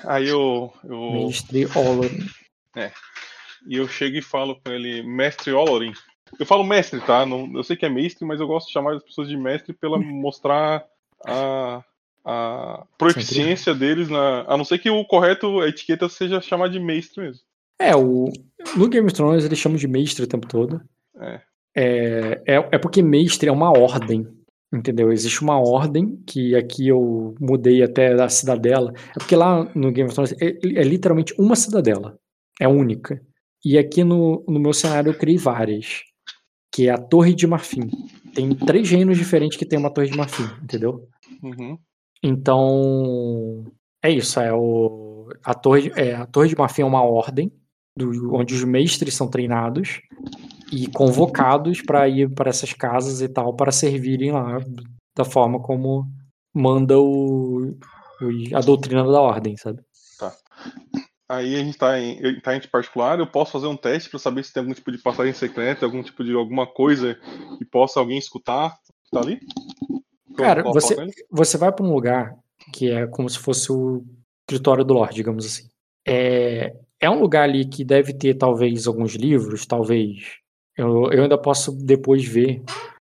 [0.05, 0.73] Aí eu.
[0.83, 1.11] eu...
[1.11, 2.09] Mestre Olor.
[3.67, 5.93] E eu chego e falo com ele, mestre Olorin.
[6.39, 7.25] Eu falo mestre, tá?
[7.25, 9.73] Não, eu sei que é mestre, mas eu gosto de chamar as pessoas de mestre
[9.73, 10.85] pela mostrar
[11.25, 11.83] a,
[12.25, 14.45] a proficiência deles na.
[14.47, 17.41] A não ser que o correto, a etiqueta seja chamar de mestre mesmo.
[17.79, 18.31] É, o.
[18.75, 20.81] No Game of Thrones eles chamam de mestre o tempo todo.
[21.19, 21.41] É.
[21.75, 24.27] É, é, é porque mestre é uma ordem,
[24.73, 25.11] entendeu?
[25.11, 28.93] Existe uma ordem que aqui eu mudei até da cidadela.
[29.15, 32.19] É porque lá no Game of Thrones é, é literalmente uma cidadela.
[32.59, 33.21] É única.
[33.63, 36.03] E aqui no, no meu cenário eu criei várias.
[36.71, 37.89] Que é a Torre de Marfim.
[38.33, 41.07] Tem três reinos diferentes que tem uma Torre de Marfim, entendeu?
[41.41, 41.77] Uhum.
[42.21, 43.65] Então,
[44.03, 44.39] é isso.
[44.39, 47.51] É o, a, torre, é, a Torre de Marfim é uma ordem
[47.97, 50.01] do- onde os mestres são treinados
[50.71, 54.59] e convocados para ir para essas casas e tal, para servirem lá
[55.17, 56.05] da forma como
[56.53, 57.75] manda o,
[58.21, 59.81] o- a doutrina da ordem, sabe?
[61.27, 64.43] aí a gente tá em, tá em particular, eu posso fazer um teste pra saber
[64.43, 67.17] se tem algum tipo de passagem secreta, algum tipo de alguma coisa
[67.57, 68.75] que possa alguém escutar
[69.11, 69.39] tá ali?
[70.43, 70.95] Cara, você-?
[71.29, 72.35] Você vai pra um lugar
[72.73, 74.03] que é como se fosse o
[74.49, 75.67] escritório do Lorde, digamos assim.
[76.07, 80.37] É, é um lugar ali que deve ter talvez alguns livros, talvez.
[80.75, 82.61] Eu, eu ainda posso depois ver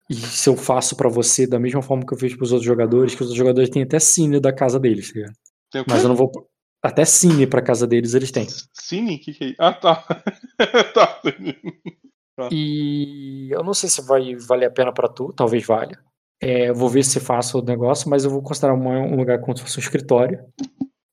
[0.09, 3.15] e se eu faço pra você da mesma forma que eu fiz pros outros jogadores,
[3.15, 5.13] que os outros jogadores têm até cine da casa deles,
[5.73, 5.85] tá?
[5.89, 6.31] Mas eu não vou.
[6.83, 8.47] Até cine pra casa deles eles têm.
[8.73, 9.17] Cine?
[9.17, 9.57] O que, que é isso?
[9.59, 10.05] Ah, tá.
[10.95, 11.21] tá.
[12.53, 15.99] E eu não sei se vai valer a pena pra tu, talvez valha.
[16.41, 19.57] É, vou ver se faço o negócio, mas eu vou considerar uma- um lugar como
[19.57, 20.45] se fosse um escritório.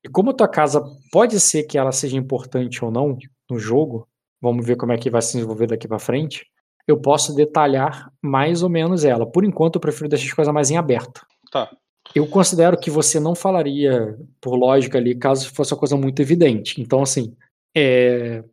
[0.03, 3.17] E como a tua casa pode ser que ela seja importante ou não
[3.49, 4.07] no jogo,
[4.41, 6.45] vamos ver como é que vai se desenvolver daqui pra frente.
[6.85, 9.25] Eu posso detalhar mais ou menos ela.
[9.25, 11.25] Por enquanto, eu prefiro deixar as coisas mais em aberto.
[11.49, 11.71] Tá.
[12.13, 16.81] Eu considero que você não falaria, por lógica ali, caso fosse uma coisa muito evidente.
[16.81, 17.33] Então, assim,
[17.73, 18.43] é,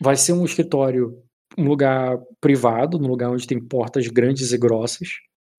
[0.00, 1.22] vai ser um escritório,
[1.58, 5.08] um lugar privado, num lugar onde tem portas grandes e grossas.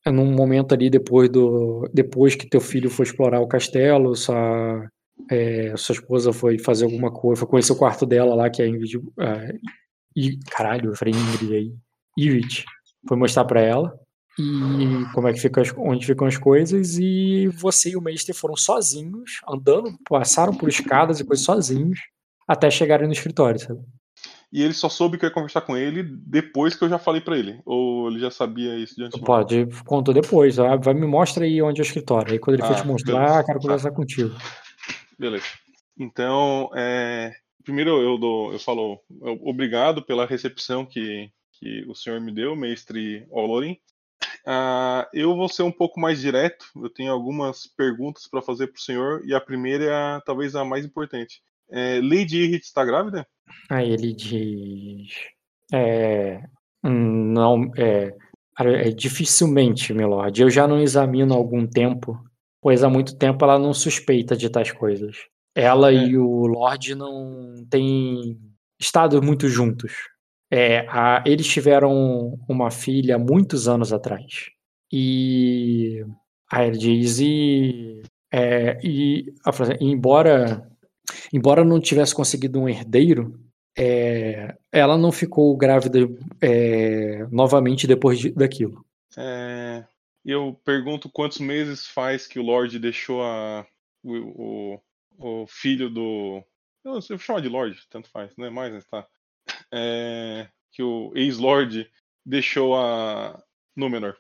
[0.06, 4.88] É num momento ali depois do, depois que teu filho foi explorar o castelo, sua,
[5.32, 8.68] é, sua esposa foi fazer alguma coisa, foi conhecer o quarto dela lá, que é
[8.68, 9.56] Ingrid, é,
[10.16, 11.74] e, caralho, eu falei Ingrid aí,
[12.18, 12.66] Irit,
[13.08, 14.00] foi mostrar pra ela
[14.38, 18.56] e como é que fica onde ficam as coisas e você e o Meister foram
[18.56, 22.00] sozinhos, andando, passaram por escadas e coisas sozinhos
[22.48, 23.80] até chegarem no escritório, sabe?
[24.56, 27.20] E ele só soube que eu ia conversar com ele depois que eu já falei
[27.20, 27.60] pra ele.
[27.66, 29.26] Ou ele já sabia isso de antemão?
[29.26, 32.32] Pode, conta depois, ah, vai me mostra aí onde é o escritório.
[32.32, 33.40] Aí quando ele for Ah, te mostrar, beleza.
[33.40, 34.34] ah, quero conversar contigo.
[35.20, 35.44] Beleza.
[36.00, 37.34] Então, é,
[37.66, 42.56] primeiro eu dou, eu falo eu- obrigado pela recepção que, que o senhor me deu,
[42.56, 43.76] mestre Olorin.
[44.48, 46.66] Ah, eu vou ser um pouco mais direto.
[46.78, 50.56] Eu tenho algumas perguntas para fazer para o senhor e a primeira é a- talvez
[50.56, 51.42] a mais importante.
[51.70, 53.28] É, Lady Irrit está grávida?
[53.70, 55.10] Aí ele diz.
[55.74, 56.42] É,
[56.84, 58.14] não, é,
[58.60, 60.42] é, dificilmente, Milord.
[60.42, 62.18] Eu já não examino há algum tempo,
[62.62, 65.18] pois há muito tempo ela não suspeita de tais coisas.
[65.56, 65.96] Ela É.
[65.96, 68.38] e o Lorde não têm
[68.80, 69.94] estado muito juntos.
[70.52, 74.50] É, a- eles tiveram uma filha muitos anos atrás.
[74.92, 76.04] E
[76.52, 78.02] aí ele diz, e,
[78.32, 80.70] é, e a frase, embora,
[81.34, 83.40] embora não tivesse conseguido um herdeiro,
[83.78, 86.00] é, ela não ficou grávida
[86.42, 88.86] é, novamente depois de- daquilo.
[89.18, 89.84] É,
[90.24, 93.66] eu pergunto quantos meses faz que o Lorde deixou a,
[94.04, 94.80] o,
[95.18, 96.44] o, o filho do.
[96.84, 99.06] Eu, eu vou chamar de Lorde, tanto faz, não é mais, mas tá.
[99.74, 101.90] É, que o ex-Lorde
[102.26, 103.42] deixou a
[103.76, 104.16] Númenor.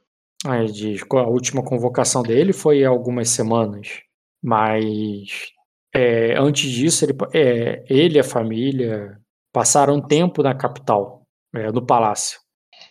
[0.45, 4.01] Aí ele diz, "Qual a última convocação dele foi há algumas semanas,
[4.43, 5.51] mas
[5.95, 9.17] é, antes disso ele, é, ele e a família
[9.53, 11.23] passaram tempo na capital,
[11.55, 12.39] é, no palácio,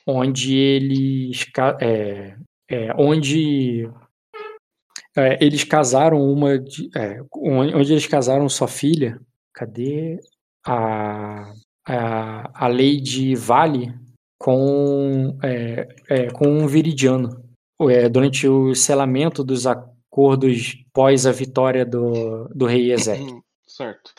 [0.06, 1.46] onde eles
[1.80, 2.36] é,
[2.70, 3.88] é, onde
[5.16, 6.88] é, eles casaram uma de,
[7.32, 9.20] onde eles casaram sua filha.
[9.52, 10.18] Cadê
[10.66, 11.52] a
[11.86, 13.94] a, a Lady Vale
[14.38, 17.42] com é, é, com um viridiano
[17.82, 19.66] é, durante o selamento dos
[20.14, 23.36] acordos pós a vitória do, do rei Ezequiel.
[23.36, 24.12] Hum, Certo.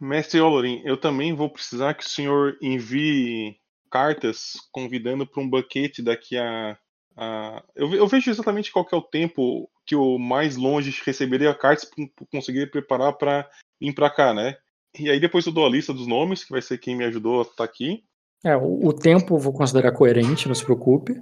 [0.00, 3.56] Mestre Olorin, eu também vou precisar que o senhor envie
[3.90, 6.78] cartas convidando para um banquete daqui a.
[7.16, 11.90] a- Eu, eu vejo exatamente qual é o tempo que o mais longe receberia cartas
[11.90, 13.48] para conseguir preparar para
[13.80, 14.56] vir para cá, né?
[14.96, 17.40] E aí depois eu dou a lista dos nomes, que vai ser quem me ajudou
[17.40, 18.04] a estar aqui.
[18.44, 21.14] É, o, o tempo eu vou considerar coerente, não se preocupe.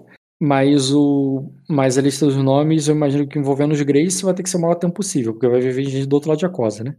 [0.42, 4.42] Mas, o, mas a lista dos nomes, eu imagino que envolvendo os Grace vai ter
[4.42, 6.82] que ser o maior tempo possível, porque vai viver gente do outro lado de Acosa,
[6.82, 6.96] né?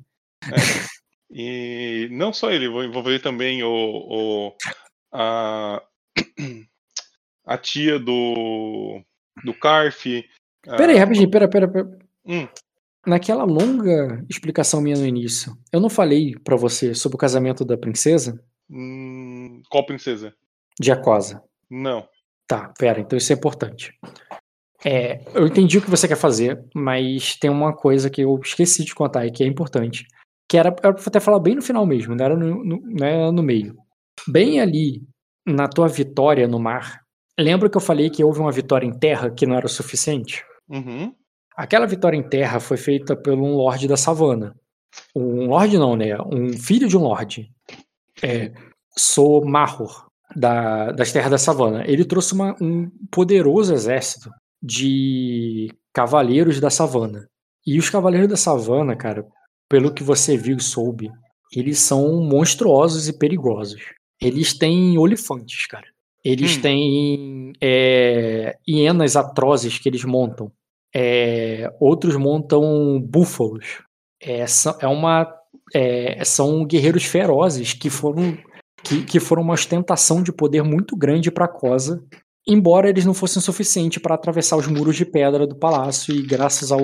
[1.33, 4.53] E não só ele, vou envolver também o, o-
[5.13, 5.81] a,
[7.45, 9.01] a tia do
[9.43, 10.05] do Carf.
[10.67, 11.97] a- Pera aí, rapidinho, pera, pera, pera.
[12.25, 12.47] Hum.
[13.07, 17.75] Naquela longa explicação minha no início, eu não falei pra você sobre o casamento da
[17.77, 18.39] princesa
[18.69, 20.33] Hum, qual princesa?
[20.79, 21.41] de Acosa.
[21.69, 22.07] Não.
[22.51, 23.93] Tá, pera, então isso é importante.
[24.83, 28.83] É, eu entendi o que você quer fazer, mas tem uma coisa que eu esqueci
[28.83, 30.05] de contar e que é importante.
[30.49, 33.07] Que era, era pra até falar bem no final mesmo, não era no, no- não
[33.07, 33.77] era no meio.
[34.27, 35.01] Bem ali,
[35.47, 36.99] na tua vitória no mar,
[37.39, 40.43] lembra que eu falei que houve uma vitória em terra que não era o suficiente?
[40.67, 41.15] Uhum.
[41.55, 44.53] Aquela vitória em terra foi feita por um lorde da savana.
[45.15, 46.17] Um lorde não, né?
[46.25, 47.49] Um filho de um lorde.
[48.21, 48.51] É,
[48.97, 51.83] Sou Mahor, da, das terras da savana.
[51.87, 54.29] Ele trouxe uma- um poderoso exército
[54.61, 57.27] de cavaleiros da savana.
[57.65, 59.25] E os cavaleiros da savana, cara,
[59.69, 61.11] pelo que você viu e soube,
[61.53, 63.81] eles são monstruosos e perigosos.
[64.21, 65.85] Eles têm olifantes, cara.
[66.23, 66.61] Eles Hum.
[66.61, 70.51] têm é, hienas atrozes que eles montam.
[70.93, 73.81] É, outros montam búfalos.
[74.21, 75.33] É, são, é uma,
[75.73, 78.37] é, são guerreiros ferozes que foram,
[78.83, 82.03] que, que foram uma ostentação de poder muito grande para Cosa,
[82.47, 86.71] embora eles não fossem suficiente para atravessar os muros de pedra do palácio e graças
[86.71, 86.81] ao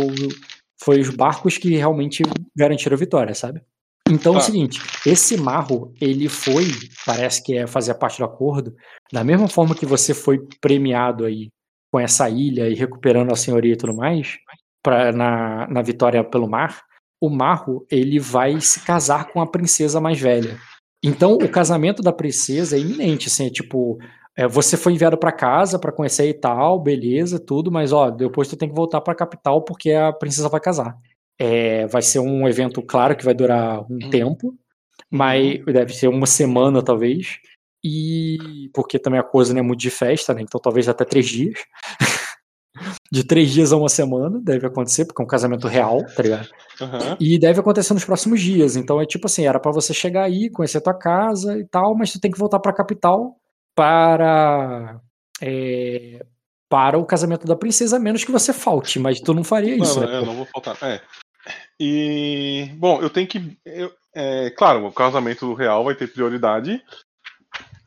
[0.79, 2.23] foi os barcos que realmente
[2.55, 3.61] garantiram a vitória, sabe?
[4.09, 4.45] Então é o Tá.
[4.45, 6.65] seguinte, esse marro, ele foi,
[7.05, 8.73] parece que é fazer parte do acordo,
[9.11, 11.49] da mesma forma que você foi premiado aí
[11.91, 14.37] com essa ilha e recuperando a senhoria e tudo mais,
[14.83, 16.83] pra, na, na vitória pelo mar,
[17.19, 20.57] o marro, ele vai se casar com a princesa mais velha.
[21.03, 23.97] Então, o casamento da princesa é iminente, assim, é tipo,
[24.35, 28.47] é, você foi enviado pra casa pra conhecer e tal, beleza, tudo, mas ó, depois
[28.47, 30.97] tu tem que voltar pra capital porque a princesa vai casar.
[31.39, 34.09] É, vai ser um evento, claro, que vai durar um Uhum.
[34.09, 34.55] tempo,
[35.11, 37.37] mas deve ser uma semana, talvez.
[37.83, 40.41] E porque também a coisa não é muito de festa, né?
[40.41, 41.59] Então talvez até três dias.
[43.11, 46.47] de três dias a uma semana deve acontecer, porque é um casamento real, tá ligado?
[46.81, 47.17] Aham.
[47.19, 48.75] E deve acontecer nos próximos dias.
[48.75, 51.95] Então é tipo assim, era pra você chegar aí, conhecer a tua casa e tal,
[51.95, 53.35] mas tu tem que voltar pra capital
[53.75, 54.99] para
[55.41, 56.25] é,
[56.69, 59.99] para o casamento da princesa, a menos que você falte, mas tu não faria isso,
[60.01, 60.17] não, né?
[60.17, 60.77] eu não vou faltar.
[60.83, 61.01] É.
[61.79, 63.57] E, bom, eu tenho que.
[63.65, 66.81] eu- é, claro, o casamento real vai ter prioridade.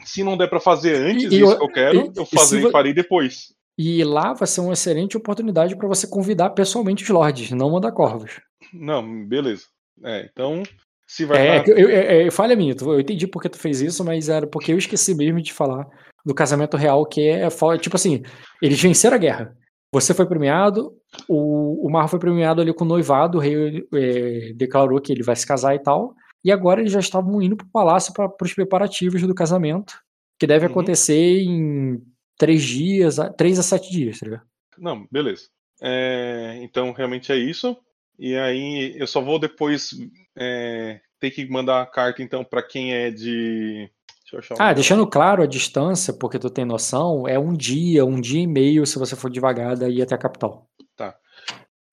[0.04, 2.22] Se não der pra fazer antes E- e disso eu- que eu quero, e- eu
[2.22, 3.52] e fazer, vo- farei depois.
[3.82, 7.92] E lá vai ser uma excelente oportunidade pra você convidar pessoalmente os lords, não mandar
[7.92, 8.38] corvos.
[8.74, 9.62] Não, beleza.
[10.04, 10.62] É, então,
[11.06, 13.58] se vai É, é tá- que eu, é, é, falha minha, eu entendi porque tu
[13.58, 15.88] fez isso, mas era porque eu esqueci mesmo de falar
[16.26, 18.22] do casamento real, que é fo- tipo assim,
[18.60, 19.56] eles venceram a guerra.
[19.94, 20.92] Você foi premiado,
[21.26, 25.22] o, o Marro foi premiado ali com o noivado, o rei é, declarou que ele
[25.22, 28.52] vai se casar e tal, e agora eles já estavam indo pro palácio para os
[28.52, 29.94] preparativos do casamento,
[30.38, 30.70] que deve Uhum.
[30.72, 31.98] acontecer em
[32.40, 34.46] três dias, três a sete dias, tá ligado?
[34.78, 35.48] Não, beleza.
[35.82, 37.76] É, então, realmente é isso.
[38.18, 39.90] E aí, eu só vou depois
[40.34, 43.90] é, ter que mandar a carta, então, pra quem é de.
[44.32, 48.40] Deixa Ah, deixando claro a distância, porque tu tem noção, é um dia, um dia
[48.40, 50.66] e meio se você for devagar daí até a capital.
[50.96, 51.16] Tá.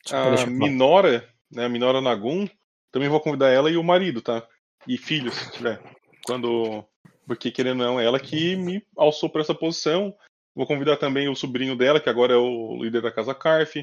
[0.08, 0.45] Pra A.
[0.45, 2.48] Minora, né, a Minora Nagum,
[2.92, 4.48] também vou convidar ela e o marido, tá?
[4.88, 5.82] E filhos, se tiver.
[6.26, 6.85] Quando.
[7.26, 10.14] Porque, querendo ou não, ela que me alçou pra essa posição.
[10.58, 13.76] Vou convidar também o sobrinho dela, que agora é o líder da Casa Carf.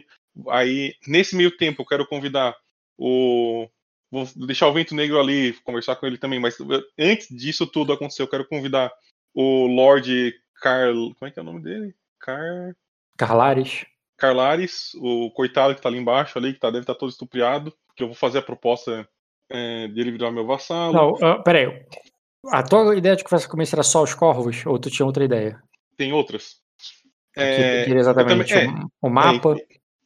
[0.49, 2.53] Aí, nesse meio tempo, eu quero convidar
[2.99, 3.69] o.
[4.11, 6.59] Vou deixar o Vento Negro ali, conversar com ele também, mas
[6.99, 8.93] antes disso tudo acontecer, eu quero convidar
[9.33, 11.15] o Lord Carl.
[11.15, 11.95] Como é que é o nome dele?
[12.19, 12.75] Car.
[13.17, 13.87] Carlares.
[14.17, 18.03] Carlares, o coitado que tá ali embaixo, ali, que tá, deve estar todo estupriado, que
[18.03, 19.09] eu vou fazer a proposta
[19.49, 20.93] é, de ele virar meu vassalo.
[20.93, 21.87] Não, ah, peraí.
[22.51, 24.67] A tua ideia de que você começar era só os corvos?
[24.67, 25.63] Ou tu tinha outra ideia?
[25.97, 26.64] Tem outras.
[27.37, 29.57] É, exatamente também- o, o mapa.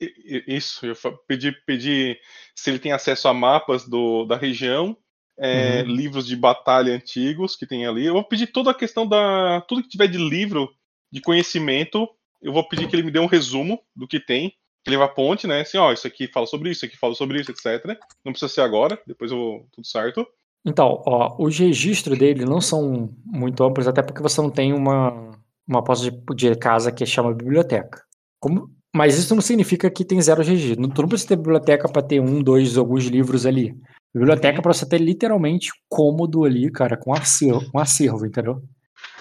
[0.01, 0.07] é,
[0.47, 0.95] isso, eu
[1.27, 2.17] pedi, pedi
[2.55, 4.97] se ele tem acesso a mapas do, da região,
[5.39, 5.95] é, Uhum.
[5.95, 8.05] livros de batalha antigos que tem ali.
[8.07, 9.61] Eu vou pedir toda a questão da.
[9.69, 10.69] Tudo que tiver de livro
[11.13, 12.09] de conhecimento,
[12.43, 14.51] eu vou pedir que ele me dê um resumo do que tem.
[14.85, 15.61] Que ele vá ponte, né?
[15.61, 17.99] Assim, ó, isso aqui fala sobre isso, isso aqui fala sobre isso, etc.
[18.25, 19.69] Não precisa ser agora, depois eu vou.
[19.73, 20.27] Tudo certo.
[20.65, 25.28] Então, ó, os registros dele não são muito amplos, até porque você não tem uma,
[25.69, 28.03] uma posse de, de casa que chama biblioteca.
[28.41, 30.81] Como- mas isso não significa que tem zero registro.
[30.81, 33.77] Não- Tu não precisa ter biblioteca para ter um, dois, alguns livros ali.
[34.15, 34.63] Biblioteca Uhum.
[34.63, 38.63] para você ter literalmente cômodo ali, cara, com acervo, com acervo entendeu?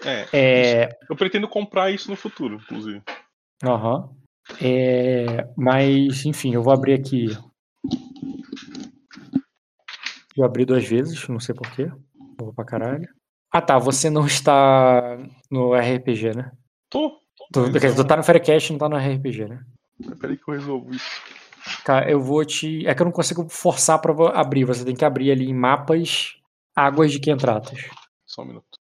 [0.06, 3.02] É, É, eu pretendo comprar isso no futuro, inclusive.
[3.64, 4.10] Aham.
[4.62, 7.28] É, mas, enfim, eu vou abrir aqui.
[10.36, 11.92] Eu abri duas vezes, não sei porquê.
[12.40, 13.08] Vou pra caralho.
[13.52, 15.18] Ah tá, você não está
[15.50, 16.52] no RPG, né?
[16.90, 17.20] Tô.
[17.52, 19.64] Tu, Mas quer dizer, tu tá no Faircast não tá no RPG, né?
[20.20, 21.22] Peraí que eu resolvo isso.
[21.84, 22.86] Tá, eu vou te.
[22.86, 24.66] É que eu não consigo forçar pra abrir.
[24.66, 26.38] Você tem que abrir ali em mapas
[26.76, 27.90] Águas de Quentratas.
[28.26, 28.80] Só um minuto.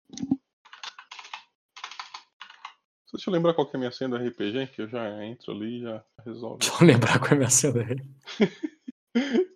[3.13, 5.53] Deixa eu lembrar qual que é a minha senha do RPG, que eu já entro
[5.53, 6.59] ali e já resolve.
[6.59, 8.03] Deixa eu lembrar qual é a minha senha dele.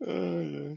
[0.00, 0.74] Ai, ai.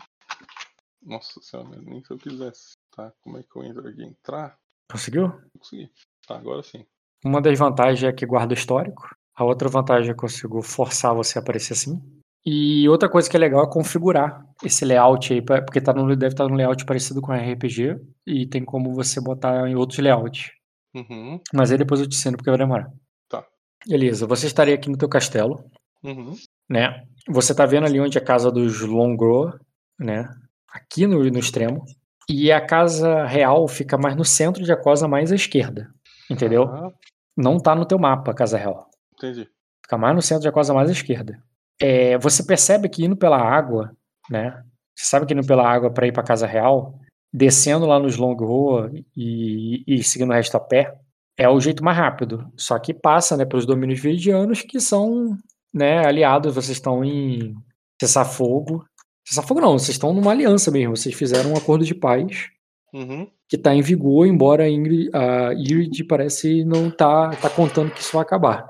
[1.02, 2.79] Nossa senhora, nem se eu quisesse.
[3.00, 4.04] Tá, como é que eu entro aqui?
[4.04, 4.58] Entrar?
[4.92, 5.32] Conseguiu?
[5.58, 5.90] Consegui.
[6.28, 6.86] Tá, agora sim.
[7.24, 9.08] Uma das vantagens é que guarda o histórico.
[9.34, 11.98] A outra vantagem é que eu consigo forçar você a aparecer assim.
[12.46, 16.34] E outra coisa que é legal é configurar esse layout aí, porque tá no, deve
[16.34, 17.98] estar no layout parecido com RPG
[18.28, 20.52] e tem como você botar em outros layouts.
[20.94, 22.92] Uhum, Mas aí depois eu te ensino porque vai demorar.
[23.30, 23.46] Tá.
[23.88, 25.64] Beleza, você estaria aqui no teu castelo,
[26.04, 26.34] uhum.
[26.68, 27.06] né?
[27.30, 29.58] Você tá vendo ali onde é a casa dos Longro,
[29.98, 30.28] né?
[30.72, 31.84] aqui no, no extremo,
[32.30, 35.90] e a casa real fica mais no centro de Acosa, mais à esquerda.
[36.30, 36.64] Entendeu?
[36.64, 36.92] Ah,
[37.36, 38.90] Não tá no teu mapa a casa real.
[39.18, 39.48] entendi.
[39.84, 41.42] Fica mais no centro de Acosa, mais à esquerda.
[41.82, 43.92] É, você percebe que indo pela água,
[44.30, 44.64] né?
[44.96, 47.00] Você sabe que indo pela água para ir para casa real,
[47.34, 50.94] descendo lá nos long rua e, e seguindo o resto a pé,
[51.38, 52.52] é o jeito mais rápido.
[52.58, 55.36] Só que passa, né, pelos domínios viridianos que são,
[55.74, 56.54] né, aliados.
[56.54, 57.56] Vocês estão em
[58.00, 58.86] cessar-fogo.
[59.30, 60.98] Cessar-fogo não, vocês estão numa aliança mesmo.
[60.98, 62.50] Vocês fizeram um acordo de paz
[62.92, 63.30] Uhum.
[63.48, 68.02] que está em vigor, embora a Ingrid, a Irid parece não tá, tá contando que
[68.02, 68.68] isso vai acabar.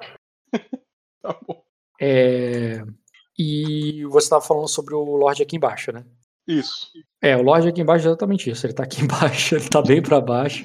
[1.21, 1.61] Tá bom.
[2.01, 2.81] É,
[3.37, 6.05] e você estava falando sobre o Lorde aqui embaixo, né?
[6.47, 6.87] Isso.
[7.21, 8.65] É, o Lorde aqui embaixo é exatamente isso.
[8.65, 10.63] Ele tá aqui embaixo, ele tá bem para baixo.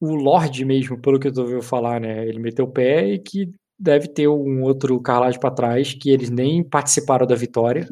[0.00, 2.26] O Lorde mesmo, pelo que eu ouvindo falar, né?
[2.26, 6.30] Ele meteu o pé e que deve ter um outro carlage para trás, que eles
[6.30, 7.88] nem participaram da vitória.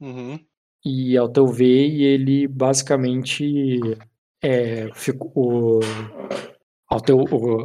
[0.00, 0.38] Uhum.
[0.84, 3.80] E ao teu ver, ele basicamente
[4.42, 5.80] é, ficou,
[6.88, 7.20] ao, teu,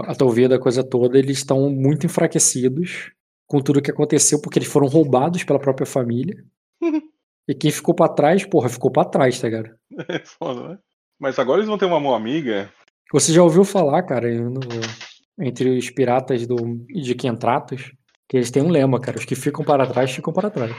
[0.05, 3.11] ao teu ver da coisa toda, eles estão muito enfraquecidos
[3.47, 6.43] com tudo que aconteceu, porque eles foram roubados pela própria família.
[7.47, 9.69] E quem ficou pra trás, porra, ficou pra trás, tá ligado?
[10.09, 10.77] É foda, né?
[11.19, 12.71] Mas agora eles vão ter uma mão amiga.
[13.13, 14.59] Você já ouviu falar, cara, no-
[15.39, 16.55] entre os piratas do,
[16.87, 17.93] de Quentratos,
[18.27, 19.19] que eles têm um lema, cara.
[19.19, 20.75] Os que ficam para trás, ficam para trás.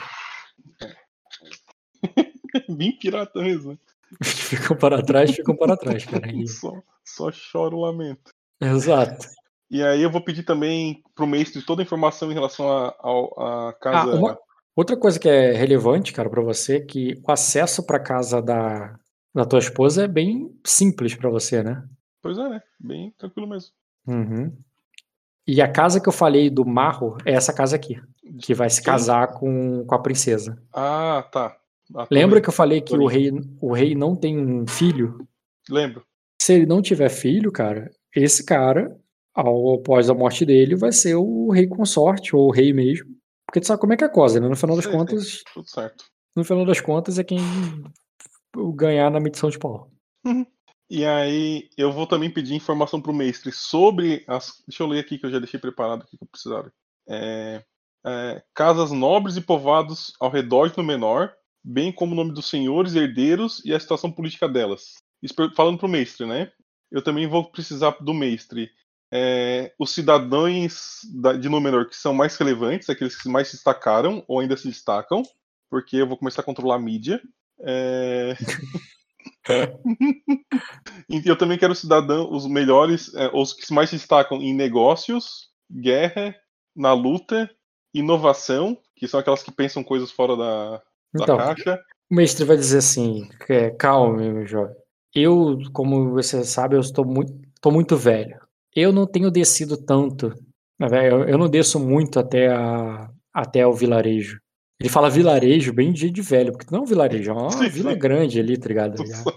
[2.68, 3.72] Bem pirata mesmo.
[3.72, 3.78] né?
[4.22, 6.26] Ficam para trás, ficam para trás, cara.
[6.46, 6.72] Só,
[7.04, 8.30] só choro lamento.
[8.60, 9.26] Exato.
[9.70, 13.68] E aí eu vou pedir também pro mestre toda a informação em relação à a,
[13.68, 14.12] a casa.
[14.12, 14.38] Ah, uma-
[14.76, 18.94] Outra coisa que é relevante, cara, pra você, é que o acesso pra casa da,
[19.34, 21.82] da tua esposa é bem simples pra você, né?
[22.22, 22.62] Pois é, né?
[22.78, 23.70] Bem tranquilo mesmo.
[24.06, 24.54] Uhum.
[25.46, 27.98] E a casa que eu falei do Marro é essa casa aqui,
[28.42, 30.62] que vai se casar com, com a princesa.
[30.72, 31.56] Ah, tá.
[31.94, 32.42] Ah, Lembra vendo.
[32.44, 35.26] que eu falei que o rei, o rei não tem um filho?
[35.70, 36.04] Lembro.
[36.40, 38.96] Se ele não tiver filho, cara, esse cara,
[39.34, 43.14] ao, após a morte dele, vai ser o rei consorte, ou o rei mesmo.
[43.46, 44.48] Porque tu sabe como é que é a coisa, né?
[44.48, 45.00] No final das Sei, sei.
[45.00, 46.04] contas, Tudo certo.
[46.34, 47.38] no final das contas é quem
[48.74, 49.90] ganhar na medição de pau.
[50.88, 54.62] E aí eu vou também pedir informação pro mestre sobre as.
[54.66, 56.72] Deixa eu ler aqui que eu já deixei preparado aqui que eu precisava.
[57.08, 57.62] É,
[58.04, 61.30] é, casas nobres e povoados ao redor de Númenor,
[61.66, 64.94] bem como o nome dos senhores, herdeiros e a situação política delas.
[65.56, 66.52] Falando pro mestre, né?
[66.90, 68.70] Eu também vou precisar do mestre.
[69.12, 74.24] é, os cidadãos da- de Númenor que são mais relevantes, aqueles que mais se destacaram
[74.26, 75.22] ou ainda se destacam,
[75.70, 77.22] porque eu vou começar a controlar a mídia.
[77.60, 78.34] É,
[81.24, 86.34] eu também quero cidadão, os melhores, é, os que mais se destacam em negócios, guerra,
[86.74, 87.50] na luta,
[87.94, 90.82] inovação, que são aquelas que pensam coisas fora da
[91.22, 91.80] Então, caixa.
[92.10, 94.74] o mestre vai dizer assim, é, calma, meu jovem.
[95.14, 98.38] Eu, como você sabe, eu estou muito, estou muito velho.
[98.74, 100.34] Eu não tenho descido tanto.
[100.78, 104.38] Eu, não desço muito até, a, até o vilarejo.
[104.78, 107.68] Ele fala vilarejo bem de, de velho, porque não é um vilarejo, é uma Sim,
[107.70, 107.98] vila sim.
[107.98, 109.06] grande ali, tá ligado?
[109.06, 109.34] Certo.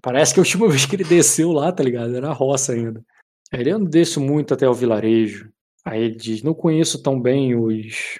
[0.00, 2.16] Parece que a última vez que ele desceu lá, tá ligado?
[2.16, 3.04] Era a roça ainda.
[3.52, 5.50] Ele eu não desço muito até o vilarejo.
[5.84, 8.18] Aí ele diz, não conheço tão bem os,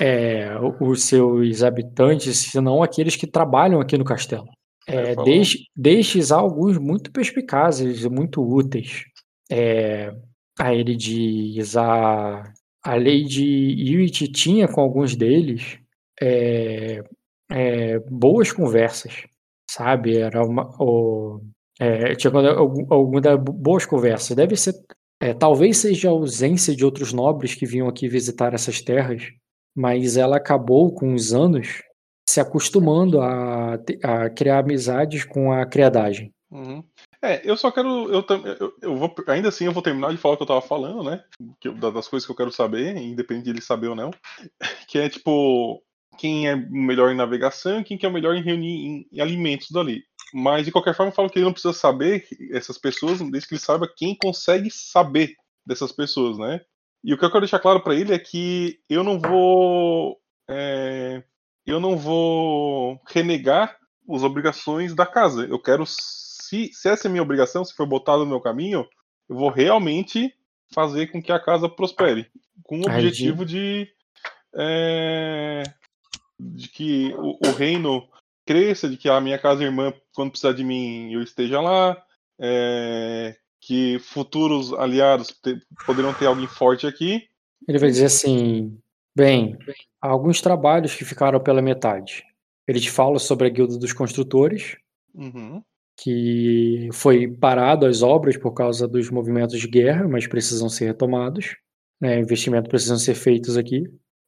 [0.00, 0.48] é,
[0.80, 4.46] os seus habitantes, senão aqueles que trabalham aqui no castelo.
[4.86, 5.14] É, É,
[5.76, 9.04] destes, há alguns muito perspicazes e muito úteis.
[9.50, 10.12] É,
[10.58, 12.52] aí ele diz, a,
[12.84, 15.78] a lei de Irit tinha com alguns deles
[16.20, 17.02] é,
[17.50, 19.24] é, boas conversas,
[19.70, 20.16] sabe?
[20.18, 21.40] Era uma, o,
[21.80, 24.36] é, tinha algum- algumas boas conversas.
[24.36, 24.74] Deve ser,
[25.20, 29.22] é, talvez seja a ausência de outros nobres que vinham aqui visitar essas terras,
[29.74, 31.82] mas ela acabou com os anos
[32.28, 36.32] se acostumando a, a criar amizades com a criadagem.
[36.50, 36.84] Uhum.
[37.20, 38.12] É, eu só quero.
[38.12, 40.62] Eu, eu, eu vou, ainda assim, eu vou terminar de falar o que eu tava
[40.62, 41.24] falando, né?
[41.60, 44.10] Que, das coisas que eu quero saber, independente de ele saber ou não.
[44.88, 45.82] Que é tipo.
[46.16, 49.68] Quem é melhor em navegação quem que é o melhor em reunir em, em alimentos
[49.72, 50.04] dali.
[50.32, 53.54] Mas de qualquer forma, eu falo que ele não precisa saber essas pessoas, desde que
[53.54, 55.34] ele saiba quem consegue saber
[55.66, 56.60] dessas pessoas, né?
[57.04, 60.18] E o que eu quero deixar claro pra ele é que eu não vou.
[60.48, 61.22] é,
[61.66, 63.76] eu não vou renegar
[64.10, 65.44] as obrigações da casa.
[65.44, 68.86] Eu quero, se, se essa é a minha obrigação, se for botada no meu caminho,
[69.28, 70.34] eu vou realmente
[70.72, 72.30] fazer com que a casa prospere.
[72.62, 73.86] Com o objetivo de.
[74.54, 75.62] é,
[76.40, 78.08] de que o, o reino
[78.46, 82.02] cresça, de que a minha casa irmã, quando precisar de mim, eu esteja lá.
[82.38, 83.36] é,
[83.66, 87.22] que futuros aliados te- poderão ter alguém forte aqui.
[87.66, 88.76] Ele vai dizer assim:
[89.16, 89.56] bem,
[90.00, 92.22] há alguns trabalhos que ficaram pela metade.
[92.66, 94.76] Ele te fala sobre a Guilda dos Construtores,
[95.14, 95.62] Uhum.
[96.00, 101.56] que foi parado as obras por causa dos movimentos de guerra, mas precisam ser retomados.
[102.00, 103.84] Né, investimentos precisam ser feitos aqui.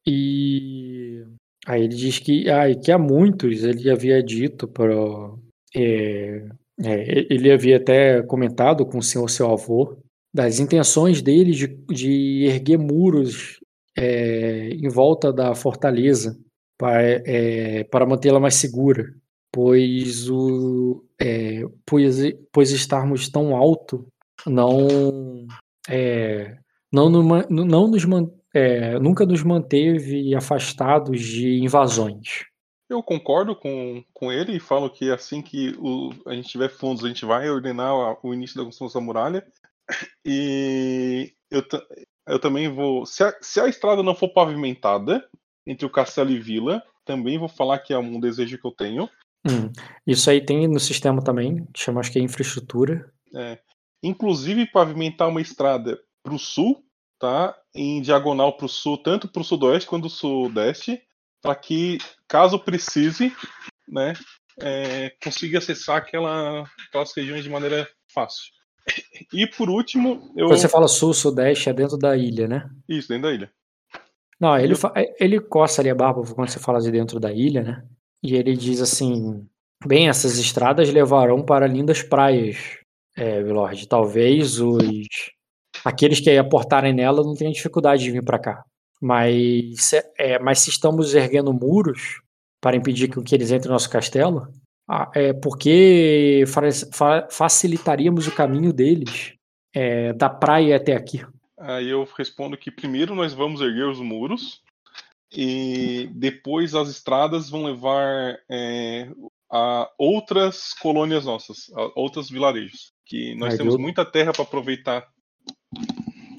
[0.06, 1.24] E
[1.66, 4.94] aí ele diz que, ah, que há muitos ele havia dito para.
[5.74, 6.46] É,
[6.82, 9.96] é, ele havia até comentado com o senhor seu avô
[10.32, 13.58] das intenções dele de, de erguer muros
[13.96, 16.38] é, em volta da fortaleza
[16.76, 19.06] para, é, para mantê-la mais segura,
[19.50, 22.16] pois o é, pois,
[22.52, 24.06] pois estarmos tão alto
[24.46, 25.46] não
[25.88, 26.58] é,
[26.92, 28.04] não, no, não nos
[28.54, 32.44] é, nunca nos manteve afastados de invasões.
[32.88, 37.04] Eu concordo com, com ele e falo que assim que o, a gente tiver fundos,
[37.04, 37.92] a gente vai ordenar
[38.24, 39.46] o início da construção da muralha.
[40.24, 41.62] E eu,
[42.26, 43.06] eu também vou.
[43.06, 45.28] Se a, se a estrada não for pavimentada
[45.66, 49.08] entre o castelo e vila, também vou falar que é um desejo que eu tenho.
[49.48, 49.70] Hum,
[50.06, 53.12] isso aí tem no sistema também, que chama acho que é infraestrutura.
[53.34, 53.58] É,
[54.02, 56.84] inclusive pavimentar uma estrada para o sul,
[57.18, 57.56] tá?
[57.74, 61.00] Em diagonal para o sul, tanto para o sudoeste quanto o sudeste,
[61.46, 63.32] para que, caso precise,
[63.88, 64.14] né,
[64.60, 68.52] é, consiga acessar aquela, aquelas regiões de maneira fácil.
[69.32, 70.48] E por último, eu.
[70.48, 72.68] Quando você fala sul, sudeste, é dentro da ilha, né?
[72.88, 73.50] Isso, dentro da ilha.
[74.40, 74.92] Não, ele, fa...
[75.18, 77.84] ele coça ali a barba quando você fala de dentro da ilha, né?
[78.22, 79.44] E ele diz assim:
[79.84, 82.78] Bem, essas estradas levarão para lindas praias,
[83.16, 83.88] é, Lord.
[83.88, 85.06] Talvez os.
[85.84, 88.64] Aqueles que aportarem nela não tenham dificuldade de vir para cá.
[89.00, 92.20] Mas, é, mas se estamos erguendo muros
[92.60, 94.48] para impedir que, que eles entrem no nosso castelo,
[94.88, 96.44] ah, é porque
[96.92, 99.34] fa facilitaríamos o caminho deles
[99.74, 101.24] é, da praia até aqui.
[101.58, 104.62] Aí eu respondo que primeiro nós vamos erguer os muros
[105.32, 109.08] e depois as estradas vão levar é,
[109.50, 112.92] a outras colônias nossas, a outros vilarejos.
[113.04, 115.06] Que nós temos muita terra para aproveitar.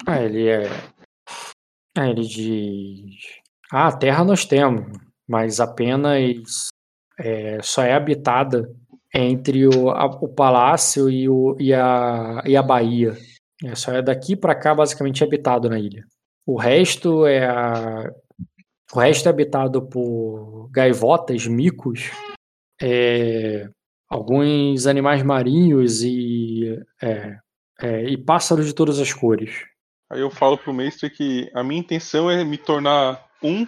[0.06, 0.68] Ah, ele é.
[1.98, 3.40] Ah, ele diz.
[3.72, 4.96] Ah, terra nós temos,
[5.26, 6.68] mas apenas
[7.18, 8.72] é, só é habitada
[9.12, 13.16] entre o, a, o palácio e, o, e, a, e a Bahia.
[13.64, 16.04] É, só é daqui para cá basicamente habitado na ilha.
[16.46, 18.08] O resto é a,
[18.94, 22.12] o resto é habitado por gaivotas, micos,
[22.80, 23.68] é,
[24.08, 27.38] alguns animais marinhos e, é,
[27.80, 29.66] é, e pássaros de todas as cores.
[30.10, 33.66] Aí eu falo pro mestre que a minha intenção é me tornar um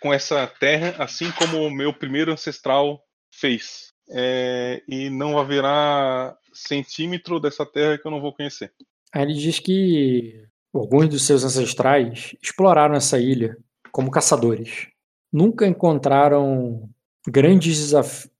[0.00, 3.92] com essa terra, assim como o meu primeiro ancestral fez.
[4.12, 8.72] É, e não haverá centímetro dessa terra que eu não vou conhecer.
[9.12, 13.56] Aí ele diz que alguns dos seus ancestrais exploraram essa ilha
[13.92, 14.88] como caçadores.
[15.32, 16.88] Nunca encontraram
[17.28, 17.92] grandes,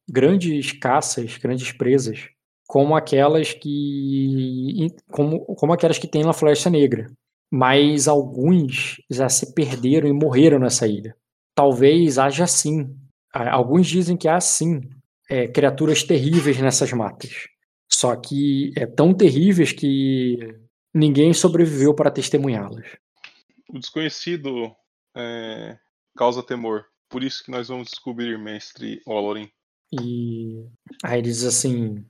[0.09, 2.31] grandes caças, grandes presas,
[2.71, 7.11] como aquelas que como, como aquelas que tem na Floresta Negra.
[7.53, 11.17] Mas alguns já se perderam e morreram nessa ilha.
[11.53, 12.97] Talvez haja sim.
[13.33, 14.83] Alguns dizem que há sim
[15.29, 17.49] é, criaturas terríveis nessas matas.
[17.91, 20.39] Só que é tão terríveis que
[20.95, 22.87] ninguém sobreviveu para testemunhá-las.
[23.69, 24.73] O desconhecido
[25.17, 25.77] é,
[26.17, 26.85] causa temor.
[27.09, 29.51] Por isso que nós vamos descobrir, mestre Olorin.
[29.93, 30.65] E
[31.03, 32.07] aí ele diz assim: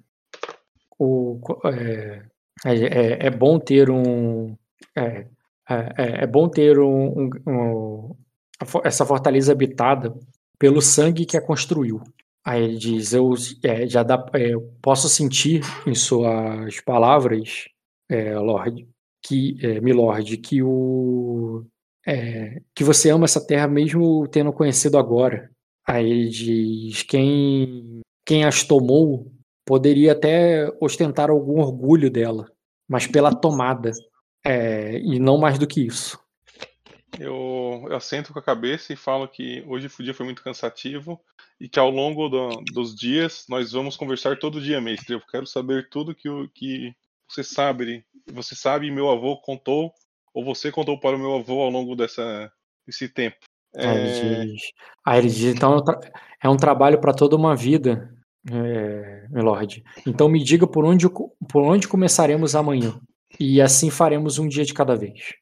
[1.01, 2.23] o, é,
[2.67, 4.55] é, é bom ter um.
[4.97, 5.27] É,
[5.69, 8.17] é, é bom ter um, um, um,
[8.85, 10.12] essa fortaleza habitada
[10.59, 12.03] pelo sangue que a construiu.
[12.45, 13.33] Aí ele diz: Eu
[13.65, 17.67] é, já dá, é, posso sentir em suas palavras,
[18.09, 18.87] é, Lord,
[19.23, 21.65] que é, Milord, que o
[22.07, 25.51] é, que você ama essa terra mesmo tendo conhecido agora.
[25.87, 29.31] Aí ele diz: quem quem as tomou
[29.71, 32.51] poderia até ostentar algum orgulho dela,
[32.89, 33.93] mas pela tomada
[34.45, 36.19] é, e não mais do que isso.
[37.17, 41.21] Eu, eu assento com a cabeça e falo que hoje o dia foi muito cansativo
[41.61, 45.15] e que ao longo do, dos dias nós vamos conversar todo dia, mestre.
[45.15, 46.93] Eu quero saber tudo que, que
[47.29, 49.95] você sabe, você sabe meu avô contou
[50.35, 52.53] ou você contou para o meu avô ao longo dessa,
[52.85, 53.37] desse tempo.
[53.77, 53.87] É...
[53.87, 54.57] Aí
[55.07, 55.81] aí ele diz então
[56.43, 58.13] é um trabalho para toda uma vida,
[58.49, 59.85] é, Milord.
[60.07, 63.01] Então me diga por onde, por onde começaremos amanhã.
[63.39, 65.35] E assim faremos um dia de cada vez.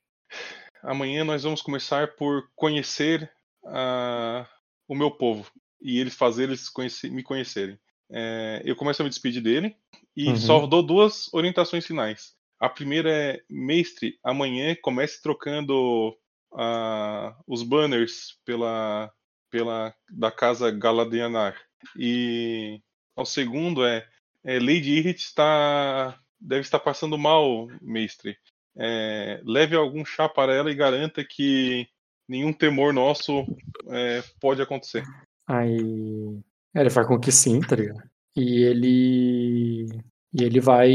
[0.83, 3.31] Amanhã nós vamos começar por conhecer
[3.65, 4.47] uh,
[4.87, 7.79] o meu povo e eles fazer eles conhecer, me conhecerem.
[8.11, 9.77] É, eu começo a me despedir dele
[10.17, 10.37] e uhum.
[10.37, 12.35] só dou duas orientações finais.
[12.59, 16.17] A primeira é, mestre, amanhã comece trocando
[16.53, 19.13] uh, os banners pela,
[19.51, 21.57] pela da casa Galadianar.
[21.97, 22.81] E
[23.19, 24.07] O segundo é,
[24.45, 28.37] é Lady Irrit está deve estar passando mal, mestre.
[28.77, 31.87] É, leve algum chá para ela e garanta que
[32.29, 33.45] nenhum temor nosso
[33.89, 35.03] é, pode acontecer.
[35.47, 36.39] Aí.
[36.75, 38.03] é, Ele faz com que sim, tá ligado?
[38.37, 39.89] E ele.
[40.33, 40.91] E ele vai.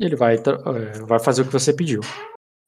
[0.00, 2.00] Ele vai, é, vai fazer o que você pediu.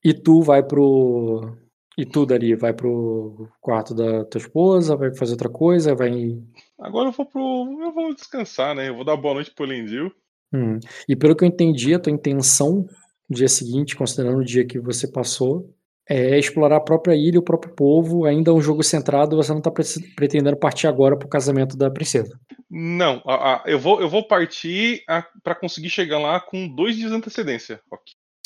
[0.04, 1.56] E tu vai pro.
[1.96, 6.36] E tu, Dari, vai pro quarto da tua esposa, vai fazer outra coisa, vai.
[6.78, 7.78] Agora eu vou pro.
[7.82, 8.88] Eu vou descansar, né?
[8.88, 10.10] Eu vou dar boa noite pro Lendil.
[10.52, 10.78] Hum.
[11.08, 12.86] E pelo que eu entendi, a tua intenção
[13.28, 15.72] no dia seguinte, considerando o dia que você passou,
[16.08, 18.24] é explorar a própria ilha, o próprio povo.
[18.24, 19.84] Ainda é um jogo centrado, você não tá pre-
[20.16, 22.36] pretendendo partir agora pro casamento da princesa.
[22.70, 26.96] Não, a- a- eu, vou, eu vou partir a- pra conseguir chegar lá com dois
[26.96, 27.80] dias de antecedência.
[27.90, 28.02] Rock.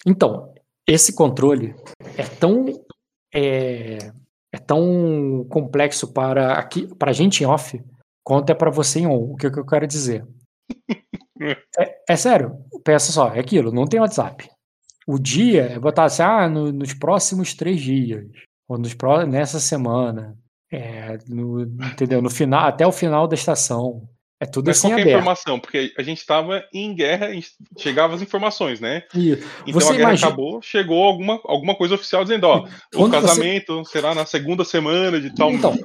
[0.07, 0.53] Então,
[0.87, 1.75] esse controle
[2.17, 2.67] é tão
[3.35, 3.99] é,
[4.53, 7.83] é tão complexo para aqui para a gente em off
[8.25, 9.33] quanto é para você em on.
[9.33, 10.27] O que, que eu quero dizer?
[11.79, 14.49] É, é sério, pensa só, é aquilo, não tem WhatsApp.
[15.07, 18.27] O dia é botar assim, ah, no- nos próximos três dias,
[18.69, 20.37] ou nos pró nessa semana,
[20.73, 22.21] é, no, entendeu?
[22.21, 24.09] No final, até o final da estação.
[24.41, 25.17] É tudo Mas assim qual é a aberto.
[25.19, 25.59] informação?
[25.59, 29.03] Porque a gente tava em guerra, a chegava as informações, né?
[29.15, 32.69] E Então Você a guerra imagina- acabou, chegou alguma, alguma coisa oficial dizendo, ó, o
[32.97, 35.51] Quando você- casamento será na segunda semana de tal.
[35.51, 35.77] Então,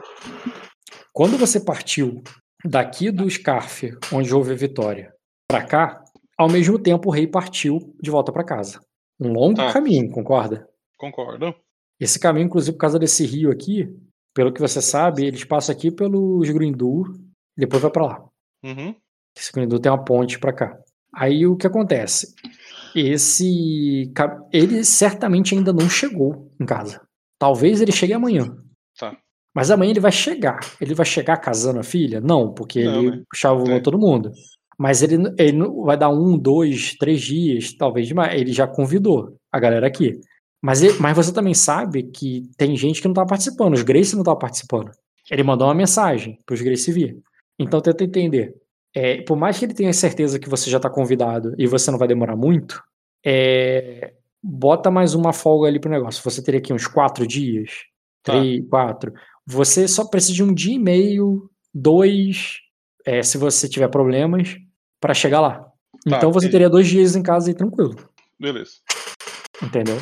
[1.11, 2.22] quando você partiu
[2.64, 5.14] daqui do Scarf, onde houve a vitória,
[5.48, 6.03] pra cá,
[6.38, 8.80] ao mesmo tempo o rei partiu de volta pra casa.
[9.19, 9.72] Um longo Ah.
[9.73, 10.67] caminho, concorda?
[10.98, 11.53] Concordo.
[11.99, 13.88] Esse caminho, inclusive, por causa desse rio aqui,
[14.33, 17.14] pelo que você sabe, eles passam aqui pelos Grindur
[17.57, 18.25] e depois vai pra lá.
[18.64, 18.95] Uhum.
[19.38, 20.77] Esse Grindur tem uma ponte pra cá.
[21.16, 22.33] Aí o que acontece?
[22.95, 24.11] Esse.
[24.51, 27.01] Ele certamente ainda não chegou em casa.
[27.40, 28.56] Talvez ele chegue amanhã.
[28.98, 29.16] Tá.
[29.56, 30.59] Mas amanhã ele vai chegar.
[30.80, 32.22] Ele vai chegar casando a filha?
[32.22, 33.24] Não, porque Não, ele né?
[33.35, 33.80] chavou É.
[33.80, 34.32] todo mundo.
[34.77, 38.40] Mas ele, ele vai dar um, dois, três dias, talvez demais.
[38.40, 40.19] Ele já convidou a galera aqui.
[40.61, 43.74] Mas, ele- mas você também sabe que tem gente que não tá participando.
[43.74, 44.90] Os Grace não tá participando.
[45.30, 47.17] Ele mandou uma mensagem pros Grace vir.
[47.59, 48.56] Então tenta entender.
[48.95, 51.98] É, por mais que ele tenha certeza que você já tá convidado e você não
[51.98, 52.82] vai demorar muito,
[53.25, 56.23] é, bota mais uma folga ali pro negócio.
[56.23, 57.72] Você teria aqui uns quatro dias,
[58.23, 58.33] Tá.
[58.33, 59.14] três, quatro.
[59.45, 62.59] Você só precisa de um dia e meio, dois,
[63.06, 64.56] é, se você tiver problemas,
[65.01, 65.59] pra chegar lá.
[66.07, 67.95] Tá, então você teria dois dias em casa aí tranquilo,
[68.40, 68.73] Beleza.
[69.61, 69.98] entendeu?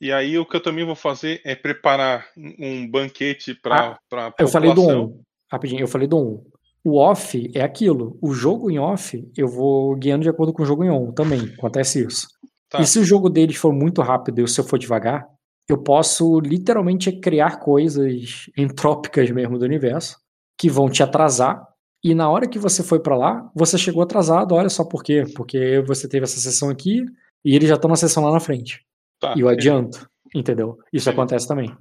[0.00, 4.26] E aí o que eu também vou fazer é preparar um um banquete para pra
[4.28, 5.20] Ah, Eu falei do on.
[5.50, 6.44] Rapidinho, eu falei do on.
[6.84, 8.18] O off é aquilo.
[8.20, 11.40] O jogo em off, eu vou guiando de acordo com o jogo em on também.
[11.56, 12.28] Acontece isso.
[12.68, 12.80] Tá.
[12.80, 15.26] E se o jogo deles for muito rápido e o seu for devagar,
[15.68, 20.16] eu posso literalmente criar coisas entrópicas mesmo do universo
[20.58, 21.66] que vão te atrasar.
[22.04, 24.54] E na hora que você foi pra lá, você chegou atrasado.
[24.54, 25.24] Olha só por quê.
[25.34, 27.02] Porque você teve essa sessão aqui
[27.42, 28.84] e eles já estão na sessão lá na frente.
[29.18, 30.06] Tá, E eu adianto.
[30.34, 30.76] Entendeu?
[30.92, 31.20] Isso Entendi.
[31.20, 31.74] acontece também.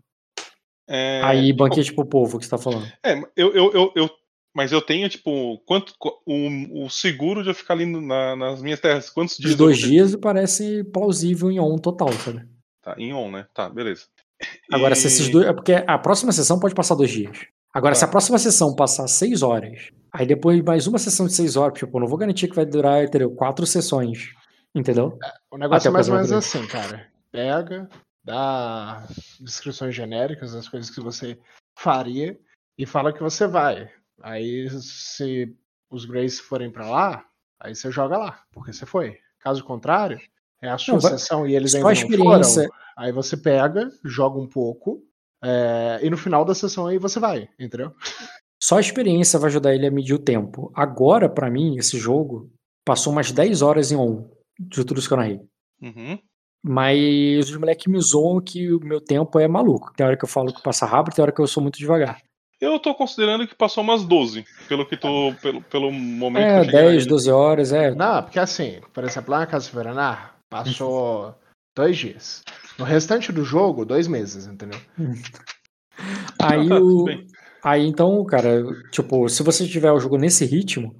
[0.87, 2.85] É, Aí, banquete pro povo que você tá falando.
[3.03, 4.09] É, eu, eu, eu, eu-
[4.55, 5.93] mas eu tenho, tipo, quanto
[6.25, 9.09] o, o seguro de eu ficar ali na- nas minhas terras.
[9.09, 9.51] Quantos dias?
[9.51, 9.95] Os dois eu vou ter?
[9.95, 12.47] dias parece plausível em on total, sabe?
[12.81, 13.45] Tá, em on, né?
[13.53, 14.03] Tá, beleza.
[14.71, 15.47] Agora, E- se esses dois.
[15.47, 17.37] É porque a próxima sessão pode passar dois dias.
[17.73, 17.99] Agora, Tá.
[17.99, 21.79] se a próxima sessão passar seis horas, aí depois mais uma sessão de seis horas,
[21.79, 23.31] tipo, eu não vou garantir que vai durar, entendeu?
[23.31, 24.29] Quatro sessões.
[24.75, 25.17] Entendeu?
[25.51, 27.07] O negócio Até é mais ou menos assim, cara.
[27.31, 27.87] Pega,
[28.23, 29.07] dá
[29.39, 31.37] descrições genéricas das coisas que você
[31.77, 32.37] faria
[32.77, 33.89] e fala que você vai.
[34.23, 35.53] Aí, se
[35.91, 37.25] os Grace forem pra lá,
[37.59, 39.17] aí você joga lá, porque você foi.
[39.39, 40.17] Caso contrário,
[40.61, 42.63] é a sua Não, vai- sessão e eles Só ainda a não experiência.
[42.63, 42.75] foram.
[42.97, 45.03] Aí você pega, joga um pouco,
[45.43, 47.93] é, e no final da sessão aí você vai, entendeu?
[48.61, 50.71] Só a experiência vai ajudar ele a medir o tempo.
[50.73, 52.49] Agora, pra mim, esse jogo
[52.85, 55.41] passou umas 10 horas em on de tudo isso que eu narrei.
[55.81, 56.17] Uhum.
[56.65, 59.91] Mas os moleques me zoam que o meu tempo é maluco.
[59.97, 62.21] Tem hora que eu falo que passa rápido, tem hora que eu sou muito devagar.
[62.63, 65.33] Eu tô considerando que passou umas 12, pelo que tô.
[65.41, 67.09] Pelo, pelo momento que É, eu na 10, ilha.
[67.09, 67.93] 12 horas, é.
[67.93, 71.35] Não, porque assim, por exemplo, lá na Casa Veraná, passou
[71.75, 72.41] dois dias.
[72.79, 74.79] No restante do jogo, dois meses, entendeu?
[76.41, 77.03] Aí o.
[77.05, 77.27] bem.
[77.61, 80.95] Aí então, cara, tipo, se você tiver o jogo nesse ritmo,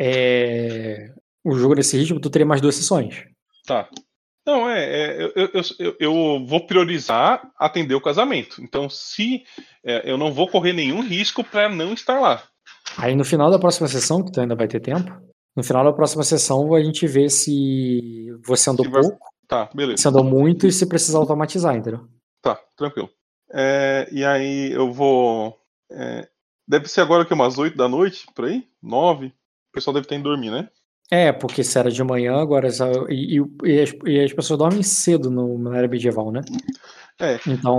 [0.00, 1.12] é.
[1.44, 3.24] O jogo nesse ritmo, tu teria mais duas sessões.
[3.66, 3.88] Tá.
[4.46, 8.60] Não, é, é, eu, eu, eu, eu vou priorizar atender o casamento.
[8.62, 9.44] Então, se
[9.84, 12.42] é, eu não vou correr nenhum risco para não estar lá.
[12.98, 15.10] Aí no final da próxima sessão, que tu ainda vai ter tempo,
[15.56, 19.68] no final da próxima sessão a gente vê se você andou Se vai- pouco, Tá,
[19.74, 20.00] beleza.
[20.02, 22.08] se andou muito e se precisa automatizar, entendeu?
[22.40, 23.10] Tá, tranquilo.
[23.52, 25.56] É, e aí eu vou.
[25.90, 26.26] é,
[26.66, 28.66] deve ser agora que umas 8 da noite, por aí?
[28.82, 29.32] 9.
[29.72, 30.68] pessoal deve estar indo dormir, né?
[31.14, 32.70] É, porque se era de manhã, agora.
[32.70, 36.40] só- E, e- e as, e as pessoas dormem cedo no, na era medieval, né?
[37.20, 37.38] É.
[37.46, 37.78] Então.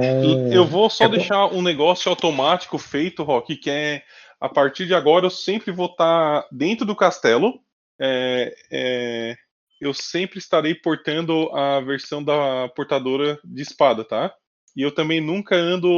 [0.51, 1.15] Eu vou só é bom.
[1.15, 4.03] deixar um negócio automático feito, Rock, que é
[4.39, 7.59] a partir de agora eu sempre vou estar dentro do castelo.
[7.99, 9.35] É, é,
[9.81, 14.31] eu sempre estarei portando a versão da portadora de espada, tá?
[14.77, 15.89] E eu também nunca ando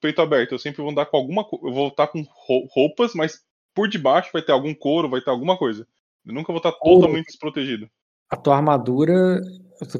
[0.00, 0.52] peito aberto.
[0.52, 1.66] Eu sempre vou andar com alguma coisa.
[1.66, 3.40] Eu vou estar com rou- roupas, mas
[3.74, 5.84] por debaixo vai ter algum couro, vai ter alguma coisa.
[6.26, 7.00] Eu nunca vou estar Couro.
[7.00, 7.88] totalmente desprotegido.
[8.28, 9.40] A tua armadura.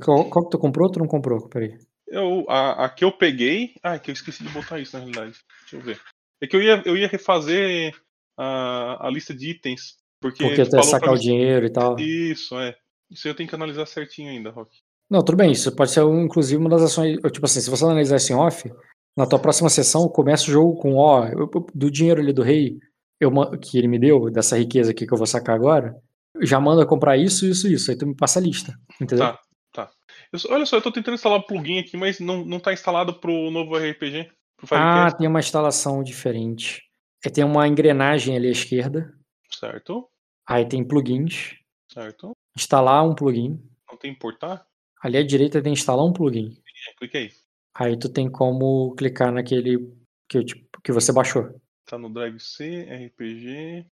[0.04, 1.48] Qual, qual que tu comprou ou tu não comprou?
[1.48, 1.78] Peraí.
[2.08, 3.74] Eu, a, a que eu peguei.
[3.82, 5.38] Ah, que eu esqueci de botar isso na realidade.
[5.60, 6.00] Deixa eu ver.
[6.40, 7.94] É que eu ia, eu ia refazer
[8.36, 9.96] a, a lista de itens.
[10.20, 11.98] Porque, Porque tu ia sacar o dinheiro e tal.
[11.98, 12.74] Isso, é.
[13.10, 14.70] Isso eu tenho que analisar certinho ainda, Rock.
[15.08, 17.18] Não, tudo bem, isso pode ser inclusive uma das ações.
[17.30, 18.68] Tipo assim, se você analisar isso em off,
[19.16, 22.78] na tua próxima sessão, começa o jogo com, ó, eu- do dinheiro ali do rei,
[23.20, 23.30] eu,
[23.60, 25.94] que ele me deu, dessa riqueza aqui que eu vou sacar agora,
[26.42, 27.90] já manda comprar isso, isso, isso.
[27.90, 28.78] Aí tu me passa a lista.
[29.00, 29.26] Entendeu?
[29.26, 29.40] Tá,
[29.72, 29.90] tá.
[30.32, 33.18] Eu olha só, eu tô tentando instalar o plugin aqui, mas não, não tá instalado
[33.20, 34.30] pro novo RPG.
[34.56, 36.82] Pro ah, tem uma instalação diferente.
[37.24, 39.12] Aí tem uma engrenagem ali à esquerda.
[39.50, 40.08] Certo,
[40.48, 41.56] Aí tem plugins.
[41.92, 42.32] certo.
[42.56, 43.60] Instalar um plugin.
[43.90, 44.66] Não tem importar?
[45.02, 46.56] Ali à direita tem instalar um plugin.
[46.88, 47.30] É, clica aí.
[47.74, 49.92] Aí tu tem como clicar naquele
[50.28, 51.60] que, te- que você baixou.
[51.84, 53.86] Tá no Drive C, RPG.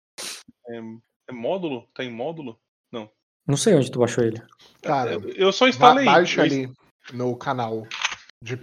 [0.67, 0.81] É,
[1.27, 1.87] é módulo?
[1.93, 2.59] Tá em módulo?
[3.47, 4.39] Não sei onde tu baixou ele.
[4.83, 6.05] Cara, Eu, eu só ba instalei.
[6.05, 6.71] baixa ali
[7.11, 7.87] no canal.
[8.41, 8.55] De,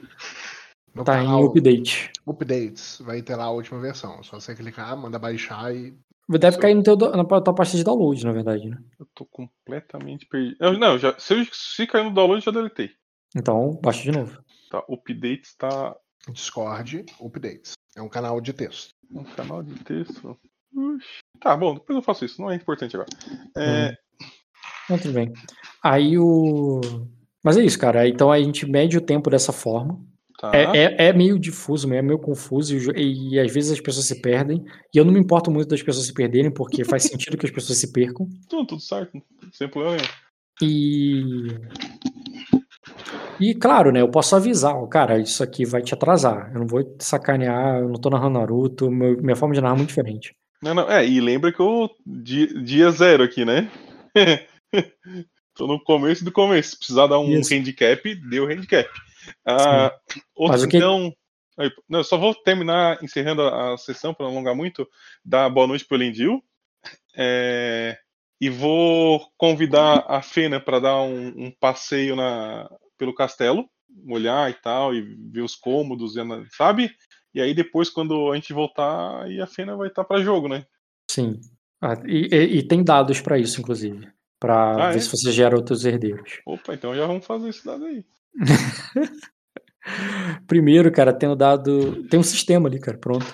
[0.95, 2.13] no Tá em canal update.
[2.27, 2.99] Updates.
[3.01, 4.23] Vai ter lá a última versão.
[4.23, 5.99] Só você clicar, manda baixar e.
[6.29, 8.79] Deve cair no teu, do- na tua pasta de download, na verdade, né?
[9.01, 10.57] Eu tô completamente perdido.
[10.61, 12.91] Eu- não, já, se, eu, se caiu no download, já deletei.
[13.35, 14.41] Então, baixa de novo.
[14.71, 15.97] Tá, update está
[16.31, 17.73] Discord Updates.
[17.97, 18.91] É um canal de texto.
[19.11, 20.39] um canal de texto.
[21.41, 23.09] Tá, bom, depois eu faço isso, não é importante agora.
[23.57, 23.97] É,
[24.89, 25.33] Não, tudo bem.
[25.83, 26.81] Aí o.
[27.43, 28.09] Mas é isso, cara.
[28.09, 30.01] Então a gente mede o tempo dessa forma.
[30.39, 30.51] tá.
[30.55, 34.21] É, é, é meio difuso, é meio confuso e, e, às vezes as pessoas se
[34.21, 34.65] perdem.
[34.95, 37.53] E eu não me importo muito das pessoas se perderem, porque faz sentido que as
[37.53, 38.29] pessoas se percam.
[38.49, 39.23] Tudo, tudo certo,
[39.53, 40.09] sem problema nenhum.
[40.61, 41.47] E.
[43.41, 44.01] E claro, né?
[44.01, 46.51] Eu posso avisar, cara, isso aqui vai te atrasar.
[46.53, 49.75] Eu não vou te sacanear, eu não tô narrando Naruto, meu- minha forma de narrar
[49.75, 50.35] é muito diferente.
[50.63, 51.91] Não, não, é, e lembra que eu.
[52.05, 53.71] Dia, dia zero aqui, né?
[55.55, 56.71] Tô no começo do começo.
[56.71, 57.55] Se precisar dar um Isso.
[57.55, 58.89] handicap, deu handicap.
[59.47, 59.93] Ah,
[60.35, 61.13] outro, que- então.
[61.89, 64.89] Não, eu só vou terminar encerrando a, a sessão para não alongar muito.
[65.25, 66.41] Dar boa noite pro Elendil.
[67.17, 67.99] É,
[68.41, 73.69] e vou convidar a Fena para dar um, um passeio na, pelo castelo,
[74.09, 76.15] olhar e tal, e ver os cômodos,
[76.53, 76.95] sabe?
[77.39, 80.67] E aí depois, quando a gente voltar, aí a Fena vai estar para jogo, né?
[81.09, 81.39] Sim.
[81.81, 84.09] Ah, e, e- e tem dados pra isso, inclusive.
[84.41, 85.01] Pra Ah, ver é?
[85.01, 86.41] se você gera outros herdeiros.
[86.45, 88.05] Opa, então já vamos fazer esse dado aí.
[90.49, 92.03] Primeiro, cara, tem o dado.
[92.09, 93.25] Tem um sistema ali, cara, pronto.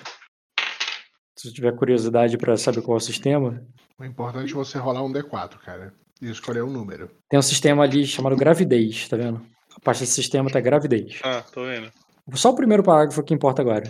[1.35, 3.65] Se você tiver curiosidade pra saber qual é o sistema,
[3.99, 5.91] O importante é você rolar um D4, cara.
[6.21, 7.09] E escolher um número.
[7.27, 9.43] tem um sistema ali chamado gravidez, tá vendo?
[9.75, 11.19] A parte desse sistema tá gravidez.
[11.23, 11.91] Ah, tô vendo.
[12.33, 13.83] Só o primeiro parágrafo que importa agora.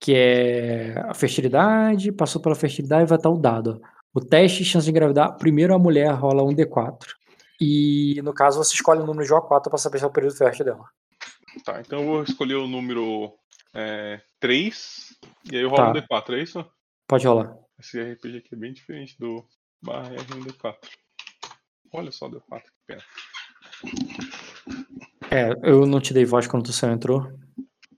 [0.00, 3.80] Que é a fertilidade, passou pela fertilidade vai estar o dado.
[4.14, 7.06] O teste, chance de engravidar, primeiro a mulher rola um D4.
[7.60, 10.36] E no caso você escolhe o número de O4 pra saber se é o período
[10.36, 10.84] fértil dela.
[11.64, 13.32] Tá, então eu vou escolher o número
[13.74, 15.16] é, 3.
[15.50, 15.84] E aí eu Tá.
[15.86, 16.66] rolo um D4, é isso?
[17.06, 17.54] Pode rolar.
[17.78, 19.44] Esse RPG aqui é bem diferente do
[19.82, 20.76] barra R1D4.
[21.92, 23.02] Olha só, deu 4, que pena.
[25.30, 27.30] É, eu não te dei voz quando tu saiu entrou.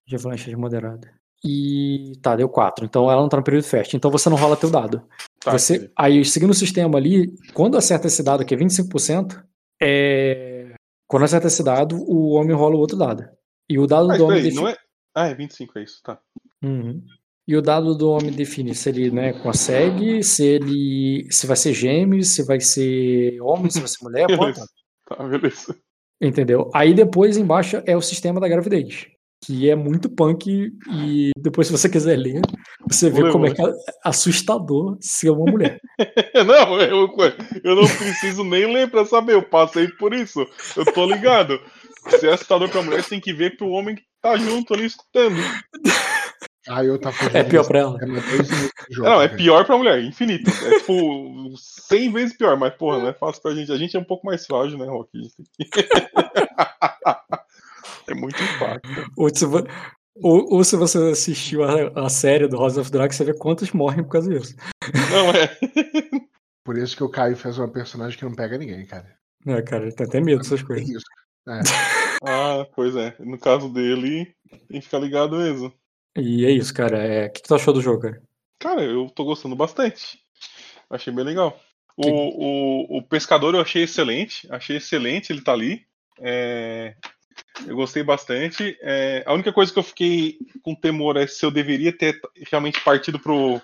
[0.06, 1.10] De moderada.
[1.44, 2.84] E tá, deu 4.
[2.84, 3.96] Então ela não tá no período fértil.
[3.96, 5.02] Então você não rola teu dado.
[5.40, 5.92] Tá, você, entendi.
[5.96, 9.44] aí, seguindo o sistema ali, quando acerta esse dado, que é 25%,
[9.82, 10.74] é...
[11.06, 13.28] quando acerta esse dado, o homem rola o outro dado.
[13.68, 14.62] E o dado Ah, do homem aí, define...
[14.62, 14.76] não é.
[15.14, 16.18] Ah, é 25, é isso, tá.
[16.62, 17.02] Uhum.
[17.46, 21.74] E o dado do homem define se ele né, consegue, se ele se vai ser
[21.74, 24.66] gêmeo, se vai ser homem, se vai ser mulher, Beleza.
[25.06, 25.76] Tá, beleza.
[26.20, 26.70] entendeu?
[26.74, 29.06] Aí depois embaixo é o sistema da gravidez,
[29.44, 32.40] que é muito punk e depois se você quiser ler,
[32.88, 33.70] você vê ler, como é que é
[34.04, 35.78] assustador ser uma mulher.
[36.46, 37.08] Não, eu,
[37.62, 40.46] eu não preciso nem ler pra saber, eu passei por isso.
[40.76, 41.60] Eu tô ligado.
[42.08, 44.84] Se é assustador pra mulher, você tem que ver pro homem que tá junto ali
[44.86, 45.36] escutando.
[46.68, 47.36] Aí eu tá fugindo.
[47.36, 47.98] É pior pra ela.
[47.98, 48.06] do
[48.94, 49.36] jogo, Não, é cara.
[49.36, 50.50] pior pra mulher, infinito.
[50.50, 51.52] É tipo
[51.88, 53.70] 100 vezes pior, mas porra, não é fácil pra gente.
[53.72, 55.10] A gente é um pouco mais frágil, né, Rock?
[55.16, 55.88] A gente tem que-
[58.08, 58.88] é muito impacto.
[59.16, 63.24] Ou se, ou, ou se você assistiu a, a série do House of Dragon, você
[63.24, 64.54] vê quantos morrem por causa disso.
[65.10, 65.56] Não, é.
[66.64, 69.14] Por isso que o Caio fez uma personagem que não pega ninguém, cara.
[69.46, 70.88] É, cara, tem até medo dessas É coisas.
[70.88, 71.04] isso.
[71.48, 71.60] É.
[72.26, 73.14] Ah, pois é.
[73.18, 74.34] No caso dele,
[74.68, 75.70] tem que ficar ligado mesmo.
[76.16, 76.96] E é isso, cara.
[76.96, 77.26] É...
[77.26, 78.22] O que, que tu achou do jogo, cara?
[78.58, 80.20] Cara, eu tô gostando bastante.
[80.88, 81.60] Achei bem legal.
[81.98, 84.46] O, Que- o, o pescador eu achei excelente.
[84.50, 85.84] Achei excelente ele tá ali.
[86.18, 86.94] É,
[87.66, 88.76] eu gostei bastante.
[88.80, 92.80] É, a única coisa que eu fiquei com temor é se eu deveria ter realmente
[92.80, 93.60] partido pro.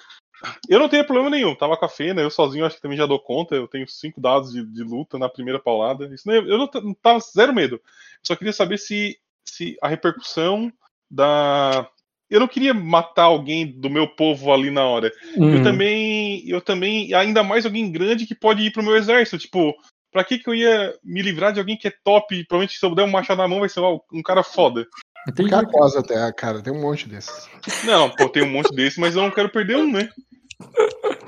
[0.69, 3.05] Eu não tenho problema nenhum, tava com a Fena, eu sozinho acho que também já
[3.05, 3.55] dou conta.
[3.55, 6.07] Eu tenho cinco dados de, de luta na primeira paulada.
[6.15, 7.77] Isso não, eu não, não tava zero medo.
[7.77, 7.81] Eu
[8.23, 10.73] só queria saber se, se a repercussão
[11.11, 11.89] da.
[12.31, 15.13] Eu não queria matar alguém do meu povo ali na hora.
[15.35, 19.37] Eu Hum, também, eu também, ainda mais alguém grande que pode ir pro meu exército.
[19.37, 19.75] Tipo,
[20.11, 22.45] pra que que eu ia me livrar de alguém que é top?
[22.47, 24.87] Provavelmente se eu der um machado na mão vai ser um cara foda.
[25.29, 27.49] A cosa até, cara, tem um monte desses.
[27.85, 30.09] Não, pô, tem um monte desses, mas eu não quero perder um, né?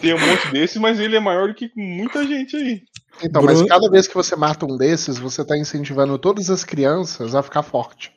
[0.01, 2.83] Tem um monte desses, mas ele é maior do que muita gente aí.
[3.23, 6.65] Então, Bruno- mas cada vez que você mata um desses, você tá incentivando todas as
[6.65, 8.11] crianças a ficar forte.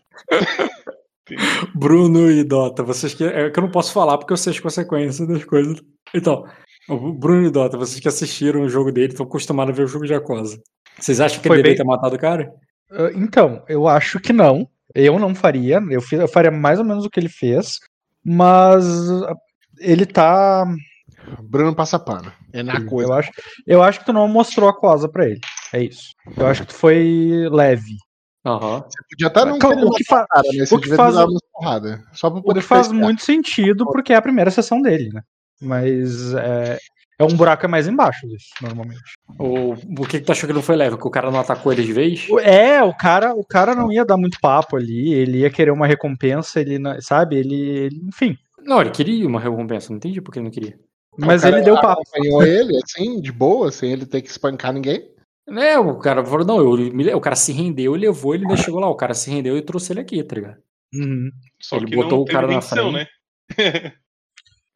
[1.74, 3.24] Bruno e Dota, vocês que.
[3.24, 5.82] É que eu não posso falar porque eu sei as consequências das coisas.
[6.14, 6.48] Então,
[6.90, 9.88] o Bruno e Dota, vocês que assistiram o jogo dele, estão acostumados a ver o
[9.88, 10.60] jogo de Acosa.
[11.00, 12.54] Vocês acham que Foi ele deveria bem- ter matado o cara?
[12.92, 14.68] Ah, Então, eu acho que não.
[14.94, 15.82] Eu não faria.
[15.90, 17.80] Eu, fiz- eu faria mais ou menos o que ele fez.
[18.24, 18.86] Mas
[19.24, 19.36] ah,
[19.80, 20.66] ele tá.
[21.42, 22.32] Bruno passa pano.
[22.54, 23.10] É na coisa.
[23.10, 23.32] Eu acho,
[23.68, 25.40] eu acho que tu não mostrou a cosa pra ele.
[25.74, 26.14] É isso.
[26.38, 27.96] Eu acho que tu foi leve.
[28.46, 28.84] Aham.
[28.88, 30.42] Você podia não querer o que, fa- o
[30.78, 32.04] que devia faz o- porrada.
[32.14, 35.22] Só pra o poder que faz muito sentido porque é a primeira sessão dele, né?
[35.62, 36.78] Mas é,
[37.20, 39.00] é um buraco mais embaixo disso, normalmente.
[39.40, 40.98] O, o que, que tu achou que não foi leve?
[40.98, 42.28] Que o cara não atacou ele de vez?
[42.44, 45.88] É, o cara, o cara não ia dar muito papo ali, ele ia querer uma
[45.88, 47.38] recompensa, ele, não- sabe?
[47.38, 48.38] Ele, ele- enfim.
[48.64, 50.78] Não, ele queria uma recompensa, não entendi porque ele não queria.
[51.18, 52.02] Mas ele deu papo.
[52.02, 55.10] Acompanhou ele, assim, de boa, sem ele ter que espancar ninguém.
[55.48, 58.80] É, o cara falou, não, eu, me- o cara se rendeu, levou, ele ainda chegou
[58.80, 60.58] lá, o cara se rendeu e trouxe ele aqui, tá ligado?
[60.94, 61.30] Uhum.
[61.62, 62.92] Só Ele que botou não o cara na frente.
[62.92, 63.08] né?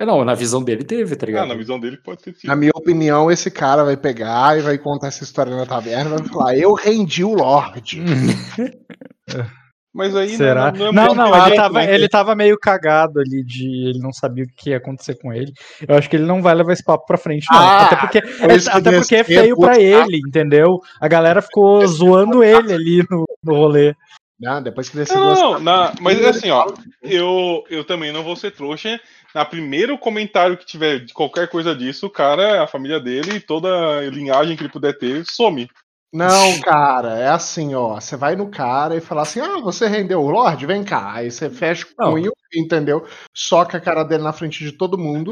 [0.02, 1.48] É, não, na visão dele teve, tá Ah, ligado?
[1.50, 2.48] na visão dele pode ter sido.
[2.48, 6.20] Na minha opinião, esse cara vai pegar e vai contar essa história na taverna e
[6.20, 8.02] vai falar: Eu rendi o Lorde.
[9.94, 10.72] Mas aí Será?
[10.72, 11.96] não, Não, não, é não, muito ele jeito, tava, né?
[11.96, 13.90] ele tava meio cagado ali de.
[13.90, 15.52] Ele não sabia o que ia acontecer com ele.
[15.88, 17.58] Eu acho que ele não vai levar esse papo pra frente, não.
[17.60, 20.80] Ah, até porque, que até porque é feio pra ele, entendeu?
[21.02, 23.96] A galera ficou zoando ele ali no, no rolê.
[24.40, 26.66] Não, depois que ele Não, não, não, na- mas é assim, ó.
[27.02, 28.98] Eu, eu também não vou ser trouxa.
[29.34, 34.00] Na primeiro comentário que tiver de qualquer coisa disso, o cara, a família dele, toda
[34.00, 35.70] a linhagem que ele puder ter, some.
[36.12, 38.00] Não, cara, é assim, ó.
[38.00, 40.66] Você vai no cara e fala assim: ah, você rendeu o Lorde?
[40.66, 41.14] Vem cá.
[41.14, 43.06] Aí você fecha o punho, entendeu?
[43.34, 45.32] Soca a cara dele na frente de todo mundo.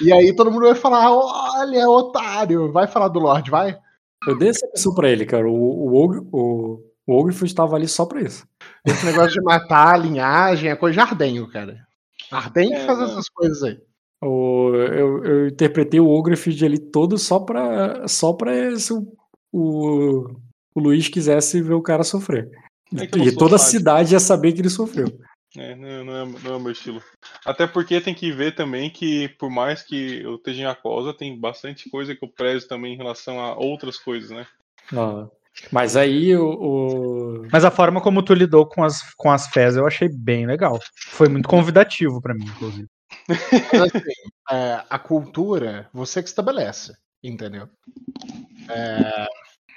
[0.00, 2.72] E aí todo mundo vai falar: olha, otário.
[2.72, 3.78] Vai falar do Lorde, vai.
[4.26, 5.48] Eu dei essa missão pra ele, cara.
[5.48, 8.44] O, o, o, o Ogre estava ali só pra isso.
[8.84, 11.85] Esse negócio de matar a linhagem é coisa de Ardenho, cara.
[12.30, 13.78] Ardenho que É, faz essas coisas aí.
[14.22, 19.06] O, eu, eu interpretei o Ogrifield ali todo só pra, só pra se o,
[19.52, 20.24] o,
[20.74, 22.50] o Luiz quisesse ver o cara sofrer.
[22.94, 25.06] É e toda a cidade ia saber que ele sofreu.
[25.56, 27.02] É, não, não, é, não é o meu estilo.
[27.44, 31.38] Até porque tem que ver também que, por mais que eu esteja em Acosa, tem
[31.38, 34.46] bastante coisa que eu prezo também em relação a outras coisas, né?
[34.92, 35.26] Ah,
[35.70, 39.76] Mas aí o, o- Mas a forma como tu lidou com as, com as fés
[39.76, 40.78] eu achei bem legal.
[41.10, 42.88] Foi muito convidativo pra mim, inclusive.
[43.28, 44.12] Mas, assim,
[44.50, 47.68] é, a cultura, você que estabelece, entendeu?
[48.70, 49.26] É,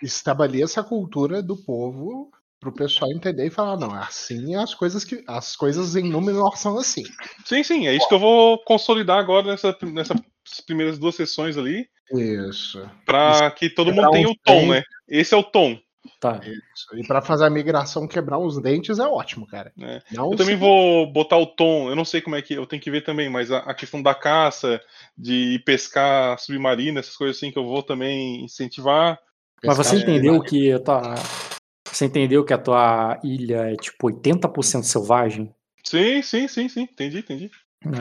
[0.04, 5.24] estabeleça a cultura do povo pro pessoal entender e falar, não, assim as coisas que.
[5.28, 7.04] As coisas em Númenor são assim.
[7.46, 10.20] Sim, sim, é isso que eu vou consolidar agora nessa, nessas
[10.66, 12.82] primeiras duas sessões ali, Isso.
[13.06, 14.70] pra que todo Quebrar mundo tenha o tom, dentes.
[14.70, 14.84] né?
[15.08, 15.78] Esse é o tom.
[16.20, 16.40] Tá.
[16.44, 16.98] Isso.
[16.98, 19.72] E pra fazer a migração quebrar os dentes é ótimo, cara.
[19.80, 20.02] É.
[20.12, 22.66] Não Eu também se- vou botar o tom, eu não sei como é que, eu
[22.66, 24.82] tenho que ver também, mas a, a questão da caça,
[25.18, 29.20] de ir pescar submarino, essas coisas assim que eu vou também incentivar.
[29.64, 31.16] Mas você entendeu que a tua,
[32.00, 35.54] você entendeu que a tua ilha é tipo 80% selvagem?
[35.84, 37.52] Sim, sim, sim, sim, entendi, entendi.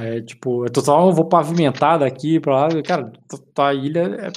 [0.01, 2.83] É tipo, eu eu vou pavimentar daqui pra lá.
[2.83, 3.13] Cara,
[3.55, 4.33] tua- ilha é,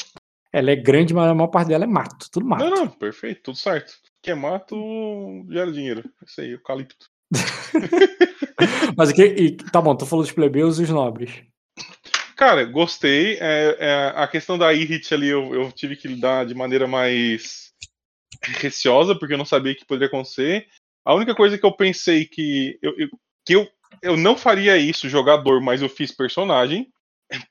[0.51, 2.63] ela é grande, mas a maior parte dela é mato, tudo mato.
[2.63, 3.93] Não, não, perfeito, tudo certo.
[4.21, 4.75] Quer mato,
[5.49, 6.03] gera dinheiro.
[6.25, 7.07] Isso aí, eucalipto.
[8.97, 11.43] Mas o que, e, tá bom, tu falou dos plebeus e os nobres.
[12.35, 13.37] Cara, gostei.
[13.39, 17.70] É, é, a questão da Irrit ali eu, eu tive que lidar de maneira mais
[18.43, 20.67] receosa, porque eu não sabia que poderia acontecer.
[21.05, 23.09] A única coisa que eu pensei que eu, eu-
[23.45, 23.67] que eu,
[24.01, 26.87] eu não faria isso, jogador, mas eu fiz personagem,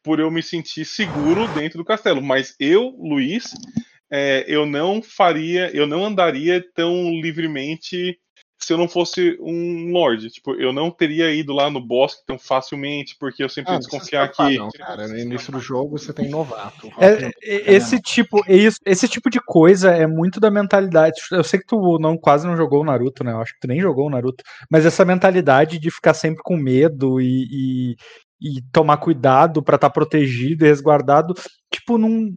[0.03, 2.23] por eu me sentir seguro dentro do castelo.
[2.23, 3.53] Mas eu, Luiz,
[4.11, 8.19] é, eu não faria, eu não andaria tão livremente
[8.63, 10.31] se eu não fosse um lord.
[10.31, 14.29] Tipo, eu não teria ido lá no bosque tão facilmente, porque eu sempre Ah, desconfiar
[14.29, 14.59] que.
[14.59, 15.09] não, cara.
[15.09, 16.89] No início do jogo você tem novato.
[16.99, 21.21] É, é, esse tipo, isso- esse tipo de coisa é muito da mentalidade.
[21.33, 23.33] Eu sei que tu não quase não jogou o Naruto, né?
[23.33, 26.57] Eu acho que tu nem jogou o Naruto, mas essa mentalidade de ficar sempre com
[26.57, 27.97] medo e, e,
[28.59, 31.35] e tomar cuidado pra estar protegido e resguardado,
[31.73, 32.29] tipo, não,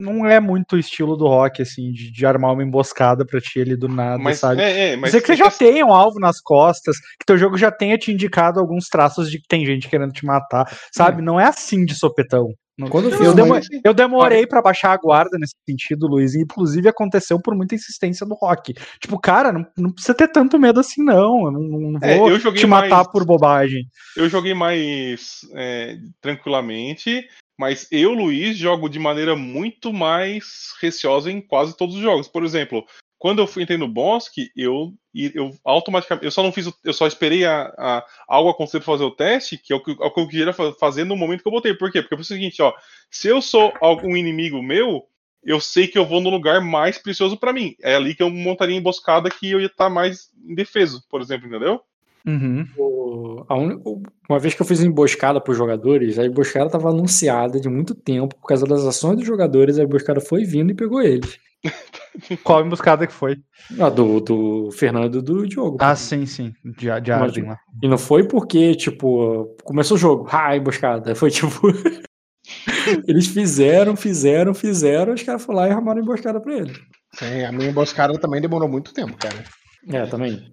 [0.00, 3.60] não é muito o estilo do rock, assim, de, de armar uma emboscada pra ti
[3.60, 4.60] ali do nada, Mas, sabe?
[4.62, 7.26] é, é, mas Mas que você é já que- tenha um alvo nas costas, que
[7.26, 10.66] teu jogo já tenha te indicado alguns traços de que tem gente querendo te matar,
[10.94, 11.20] sabe?
[11.20, 12.46] Não é assim de sopetão.
[12.78, 16.06] Não- Quando eu eu, fiz demo- uma- eu demorei pra baixar a guarda nesse sentido,
[16.06, 18.72] Luiz, e inclusive aconteceu por muita insistência do rock.
[19.00, 21.46] Tipo, cara, não, não precisa ter tanto medo assim, não.
[21.46, 23.82] Eu não, não É, vou eu joguei te matar mais- por bobagem.
[24.16, 27.26] eu joguei mais é, tranquilamente,
[27.58, 32.28] mas eu, Luiz, jogo de maneira muito mais receosa em quase todos os jogos.
[32.28, 32.86] Por exemplo,
[33.18, 37.44] quando eu entrei no bosque, eu, eu automaticamente, eu só não fiz, eu só esperei
[37.44, 40.20] a, a- algo acontecer para fazer o teste, que é o que, é o que
[40.20, 41.74] eu queria fa- fazer no momento que eu botei.
[41.74, 42.00] Por quê?
[42.00, 42.72] Porque é o seguinte, ó,
[43.10, 45.04] se eu sou algum inimigo meu,
[45.42, 47.74] eu sei que eu vou no lugar mais precioso para mim.
[47.82, 51.82] É ali que eu montaria emboscada que eu ia estar mais indefeso, por exemplo, entendeu?
[52.26, 52.66] Uhum.
[52.76, 56.66] O- a o- uma vez que eu fiz uma emboscada para os jogadores, a emboscada
[56.66, 59.78] estava anunciada de muito tempo por causa das ações dos jogadores.
[59.78, 61.38] A emboscada foi vindo e pegou eles.
[62.44, 63.36] Qual emboscada que foi?
[63.80, 65.78] Ah, do, do Fernando e do Diogo.
[65.80, 66.52] Ah, sim, sim.
[66.64, 67.58] De, de Arden lá.
[67.82, 71.14] E não foi porque, tipo, começou o jogo, ah, emboscada.
[71.14, 71.60] Foi tipo.
[73.06, 76.78] eles fizeram, fizeram, fizeram, os caras foram lá e armaram a emboscada pra eles.
[77.14, 79.42] Sim, a minha emboscada também demorou muito tempo, cara.
[79.90, 80.52] É, também.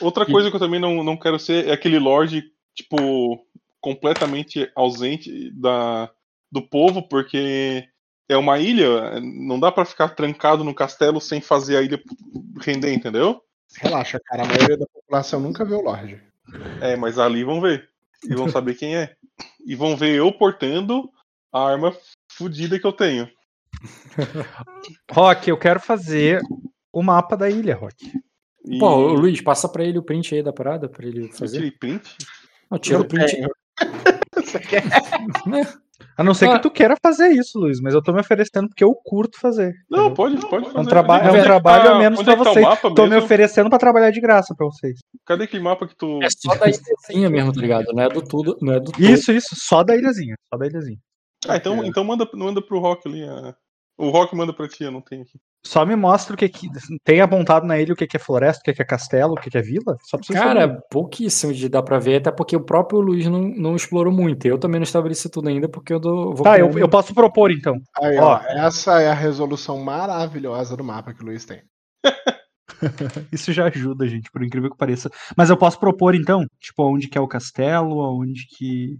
[0.00, 2.42] Outra coisa que eu também não, não quero ser é aquele lord,
[2.74, 3.46] tipo,
[3.80, 6.10] completamente ausente da,
[6.50, 7.86] do povo, porque
[8.28, 12.02] é uma ilha, não dá pra ficar trancado no castelo sem fazer a ilha
[12.60, 13.42] render, entendeu?
[13.76, 14.44] Relaxa, cara.
[14.44, 16.22] A maioria da população nunca viu o Lorde.
[16.80, 17.88] É, mas ali vão ver.
[18.22, 19.14] E vão saber quem é.
[19.66, 21.10] E vão ver eu portando
[21.52, 21.94] a arma
[22.30, 23.28] fodida que eu tenho.
[25.10, 26.40] Rock, eu quero fazer
[26.92, 28.12] o mapa da ilha, Rock.
[28.66, 28.78] E...
[28.78, 31.56] Pô, Luiz, passa pra ele o print aí da parada pra ele eu fazer.
[31.58, 32.16] tirei print?
[32.70, 33.36] Não, tira o print.
[34.34, 34.82] Você quer?
[36.16, 36.54] A não ser Ah.
[36.56, 39.72] que tu queira fazer isso, Luiz, mas eu tô me oferecendo porque eu curto fazer.
[39.90, 40.78] Não, pode, pode fazer.
[40.78, 42.50] É um, traba é um que trabalho tá- a menos onde pra é que tá
[42.50, 42.64] vocês.
[42.66, 44.98] mapa Tô me oferecendo pra trabalhar de graça pra vocês.
[45.26, 46.20] Cadê aquele mapa que tu.
[46.22, 47.86] É só da ilhazinha mesmo, tá ligado?
[47.92, 49.02] Não é do tudo, não é do todo.
[49.04, 50.36] Isso, isso, só da ilhazinha.
[50.52, 50.98] Só da ilhazinha.
[51.48, 53.22] Ah, então, então manda, manda pro Rock ali.
[53.24, 53.54] a-
[53.98, 55.38] O Rock manda pra ti, eu não tenho aqui.
[55.66, 56.68] Só me mostra o que que.
[57.02, 59.36] Tem apontado na ilha o que que é floresta, o que que é castelo, o
[59.36, 59.96] que que é vila.
[60.02, 60.80] Só Cara, saber.
[60.90, 64.46] pouquíssimo de dar pra ver, até porque o próprio Luiz não, não explorou muito.
[64.46, 67.14] Eu também não estabeleci tudo ainda, porque eu dou, vou Tá, eu, um- eu posso
[67.14, 67.76] propor então.
[68.02, 68.34] Aí, Ó.
[68.34, 71.62] ó, essa é a resolução maravilhosa do mapa que o Luiz tem.
[73.32, 75.10] Isso já ajuda, gente, por incrível que pareça.
[75.36, 78.98] Mas eu posso propor então, tipo, onde que é o castelo, onde que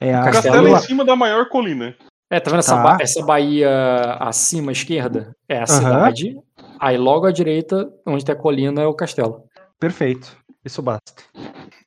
[0.00, 1.94] é a O Castelo castelo é em cima da maior colina.
[2.30, 2.82] É, tá vendo essa, Tá.
[2.82, 5.34] ba- essa Bahia acima à esquerda?
[5.48, 6.36] É a cidade.
[6.80, 9.44] Aí logo à direita, onde tem a colina, é o castelo.
[9.78, 10.36] Perfeito.
[10.64, 11.12] Isso basta.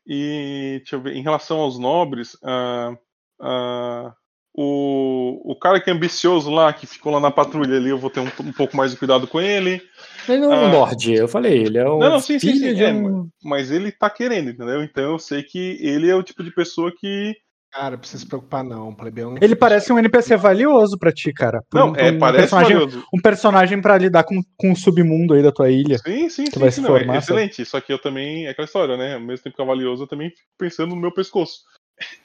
[0.06, 2.95] E deixa eu ver, em relação aos nobres, ah,
[3.41, 4.14] ah,
[4.56, 8.09] o, o cara que é ambicioso lá, que ficou lá na patrulha ali, eu vou
[8.09, 9.82] ter um, um pouco mais de cuidado com ele.
[10.30, 10.72] Ele não é um Ah.
[10.72, 13.27] Lorde, eu falei, ele é o Não, não, sim, sim, sim, é, um...
[13.43, 14.82] Mas ele tá querendo, entendeu?
[14.83, 17.35] Então eu sei que ele é o tipo de pessoa que.
[17.71, 18.93] Cara, não precisa se preocupar, não.
[18.95, 21.61] Plebeu não Ele parece um NPC valioso pra ti, cara.
[21.69, 23.05] Por Não, um- é, um parece personagem, valioso.
[23.13, 25.97] um personagem pra lidar com, com o submundo aí da tua ilha.
[25.99, 27.63] Sim, sim, que sim, vai sim se não, é excelente.
[27.65, 28.45] Só que eu também.
[28.47, 29.15] É aquela história, né?
[29.15, 31.59] Ao mesmo tempo que é valioso, eu também fico pensando no meu pescoço.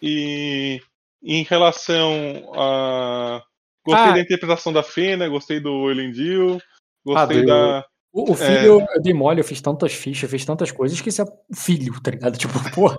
[0.00, 0.80] E
[1.22, 2.12] em relação
[2.54, 3.42] a.
[3.84, 4.12] Gostei Ah.
[4.12, 6.58] da interpretação da Fena, gostei do Elendil,
[7.04, 7.84] gostei Ah, da.
[8.14, 11.20] O, o filho, eu dei mole, eu fiz tantas fichas, fiz tantas coisas, que esse
[11.20, 12.36] é o filho, tá ligado?
[12.38, 12.96] Tipo, porra,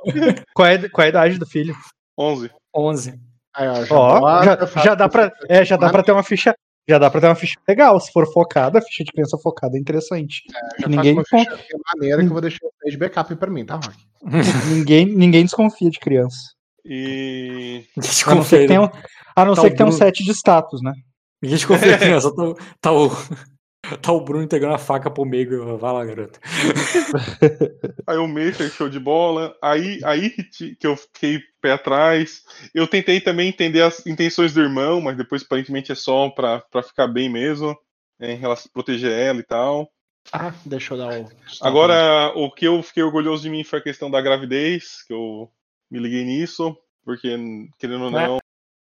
[0.53, 1.73] Qual é, qual é a idade do filho?
[2.17, 2.51] 11.
[2.75, 3.19] 11.
[3.55, 6.23] Aí, ó, já Ó, bota, já, já dá pra, é, já dá pra ter uma
[6.23, 6.55] ficha.
[6.89, 7.97] Já dá pra ter uma ficha legal.
[7.99, 10.41] Se for focada, a ficha de criança focada é interessante.
[10.79, 11.57] já ninguém uma ficha
[11.95, 13.95] maneira que eu vou deixar de backup pra mim, tá, Rock?
[14.69, 16.37] Ninguém, ninguém desconfia de criança.
[16.85, 17.85] E.
[17.95, 18.59] A não ser Desconfia.
[18.59, 18.89] que tenha, um-
[19.35, 20.91] a não Tá ser que tenha um set de status, né?
[21.41, 22.33] Ninguém desconfia criança.
[22.35, 22.43] Tá,
[22.81, 23.09] tá o,
[24.01, 25.77] tá o Bruno entregando a faca pro meio.
[25.77, 26.39] Vai lá, garoto.
[28.07, 29.55] Aí o Macer, show de bola.
[29.61, 32.43] Aí, aí que eu fiquei pé atrás.
[32.73, 36.83] Eu tentei também entender as intenções do irmão, mas depois aparentemente é só pra, pra
[36.83, 37.77] ficar bem mesmo.
[38.19, 39.91] é, em relação a proteger ela e tal.
[40.31, 41.29] Ah, deixa eu dar o.
[41.61, 45.49] Agora, o que eu fiquei orgulhoso de mim foi a questão da gravidez, que eu
[45.91, 47.35] me liguei nisso, porque,
[47.77, 48.27] querendo ou É.
[48.27, 48.37] não,